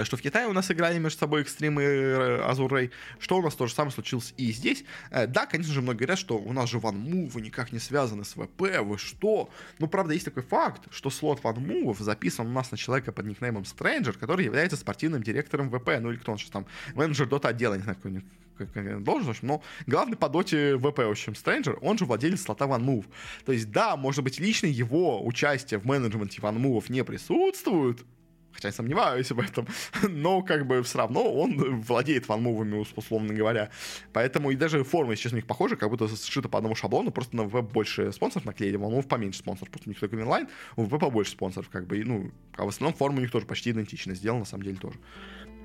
что 0.03 0.17
в 0.17 0.21
Китае 0.21 0.47
у 0.47 0.53
нас 0.53 0.71
играли 0.71 0.97
между 0.97 1.19
собой 1.19 1.41
экстримы 1.41 2.39
Азур 2.43 2.71
Рэй, 2.71 2.91
что 3.19 3.37
у 3.37 3.41
нас 3.41 3.55
то 3.55 3.67
же 3.67 3.73
самое 3.73 3.91
случилось 3.91 4.33
и 4.37 4.51
здесь. 4.51 4.83
Э, 5.11 5.27
да, 5.27 5.45
конечно 5.45 5.73
же, 5.73 5.81
многие 5.81 5.99
говорят, 5.99 6.19
что 6.19 6.37
у 6.37 6.53
нас 6.53 6.69
же 6.69 6.79
ванмувы 6.79 7.41
никак 7.41 7.71
не 7.71 7.79
связаны 7.79 8.23
с 8.23 8.33
ВП, 8.33 8.79
вы 8.81 8.97
что? 8.97 9.49
Ну, 9.79 9.87
правда, 9.87 10.13
есть 10.13 10.25
такой 10.25 10.43
факт, 10.43 10.83
что 10.91 11.09
слот 11.09 11.43
ванмувов 11.43 11.99
записан 11.99 12.47
у 12.47 12.51
нас 12.51 12.71
на 12.71 12.77
человека 12.77 13.11
под 13.11 13.25
никнеймом 13.25 13.63
Stranger, 13.63 14.17
который 14.17 14.45
является 14.45 14.77
спортивным 14.77 15.21
директором 15.23 15.69
ВП, 15.69 15.99
ну 15.99 16.11
или 16.11 16.17
кто 16.17 16.31
он 16.31 16.37
сейчас 16.37 16.51
там, 16.51 16.65
менеджер 16.95 17.27
дота 17.27 17.49
отдела, 17.49 17.75
не 17.75 17.83
знаю, 17.83 17.97
какой 17.97 18.23
как 18.57 19.03
должен, 19.03 19.27
в 19.27 19.29
общем, 19.31 19.47
но 19.47 19.63
главный 19.87 20.15
по 20.15 20.29
доте 20.29 20.77
ВП, 20.77 20.99
в 20.99 21.09
общем, 21.09 21.35
Стрэнджер, 21.35 21.79
он 21.81 21.97
же 21.97 22.05
владелец 22.05 22.41
слота 22.41 22.65
OneMove. 22.65 23.05
То 23.45 23.51
есть, 23.51 23.71
да, 23.71 23.95
может 23.95 24.23
быть, 24.23 24.39
лично 24.39 24.67
его 24.67 25.25
участие 25.25 25.79
в 25.79 25.85
менеджменте 25.85 26.39
OneMove 26.39 26.85
не 26.89 27.03
присутствует, 27.03 28.05
хотя 28.53 28.69
я 28.69 28.71
сомневаюсь 28.71 29.31
в 29.31 29.39
этом, 29.39 29.67
но 30.09 30.41
как 30.41 30.67
бы 30.67 30.83
все 30.83 30.99
равно 30.99 31.33
он 31.33 31.81
владеет 31.81 32.27
ванмувами, 32.27 32.85
условно 32.95 33.33
говоря. 33.33 33.69
Поэтому 34.13 34.51
и 34.51 34.55
даже 34.55 34.77
если 34.77 35.15
честно, 35.15 35.35
у 35.35 35.39
них 35.39 35.47
похожа, 35.47 35.75
как 35.75 35.89
будто 35.89 36.07
сшита 36.07 36.49
по 36.49 36.57
одному 36.57 36.75
шаблону, 36.75 37.11
просто 37.11 37.35
на 37.35 37.43
веб 37.43 37.65
больше 37.71 38.11
спонсоров 38.11 38.45
наклеили, 38.45 38.77
ванмув 38.77 39.07
поменьше 39.07 39.39
спонсоров, 39.39 39.71
просто 39.71 39.89
у 39.89 39.91
них 39.91 39.99
только 39.99 40.15
инлайн, 40.15 40.47
у 40.75 40.85
ВП 40.85 40.99
побольше 40.99 41.31
спонсоров, 41.31 41.69
как 41.69 41.87
бы, 41.87 41.99
и, 41.99 42.03
ну, 42.03 42.31
а 42.55 42.65
в 42.65 42.67
основном 42.67 42.97
форма 42.97 43.17
у 43.17 43.21
них 43.21 43.31
тоже 43.31 43.45
почти 43.45 43.71
идентична, 43.71 44.15
сделана 44.15 44.41
на 44.41 44.45
самом 44.45 44.63
деле 44.63 44.77
тоже. 44.77 44.97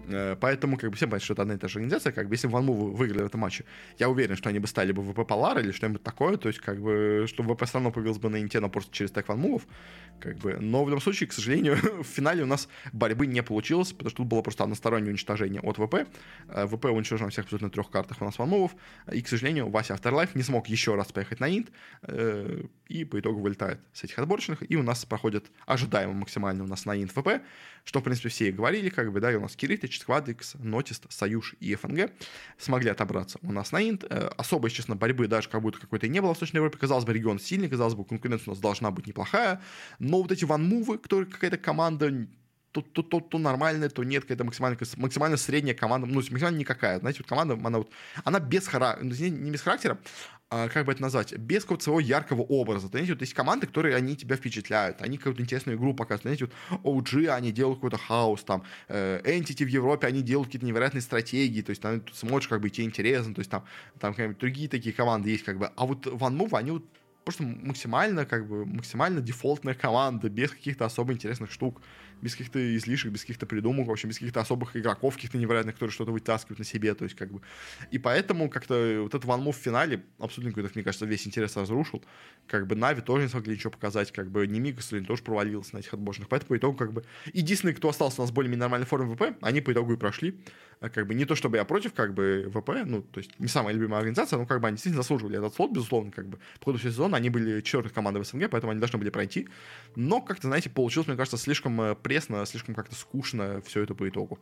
Э, 0.09 0.37
поэтому, 0.41 0.77
как 0.77 0.91
бы, 0.91 0.97
всем 0.97 1.11
понятно, 1.11 1.25
что 1.25 1.35
это 1.35 1.43
одна 1.43 1.55
и 1.55 1.59
та 1.59 1.69
же 1.69 1.79
организация. 1.79 2.13
Как 2.13 2.29
бы, 2.29 2.35
если 2.35 2.47
бы 2.47 2.55
Ванму 2.55 2.73
выиграли 2.73 3.23
в 3.23 3.27
этом 3.27 3.41
матче, 3.41 3.65
я 3.99 4.09
уверен, 4.09 4.37
что 4.37 4.49
они 4.49 4.59
бы 4.59 4.67
стали 4.67 4.93
бы 4.93 5.03
ВП 5.03 5.27
Полар 5.27 5.59
или 5.59 5.73
что-нибудь 5.73 6.03
такое. 6.03 6.37
То 6.37 6.49
есть, 6.49 6.61
как 6.61 6.81
бы, 6.81 7.27
что 7.29 7.43
ВП 7.43 7.65
все 7.65 7.75
равно 7.75 7.91
появился 7.91 8.21
бы 8.21 8.29
на 8.29 8.41
Инте, 8.41 8.61
но 8.61 8.69
просто 8.69 8.93
через 8.93 9.11
так 9.11 9.29
Ванмувов. 9.29 9.67
Как 10.21 10.37
бы. 10.39 10.57
Но 10.61 10.85
в 10.85 10.89
любом 10.89 11.01
случае, 11.01 11.29
к 11.29 11.33
сожалению, 11.33 11.77
в 12.03 12.07
финале 12.07 12.43
у 12.43 12.47
нас 12.47 12.69
борьбы 12.93 13.27
не 13.27 13.43
получилось, 13.43 13.93
потому 13.93 14.11
что 14.11 14.17
тут 14.19 14.27
было 14.27 14.43
просто 14.43 14.65
одностороннее 14.65 15.11
уничтожение 15.11 15.61
от 15.61 15.77
ВП. 15.77 16.09
Э, 16.49 16.67
ВП 16.67 16.87
уничтожил 16.87 17.27
на 17.27 17.31
всех 17.31 17.45
абсолютно 17.45 17.71
трех 17.71 17.91
картах 17.91 18.21
у 18.21 18.25
нас 18.25 18.39
Ванмувов. 18.39 18.75
И, 19.13 19.23
к 19.23 19.29
сожалению, 19.29 19.69
Вася 19.69 19.95
Afterlife 19.95 20.31
не 20.35 20.43
смог 20.43 20.69
еще 20.69 20.95
раз 20.95 21.13
поехать 21.13 21.41
на 21.41 21.49
Инт. 21.49 21.71
Э, 22.03 22.63
и 22.89 23.05
по 23.05 23.21
итогу 23.21 23.41
вылетает 23.41 23.81
с 23.93 24.05
этих 24.05 24.19
отборочных. 24.19 24.69
И 24.69 24.77
у 24.77 24.83
нас 24.83 25.05
проходит 25.05 25.51
ожидаемо 25.67 26.13
максимально 26.15 26.65
у 26.65 26.67
нас 26.67 26.85
на 26.85 27.01
Инт 27.01 27.13
ВП, 27.13 27.43
что, 27.85 28.01
в 28.01 28.03
принципе, 28.03 28.29
все 28.29 28.49
и 28.49 28.53
говорили, 28.53 28.89
как 28.89 29.13
бы, 29.13 29.21
да, 29.21 29.33
и 29.33 29.37
у 29.37 29.41
нас 29.41 29.57
Киритыч, 29.99 30.03
Сквадикс, 30.03 30.55
Нотист, 30.59 31.11
Союз 31.13 31.55
и 31.61 31.75
ФНГ 31.75 32.11
смогли 32.59 32.91
отобраться 32.91 33.39
у 33.43 33.53
нас 33.53 33.73
на 33.73 33.89
Инт. 33.89 34.05
Э, 34.09 34.31
особо, 34.37 34.71
честно, 34.71 34.97
борьбы 34.97 35.27
даже 35.29 35.49
как 35.49 35.63
будто 35.63 35.81
какой-то 35.81 36.09
не 36.09 36.21
было 36.21 36.29
в 36.29 36.31
Восточной 36.33 36.59
Европе. 36.59 36.79
Казалось 36.79 37.05
бы, 37.05 37.13
регион 37.13 37.39
сильный, 37.39 37.69
казалось 37.69 37.95
бы, 37.95 38.05
конкуренция 38.05 38.47
у 38.47 38.51
нас 38.51 38.61
должна 38.61 38.91
быть 38.91 39.07
неплохая. 39.07 39.61
Но 39.99 40.23
вот 40.23 40.33
эти 40.33 40.45
ванмувы, 40.45 40.99
которые 40.99 41.31
какая-то 41.31 41.59
команда 41.59 42.27
то, 42.73 42.83
то, 42.83 43.03
то, 43.03 43.21
то 43.21 43.39
нормальная, 43.39 43.89
то 43.89 44.05
нет, 44.05 44.23
какая-то 44.23 44.45
максимально, 44.45 44.79
максимально 44.97 45.37
средняя 45.37 45.75
команда, 45.75 46.07
ну, 46.07 46.15
максимально 46.15 46.59
никакая. 46.59 46.99
Знаете, 47.01 47.21
вот 47.21 47.29
команда, 47.29 47.55
она 47.55 47.79
вот, 47.79 47.91
она 48.25 48.41
без 48.41 48.67
характера, 48.67 49.05
не, 49.05 49.31
не 49.31 49.51
без 49.51 49.63
характера, 49.63 49.99
а, 50.51 50.69
как 50.69 50.87
бы 50.87 50.93
это 50.93 51.03
назвать, 51.03 51.37
без 51.37 51.63
какого-то 51.63 51.85
своего 51.85 52.01
яркого 52.01 52.43
образа. 52.43 52.89
Знаете, 52.89 53.13
вот 53.13 53.21
есть 53.21 53.35
команды, 53.35 53.67
которые 53.67 53.97
они 53.97 54.17
тебя 54.17 54.37
впечатляют, 54.37 55.01
они 55.03 55.17
какую-то 55.19 55.43
интересную 55.43 55.79
игру 55.79 55.95
показывают. 55.95 56.39
Знаете, 56.39 56.51
вот 56.81 56.85
OG, 56.85 57.29
они 57.29 57.53
делают 57.53 57.79
какой-то 57.79 57.99
хаос, 57.99 58.45
там, 58.45 58.65
э, 58.89 59.21
Entity 59.25 59.65
в 59.65 59.69
Европе, 59.69 60.07
они 60.07 60.23
делают 60.23 60.49
какие-то 60.49 60.67
невероятные 60.67 61.03
стратегии, 61.03 61.63
то 61.63 61.71
есть 61.71 61.83
там 61.83 62.01
ты 62.01 62.15
смотришь, 62.15 62.49
как 62.49 62.61
бы 62.61 62.71
тебе 62.71 62.87
интересно, 62.87 63.35
то 63.35 63.41
есть 63.41 63.51
там, 63.51 63.65
там 63.99 64.15
другие 64.39 64.69
такие 64.69 64.95
команды 64.95 65.31
есть, 65.31 65.45
как 65.45 65.59
бы. 65.59 65.71
А 65.75 65.87
вот 65.87 66.07
OneMove, 66.07 66.57
они 66.57 66.71
вот 66.73 66.85
просто 67.25 67.43
максимально, 67.43 68.25
как 68.25 68.49
бы, 68.49 68.65
максимально 68.65 69.21
дефолтная 69.21 69.75
команда, 69.75 70.31
без 70.31 70.51
каких-то 70.51 70.87
особо 70.87 71.13
интересных 71.13 71.51
штук 71.51 71.83
без 72.23 72.33
каких-то 72.33 72.77
излишек, 72.77 73.13
без 73.13 73.23
каких-то 73.23 73.47
придумок, 73.47 73.89
в 73.89 73.91
общем, 73.91 74.09
без 74.09 74.19
каких-то 74.19 74.41
особых 74.41 74.77
игроков, 74.77 75.15
каких-то 75.15 75.39
невероятных, 75.39 75.75
которые 75.75 75.93
что-то 75.93 76.13
вытаскивают 76.13 76.59
на 76.59 76.65
себе, 76.65 76.95
то 76.95 77.05
есть 77.05 77.17
как 77.17 77.31
бы. 77.31 77.41
И 77.91 77.99
поэтому 77.99 78.49
как-то 78.49 79.01
вот 79.03 79.15
этот 79.15 79.25
ванмов 79.25 79.57
в 79.57 79.61
финале 79.61 80.05
абсолютно 80.19 80.53
какой-то, 80.53 80.71
мне 80.75 80.85
кажется, 80.85 81.07
весь 81.07 81.27
интерес 81.27 81.57
разрушил. 81.57 82.05
Как 82.47 82.67
бы 82.67 82.77
Нави 82.77 83.03
тоже 83.03 83.25
не 83.25 83.29
смогли 83.29 83.55
ничего 83.55 83.71
показать, 83.71 84.13
как 84.13 84.31
бы 84.31 84.47
Немик 84.47 84.83
тоже 85.07 85.23
провалился 85.23 85.75
на 85.75 85.81
этих 85.81 85.95
отборочных. 85.95 86.29
Поэтому 86.29 86.49
по 86.49 86.57
итогу 86.57 86.77
как 86.77 86.93
бы 86.93 87.05
единственный, 87.33 87.75
кто 87.75 87.89
остался 87.89 88.21
у 88.21 88.25
нас 88.25 88.31
более-менее 88.31 88.61
нормальной 88.61 88.87
форме 88.87 89.15
ВП, 89.15 89.37
они 89.41 89.61
по 89.61 89.73
итогу 89.73 89.93
и 89.93 89.97
прошли. 89.97 90.39
А 90.81 90.89
как 90.89 91.07
бы 91.07 91.15
не 91.15 91.25
то, 91.25 91.35
чтобы 91.35 91.57
я 91.57 91.65
против, 91.65 91.93
как 91.93 92.15
бы 92.15 92.51
ВП, 92.55 92.71
ну, 92.85 93.03
то 93.03 93.19
есть 93.19 93.39
не 93.41 93.49
самая 93.49 93.75
любимая 93.75 93.99
организация, 93.99 94.39
но 94.39 94.47
как 94.47 94.61
бы 94.61 94.69
они 94.69 94.77
действительно 94.77 95.03
заслуживали 95.03 95.39
этот 95.39 95.55
слот, 95.55 95.73
безусловно, 95.73 96.13
как 96.13 96.29
бы 96.29 96.39
по 96.61 96.67
ходу 96.67 96.79
сезона 96.79 97.17
они 97.17 97.31
были 97.31 97.61
четвертой 97.61 97.93
командой 97.93 98.23
в 98.23 98.27
СНГ, 98.27 98.49
поэтому 98.51 98.71
они 98.71 98.81
должны 98.81 98.99
были 98.99 99.11
пройти. 99.11 99.49
Но 99.97 100.21
как-то, 100.21 100.47
знаете, 100.47 100.71
получилось, 100.71 101.09
мне 101.09 101.17
кажется, 101.17 101.37
слишком 101.37 101.81
э, 101.81 101.95
пресно, 101.97 102.47
слишком 102.47 102.75
как-то 102.75 102.95
скучно 102.95 103.61
все 103.67 103.83
это 103.83 103.95
по 103.95 104.09
итогу. 104.09 104.39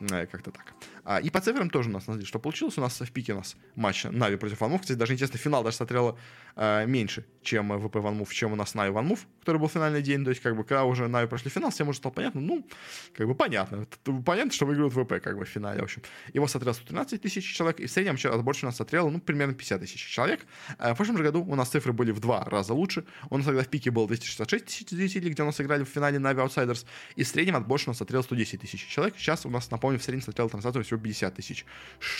Э, 0.00 0.26
как-то 0.26 0.50
так. 0.50 0.74
А, 1.04 1.20
и 1.20 1.30
по 1.30 1.40
цифрам 1.40 1.70
тоже 1.70 1.88
у 1.88 1.92
нас, 1.92 2.04
смотрите, 2.04 2.28
что 2.28 2.40
получилось. 2.40 2.76
У 2.78 2.80
нас 2.80 3.00
в 3.00 3.12
пике 3.12 3.34
у 3.34 3.36
нас 3.36 3.56
матч 3.76 4.04
Нави 4.04 4.36
против 4.36 4.60
Ванмув. 4.60 4.80
Кстати, 4.80 4.98
даже 4.98 5.12
интересно, 5.12 5.38
финал 5.38 5.62
даже 5.62 5.76
смотрела 5.76 6.18
э, 6.56 6.86
меньше, 6.86 7.24
чем 7.42 7.78
ВП 7.78 7.96
One 7.96 8.09
Move, 8.09 8.32
чем 8.32 8.52
у 8.52 8.56
нас 8.56 8.74
Нави 8.74 8.90
One 8.90 9.03
Move, 9.03 9.26
который 9.40 9.58
был 9.58 9.68
финальный 9.68 10.02
день. 10.02 10.24
То 10.24 10.30
есть, 10.30 10.42
как 10.42 10.56
бы, 10.56 10.64
когда 10.64 10.84
уже 10.84 11.06
Нави 11.06 11.28
прошли 11.28 11.50
финал, 11.50 11.70
всем 11.70 11.88
уже 11.88 11.98
стало 11.98 12.12
понятно. 12.12 12.40
Ну, 12.40 12.66
как 13.14 13.26
бы 13.26 13.34
понятно. 13.34 13.86
Понятно, 14.24 14.52
что 14.52 14.66
выиграют 14.66 14.92
ВП, 14.92 15.22
как 15.22 15.38
бы, 15.38 15.44
в 15.44 15.48
финале, 15.48 15.80
в 15.80 15.84
общем. 15.84 16.02
Его 16.32 16.48
смотрел 16.48 16.74
113 16.74 17.20
тысяч 17.20 17.44
человек, 17.54 17.80
и 17.80 17.86
в 17.86 17.90
среднем 17.90 18.16
отборщик 18.32 18.64
у 18.64 18.66
нас 18.66 18.76
смотрел, 18.76 19.10
ну, 19.10 19.20
примерно 19.20 19.54
50 19.54 19.80
тысяч 19.80 20.04
человек. 20.04 20.40
Э, 20.78 20.92
в 20.92 20.96
прошлом 20.96 21.18
же 21.18 21.22
году 21.22 21.44
у 21.44 21.54
нас 21.54 21.68
цифры 21.68 21.92
были 21.92 22.10
в 22.10 22.20
два 22.20 22.44
раза 22.44 22.74
лучше. 22.74 23.04
У 23.30 23.36
нас 23.36 23.46
тогда 23.46 23.62
в 23.62 23.68
пике 23.68 23.90
было 23.90 24.08
266 24.08 24.66
тысяч 24.66 24.88
зрителей, 24.90 25.30
где 25.30 25.42
у 25.42 25.46
нас 25.46 25.60
играли 25.60 25.84
в 25.84 25.88
финале 25.88 26.18
Нави 26.18 26.40
Outsiders, 26.40 26.84
и 27.14 27.22
в 27.22 27.28
среднем 27.28 27.56
отборщик 27.56 27.88
у 27.88 27.90
нас 27.90 27.98
смотрел 27.98 28.22
110 28.22 28.60
тысяч 28.60 28.86
человек. 28.86 29.14
Сейчас 29.18 29.46
у 29.46 29.50
нас, 29.50 29.70
напомню, 29.70 29.98
в 29.98 30.02
среднем 30.02 30.22
смотрел 30.22 30.48
трансляцию 30.50 30.84
всего 30.84 31.00
50 31.00 31.34
тысяч 31.34 31.64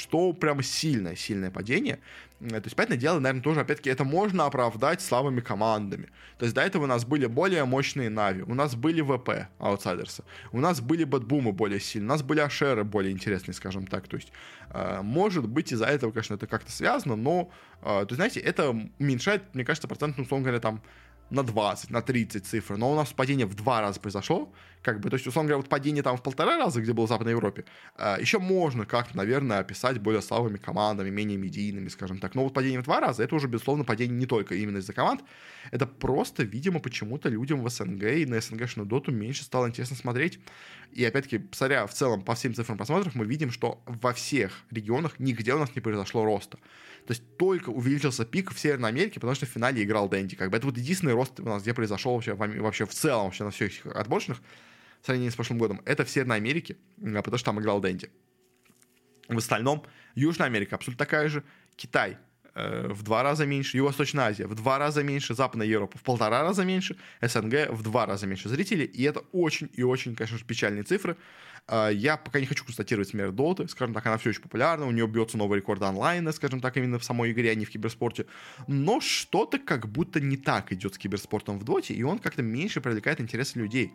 что 0.07 0.32
прям 0.32 0.62
сильное-сильное 0.62 1.51
падение. 1.51 1.99
Э, 2.41 2.49
то 2.49 2.62
есть, 2.64 2.76
понятное 2.76 2.99
дело, 2.99 3.18
наверное, 3.18 3.43
тоже, 3.43 3.61
опять-таки, 3.61 3.91
это 3.91 4.05
можно 4.26 4.46
оправдать 4.46 5.00
слабыми 5.00 5.40
командами. 5.40 6.08
То 6.38 6.44
есть, 6.44 6.54
до 6.54 6.62
этого 6.62 6.84
у 6.84 6.86
нас 6.86 7.04
были 7.04 7.26
более 7.26 7.64
мощные 7.64 8.10
Нави, 8.10 8.42
у 8.42 8.54
нас 8.54 8.74
были 8.74 9.00
ВП, 9.00 9.48
аутсайдерсы, 9.58 10.24
у 10.52 10.58
нас 10.58 10.80
были 10.80 11.04
Бэтбумы 11.04 11.52
более 11.52 11.80
сильные, 11.80 12.08
у 12.08 12.12
нас 12.12 12.22
были 12.22 12.40
Ашеры 12.40 12.82
более 12.82 13.12
интересные, 13.12 13.54
скажем 13.54 13.86
так. 13.86 14.08
То 14.08 14.16
есть, 14.16 14.32
э, 14.70 15.00
может 15.02 15.48
быть, 15.48 15.72
из-за 15.72 15.86
этого, 15.86 16.10
конечно, 16.10 16.34
это 16.34 16.46
как-то 16.46 16.72
связано, 16.72 17.14
но, 17.16 17.50
э, 17.82 17.84
то 17.84 18.06
есть, 18.08 18.16
знаете, 18.16 18.40
это 18.40 18.70
уменьшает, 18.98 19.42
мне 19.54 19.64
кажется, 19.64 19.86
процент, 19.86 20.18
ну, 20.18 20.24
условно 20.24 20.44
говоря, 20.44 20.60
там, 20.60 20.82
на 21.30 21.42
20, 21.42 21.90
на 21.90 22.02
30 22.02 22.46
цифр, 22.46 22.76
но 22.76 22.92
у 22.92 22.94
нас 22.94 23.12
падение 23.12 23.46
в 23.46 23.54
два 23.54 23.80
раза 23.80 24.00
произошло, 24.00 24.52
как 24.82 25.00
бы, 25.00 25.10
то 25.10 25.16
есть, 25.16 25.26
условно 25.26 25.48
говоря, 25.48 25.62
вот 25.62 25.68
падение 25.68 26.02
там 26.02 26.16
в 26.16 26.22
полтора 26.22 26.56
раза, 26.56 26.80
где 26.80 26.92
было 26.92 27.06
в 27.06 27.08
Западной 27.08 27.32
Европе, 27.32 27.64
э, 27.98 28.16
еще 28.20 28.38
можно 28.38 28.86
как-то, 28.86 29.16
наверное, 29.16 29.58
описать 29.58 29.98
более 29.98 30.22
слабыми 30.22 30.58
командами, 30.58 31.10
менее 31.10 31.36
медийными, 31.36 31.88
скажем 31.88 32.18
так, 32.18 32.34
но 32.34 32.44
вот 32.44 32.54
падение 32.54 32.80
в 32.80 32.84
два 32.84 33.00
раза, 33.00 33.24
это 33.24 33.34
уже, 33.34 33.48
безусловно, 33.48 33.84
падение 33.84 34.16
не 34.16 34.26
только 34.26 34.54
именно 34.54 34.78
из-за 34.78 34.92
команд, 34.92 35.22
это 35.72 35.86
просто, 35.86 36.44
видимо, 36.44 36.78
почему-то 36.78 37.28
людям 37.28 37.64
в 37.64 37.68
СНГ 37.68 38.04
и 38.04 38.26
на 38.26 38.40
СНГшную 38.40 38.86
доту 38.86 39.10
меньше 39.10 39.42
стало 39.42 39.66
интересно 39.66 39.96
смотреть, 39.96 40.38
и, 40.92 41.04
опять-таки, 41.04 41.44
смотря 41.52 41.86
в 41.86 41.92
целом 41.92 42.22
по 42.22 42.34
всем 42.34 42.54
цифрам 42.54 42.78
просмотров, 42.78 43.14
мы 43.14 43.26
видим, 43.26 43.50
что 43.50 43.82
во 43.86 44.12
всех 44.12 44.64
регионах 44.70 45.18
нигде 45.18 45.54
у 45.54 45.58
нас 45.58 45.74
не 45.74 45.80
произошло 45.80 46.24
роста. 46.24 46.58
То 47.07 47.12
есть 47.12 47.22
только 47.36 47.70
увеличился 47.70 48.24
пик 48.24 48.52
в 48.52 48.59
Северной 48.59 48.88
Америке, 48.88 49.20
потому 49.20 49.34
что 49.34 49.46
в 49.46 49.48
финале 49.48 49.82
играл 49.82 50.09
Дэнди. 50.09 50.34
Как 50.34 50.50
бы 50.50 50.57
это 50.57 50.66
вот 50.66 50.76
единственный 50.76 51.14
рост 51.14 51.38
у 51.38 51.44
нас 51.44 51.62
где 51.62 51.72
произошел 51.72 52.14
вообще, 52.14 52.34
вообще 52.34 52.84
в 52.84 52.92
целом 52.92 53.26
вообще 53.26 53.44
на 53.44 53.50
всех 53.50 53.86
отборочных 53.86 54.38
в 55.02 55.07
сравнении 55.07 55.30
с 55.30 55.36
прошлым 55.36 55.59
годом, 55.59 55.80
это 55.84 56.04
в 56.04 56.11
Северной 56.11 56.36
Америке, 56.36 56.76
потому 56.96 57.38
что 57.38 57.44
там 57.44 57.61
играл 57.61 57.80
Дэнди. 57.80 58.11
В 59.28 59.38
остальном 59.38 59.84
Южная 60.14 60.46
Америка 60.46 60.76
абсолютно 60.76 61.04
такая 61.04 61.28
же, 61.28 61.44
Китай 61.76 62.18
э, 62.54 62.88
в 62.88 63.02
два 63.02 63.22
раза 63.22 63.46
меньше, 63.46 63.76
Юго-Восточная 63.76 64.26
Азия 64.26 64.46
в 64.46 64.54
два 64.54 64.78
раза 64.78 65.02
меньше, 65.04 65.34
Западная 65.34 65.66
Европа 65.66 65.98
в 65.98 66.02
полтора 66.02 66.42
раза 66.42 66.64
меньше, 66.64 66.96
СНГ 67.20 67.70
в 67.70 67.82
два 67.82 68.07
раза 68.07 68.26
меньше 68.26 68.48
зрителей, 68.48 68.84
и 68.86 69.02
это 69.04 69.20
очень 69.32 69.70
и 69.74 69.82
очень, 69.82 70.16
конечно 70.16 70.38
же, 70.38 70.44
печальные 70.44 70.82
цифры. 70.82 71.16
Э, 71.68 71.90
я 71.92 72.16
пока 72.16 72.40
не 72.40 72.46
хочу 72.46 72.64
констатировать 72.64 73.08
смерть 73.08 73.34
Доты, 73.34 73.68
скажем 73.68 73.94
так, 73.94 74.06
она 74.06 74.18
все 74.18 74.30
еще 74.30 74.40
популярна, 74.40 74.86
у 74.86 74.90
нее 74.90 75.06
бьется 75.06 75.36
новый 75.36 75.58
рекорд 75.58 75.82
онлайна, 75.82 76.32
скажем 76.32 76.60
так, 76.60 76.76
именно 76.76 76.98
в 76.98 77.04
самой 77.04 77.32
игре, 77.32 77.50
а 77.50 77.54
не 77.54 77.64
в 77.64 77.70
киберспорте, 77.70 78.26
но 78.66 79.00
что-то 79.00 79.58
как 79.58 79.88
будто 79.88 80.20
не 80.20 80.36
так 80.36 80.72
идет 80.72 80.94
с 80.94 80.98
киберспортом 80.98 81.58
в 81.58 81.64
Доте, 81.64 81.94
и 81.94 82.02
он 82.02 82.18
как-то 82.18 82.42
меньше 82.42 82.80
привлекает 82.80 83.20
интересы 83.20 83.58
людей. 83.58 83.92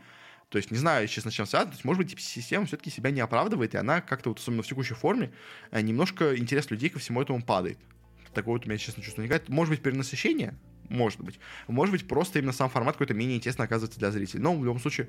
То 0.49 0.57
есть 0.57 0.69
не 0.69 0.77
знаю, 0.77 1.07
честно, 1.07 1.31
чем 1.31 1.45
связано. 1.45 1.71
То 1.71 1.75
есть, 1.75 1.85
может 1.85 2.03
быть, 2.03 2.19
система 2.19 2.65
все-таки 2.65 2.89
себя 2.89 3.09
не 3.09 3.21
оправдывает, 3.21 3.73
и 3.73 3.77
она 3.77 4.01
как-то 4.01 4.29
вот, 4.29 4.39
особенно 4.39 4.63
в 4.63 4.67
текущей 4.67 4.95
форме, 4.95 5.31
э, 5.71 5.79
немножко 5.79 6.37
интерес 6.37 6.69
людей 6.69 6.89
ко 6.89 6.99
всему 6.99 7.21
этому 7.21 7.41
падает. 7.41 7.77
Такое 8.33 8.55
вот 8.55 8.65
у 8.65 8.69
меня, 8.69 8.77
честно, 8.77 9.01
чувство 9.01 9.21
возникает. 9.21 9.47
Может 9.47 9.71
быть, 9.71 9.81
перенасыщение? 9.81 10.55
Может 10.91 11.21
быть. 11.21 11.39
Может 11.67 11.93
быть, 11.93 12.07
просто 12.07 12.39
именно 12.39 12.51
сам 12.51 12.69
формат 12.69 12.95
какой-то 12.95 13.13
менее 13.13 13.37
интересно 13.37 13.63
оказывается 13.63 13.97
для 13.97 14.11
зрителей. 14.11 14.41
Но 14.41 14.53
в 14.53 14.65
любом 14.65 14.79
случае, 14.79 15.07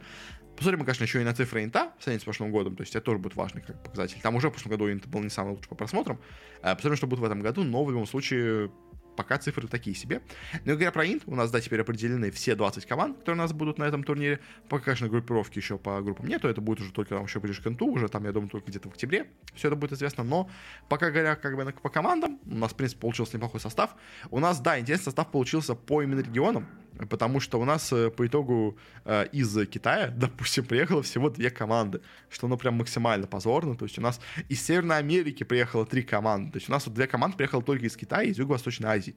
посмотрим 0.56 0.78
мы, 0.78 0.84
конечно, 0.84 1.02
еще 1.02 1.20
и 1.20 1.24
на 1.24 1.34
цифры 1.34 1.64
инта 1.64 1.92
в 1.98 2.04
сравнении 2.04 2.20
с 2.20 2.24
прошлым 2.24 2.52
годом. 2.52 2.76
То 2.76 2.82
есть 2.82 2.94
это 2.94 3.04
тоже 3.04 3.18
будет 3.18 3.34
важный 3.34 3.62
как 3.62 3.82
показатель. 3.82 4.20
Там 4.22 4.36
уже 4.36 4.48
в 4.48 4.52
прошлом 4.52 4.70
году 4.70 4.90
инт 4.92 5.06
был 5.06 5.20
не 5.20 5.28
самый 5.28 5.50
лучший 5.50 5.68
по 5.68 5.74
просмотрам. 5.74 6.20
Э, 6.62 6.76
посмотрим, 6.76 6.96
что 6.96 7.06
будет 7.08 7.18
в 7.18 7.24
этом 7.24 7.40
году. 7.40 7.64
Но 7.64 7.84
в 7.84 7.90
любом 7.90 8.06
случае, 8.06 8.70
пока 9.16 9.38
цифры 9.38 9.68
такие 9.68 9.94
себе. 9.96 10.22
Но 10.64 10.74
говоря 10.74 10.92
про 10.92 11.06
инт, 11.06 11.22
у 11.26 11.34
нас, 11.34 11.50
да, 11.50 11.60
теперь 11.60 11.80
определены 11.80 12.30
все 12.30 12.54
20 12.54 12.86
команд, 12.86 13.18
которые 13.18 13.40
у 13.40 13.42
нас 13.42 13.52
будут 13.52 13.78
на 13.78 13.84
этом 13.84 14.04
турнире. 14.04 14.40
Пока, 14.68 14.86
конечно, 14.86 15.08
группировки 15.08 15.58
еще 15.58 15.78
по 15.78 16.00
группам 16.02 16.26
нету, 16.26 16.48
это 16.48 16.60
будет 16.60 16.80
уже 16.80 16.92
только 16.92 17.14
там 17.14 17.24
еще 17.24 17.40
ближе 17.40 17.62
к 17.62 17.66
инту, 17.66 17.86
уже 17.86 18.08
там, 18.08 18.24
я 18.24 18.32
думаю, 18.32 18.50
только 18.50 18.70
где-то 18.70 18.88
в 18.88 18.92
октябре 18.92 19.26
все 19.54 19.68
это 19.68 19.76
будет 19.76 19.92
известно. 19.92 20.24
Но 20.24 20.48
пока 20.88 21.10
говоря 21.10 21.36
как 21.36 21.56
бы 21.56 21.72
по 21.72 21.88
командам, 21.88 22.38
у 22.46 22.54
нас, 22.54 22.72
в 22.72 22.76
принципе, 22.76 23.00
получился 23.00 23.36
неплохой 23.36 23.60
состав. 23.60 23.94
У 24.30 24.38
нас, 24.38 24.60
да, 24.60 24.78
интересный 24.78 25.04
состав 25.04 25.30
получился 25.30 25.74
по 25.74 26.02
именно 26.02 26.20
регионам 26.20 26.66
потому 27.08 27.40
что 27.40 27.60
у 27.60 27.64
нас 27.64 27.92
э, 27.92 28.10
по 28.10 28.26
итогу 28.26 28.76
э, 29.04 29.26
из 29.32 29.54
Китая, 29.68 30.08
допустим, 30.16 30.64
приехало 30.64 31.02
всего 31.02 31.30
две 31.30 31.50
команды, 31.50 32.00
что 32.30 32.48
ну 32.48 32.56
прям 32.56 32.74
максимально 32.74 33.26
позорно, 33.26 33.76
то 33.76 33.84
есть 33.84 33.98
у 33.98 34.02
нас 34.02 34.20
из 34.48 34.62
Северной 34.62 34.98
Америки 34.98 35.44
приехало 35.44 35.86
три 35.86 36.02
команды, 36.02 36.52
то 36.52 36.56
есть 36.58 36.68
у 36.68 36.72
нас 36.72 36.86
вот 36.86 36.94
две 36.94 37.06
команды 37.06 37.36
приехало 37.36 37.62
только 37.62 37.86
из 37.86 37.96
Китая 37.96 38.24
и 38.24 38.30
из 38.30 38.38
Юго-Восточной 38.38 38.88
Азии, 38.88 39.14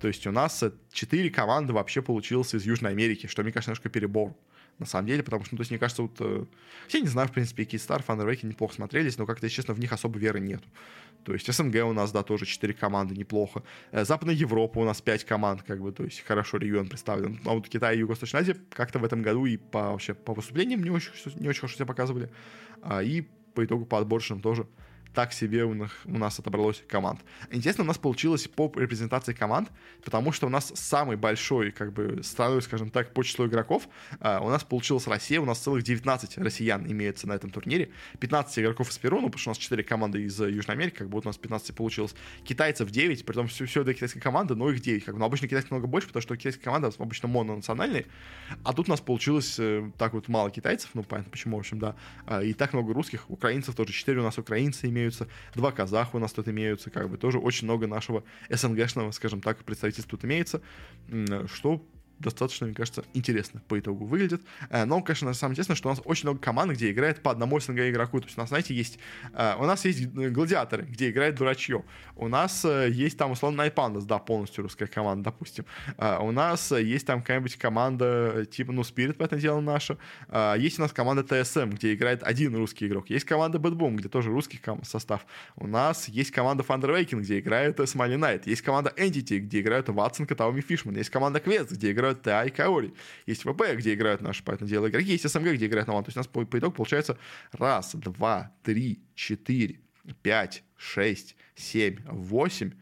то 0.00 0.08
есть 0.08 0.26
у 0.26 0.32
нас 0.32 0.62
э, 0.62 0.72
четыре 0.92 1.30
команды 1.30 1.72
вообще 1.72 2.02
получилось 2.02 2.54
из 2.54 2.64
Южной 2.64 2.92
Америки, 2.92 3.26
что 3.26 3.42
мне 3.42 3.52
кажется 3.52 3.70
немножко 3.70 3.88
перебор 3.88 4.34
на 4.78 4.86
самом 4.86 5.06
деле, 5.06 5.22
потому 5.22 5.44
что, 5.44 5.54
ну, 5.54 5.58
то 5.58 5.62
есть, 5.62 5.70
мне 5.70 5.78
кажется, 5.78 6.02
вот, 6.02 6.16
э, 6.20 6.44
я 6.90 7.00
не 7.00 7.08
знаю, 7.08 7.28
в 7.28 7.32
принципе, 7.32 7.64
Kitstar, 7.64 8.02
Фанервеки 8.02 8.46
неплохо 8.46 8.74
смотрелись, 8.74 9.18
но 9.18 9.26
как-то, 9.26 9.46
если 9.46 9.56
честно, 9.56 9.74
в 9.74 9.80
них 9.80 9.92
особо 9.92 10.18
веры 10.18 10.40
нет. 10.40 10.62
То 11.24 11.32
есть 11.32 11.52
СНГ 11.52 11.84
у 11.84 11.92
нас, 11.92 12.12
да, 12.12 12.22
тоже 12.22 12.46
4 12.46 12.74
команды, 12.74 13.16
неплохо. 13.16 13.62
Э, 13.90 14.04
Западная 14.04 14.34
Европа 14.34 14.78
у 14.78 14.84
нас 14.84 15.00
5 15.00 15.24
команд, 15.24 15.62
как 15.62 15.80
бы, 15.80 15.92
то 15.92 16.04
есть 16.04 16.20
хорошо 16.20 16.58
регион 16.58 16.88
представлен. 16.88 17.40
А 17.44 17.54
вот 17.54 17.68
Китай 17.68 17.96
и 17.96 17.98
Юго-Восточная 17.98 18.42
Азия 18.42 18.56
как-то 18.70 18.98
в 18.98 19.04
этом 19.04 19.22
году 19.22 19.46
и 19.46 19.56
по, 19.56 19.90
вообще, 19.92 20.14
по 20.14 20.32
выступлениям 20.32 20.82
не 20.82 20.90
очень, 20.90 21.12
не 21.36 21.48
очень 21.48 21.60
хорошо 21.60 21.76
себя 21.76 21.86
показывали. 21.86 22.30
А, 22.82 23.02
и 23.02 23.22
по 23.54 23.64
итогу 23.64 23.84
по 23.84 23.98
отборочным 23.98 24.40
тоже 24.40 24.66
так 25.18 25.32
себе 25.32 25.64
у 25.64 25.74
нас, 25.74 25.90
у 26.04 26.16
нас 26.16 26.38
отобралось 26.38 26.80
команд. 26.86 27.18
Интересно, 27.50 27.82
у 27.82 27.86
нас 27.88 27.98
получилось 27.98 28.46
по 28.46 28.72
репрезентации 28.76 29.32
команд, 29.32 29.68
потому 30.04 30.30
что 30.30 30.46
у 30.46 30.48
нас 30.48 30.70
самый 30.76 31.16
большой, 31.16 31.72
как 31.72 31.92
бы, 31.92 32.22
страной, 32.22 32.62
скажем 32.62 32.88
так, 32.90 33.12
по 33.12 33.24
числу 33.24 33.48
игроков, 33.48 33.88
uh, 34.20 34.40
у 34.46 34.48
нас 34.48 34.62
получилась 34.62 35.08
Россия, 35.08 35.40
у 35.40 35.44
нас 35.44 35.58
целых 35.58 35.82
19 35.82 36.38
россиян 36.38 36.86
имеется 36.86 37.26
на 37.26 37.32
этом 37.32 37.50
турнире, 37.50 37.90
15 38.20 38.60
игроков 38.60 38.90
из 38.90 38.98
Перу, 38.98 39.20
ну, 39.20 39.26
потому 39.26 39.40
что 39.40 39.50
у 39.50 39.54
нас 39.54 39.58
4 39.58 39.82
команды 39.82 40.22
из 40.22 40.40
э, 40.40 40.52
Южной 40.52 40.76
Америки, 40.76 40.98
как 40.98 41.08
бы 41.08 41.14
вот 41.14 41.26
у 41.26 41.28
нас 41.30 41.36
15 41.36 41.74
получилось, 41.74 42.14
китайцев 42.44 42.88
9, 42.88 43.26
при 43.26 43.34
том 43.34 43.48
все, 43.48 43.66
все 43.66 43.82
это 43.82 43.94
китайские 43.94 44.22
команды, 44.22 44.54
но 44.54 44.70
их 44.70 44.80
9, 44.80 45.04
как 45.04 45.14
бы, 45.14 45.18
но 45.18 45.26
обычно 45.26 45.48
китайских 45.48 45.72
много 45.72 45.88
больше, 45.88 46.06
потому 46.06 46.22
что 46.22 46.36
китайские 46.36 46.62
команды 46.62 46.92
обычно 46.96 47.26
мононациональные, 47.26 48.06
а 48.62 48.72
тут 48.72 48.86
у 48.88 48.92
нас 48.92 49.00
получилось 49.00 49.56
э, 49.58 49.90
так 49.98 50.12
вот 50.12 50.28
мало 50.28 50.52
китайцев, 50.52 50.90
ну, 50.94 51.02
понятно 51.02 51.32
почему, 51.32 51.56
в 51.56 51.60
общем, 51.60 51.80
да, 51.80 51.96
uh, 52.26 52.46
и 52.46 52.52
так 52.52 52.72
много 52.72 52.94
русских, 52.94 53.28
украинцев 53.28 53.74
тоже 53.74 53.92
4 53.92 54.20
у 54.20 54.22
нас 54.22 54.38
украинцы 54.38 54.86
имеют, 54.86 55.07
имеются, 55.08 55.28
два 55.54 55.72
казаха 55.72 56.16
у 56.16 56.18
нас 56.18 56.32
тут 56.32 56.48
имеются, 56.48 56.90
как 56.90 57.08
бы 57.08 57.16
тоже 57.16 57.38
очень 57.38 57.64
много 57.64 57.86
нашего 57.86 58.24
СНГшного, 58.50 59.10
скажем 59.12 59.40
так, 59.40 59.64
представительства 59.64 60.10
тут 60.10 60.24
имеется, 60.24 60.60
что 61.46 61.82
достаточно, 62.18 62.66
мне 62.66 62.74
кажется, 62.74 63.04
интересно 63.14 63.62
по 63.68 63.78
итогу 63.78 64.04
выглядит. 64.04 64.42
Э, 64.70 64.84
но, 64.84 65.00
конечно, 65.02 65.32
самом 65.34 65.54
деле, 65.54 65.74
что 65.74 65.88
у 65.88 65.92
нас 65.92 66.00
очень 66.04 66.24
много 66.24 66.40
команд, 66.40 66.72
где 66.72 66.90
играет 66.90 67.22
по 67.22 67.30
одному 67.30 67.58
СНГ 67.60 67.80
игроку. 67.80 68.20
То 68.20 68.26
есть 68.26 68.38
у 68.38 68.40
нас, 68.40 68.48
знаете, 68.48 68.74
есть... 68.74 68.98
Э, 69.32 69.54
у 69.58 69.64
нас 69.64 69.84
есть 69.84 70.06
гладиаторы, 70.06 70.84
где 70.84 71.10
играет 71.10 71.36
дурачье. 71.36 71.84
У 72.16 72.28
нас 72.28 72.64
э, 72.64 72.88
есть 72.90 73.16
там, 73.18 73.32
условно, 73.32 73.62
Pandas, 73.68 74.04
да, 74.04 74.18
полностью 74.18 74.62
русская 74.62 74.86
команда, 74.86 75.24
допустим. 75.24 75.64
У 75.98 76.30
нас 76.30 76.72
есть 76.72 77.06
там 77.06 77.20
какая-нибудь 77.20 77.56
команда, 77.56 78.46
типа, 78.50 78.72
ну, 78.72 78.82
Spirit, 78.82 79.14
по 79.14 79.24
этому 79.24 79.40
делу 79.40 79.60
наша. 79.60 79.98
Есть 80.56 80.78
у 80.78 80.82
нас 80.82 80.92
команда 80.92 81.22
TSM, 81.22 81.74
где 81.74 81.94
играет 81.94 82.22
один 82.22 82.56
русский 82.56 82.86
игрок. 82.86 83.10
Есть 83.10 83.26
команда 83.26 83.58
Bad 83.58 83.96
где 83.96 84.08
тоже 84.08 84.30
русский 84.30 84.60
состав. 84.82 85.26
У 85.56 85.66
нас 85.66 86.08
есть 86.08 86.30
команда 86.30 86.64
Thunder 86.66 87.20
где 87.20 87.38
играет 87.38 87.78
Smiley 87.78 88.18
Knight. 88.18 88.42
Есть 88.46 88.62
команда 88.62 88.92
Entity, 88.96 89.38
где 89.38 89.60
играют 89.60 89.88
Ватсон, 89.88 90.26
Катауми 90.26 90.60
Фишман. 90.60 90.96
Есть 90.96 91.10
команда 91.10 91.38
Quest, 91.38 91.74
где 91.74 91.92
играют 91.92 92.07
играют 92.12 92.22
ТА 92.22 92.44
и 92.44 92.50
Каори. 92.50 92.94
Есть 93.26 93.42
ВП, 93.42 93.62
где 93.74 93.94
играют 93.94 94.20
наши, 94.20 94.42
поэтому 94.42 94.68
дело 94.68 94.88
игроки. 94.88 95.12
Есть 95.12 95.28
СМГ, 95.28 95.54
где 95.54 95.66
играют 95.66 95.88
Наван. 95.88 96.04
То 96.04 96.08
есть 96.08 96.16
у 96.16 96.20
нас 96.20 96.26
по, 96.26 96.44
по 96.44 96.58
итогу 96.58 96.74
получается 96.74 97.18
раз, 97.52 97.94
два, 97.94 98.52
три, 98.62 99.00
четыре, 99.14 99.80
пять, 100.22 100.62
шесть, 100.76 101.36
семь, 101.54 101.98
восемь, 102.06 102.72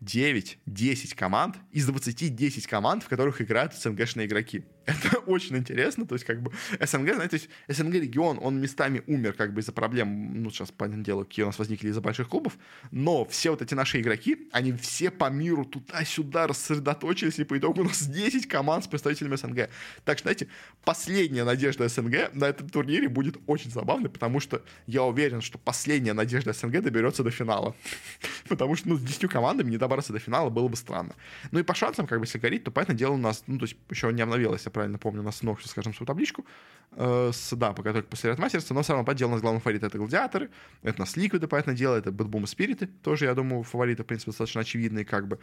9, 0.00 0.58
10 0.64 1.14
команд, 1.14 1.56
из 1.72 1.86
20 1.86 2.34
10 2.34 2.66
команд, 2.66 3.02
в 3.02 3.08
которых 3.08 3.42
играют 3.42 3.74
СНГшные 3.74 4.26
игроки. 4.26 4.64
Это 4.86 5.18
очень 5.26 5.56
интересно, 5.56 6.06
то 6.06 6.14
есть 6.14 6.24
как 6.24 6.42
бы 6.42 6.52
СНГ, 6.80 7.14
знаете, 7.14 7.28
то 7.28 7.36
есть 7.36 7.48
СНГ 7.68 7.94
регион, 7.94 8.38
он 8.40 8.60
местами 8.60 9.02
умер 9.06 9.34
как 9.34 9.52
бы 9.52 9.60
из-за 9.60 9.72
проблем, 9.72 10.42
ну 10.42 10.50
сейчас, 10.50 10.70
понятное 10.70 11.04
дело, 11.04 11.24
какие 11.24 11.44
у 11.44 11.46
нас 11.46 11.58
возникли 11.58 11.88
из-за 11.88 12.00
больших 12.00 12.28
клубов, 12.28 12.56
но 12.90 13.24
все 13.26 13.50
вот 13.50 13.62
эти 13.62 13.74
наши 13.74 14.00
игроки, 14.00 14.48
они 14.52 14.72
все 14.72 15.10
по 15.10 15.30
миру 15.30 15.64
туда-сюда 15.64 16.46
рассредоточились, 16.46 17.38
и 17.38 17.44
по 17.44 17.58
итогу 17.58 17.82
у 17.82 17.84
нас 17.84 18.02
10 18.06 18.46
команд 18.46 18.84
с 18.84 18.88
представителями 18.88 19.36
СНГ. 19.36 19.70
Так 20.04 20.18
что, 20.18 20.24
знаете, 20.24 20.48
последняя 20.84 21.44
надежда 21.44 21.88
СНГ 21.88 22.34
на 22.34 22.46
этом 22.46 22.68
турнире 22.68 23.08
будет 23.08 23.36
очень 23.46 23.70
забавной, 23.70 24.10
потому 24.10 24.40
что 24.40 24.62
я 24.86 25.02
уверен, 25.02 25.40
что 25.40 25.58
последняя 25.58 26.12
надежда 26.12 26.52
СНГ 26.52 26.82
доберется 26.82 27.22
до 27.22 27.30
финала. 27.30 27.74
Потому 28.48 28.76
что, 28.76 28.88
ну, 28.88 28.96
с 28.96 29.02
10 29.02 29.30
командами 29.30 29.70
не 29.70 29.76
добраться 29.76 30.12
до 30.12 30.18
финала 30.18 30.50
было 30.50 30.68
бы 30.68 30.76
странно. 30.76 31.14
Ну 31.50 31.58
и 31.58 31.62
по 31.62 31.74
шансам, 31.74 32.06
как 32.06 32.18
бы, 32.18 32.24
если 32.24 32.38
говорить, 32.38 32.64
то, 32.64 32.70
понятное 32.70 32.96
дело, 32.96 33.12
у 33.12 33.18
нас, 33.18 33.44
ну, 33.46 33.58
то 33.58 33.64
есть 33.64 33.76
еще 33.90 34.12
не 34.12 34.22
обновилась 34.22 34.66
правильно 34.70 34.98
помню, 34.98 35.22
нас 35.22 35.42
ног, 35.42 35.60
скажем, 35.62 35.94
свою 35.94 36.06
табличку, 36.06 36.46
э, 36.92 37.30
с, 37.32 37.54
да, 37.56 37.72
пока 37.72 37.92
только 37.92 38.08
после 38.08 38.30
Riyadh 38.30 38.49
Masters, 38.49 38.74
но 38.74 38.82
все 38.82 38.92
равно 38.92 39.04
поддел 39.04 39.28
у 39.28 39.32
нас 39.32 39.40
главный 39.40 39.60
фаворит 39.60 39.82
это 39.82 39.98
гладиаторы, 39.98 40.50
это 40.82 41.00
нас 41.00 41.16
ликвиды, 41.16 41.46
понятное 41.46 41.74
дело, 41.74 41.96
это 41.96 42.12
BetBoom 42.12 42.44
и 42.44 42.46
спириты, 42.46 42.86
тоже, 42.86 43.26
я 43.26 43.34
думаю, 43.34 43.62
фавориты, 43.62 44.02
в 44.02 44.06
принципе, 44.06 44.30
достаточно 44.30 44.60
очевидные, 44.60 45.04
как 45.04 45.28
бы. 45.28 45.38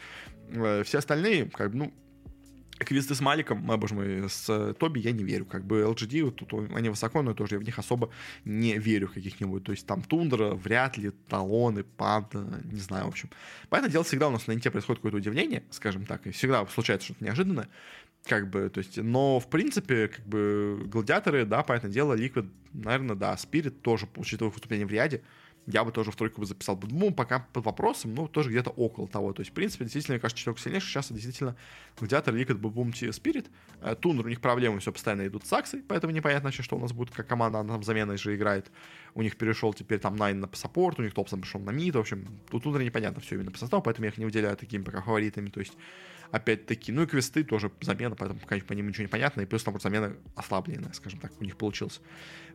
Э, 0.49 0.84
все 0.84 0.99
остальные, 0.99 1.49
как 1.49 1.71
бы, 1.71 1.78
ну, 1.78 1.93
Квесты 2.80 3.16
с 3.15 3.21
Маликом, 3.21 3.69
а, 3.71 3.78
боже 3.78 3.95
мой, 3.95 4.30
с 4.30 4.73
Тоби 4.80 4.99
я 4.99 5.11
не 5.11 5.23
верю. 5.23 5.45
Как 5.45 5.65
бы 5.65 5.82
LGD, 5.82 6.23
вот 6.23 6.36
тут 6.36 6.53
они 6.75 6.89
высоко, 6.89 7.21
но 7.21 7.34
тоже 7.34 7.55
я 7.55 7.59
в 7.59 7.63
них 7.63 7.80
особо 7.80 8.11
не 8.45 8.78
верю 8.78 9.07
каких-нибудь. 9.07 9.63
То 9.63 9.71
есть 9.71 9.88
там 9.88 10.03
Тундра, 10.03 10.53
вряд 10.53 10.97
ли, 10.97 11.11
Талоны, 11.28 11.84
Панда, 11.84 12.61
не 12.63 12.80
знаю, 12.80 13.05
в 13.05 13.09
общем. 13.09 13.30
Понятное 13.70 13.91
дело 13.91 14.03
всегда 14.03 14.28
у 14.28 14.32
нас 14.32 14.45
на 14.47 14.53
Инте 14.53 14.69
происходит 14.69 14.99
какое-то 14.99 15.17
удивление, 15.17 15.63
скажем 15.71 16.05
так, 16.05 16.28
и 16.28 16.32
всегда 16.32 16.65
случается 16.67 17.05
что-то 17.05 17.25
неожиданное. 17.25 17.67
Как 18.28 18.49
бы, 18.49 18.69
то 18.69 18.80
есть, 18.80 18.97
но, 18.97 19.39
в 19.39 19.49
принципе, 19.49 20.09
как 20.09 20.25
бы, 20.25 20.84
гладиаторы, 20.86 21.45
да, 21.45 21.63
понятное 21.63 21.91
дело, 21.91 22.13
Liquid, 22.13 22.49
наверное, 22.73 23.15
да, 23.15 23.38
Spirit 23.38 23.82
тоже, 23.82 24.07
учитывая 24.15 24.51
выступление 24.51 24.86
в 24.86 24.91
Рияде, 24.91 25.24
я 25.67 25.84
бы 25.84 25.91
тоже 25.91 26.11
в 26.11 26.15
тройку 26.15 26.39
бы 26.39 26.47
записал. 26.47 26.78
BetBoom 26.78 27.14
пока 27.13 27.39
под 27.51 27.65
вопросом, 27.65 28.15
но 28.15 28.28
тоже 28.28 28.49
где-то 28.49 28.69
около 28.69 29.07
того. 29.07 29.34
То 29.34 29.41
есть, 29.41 29.51
в 29.51 29.53
принципе, 29.53 29.84
действительно, 29.84 30.15
мне 30.15 30.21
кажется, 30.21 30.39
четверка 30.39 30.61
сильнейших. 30.61 30.89
Сейчас 30.89 31.11
действительно 31.11 31.57
Гладиатор, 31.99 32.34
Liquid, 32.34 32.58
BetBoom, 32.58 32.93
Spirit. 32.93 33.47
Э, 33.82 33.93
Тунер, 33.99 34.25
у 34.25 34.30
них 34.30 34.39
проблемы 34.39 34.80
все 34.80 34.93
постоянно 34.93 35.28
идут 35.28 35.45
с 35.45 35.49
Саксой, 35.49 35.84
поэтому 35.86 36.13
непонятно 36.13 36.47
вообще, 36.47 36.63
что 36.63 36.78
у 36.78 36.80
нас 36.80 36.93
будет, 36.93 37.13
как 37.13 37.28
команда, 37.28 37.59
она 37.59 37.73
там 37.73 37.84
заменой 37.84 38.17
же 38.17 38.34
играет. 38.34 38.71
У 39.13 39.21
них 39.21 39.36
перешел 39.36 39.73
теперь 39.73 39.99
там 39.99 40.15
Nine 40.16 40.39
на 40.39 40.49
саппорт, 40.53 40.99
у 40.99 41.03
них 41.03 41.13
Topson 41.14 41.41
пришел 41.41 41.59
на 41.59 41.71
мид, 41.71 41.95
в 41.95 41.99
общем, 41.99 42.25
тут 42.49 42.63
Тунер 42.63 42.82
непонятно 42.82 43.19
все 43.19 43.36
именно 43.36 43.51
по 43.51 43.57
составу, 43.57 43.84
поэтому 43.84 44.05
я 44.05 44.11
их 44.11 44.17
не 44.17 44.25
выделяю 44.25 44.55
такими 44.55 44.84
пока 44.84 45.01
фаворитами. 45.01 45.49
То 45.49 45.59
есть, 45.59 45.73
опять-таки, 46.32 46.91
ну 46.91 47.03
и 47.03 47.05
квесты 47.05 47.43
тоже 47.43 47.71
замена, 47.82 48.15
поэтому 48.15 48.39
пока 48.39 48.57
по 48.57 48.73
ним 48.73 48.88
ничего 48.88 49.03
не 49.03 49.09
понятно, 49.09 49.41
и 49.41 49.45
плюс 49.45 49.65
набор 49.65 49.82
замена 49.82 50.15
ослабленная, 50.36 50.93
скажем 50.93 51.19
так, 51.19 51.32
у 51.39 51.43
них 51.43 51.57
получился. 51.57 52.01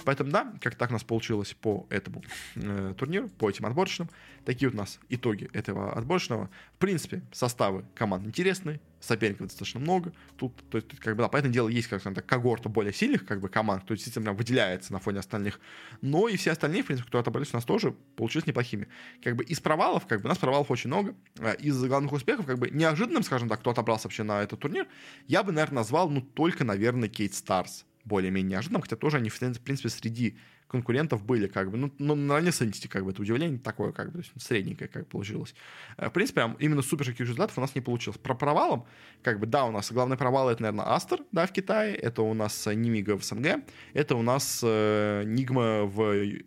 Поэтому 0.05 0.31
да, 0.31 0.53
как 0.61 0.75
так 0.75 0.91
у 0.91 0.93
нас 0.93 1.05
получилось 1.05 1.55
по 1.55 1.87
этому 1.91 2.23
э, 2.57 2.95
турниру, 2.97 3.29
по 3.29 3.49
этим 3.49 3.67
отборочным. 3.67 4.09
Такие 4.45 4.69
вот 4.69 4.75
у 4.75 4.79
нас 4.79 4.99
итоги 5.09 5.49
этого 5.53 5.93
отборочного. 5.93 6.51
В 6.75 6.79
принципе, 6.79 7.23
составы 7.33 7.85
команд 7.95 8.27
интересные, 8.27 8.81
соперников 9.03 9.49
достаточно 9.49 9.81
много. 9.81 10.13
Тут, 10.37 10.55
то 10.71 10.79
есть, 10.79 10.89
как 10.99 11.17
бы, 11.17 11.23
да, 11.23 11.29
понятное 11.29 11.53
дело, 11.53 11.69
есть, 11.69 11.89
как 11.89 12.03
так, 12.03 12.25
когорта 12.25 12.69
более 12.69 12.93
сильных, 12.93 13.27
как 13.27 13.41
бы, 13.41 13.49
команд, 13.49 13.83
кто 13.83 13.95
действительно 13.95 14.25
прям 14.25 14.37
выделяется 14.37 14.93
на 14.93 15.01
фоне 15.01 15.19
остальных. 15.19 15.61
Но 16.01 16.29
и 16.29 16.37
все 16.37 16.53
остальные, 16.53 16.83
в 16.83 16.87
принципе, 16.87 17.09
кто 17.09 17.19
отобрались 17.19 17.53
у 17.53 17.57
нас 17.57 17.65
тоже, 17.65 17.95
получились 18.17 18.47
неплохими. 18.47 18.89
Как 19.23 19.37
бы 19.37 19.45
из 19.45 19.61
провалов, 19.61 20.07
как 20.07 20.23
бы, 20.23 20.27
у 20.27 20.29
нас 20.29 20.39
провалов 20.39 20.71
очень 20.71 20.89
много. 20.89 21.15
А 21.41 21.53
из 21.53 21.83
главных 21.85 22.13
успехов, 22.13 22.47
как 22.47 22.59
бы, 22.59 22.71
неожиданным, 22.71 23.23
скажем 23.23 23.49
так, 23.49 23.61
кто 23.61 23.71
отобрался 23.71 24.07
вообще 24.07 24.23
на 24.23 24.43
этот 24.43 24.61
турнир, 24.61 24.87
я 25.27 25.43
бы, 25.43 25.53
наверное, 25.53 25.77
назвал, 25.77 26.09
ну, 26.09 26.21
только, 26.21 26.65
наверное, 26.65 27.09
Кейт 27.09 27.35
Старс 27.35 27.85
более-менее 28.05 28.53
неожиданным, 28.53 28.83
хотя 28.83 28.97
тоже 28.97 29.19
они, 29.19 29.31
в 29.31 29.39
принципе, 29.39 29.89
среди 29.89 30.37
конкурентов 30.73 31.23
были, 31.23 31.47
как 31.47 31.71
бы, 31.71 31.77
ну, 31.77 31.93
ну 31.99 32.15
наравне 32.15 32.51
с 32.51 32.61
Entity, 32.63 32.89
как 32.89 33.05
бы, 33.05 33.13
это 33.13 33.23
удивление 33.23 33.59
такое, 33.59 33.93
как 33.93 34.07
бы, 34.07 34.13
то 34.13 34.19
есть 34.19 34.33
средненькое, 34.43 34.89
как 34.89 35.07
получилось. 35.07 35.55
Э, 35.99 36.09
в 36.09 36.13
принципе, 36.13 36.57
именно 36.59 36.83
супер 36.83 37.07
каких 37.07 37.21
результатов 37.21 37.59
у 37.59 37.61
нас 37.61 37.75
не 37.75 37.81
получилось. 37.81 38.19
Про 38.19 38.35
провалом, 38.35 38.87
как 39.23 39.39
бы, 39.39 39.47
да, 39.47 39.65
у 39.67 39.71
нас 39.71 39.93
главный 39.93 40.17
провал 40.17 40.51
это, 40.51 40.63
наверное, 40.63 40.93
Астер, 40.95 41.21
да, 41.31 41.47
в 41.47 41.53
Китае, 41.53 41.95
это 41.95 42.23
у 42.23 42.35
нас 42.35 42.67
Нимига 42.67 43.17
в 43.17 43.25
СНГ, 43.25 43.65
это 43.95 44.17
у 44.17 44.23
нас 44.23 44.61
э, 44.65 45.23
Нигма 45.27 45.85
в, 45.85 45.97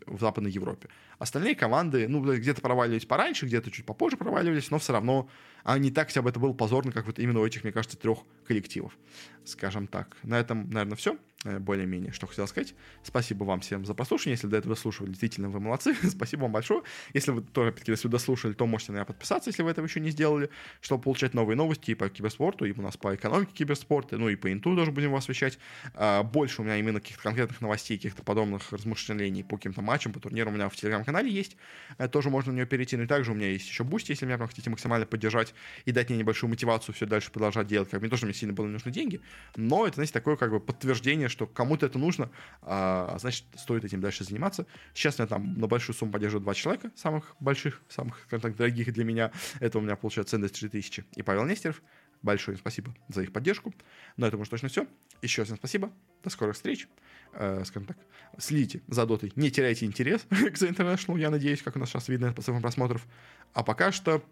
в 0.07 0.19
Западной 0.19 0.51
Европе. 0.51 0.89
Остальные 1.19 1.55
команды, 1.55 2.07
ну, 2.09 2.21
где-то 2.21 2.61
проваливались 2.61 3.05
пораньше, 3.05 3.45
где-то 3.45 3.71
чуть 3.71 3.86
попозже 3.86 4.17
проваливались, 4.17 4.69
но 4.69 4.80
все 4.80 4.93
равно 4.93 5.30
а 5.66 5.80
не 5.80 5.89
так, 5.89 6.07
хотя 6.07 6.22
бы 6.22 6.30
это 6.30 6.39
было 6.39 6.53
позорно, 6.53 6.91
как 6.91 7.07
вот 7.07 7.18
именно 7.18 7.39
у 7.39 7.45
этих, 7.45 7.63
мне 7.63 7.74
кажется, 7.74 7.97
трех 7.97 8.20
коллективов. 8.47 8.95
Скажем 9.43 9.88
так. 9.88 10.16
На 10.22 10.39
этом, 10.39 10.70
наверное, 10.70 10.95
все. 10.95 11.18
Э, 11.45 11.59
более-менее, 11.59 12.11
что 12.11 12.28
хотел 12.28 12.47
сказать. 12.47 12.74
Спасибо 13.03 13.43
вам 13.43 13.61
всем 13.61 13.86
за 13.86 13.93
прослушивание. 13.93 14.34
Если 14.34 14.47
до 14.47 14.57
этого 14.57 14.76
слушали, 14.76 15.09
действительно, 15.09 15.49
вы 15.49 15.59
молодцы. 15.59 15.95
Спасибо 16.09 16.41
вам 16.43 16.51
большое. 16.51 16.82
Если 17.13 17.32
вы 17.32 17.41
тоже, 17.41 17.70
опять-таки, 17.70 17.91
если 17.91 18.07
дослушали, 18.07 18.53
то 18.53 18.68
можете 18.68 18.91
на 18.91 18.97
меня 18.97 19.05
подписаться, 19.05 19.49
если 19.49 19.63
вы 19.63 19.72
этого 19.72 19.86
еще 19.86 19.99
не 19.99 20.11
сделали, 20.11 20.49
чтобы 20.82 21.03
получать 21.03 21.34
новые 21.34 21.57
новости 21.57 21.91
и 21.91 21.95
по 21.95 22.09
киберспорту, 22.09 22.66
и 22.66 22.72
у 22.72 22.82
нас 22.82 22.95
по 22.95 23.16
экономике 23.16 23.51
киберспорта, 23.53 24.18
ну 24.18 24.30
и 24.30 24.36
по 24.36 24.51
инту 24.53 24.76
тоже 24.76 24.91
будем 24.91 25.11
вас 25.11 25.24
освещать. 25.24 25.57
А, 25.95 26.22
больше 26.22 26.61
у 26.61 26.66
меня 26.66 26.78
именно 26.78 26.99
каких-то 26.99 27.24
конкретных 27.24 27.61
новостей, 27.61 27.97
каких-то 27.97 28.22
подобных 28.22 28.72
размышлений 28.72 29.43
по 29.43 29.57
каким-то 29.57 29.82
матчам, 29.82 30.13
по 30.13 30.20
турнирам 30.20 30.53
у 30.53 30.55
меня 30.55 30.70
в 30.70 30.76
телеграм-канале 30.76 31.32
есть. 31.32 31.57
Э, 31.97 32.07
тоже 32.07 32.30
можно 32.30 32.51
на 32.51 32.57
нее 32.57 32.66
перейти. 32.68 32.97
Ну 32.97 33.03
и 33.03 33.07
также 33.07 33.32
у 33.32 33.36
меня 33.36 33.49
есть 33.49 33.68
еще 33.68 33.84
Boosty, 33.84 34.12
если 34.11 34.26
меня 34.26 34.38
прям 34.38 34.49
хотите 34.49 34.70
максимально 34.70 35.05
поддержать 35.05 35.55
и 35.86 35.91
дать 35.91 36.10
мне 36.10 36.20
небольшую 36.20 36.49
мотивацию 36.49 36.93
все 36.95 37.06
дальше 37.06 37.32
продолжать 37.32 37.68
делать. 37.68 37.89
Как 37.89 37.99
бы 37.99 38.08
не 38.08 38.10
то, 38.10 38.18
что 38.18 38.26
мне 38.26 38.34
сильно 38.34 38.53
было 38.53 38.66
нужны 38.66 38.91
деньги, 38.91 39.22
но 39.56 39.86
это, 39.86 39.95
знаете, 39.95 40.14
такое 40.14 40.36
как 40.36 40.51
бы 40.51 40.60
подтверждение, 40.60 41.30
что 41.30 41.47
кому-то 41.47 41.86
это 41.86 41.97
нужно, 41.97 42.30
а, 42.62 43.18
значит, 43.20 43.45
стоит 43.56 43.86
этим 43.86 44.01
дальше 44.01 44.24
заниматься. 44.24 44.66
Сейчас 44.93 45.20
меня 45.20 45.28
там 45.28 45.60
на 45.60 45.68
большую 45.68 45.95
сумму 45.95 46.12
поддерживают 46.12 46.43
два 46.43 46.53
человека, 46.53 46.91
самых 46.95 47.36
больших, 47.39 47.82
самых, 47.89 48.20
скажем 48.28 48.41
так, 48.41 48.56
дорогих 48.56 48.93
для 48.93 49.03
меня. 49.03 49.32
Это 49.60 49.78
у 49.78 49.82
меня 49.82 49.95
получается 49.95 50.32
Цендес 50.32 50.51
3000 50.51 51.06
и 51.16 51.22
Павел 51.22 51.45
Нестеров. 51.45 51.82
Большое 52.22 52.56
им 52.56 52.60
спасибо 52.60 52.95
за 53.08 53.22
их 53.22 53.32
поддержку. 53.32 53.74
На 54.18 54.26
этом 54.26 54.41
уж 54.41 54.49
точно 54.49 54.68
все. 54.68 54.88
Еще 55.22 55.41
раз 55.41 55.47
всем 55.47 55.58
спасибо. 55.58 55.91
До 56.24 56.30
скорых 56.30 56.56
встреч. 56.56 56.88
Э, 57.34 57.64
скажем 57.66 57.88
так, 57.88 57.97
следите 58.39 58.82
за 58.88 59.06
дотой. 59.06 59.32
Не 59.36 59.51
теряйте 59.51 59.86
интерес 59.86 60.22
к 60.30 60.34
The 60.34 60.70
International, 60.74 61.20
я 61.20 61.30
надеюсь, 61.30 61.62
как 61.62 61.76
у 61.76 61.80
нас 61.80 61.89
сейчас 61.89 62.08
видно 62.08 62.34
по 62.34 62.41
цифрам 62.41 62.62
просмотров. 62.62 63.06
А 63.53 63.64
пока 63.64 63.91
что 63.91 64.24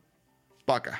пока. 0.65 0.99